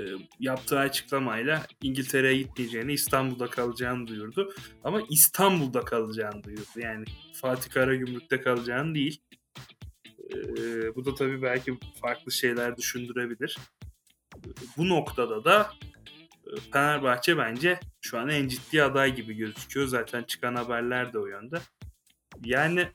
yaptığı 0.41 0.79
açıklamayla 0.79 1.66
İngiltere'ye 1.83 2.39
gitmeyeceğini, 2.39 2.93
İstanbul'da 2.93 3.47
kalacağını 3.51 4.07
duyurdu. 4.07 4.55
Ama 4.85 5.03
İstanbul'da 5.11 5.81
kalacağını 5.81 6.45
duyurdu. 6.45 6.62
Yani 6.77 7.05
Fatih 7.33 7.70
Karagümrük'te 7.70 8.41
kalacağını 8.41 8.95
değil. 8.95 9.20
E, 10.35 10.37
bu 10.95 11.05
da 11.05 11.15
tabii 11.15 11.43
belki 11.43 11.79
farklı 12.03 12.33
şeyler 12.33 12.77
düşündürebilir. 12.77 13.59
Bu 14.77 14.89
noktada 14.89 15.45
da 15.45 15.70
e, 15.83 15.98
Fenerbahçe 16.73 17.39
bence 17.39 17.81
şu 18.01 18.19
an 18.19 18.29
en 18.29 18.49
ciddi 18.49 18.83
aday 18.83 19.15
gibi 19.15 19.35
gözüküyor. 19.35 19.87
Zaten 19.87 20.23
çıkan 20.23 20.55
haberler 20.55 21.12
de 21.12 21.19
o 21.19 21.27
yönde. 21.27 21.59
Yani 22.45 22.89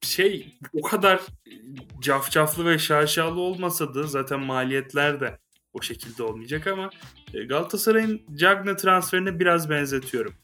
şey 0.00 0.58
o 0.72 0.82
kadar 0.82 1.20
cafcaflı 2.00 2.66
ve 2.66 2.78
şaşalı 2.78 3.40
olmasa 3.40 3.94
da 3.94 4.02
zaten 4.02 4.40
maliyetler 4.40 5.20
de 5.20 5.38
o 5.72 5.82
şekilde 5.82 6.22
olmayacak 6.22 6.66
ama 6.66 6.90
e, 7.34 7.44
Galatasaray'ın 7.44 8.22
Cagne 8.34 8.76
transferine 8.76 9.40
biraz 9.40 9.70
benzetiyorum. 9.70 10.34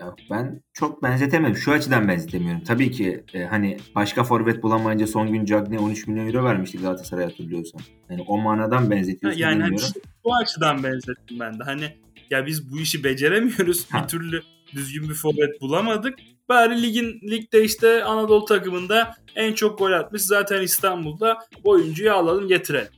Ya 0.00 0.14
ben 0.30 0.62
çok 0.72 1.02
benzetemem. 1.02 1.56
Şu 1.56 1.72
açıdan 1.72 2.08
benzetemiyorum. 2.08 2.64
Tabii 2.64 2.90
ki 2.90 3.24
e, 3.34 3.44
hani 3.44 3.76
başka 3.94 4.24
forvet 4.24 4.62
bulamayınca 4.62 5.06
son 5.06 5.32
gün 5.32 5.44
Cagney 5.44 5.78
13 5.78 6.06
milyon 6.06 6.26
euro 6.26 6.44
vermişti 6.44 6.78
Galatasaray 6.78 7.24
hatırlıyorsan. 7.24 7.80
Yani 8.10 8.24
o 8.26 8.38
manadan 8.38 8.90
benzetiyorsun 8.90 9.40
yani 9.40 9.62
hani 9.62 9.76
bu 10.24 10.34
açıdan 10.34 10.84
benzettim 10.84 11.40
ben 11.40 11.58
de. 11.58 11.64
Hani 11.64 11.96
ya 12.30 12.46
biz 12.46 12.72
bu 12.72 12.80
işi 12.80 13.04
beceremiyoruz. 13.04 13.86
Ha. 13.90 14.02
Bir 14.02 14.08
türlü 14.08 14.42
düzgün 14.74 15.08
bir 15.08 15.14
forvet 15.14 15.60
bulamadık. 15.60 16.18
Bari 16.48 16.82
ligin 16.82 17.20
ligde 17.30 17.64
işte 17.64 18.04
Anadolu 18.04 18.44
takımında 18.44 19.14
en 19.36 19.52
çok 19.52 19.78
gol 19.78 19.92
atmış 19.92 20.22
zaten 20.22 20.62
İstanbul'da 20.62 21.38
oyuncuyu 21.64 22.12
alalım 22.12 22.48
getirelim. 22.48 22.92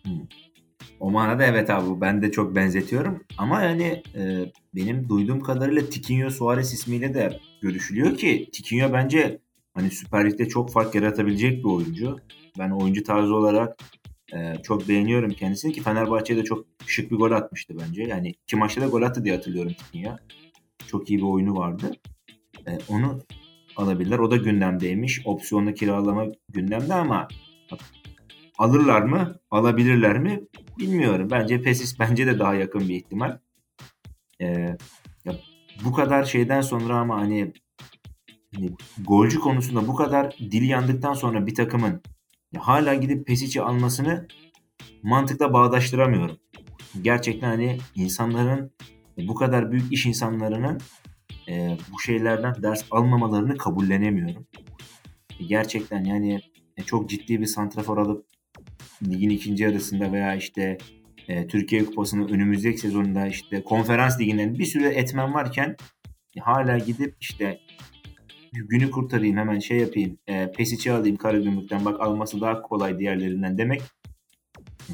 O 1.03 1.11
manada 1.11 1.45
evet 1.45 1.71
abi 1.71 2.01
ben 2.01 2.23
de 2.23 2.31
çok 2.31 2.57
benzetiyorum. 2.57 3.25
Ama 3.39 3.63
yani 3.63 4.03
e, 4.15 4.53
benim 4.75 5.09
duyduğum 5.09 5.41
kadarıyla 5.41 5.91
Tiquinho 5.91 6.31
Suarez 6.31 6.73
ismiyle 6.73 7.15
de 7.15 7.41
görüşülüyor 7.61 8.17
ki 8.17 8.49
Tiquinho 8.53 8.93
bence 8.93 9.39
hani 9.75 9.91
Süper 9.91 10.31
Lig'de 10.31 10.49
çok 10.49 10.73
fark 10.73 10.95
yaratabilecek 10.95 11.59
bir 11.59 11.69
oyuncu. 11.71 12.17
Ben 12.59 12.71
oyuncu 12.71 13.03
tarzı 13.03 13.35
olarak 13.35 13.77
e, 14.35 14.55
çok 14.63 14.89
beğeniyorum 14.89 15.31
kendisini 15.31 15.73
ki 15.73 15.83
Fenerbahçe'de 15.83 16.45
çok 16.45 16.67
şık 16.87 17.11
bir 17.11 17.17
gol 17.17 17.31
atmıştı 17.31 17.75
bence. 17.81 18.03
Yani 18.03 18.35
iki 18.43 18.57
maçta 18.57 18.81
da 18.81 18.87
gol 18.87 19.03
attı 19.03 19.25
diye 19.25 19.35
hatırlıyorum 19.35 19.73
Tiquinho. 19.73 20.17
Çok 20.87 21.11
iyi 21.11 21.19
bir 21.19 21.27
oyunu 21.27 21.57
vardı. 21.57 21.93
E, 22.67 22.79
onu 22.89 23.21
alabilirler. 23.77 24.19
O 24.19 24.31
da 24.31 24.37
gündemdeymiş. 24.37 25.23
Opsiyonlu 25.25 25.75
kiralama 25.75 26.27
gündemde 26.49 26.95
ama 26.95 27.29
alırlar 28.63 29.03
mı? 29.03 29.35
Alabilirler 29.51 30.19
mi? 30.19 30.41
Bilmiyorum. 30.79 31.29
Bence 31.31 31.63
Pesis 31.63 32.01
bence 32.01 32.27
de 32.27 32.39
daha 32.39 32.55
yakın 32.55 32.89
bir 32.89 32.95
ihtimal. 32.95 33.39
Ee, 34.41 34.47
ya 35.25 35.35
bu 35.85 35.93
kadar 35.93 36.25
şeyden 36.25 36.61
sonra 36.61 36.99
ama 36.99 37.21
hani, 37.21 37.53
hani 38.55 38.71
golcü 39.05 39.41
konusunda 39.41 39.89
bu 39.89 39.95
kadar 39.95 40.37
dili 40.39 40.67
yandıktan 40.67 41.15
sonra 41.15 41.47
bir 41.47 41.55
takımın 41.55 42.03
ya 42.53 42.61
hala 42.61 42.95
gidip 42.95 43.27
Pesic'i 43.27 43.63
almasını 43.63 44.27
mantıkla 45.03 45.53
bağdaştıramıyorum. 45.53 46.37
Gerçekten 47.03 47.49
hani 47.49 47.79
insanların 47.95 48.73
bu 49.19 49.35
kadar 49.35 49.73
büyük 49.73 49.93
iş 49.93 50.07
insanlarının 50.07 50.81
e, 51.49 51.79
bu 51.93 52.01
şeylerden 52.01 52.63
ders 52.63 52.85
almamalarını 52.91 53.57
kabullenemiyorum. 53.57 54.47
Gerçekten 55.49 56.05
yani 56.05 56.41
e, 56.77 56.83
çok 56.83 57.11
ciddi 57.11 57.41
bir 57.41 57.47
santrafor 57.47 57.99
alıp 57.99 58.32
ligin 59.11 59.31
ikinci 59.31 59.65
yarısında 59.65 60.13
veya 60.13 60.35
işte 60.35 60.79
e, 61.29 61.47
Türkiye 61.47 61.85
Kupası'nın 61.85 62.29
önümüzdeki 62.29 62.79
sezonunda 62.79 63.27
işte 63.27 63.63
konferans 63.63 64.21
liginden 64.21 64.59
bir 64.59 64.65
sürü 64.65 64.87
etmen 64.87 65.35
varken 65.35 65.77
e, 66.37 66.41
hala 66.41 66.79
gidip 66.79 67.17
işte 67.21 67.59
günü 68.53 68.91
kurtarayım 68.91 69.37
hemen 69.37 69.59
şey 69.59 69.79
yapayım 69.79 70.19
e, 70.27 70.53
Pesic'i 70.53 70.93
alayım 70.93 71.17
Karagümrük'ten 71.17 71.85
bak 71.85 72.01
alması 72.01 72.41
daha 72.41 72.63
kolay 72.63 72.99
diğerlerinden 72.99 73.59
demek 73.59 73.83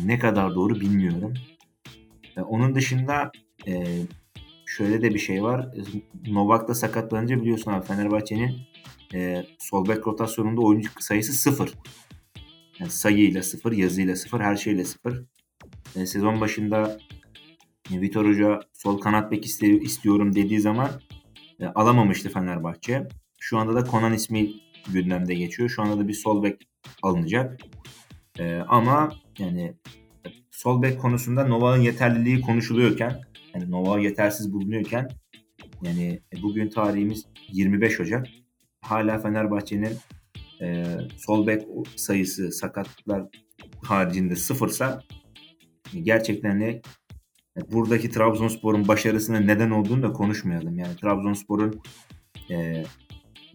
ne 0.05 0.19
kadar 0.19 0.55
doğru 0.55 0.81
bilmiyorum. 0.81 1.35
E, 2.37 2.41
onun 2.41 2.75
dışında 2.75 3.33
e, 3.67 3.85
şöyle 4.67 5.03
de 5.03 5.15
bir 5.15 5.19
şey 5.19 5.43
var. 5.43 5.69
Novak 6.27 6.69
da 6.69 6.75
sakatlanınca 6.75 7.41
biliyorsun 7.41 7.73
abi 7.73 7.87
Fenerbahçe'nin 7.87 8.57
e, 9.15 9.45
sol 9.59 9.89
bek 9.89 10.07
rotasyonunda 10.07 10.61
oyuncu 10.61 10.91
sayısı 11.01 11.33
sıfır. 11.33 11.73
Yani 12.81 12.91
sayıyla 12.91 13.43
sıfır, 13.43 13.73
yazıyla 13.73 14.17
sıfır, 14.17 14.41
her 14.41 14.57
şeyle 14.57 14.85
sıfır. 14.85 15.25
E, 15.97 16.07
sezon 16.07 16.41
başında 16.41 16.99
e, 17.95 18.01
Vitor 18.01 18.27
Hoca 18.27 18.61
sol 18.73 19.01
kanat 19.01 19.33
bek 19.33 19.47
istiyorum 19.83 20.35
dediği 20.35 20.61
zaman 20.61 20.91
e, 21.61 21.67
alamamıştı 21.67 22.29
Fenerbahçe. 22.29 23.09
Şu 23.41 23.59
anda 23.59 23.75
da 23.75 23.85
Konan 23.85 24.13
ismi 24.13 24.51
gündemde 24.93 25.35
geçiyor. 25.35 25.69
Şu 25.69 25.83
anda 25.83 25.99
da 25.99 26.09
bir 26.09 26.13
sol 26.13 26.43
bek 26.43 26.69
alınacak. 27.03 27.61
E, 28.39 28.57
ama 28.69 29.13
yani 29.39 29.75
e, 30.27 30.29
sol 30.51 30.83
bek 30.83 31.01
konusunda 31.01 31.47
Novak'ın 31.47 31.83
yeterliliği 31.83 32.41
konuşuluyorken 32.41 33.21
yani 33.55 33.71
Novak 33.71 34.03
yetersiz 34.03 34.53
bulunuyorken 34.53 35.09
yani 35.83 36.21
e, 36.33 36.43
bugün 36.43 36.69
tarihimiz 36.69 37.27
25 37.53 38.01
Ocak. 38.01 38.27
Hala 38.81 39.19
Fenerbahçe'nin 39.19 39.97
e, 40.63 40.85
sol 41.17 41.47
bek 41.47 41.63
sayısı 41.97 42.53
sakatlıklar 42.53 43.25
haricinde 43.83 44.37
sıfırsa 44.37 45.03
gerçekten 46.03 46.61
de 46.61 46.83
buradaki 47.73 48.11
Trabzonspor'un 48.11 48.89
başarısına 48.89 49.41
neden 49.41 49.71
olduğunu 49.71 50.03
da 50.03 50.13
konuşmayalım. 50.13 50.79
Yani 50.79 50.97
Trabzonspor'un 50.97 51.81
e, 52.51 52.85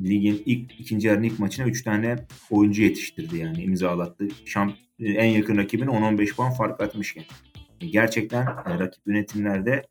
ligin 0.01 0.43
ilk 0.45 0.80
ikinci 0.80 1.07
yarının 1.07 1.23
ilk 1.23 1.39
maçına 1.39 1.65
3 1.65 1.84
tane 1.84 2.15
oyuncu 2.49 2.84
yetiştirdi 2.84 3.38
yani 3.38 3.63
imzalattı. 3.63 4.27
Şamp 4.45 4.75
en 4.99 5.25
yakın 5.25 5.57
rakibine 5.57 5.89
10-15 5.89 6.35
puan 6.35 6.51
fark 6.51 6.81
atmışken. 6.81 7.23
Gerçekten 7.80 8.41
e, 8.41 8.80
rakip 8.80 9.07
yönetimlerde 9.07 9.81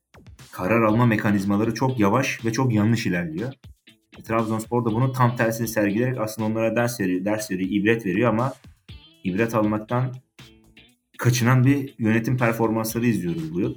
karar 0.52 0.82
alma 0.82 1.06
mekanizmaları 1.06 1.74
çok 1.74 2.00
yavaş 2.00 2.44
ve 2.44 2.52
çok 2.52 2.74
yanlış 2.74 3.06
ilerliyor. 3.06 3.52
E, 4.18 4.22
Trabzonspor 4.22 4.84
da 4.84 4.94
bunun 4.94 5.12
tam 5.12 5.36
tersini 5.36 5.68
sergileyerek 5.68 6.18
aslında 6.18 6.48
onlara 6.48 6.76
ders 6.76 7.00
veriyor, 7.00 7.24
ders 7.24 7.50
veriyor, 7.50 7.70
ibret 7.72 8.06
veriyor 8.06 8.30
ama 8.30 8.54
ibret 9.24 9.54
almaktan 9.54 10.14
kaçınan 11.18 11.64
bir 11.64 11.94
yönetim 11.98 12.36
performansları 12.36 13.06
izliyoruz 13.06 13.54
bu 13.54 13.60
yıl. 13.60 13.74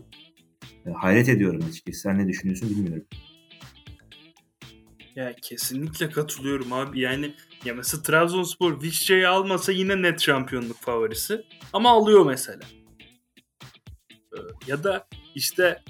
E, 0.86 0.90
hayret 0.92 1.30
ediyorum 1.30 1.62
açıkçası. 1.70 2.00
Sen 2.00 2.18
ne 2.20 2.28
düşünüyorsun 2.28 2.70
bilmiyorum. 2.70 3.06
Ya 5.16 5.36
kesinlikle 5.42 6.10
katılıyorum 6.10 6.74
abi. 6.74 7.00
Yani 7.00 7.34
ya 7.66 7.74
mesela 7.74 8.04
Trabzonspor 8.04 8.82
Vişça'yı 8.82 9.30
almasa 9.30 9.72
yine 9.72 10.02
net 10.02 10.22
şampiyonluk 10.22 10.78
favorisi. 10.82 11.44
Ama 11.74 11.90
alıyor 11.90 12.26
mesela. 12.26 12.62
Ee, 14.12 14.38
Ya 14.68 14.84
da 14.84 15.08
işte 15.36 15.82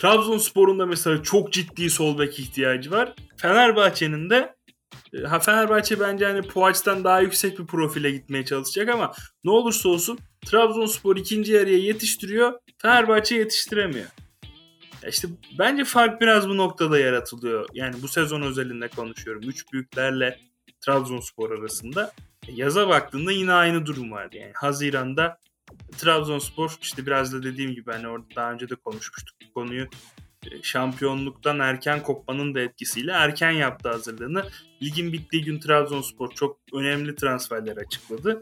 Trabzonspor'un 0.00 0.78
da 0.78 0.86
mesela 0.86 1.22
çok 1.22 1.52
ciddi 1.52 1.90
sol 1.90 2.18
bek 2.18 2.38
ihtiyacı 2.38 2.90
var. 2.90 3.14
Fenerbahçe'nin 3.36 4.30
de 4.30 4.56
e, 5.14 5.20
ha 5.20 5.40
Fenerbahçe 5.40 6.00
bence 6.00 6.24
hani 6.24 6.42
Puaç'tan 6.42 7.04
daha 7.04 7.20
yüksek 7.20 7.58
bir 7.58 7.66
profile 7.66 8.10
gitmeye 8.10 8.44
çalışacak 8.44 8.88
ama 8.88 9.12
ne 9.44 9.50
olursa 9.50 9.88
olsun 9.88 10.18
Trabzonspor 10.46 11.16
ikinci 11.16 11.52
yarıya 11.52 11.78
yetiştiriyor. 11.78 12.52
Fenerbahçe 12.82 13.34
yetiştiremiyor. 13.34 14.06
Ya 15.02 15.08
işte 15.08 15.28
bence 15.58 15.84
fark 15.84 16.20
biraz 16.20 16.48
bu 16.48 16.56
noktada 16.56 16.98
yaratılıyor. 16.98 17.68
Yani 17.74 17.94
bu 18.02 18.08
sezon 18.08 18.42
özelinde 18.42 18.88
konuşuyorum. 18.88 19.42
Üç 19.42 19.72
büyüklerle 19.72 20.38
Trabzonspor 20.80 21.58
arasında. 21.58 22.12
E, 22.48 22.52
Yaza 22.52 22.88
baktığında 22.88 23.32
yine 23.32 23.52
aynı 23.52 23.86
durum 23.86 24.12
vardı. 24.12 24.36
Yani 24.36 24.52
Haziran'da 24.54 25.38
Trabzonspor 25.98 26.76
işte 26.82 27.06
biraz 27.06 27.32
da 27.32 27.42
dediğim 27.42 27.74
gibi 27.74 27.92
hani 27.92 28.08
orada 28.08 28.26
daha 28.36 28.52
önce 28.52 28.68
de 28.68 28.74
konuşmuştuk 28.74 29.36
bu 29.48 29.52
konuyu. 29.52 29.88
E, 30.52 30.62
Şampiyonluktan 30.62 31.58
erken 31.58 32.02
kopmanın 32.02 32.54
da 32.54 32.60
etkisiyle 32.60 33.10
erken 33.12 33.50
yaptı 33.50 33.88
hazırlığını. 33.88 34.44
Ligin 34.82 35.12
bittiği 35.12 35.44
gün 35.44 35.60
Trabzonspor 35.60 36.30
çok 36.30 36.58
önemli 36.72 37.14
transferler 37.14 37.76
açıkladı. 37.76 38.40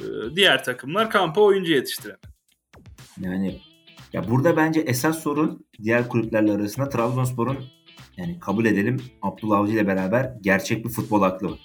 E, 0.00 0.04
Diğer 0.36 0.64
takımlar 0.64 1.10
kampa 1.10 1.40
oyuncu 1.40 1.72
yetiştiremedi. 1.72 2.32
Yani 3.20 3.60
ya 4.12 4.28
burada 4.30 4.56
bence 4.56 4.80
esas 4.80 5.22
sorun 5.22 5.66
diğer 5.82 6.08
kulüplerle 6.08 6.52
arasında 6.52 6.88
Trabzonspor'un 6.88 7.58
yani 8.16 8.40
kabul 8.40 8.64
edelim 8.64 9.02
Abdullah 9.22 9.58
Avcı 9.58 9.72
ile 9.72 9.86
beraber 9.86 10.32
gerçek 10.40 10.84
bir 10.84 10.90
futbol 10.90 11.22
aklı 11.22 11.50
var. 11.50 11.58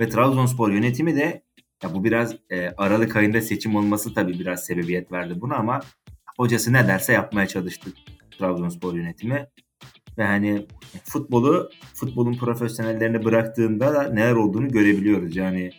Ve 0.00 0.08
Trabzonspor 0.08 0.70
yönetimi 0.70 1.16
de 1.16 1.42
ya 1.82 1.94
bu 1.94 2.04
biraz 2.04 2.36
e, 2.50 2.68
Aralık 2.76 3.16
ayında 3.16 3.40
seçim 3.40 3.76
olması 3.76 4.14
tabii 4.14 4.38
biraz 4.38 4.64
sebebiyet 4.64 5.12
verdi 5.12 5.40
buna 5.40 5.56
ama 5.56 5.80
hocası 6.38 6.72
ne 6.72 6.88
derse 6.88 7.12
yapmaya 7.12 7.46
çalıştı 7.46 7.90
Trabzonspor 8.38 8.94
yönetimi. 8.94 9.46
Ve 10.18 10.24
hani 10.24 10.66
futbolu 11.04 11.70
futbolun 11.94 12.34
profesyonellerine 12.34 13.24
bıraktığında 13.24 13.94
da 13.94 14.02
neler 14.02 14.32
olduğunu 14.32 14.68
görebiliyoruz. 14.68 15.36
Yani 15.36 15.70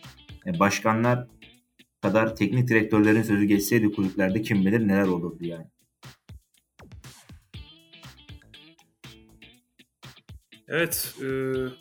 e, 0.46 0.58
başkanlar 0.58 1.26
kadar 2.02 2.36
teknik 2.36 2.68
direktörlerin 2.68 3.22
sözü 3.22 3.44
geçseydi 3.44 3.92
kulüplerde 3.92 4.42
kim 4.42 4.60
bilir 4.60 4.88
neler 4.88 5.06
olurdu 5.06 5.44
yani. 5.44 5.66
Evet, 10.68 11.14
e, 11.22 11.26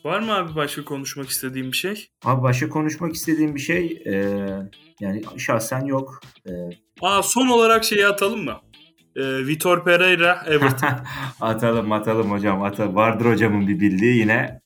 var 0.03 0.19
mı 0.19 0.34
abi 0.35 0.55
başka 0.55 0.85
konuşmak 0.85 1.30
istediğim 1.30 1.72
bir 1.72 1.77
şey? 1.77 2.07
Abi 2.26 2.43
başka 2.43 2.69
konuşmak 2.69 3.14
istediğim 3.15 3.55
bir 3.55 3.59
şey 3.59 4.03
e, 4.05 4.11
yani 4.99 5.22
şahsen 5.38 5.85
yok. 5.85 6.22
E, 6.45 6.51
Aa 7.01 7.23
son 7.23 7.47
olarak 7.47 7.84
şeyi 7.84 8.07
atalım 8.07 8.43
mı? 8.45 8.55
E, 9.15 9.47
Vitor 9.47 9.84
Pereira, 9.84 10.43
Everton. 10.47 10.89
atalım 11.41 11.91
atalım 11.91 12.31
hocam 12.31 12.64
atalım. 12.64 12.95
Vardır 12.95 13.26
hocamın 13.26 13.68
bir 13.68 13.80
bildiği 13.80 14.18
yine. 14.18 14.61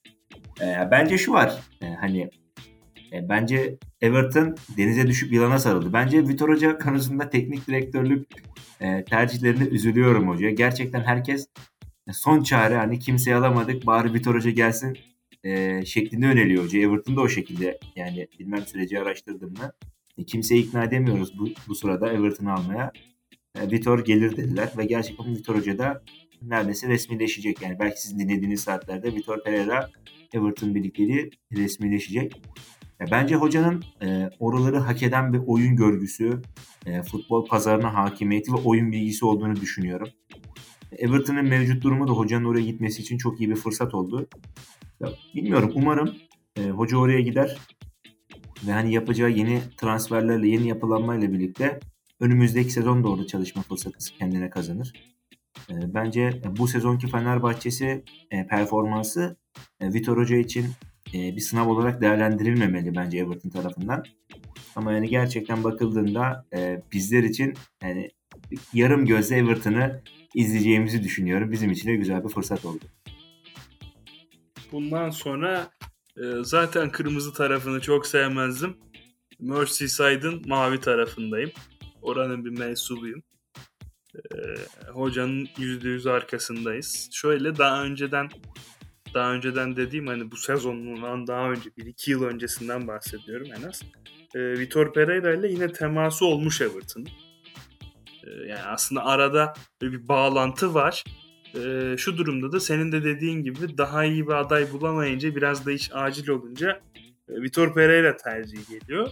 E, 0.62 0.88
bence 0.92 1.18
şu 1.18 1.34
var. 1.34 1.54
E, 1.82 1.86
hani 2.02 2.30
E, 3.14 3.30
bence 3.30 3.78
Everton 4.02 4.56
denize 4.78 5.08
düşüp 5.08 5.34
yılana 5.34 5.60
sarıldı. 5.60 5.94
Bence 5.94 6.28
Vitor 6.28 6.50
Hoca 6.50 6.78
konusunda 6.78 7.30
teknik 7.30 7.68
direktörlük 7.68 8.28
e, 8.82 9.04
tercihlerinde 9.06 9.70
üzülüyorum 9.70 10.30
hocaya. 10.30 10.52
Gerçekten 10.52 11.02
herkes 11.02 11.48
son 12.14 12.44
çare 12.44 12.76
hani 12.78 13.00
kimseyi 13.00 13.36
alamadık 13.36 13.86
bari 13.86 14.14
Vitor 14.14 14.36
Hoca 14.36 14.52
gelsin 14.52 14.98
e, 15.44 15.86
şeklinde 15.86 16.26
öneriyor 16.26 16.64
hoca. 16.64 16.80
Everton 16.80 17.16
da 17.16 17.22
o 17.22 17.30
şekilde 17.30 17.80
yani 17.96 18.28
bilmem 18.40 18.66
süreci 18.66 19.00
araştırdım 19.00 19.54
mı. 19.54 19.72
E, 20.18 20.24
kimseyi 20.24 20.64
ikna 20.64 20.84
edemiyoruz 20.84 21.40
bu, 21.40 21.48
bu 21.68 21.76
sırada 21.76 22.14
Everton'ı 22.14 22.54
almaya. 22.54 22.92
E, 23.56 23.72
Vitor 23.72 24.06
gelir 24.06 24.38
dediler 24.38 24.72
ve 24.78 24.86
gerçekten 24.86 25.36
Vitor 25.36 25.56
Hoca 25.56 25.78
da 25.78 26.04
neredeyse 26.42 26.88
resmileşecek. 26.88 27.62
Yani 27.62 27.80
belki 27.80 28.02
sizin 28.02 28.20
dinlediğiniz 28.20 28.62
saatlerde 28.62 29.16
Vitor 29.16 29.44
Pereira 29.44 29.90
Everton 30.34 30.76
birlikteliği 30.76 31.30
resmileşecek. 31.54 32.42
Ya 33.00 33.08
bence 33.12 33.36
hocanın 33.36 33.84
e, 34.04 34.30
oraları 34.40 34.78
hak 34.78 35.04
eden 35.04 35.34
bir 35.34 35.42
oyun 35.48 35.76
görgüsü, 35.76 36.42
e, 36.86 37.04
futbol 37.04 37.46
pazarına 37.46 37.94
hakimiyeti 37.94 38.54
ve 38.54 38.58
oyun 38.58 38.92
bilgisi 38.92 39.26
olduğunu 39.26 39.56
düşünüyorum. 39.56 40.08
Everton'ın 40.98 41.46
mevcut 41.46 41.84
durumu 41.84 42.08
da 42.08 42.12
hocanın 42.12 42.46
oraya 42.46 42.62
gitmesi 42.62 43.02
için 43.02 43.18
çok 43.18 43.40
iyi 43.40 43.50
bir 43.50 43.56
fırsat 43.56 43.94
oldu. 43.94 44.28
Ya, 45.00 45.10
bilmiyorum 45.36 45.72
umarım 45.76 46.16
e, 46.58 46.70
hoca 46.70 46.98
oraya 46.98 47.22
gider 47.22 47.58
ve 48.68 48.72
hani 48.72 48.94
yapacağı 48.94 49.30
yeni 49.30 49.62
transferlerle, 49.78 50.48
yeni 50.48 50.68
yapılanmayla 50.68 51.34
birlikte 51.34 51.80
önümüzdeki 52.20 52.72
sezon 52.72 53.04
da 53.04 53.10
orada 53.10 53.28
çalışma 53.28 53.62
fırsatı 53.62 53.98
kendine 54.20 54.50
kazanır. 54.50 54.94
E, 55.70 55.94
bence 55.94 56.42
bu 56.58 56.68
sezonki 56.68 57.08
Fenerbahçesi 57.08 58.04
e, 58.32 58.48
performansı 58.48 59.38
e, 59.80 59.94
Vitor 59.94 60.18
Hoca 60.18 60.38
için 60.38 60.66
e, 61.14 61.36
bir 61.36 61.42
sınav 61.42 61.70
olarak 61.70 62.02
değerlendirilmemeli 62.02 62.96
bence 62.96 63.18
Everton 63.18 63.50
tarafından. 63.50 64.04
Ama 64.76 64.94
yani 64.94 65.10
gerçekten 65.10 65.64
bakıldığında 65.64 66.46
e, 66.56 66.82
bizler 66.92 67.24
için 67.24 67.54
yani 67.84 68.10
yarım 68.74 69.06
gözle 69.06 69.38
Everton'ı 69.38 70.02
izleyeceğimizi 70.36 71.04
düşünüyorum. 71.04 71.52
Bizim 71.52 71.72
için 71.72 71.90
de 71.90 71.96
güzel 71.96 72.24
bir 72.24 72.30
fırsat 72.30 72.66
oldu. 72.66 72.86
Bundan 74.72 75.10
sonra 75.10 75.72
e, 76.18 76.24
zaten 76.42 76.92
kırmızı 76.92 77.34
tarafını 77.34 77.82
çok 77.82 78.08
sevmezdim. 78.08 78.78
Merseyside'ın 79.40 80.42
mavi 80.48 80.80
tarafındayım. 80.80 81.52
Oranın 82.02 82.46
bir 82.46 82.60
mensubuyum. 82.60 83.24
E, 84.16 84.38
hocanın 84.92 85.46
%100 85.46 86.12
arkasındayız. 86.12 87.10
Şöyle 87.12 87.58
daha 87.58 87.84
önceden 87.84 88.30
daha 89.14 89.34
önceden 89.34 89.76
dediğim 89.76 90.08
hani 90.08 90.32
bu 90.32 90.38
sezonundan 90.38 91.28
daha 91.28 91.52
önce 91.52 91.70
bir 91.78 91.86
iki 91.86 92.12
yıl 92.12 92.24
öncesinden 92.24 92.88
bahsediyorum 92.88 93.48
en 93.58 93.68
az. 93.68 93.82
E, 94.36 94.60
Vitor 94.60 94.94
Pereira 94.94 95.34
ile 95.34 95.52
yine 95.52 95.72
teması 95.72 96.26
olmuş 96.26 96.62
Everton. 96.62 97.08
E, 98.28 98.30
yani 98.48 98.64
aslında 98.68 99.06
arada 99.06 99.54
bir 99.82 100.08
bağlantı 100.08 100.74
var. 100.74 101.04
E, 101.56 101.96
şu 101.98 102.18
durumda 102.18 102.52
da 102.52 102.60
senin 102.60 102.92
de 102.92 103.04
dediğin 103.04 103.44
gibi 103.44 103.78
daha 103.78 104.06
iyi 104.06 104.28
bir 104.28 104.34
aday 104.34 104.72
bulamayınca 104.72 105.36
biraz 105.36 105.66
da 105.66 105.72
iş 105.72 105.90
acil 105.94 106.30
olunca 106.30 106.82
e, 107.30 107.42
Vitor 107.42 107.74
Pereira 107.74 108.18
tercihi 108.18 108.80
geliyor. 108.80 109.08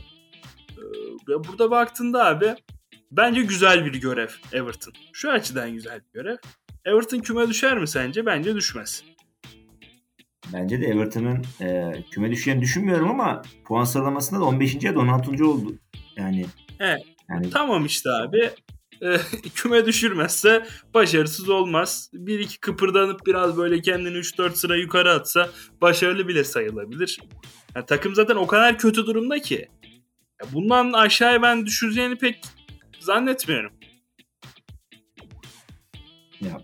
E, 1.30 1.34
burada 1.48 1.72
baktığında 1.72 2.26
abi 2.26 2.56
bence 3.12 3.42
güzel 3.42 3.86
bir 3.86 4.02
görev 4.02 4.30
Everton. 4.54 4.94
Şu 5.14 5.32
açıdan 5.32 5.74
güzel 5.74 6.00
bir 6.00 6.20
görev. 6.20 6.38
Everton 6.86 7.20
küme 7.20 7.48
düşer 7.48 7.78
mi 7.78 7.88
sence? 7.88 8.26
Bence 8.26 8.56
düşmez. 8.56 9.04
Bence 10.54 10.82
de 10.82 10.86
Everton'ın 10.86 11.46
e, 11.62 11.94
küme 12.12 12.32
düşeceğini 12.32 12.62
düşünmüyorum 12.62 13.10
ama 13.10 13.42
puan 13.66 13.84
sıralamasında 13.84 14.40
da 14.40 14.44
15. 14.44 14.84
ya 14.84 14.96
da 14.96 15.00
16. 15.00 15.46
oldu. 15.46 15.78
Yani 16.16 16.46
Evet. 16.80 17.02
Yani... 17.30 17.50
Tamam 17.50 17.86
işte 17.86 18.10
abi. 18.10 18.50
E, 19.02 19.18
küme 19.56 19.86
düşürmezse 19.86 20.66
başarısız 20.94 21.50
olmaz. 21.50 22.10
Bir 22.14 22.40
iki 22.40 22.60
kıpırdanıp 22.60 23.26
biraz 23.26 23.58
böyle 23.58 23.82
kendini 23.82 24.18
3-4 24.18 24.56
sıra 24.56 24.76
yukarı 24.76 25.12
atsa 25.12 25.50
başarılı 25.82 26.28
bile 26.28 26.44
sayılabilir. 26.44 27.20
Yani 27.76 27.86
takım 27.86 28.16
zaten 28.16 28.36
o 28.36 28.48
kadar 28.48 28.78
kötü 28.78 29.06
durumda 29.06 29.40
ki. 29.42 29.68
Bundan 30.52 30.94
aşağıya 30.94 31.42
ben 31.42 31.66
düşüreceğini 31.66 32.16
pek 32.16 32.42
zannetmiyorum. 33.00 33.72
Ya 36.42 36.62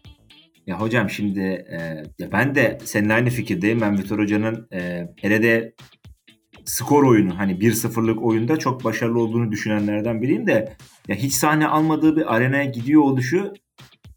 ya 0.68 0.82
hocam 0.82 1.10
şimdi 1.10 1.40
e, 1.40 2.04
ya 2.20 2.32
ben 2.32 2.56
de 2.56 2.78
seninle 2.84 3.14
aynı 3.14 3.30
fikirdeyim. 3.30 3.82
Ben 3.82 3.98
Vitor 3.98 4.20
Hoca'nın 4.20 4.68
e, 4.74 5.08
hele 5.22 5.44
de 5.44 5.76
skor 6.66 7.04
oyunu 7.04 7.40
hani 7.40 7.52
1-0'lık 7.52 8.24
oyunda 8.24 8.58
çok 8.58 8.84
başarılı 8.84 9.20
olduğunu 9.20 9.52
düşünenlerden 9.52 10.22
biriyim 10.22 10.48
de 10.48 10.74
ya 11.08 11.16
hiç 11.16 11.34
sahne 11.34 11.68
almadığı 11.68 12.16
bir 12.16 12.36
arenaya 12.36 12.66
gidiyor 12.66 13.02
oluşu 13.02 13.54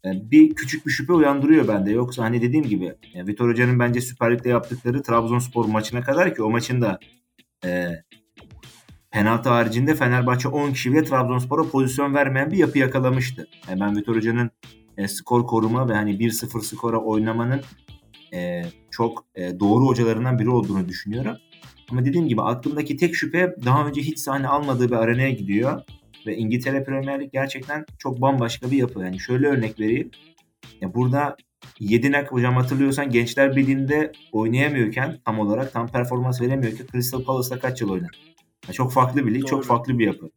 e, 0.05 0.31
bir 0.31 0.55
küçük 0.55 0.85
bir 0.85 0.91
şüphe 0.91 1.13
uyandırıyor 1.13 1.67
bende. 1.67 1.91
Yoksa 1.91 2.23
hani 2.23 2.41
dediğim 2.41 2.65
gibi 2.65 2.93
ya 3.13 3.27
Vitor 3.27 3.49
Hoca'nın 3.49 3.79
bence 3.79 4.01
Süper 4.01 4.33
Lig'de 4.33 4.49
yaptıkları 4.49 5.03
Trabzonspor 5.03 5.65
maçına 5.65 6.01
kadar 6.01 6.35
ki 6.35 6.43
o 6.43 6.49
maçın 6.49 6.81
da 6.81 6.99
e, 7.65 7.89
penaltı 9.11 9.49
haricinde 9.49 9.95
Fenerbahçe 9.95 10.47
10 10.47 10.71
kişi 10.71 11.03
Trabzonspor'a 11.03 11.63
pozisyon 11.63 12.13
vermeyen 12.13 12.51
bir 12.51 12.57
yapı 12.57 12.79
yakalamıştı. 12.79 13.47
Yani 13.69 13.79
ben 13.79 13.97
Vitor 13.97 14.15
Hoca'nın 14.15 14.51
e, 14.97 15.07
skor 15.07 15.47
koruma 15.47 15.89
ve 15.89 15.93
hani 15.93 16.11
1-0 16.11 16.61
skora 16.61 16.97
oynamanın 16.97 17.61
e, 18.33 18.63
çok 18.91 19.25
e, 19.35 19.59
doğru 19.59 19.87
hocalarından 19.87 20.39
biri 20.39 20.49
olduğunu 20.49 20.87
düşünüyorum. 20.89 21.37
Ama 21.91 22.05
dediğim 22.05 22.27
gibi 22.27 22.41
aklımdaki 22.41 22.97
tek 22.97 23.15
şüphe 23.15 23.55
daha 23.65 23.87
önce 23.87 24.01
hiç 24.01 24.19
sahne 24.19 24.47
almadığı 24.47 24.87
bir 24.87 24.95
arenaya 24.95 25.31
gidiyor. 25.31 25.81
Ve 26.27 26.37
İngiltere 26.37 26.83
Premier 26.83 27.21
Lig 27.21 27.31
gerçekten 27.31 27.85
çok 27.99 28.21
bambaşka 28.21 28.71
bir 28.71 28.77
yapı. 28.77 28.99
Yani 28.99 29.19
şöyle 29.19 29.47
örnek 29.47 29.79
vereyim. 29.79 30.11
Ya 30.81 30.93
burada 30.93 31.35
Yedinak 31.79 32.31
hocam 32.31 32.55
hatırlıyorsan 32.55 33.11
Gençler 33.11 33.55
Birliği'nde 33.55 34.11
oynayamıyorken 34.31 35.19
tam 35.25 35.39
olarak 35.39 35.73
tam 35.73 35.87
performans 35.87 36.41
veremiyorken 36.41 36.85
Crystal 36.91 37.23
Palace'da 37.23 37.59
kaç 37.59 37.81
yıl 37.81 37.89
oynadı? 37.89 38.11
Yani 38.67 38.75
çok 38.75 38.93
farklı 38.93 39.25
bir 39.25 39.33
lig, 39.33 39.41
Doğru. 39.41 39.49
çok 39.49 39.65
farklı 39.65 39.99
bir 39.99 40.05
yapı. 40.05 40.29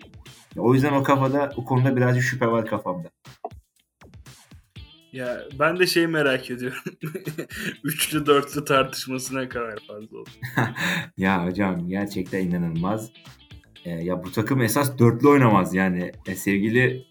Ya 0.57 0.63
o 0.63 0.75
yüzden 0.75 0.93
o 0.93 1.03
kafada, 1.03 1.53
o 1.57 1.65
konuda 1.65 1.97
birazcık 1.97 2.23
şüphe 2.23 2.47
var 2.47 2.67
kafamda. 2.67 3.11
Ya 5.13 5.41
ben 5.59 5.79
de 5.79 5.87
şeyi 5.87 6.07
merak 6.07 6.51
ediyorum. 6.51 6.83
Üçlü 7.85 8.27
dörtlü 8.27 8.65
tartışması 8.65 9.37
ne 9.37 9.49
kadar 9.49 9.79
fazla 9.89 10.19
oldu. 10.19 10.31
ya 11.17 11.47
hocam 11.47 11.89
gerçekten 11.89 12.41
inanılmaz. 12.41 13.11
Ee, 13.85 13.91
ya 13.91 14.25
bu 14.25 14.33
takım 14.33 14.63
esas 14.63 14.99
dörtlü 14.99 15.29
oynamaz 15.29 15.75
yani. 15.75 16.13
E, 16.27 16.35
sevgili 16.35 17.05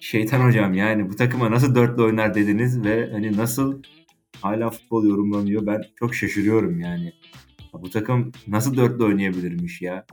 şeytan 0.00 0.40
hocam 0.40 0.74
yani 0.74 1.10
bu 1.10 1.16
takıma 1.16 1.50
nasıl 1.50 1.74
dörtlü 1.74 2.02
oynar 2.02 2.34
dediniz 2.34 2.84
ve 2.84 3.10
hani 3.12 3.36
nasıl 3.36 3.82
hala 4.40 4.70
futbol 4.70 5.04
yorumlanıyor 5.04 5.66
ben 5.66 5.82
çok 5.98 6.14
şaşırıyorum 6.14 6.80
yani. 6.80 7.12
Ya, 7.74 7.82
bu 7.82 7.90
takım 7.90 8.32
nasıl 8.48 8.76
dörtlü 8.76 9.04
oynayabilirmiş 9.04 9.82
ya? 9.82 10.06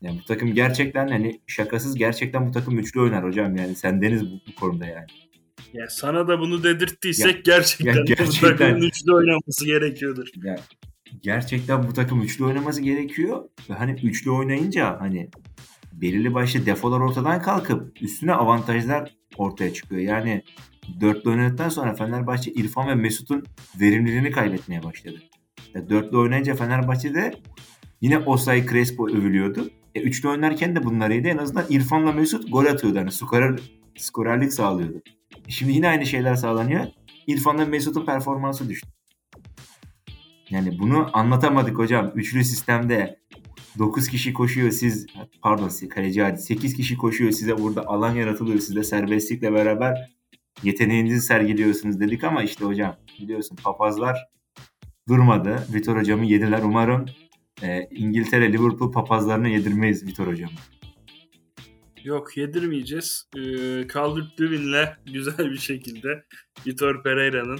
Yani 0.00 0.18
bu 0.18 0.24
takım 0.24 0.54
gerçekten 0.54 1.08
hani 1.08 1.40
şakasız 1.46 1.94
gerçekten 1.94 2.48
bu 2.48 2.50
takım 2.50 2.78
üçlü 2.78 3.00
oynar 3.00 3.24
hocam 3.24 3.56
yani 3.56 3.74
sendeniz 3.74 4.26
bu, 4.26 4.40
bu 4.48 4.54
konuda 4.60 4.86
yani. 4.86 5.06
Ya 5.74 5.88
sana 5.88 6.28
da 6.28 6.40
bunu 6.40 6.64
dedirttiysek 6.64 7.34
ya, 7.34 7.56
gerçekten, 7.56 7.94
ya 7.94 8.02
gerçekten 8.06 8.42
bu 8.42 8.56
takımın 8.56 8.82
üçlü 8.82 9.14
oynaması 9.14 9.66
gerekiyordur. 9.66 10.28
Ya, 10.44 10.56
gerçekten 11.22 11.88
bu 11.88 11.92
takım 11.92 12.22
üçlü 12.22 12.44
oynaması 12.44 12.82
gerekiyor. 12.82 13.48
Ve 13.70 13.74
hani 13.74 14.00
üçlü 14.02 14.30
oynayınca 14.30 15.00
hani 15.00 15.30
belirli 15.92 16.34
başlı 16.34 16.66
defolar 16.66 17.00
ortadan 17.00 17.42
kalkıp 17.42 18.02
üstüne 18.02 18.34
avantajlar 18.34 19.10
ortaya 19.36 19.72
çıkıyor. 19.72 20.00
Yani 20.00 20.42
dörtlü 21.00 21.30
oynadıktan 21.30 21.68
sonra 21.68 21.94
Fenerbahçe 21.94 22.52
İrfan 22.52 22.88
ve 22.88 22.94
Mesut'un 22.94 23.44
verimliliğini 23.80 24.30
kaybetmeye 24.30 24.82
başladı. 24.82 25.22
Ya 25.74 25.88
dörtlü 25.90 26.16
oynayınca 26.16 26.54
Fenerbahçe'de 26.54 27.34
yine 28.00 28.18
Osay 28.18 28.66
Crespo 28.66 29.08
övülüyordu. 29.08 29.70
E, 29.94 30.00
üçlü 30.00 30.28
oynarken 30.28 30.76
de 30.76 30.84
bunlarıydı. 30.84 31.28
En 31.28 31.38
azından 31.38 31.64
İrfan'la 31.68 32.12
Mesut 32.12 32.52
gol 32.52 32.66
atıyordu. 32.66 32.98
Hani 32.98 33.12
skorer, 33.12 33.58
skorerlik 33.96 34.52
sağlıyordu. 34.52 35.02
Şimdi 35.48 35.72
yine 35.72 35.88
aynı 35.88 36.06
şeyler 36.06 36.34
sağlanıyor. 36.34 36.84
İrfan'la 37.26 37.66
Mesut'un 37.66 38.06
performansı 38.06 38.68
düştü. 38.68 38.88
Yani 40.50 40.78
bunu 40.78 41.10
anlatamadık 41.12 41.78
hocam. 41.78 42.12
Üçlü 42.14 42.44
sistemde 42.44 43.18
9 43.78 44.08
kişi 44.08 44.32
koşuyor 44.32 44.70
siz 44.70 45.06
pardon 45.42 45.70
kaleci 45.90 46.22
hadi 46.22 46.38
8 46.38 46.74
kişi 46.74 46.96
koşuyor 46.96 47.30
size 47.30 47.58
burada 47.58 47.86
alan 47.86 48.14
yaratılıyor 48.14 48.58
siz 48.58 48.76
de 48.76 48.84
serbestlikle 48.84 49.52
beraber 49.52 50.10
yeteneğinizi 50.62 51.20
sergiliyorsunuz 51.20 52.00
dedik 52.00 52.24
ama 52.24 52.42
işte 52.42 52.64
hocam 52.64 52.96
biliyorsun 53.20 53.56
papazlar 53.56 54.28
durmadı. 55.08 55.66
Vitor 55.74 55.96
hocamı 55.98 56.26
yediler. 56.26 56.60
Umarım 56.62 57.06
e, 57.62 57.88
İngiltere 57.90 58.52
Liverpool 58.52 58.92
papazlarına 58.92 59.48
yedirmeyiz 59.48 60.06
Vitor 60.06 60.26
hocamı. 60.26 60.52
Yok 62.04 62.36
yedirmeyeceğiz. 62.36 63.28
Ee, 63.36 63.40
Calvert 63.94 64.40
Lewin'le 64.40 64.86
güzel 65.06 65.50
bir 65.50 65.58
şekilde 65.58 66.24
Vitor 66.66 67.02
Pereira'nın 67.02 67.58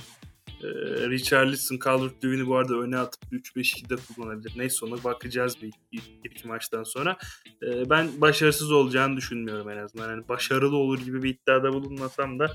e, 0.63 0.69
Richarlison 1.11 1.77
Calvert-Lewin'i 1.77 2.47
bu 2.47 2.57
arada 2.57 2.75
öne 2.75 2.99
atıp 2.99 3.23
3-5-2'de 3.33 3.97
kullanabilir. 3.97 4.53
Neyse 4.57 4.87
ona 4.87 5.05
bakacağız 5.05 5.63
bir 5.63 5.73
ilk, 5.93 6.05
ilk 6.25 6.45
maçtan 6.45 6.83
sonra. 6.83 7.17
Ee, 7.63 7.91
ben 7.91 8.21
başarısız 8.21 8.73
olacağını 8.73 9.17
düşünmüyorum 9.17 9.71
en 9.71 9.77
azından. 9.77 10.11
Yani 10.11 10.29
başarılı 10.29 10.77
olur 10.77 10.99
gibi 10.99 11.23
bir 11.23 11.35
iddiada 11.35 11.73
bulunmasam 11.73 12.39
da 12.39 12.53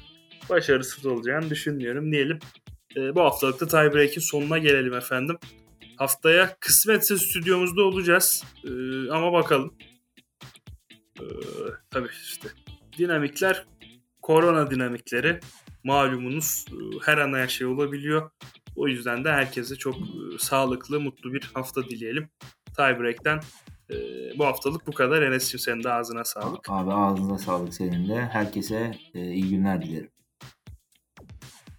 başarısız 0.49 1.05
olacağını 1.05 1.49
düşünmüyorum 1.49 2.11
diyelim. 2.11 2.39
Ee, 2.97 3.15
bu 3.15 3.21
haftalıkta 3.21 3.67
tiebreak'in 3.67 4.21
sonuna 4.21 4.57
gelelim 4.57 4.93
efendim. 4.93 5.37
Haftaya 5.97 6.55
kısmetse 6.59 7.17
stüdyomuzda 7.17 7.83
olacağız. 7.83 8.43
Ee, 8.65 9.11
ama 9.11 9.33
bakalım. 9.33 9.73
Ee, 11.21 11.25
tabii 11.89 12.09
işte 12.23 12.49
dinamikler 12.97 13.65
korona 14.21 14.71
dinamikleri 14.71 15.39
malumunuz 15.83 16.65
e, 16.71 16.75
her 17.05 17.17
an 17.17 17.33
her 17.33 17.47
şey 17.47 17.67
olabiliyor. 17.67 18.29
O 18.75 18.87
yüzden 18.87 19.23
de 19.23 19.31
herkese 19.31 19.75
çok 19.75 19.95
e, 19.95 20.37
sağlıklı, 20.39 20.99
mutlu 20.99 21.33
bir 21.33 21.51
hafta 21.53 21.83
dileyelim. 21.83 22.29
Tiebreak'ten 22.75 23.39
e, 23.91 23.95
bu 24.37 24.45
haftalık 24.45 24.87
bu 24.87 24.91
kadar. 24.91 25.21
Enes'cim 25.21 25.59
senin 25.59 25.83
de 25.83 25.93
ağzına 25.93 26.23
sağlık. 26.23 26.69
Abi 26.69 26.93
ağzına 26.93 27.37
sağlık 27.37 27.73
senin 27.73 28.09
de. 28.09 28.15
Herkese 28.15 28.91
e, 29.13 29.31
iyi 29.31 29.49
günler 29.49 29.81
dilerim. 29.81 30.11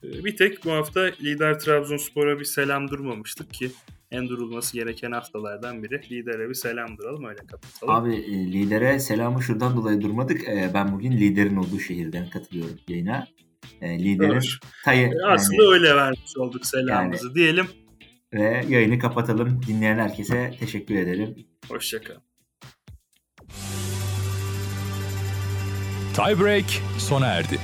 E, 0.02 0.24
Bir 0.24 0.36
tek 0.36 0.64
bu 0.64 0.72
hafta 0.72 1.00
lider 1.00 1.58
Trabzonspor'a 1.58 2.38
bir 2.40 2.44
selam 2.44 2.88
durmamıştık 2.90 3.54
ki 3.54 3.70
en 4.10 4.28
durulması 4.28 4.74
gereken 4.74 5.12
haftalardan 5.12 5.82
biri. 5.82 6.10
Lidere 6.10 6.48
bir 6.48 6.54
selam 6.54 6.98
duralım 6.98 7.24
öyle 7.24 7.38
kapatalım. 7.46 7.94
Abi 7.94 8.14
e, 8.14 8.52
lidere 8.52 8.98
selamı 9.00 9.42
şuradan 9.42 9.76
dolayı 9.76 10.00
durmadık. 10.00 10.48
E, 10.48 10.70
ben 10.74 10.92
bugün 10.92 11.12
liderin 11.12 11.56
olduğu 11.56 11.80
şehirden 11.80 12.30
katılıyorum 12.30 12.76
yayına. 12.88 13.26
E, 13.80 13.98
liderin 14.04 14.30
Doğru. 14.30 14.40
tayı 14.84 15.06
E, 15.08 15.26
Aslında 15.26 15.62
yani, 15.62 15.72
öyle 15.72 15.96
vermiş 15.96 16.36
olduk 16.36 16.66
selamımızı 16.66 17.34
diyelim. 17.34 17.66
ve 18.34 18.64
yayını 18.68 18.98
kapatalım. 18.98 19.60
Dinleyen 19.66 19.98
herkese 19.98 20.54
teşekkür 20.60 20.94
ederim. 20.94 21.34
Hoşçakalın. 21.68 22.22
Tiebreak 26.14 26.64
sona 26.98 27.26
erdi. 27.26 27.58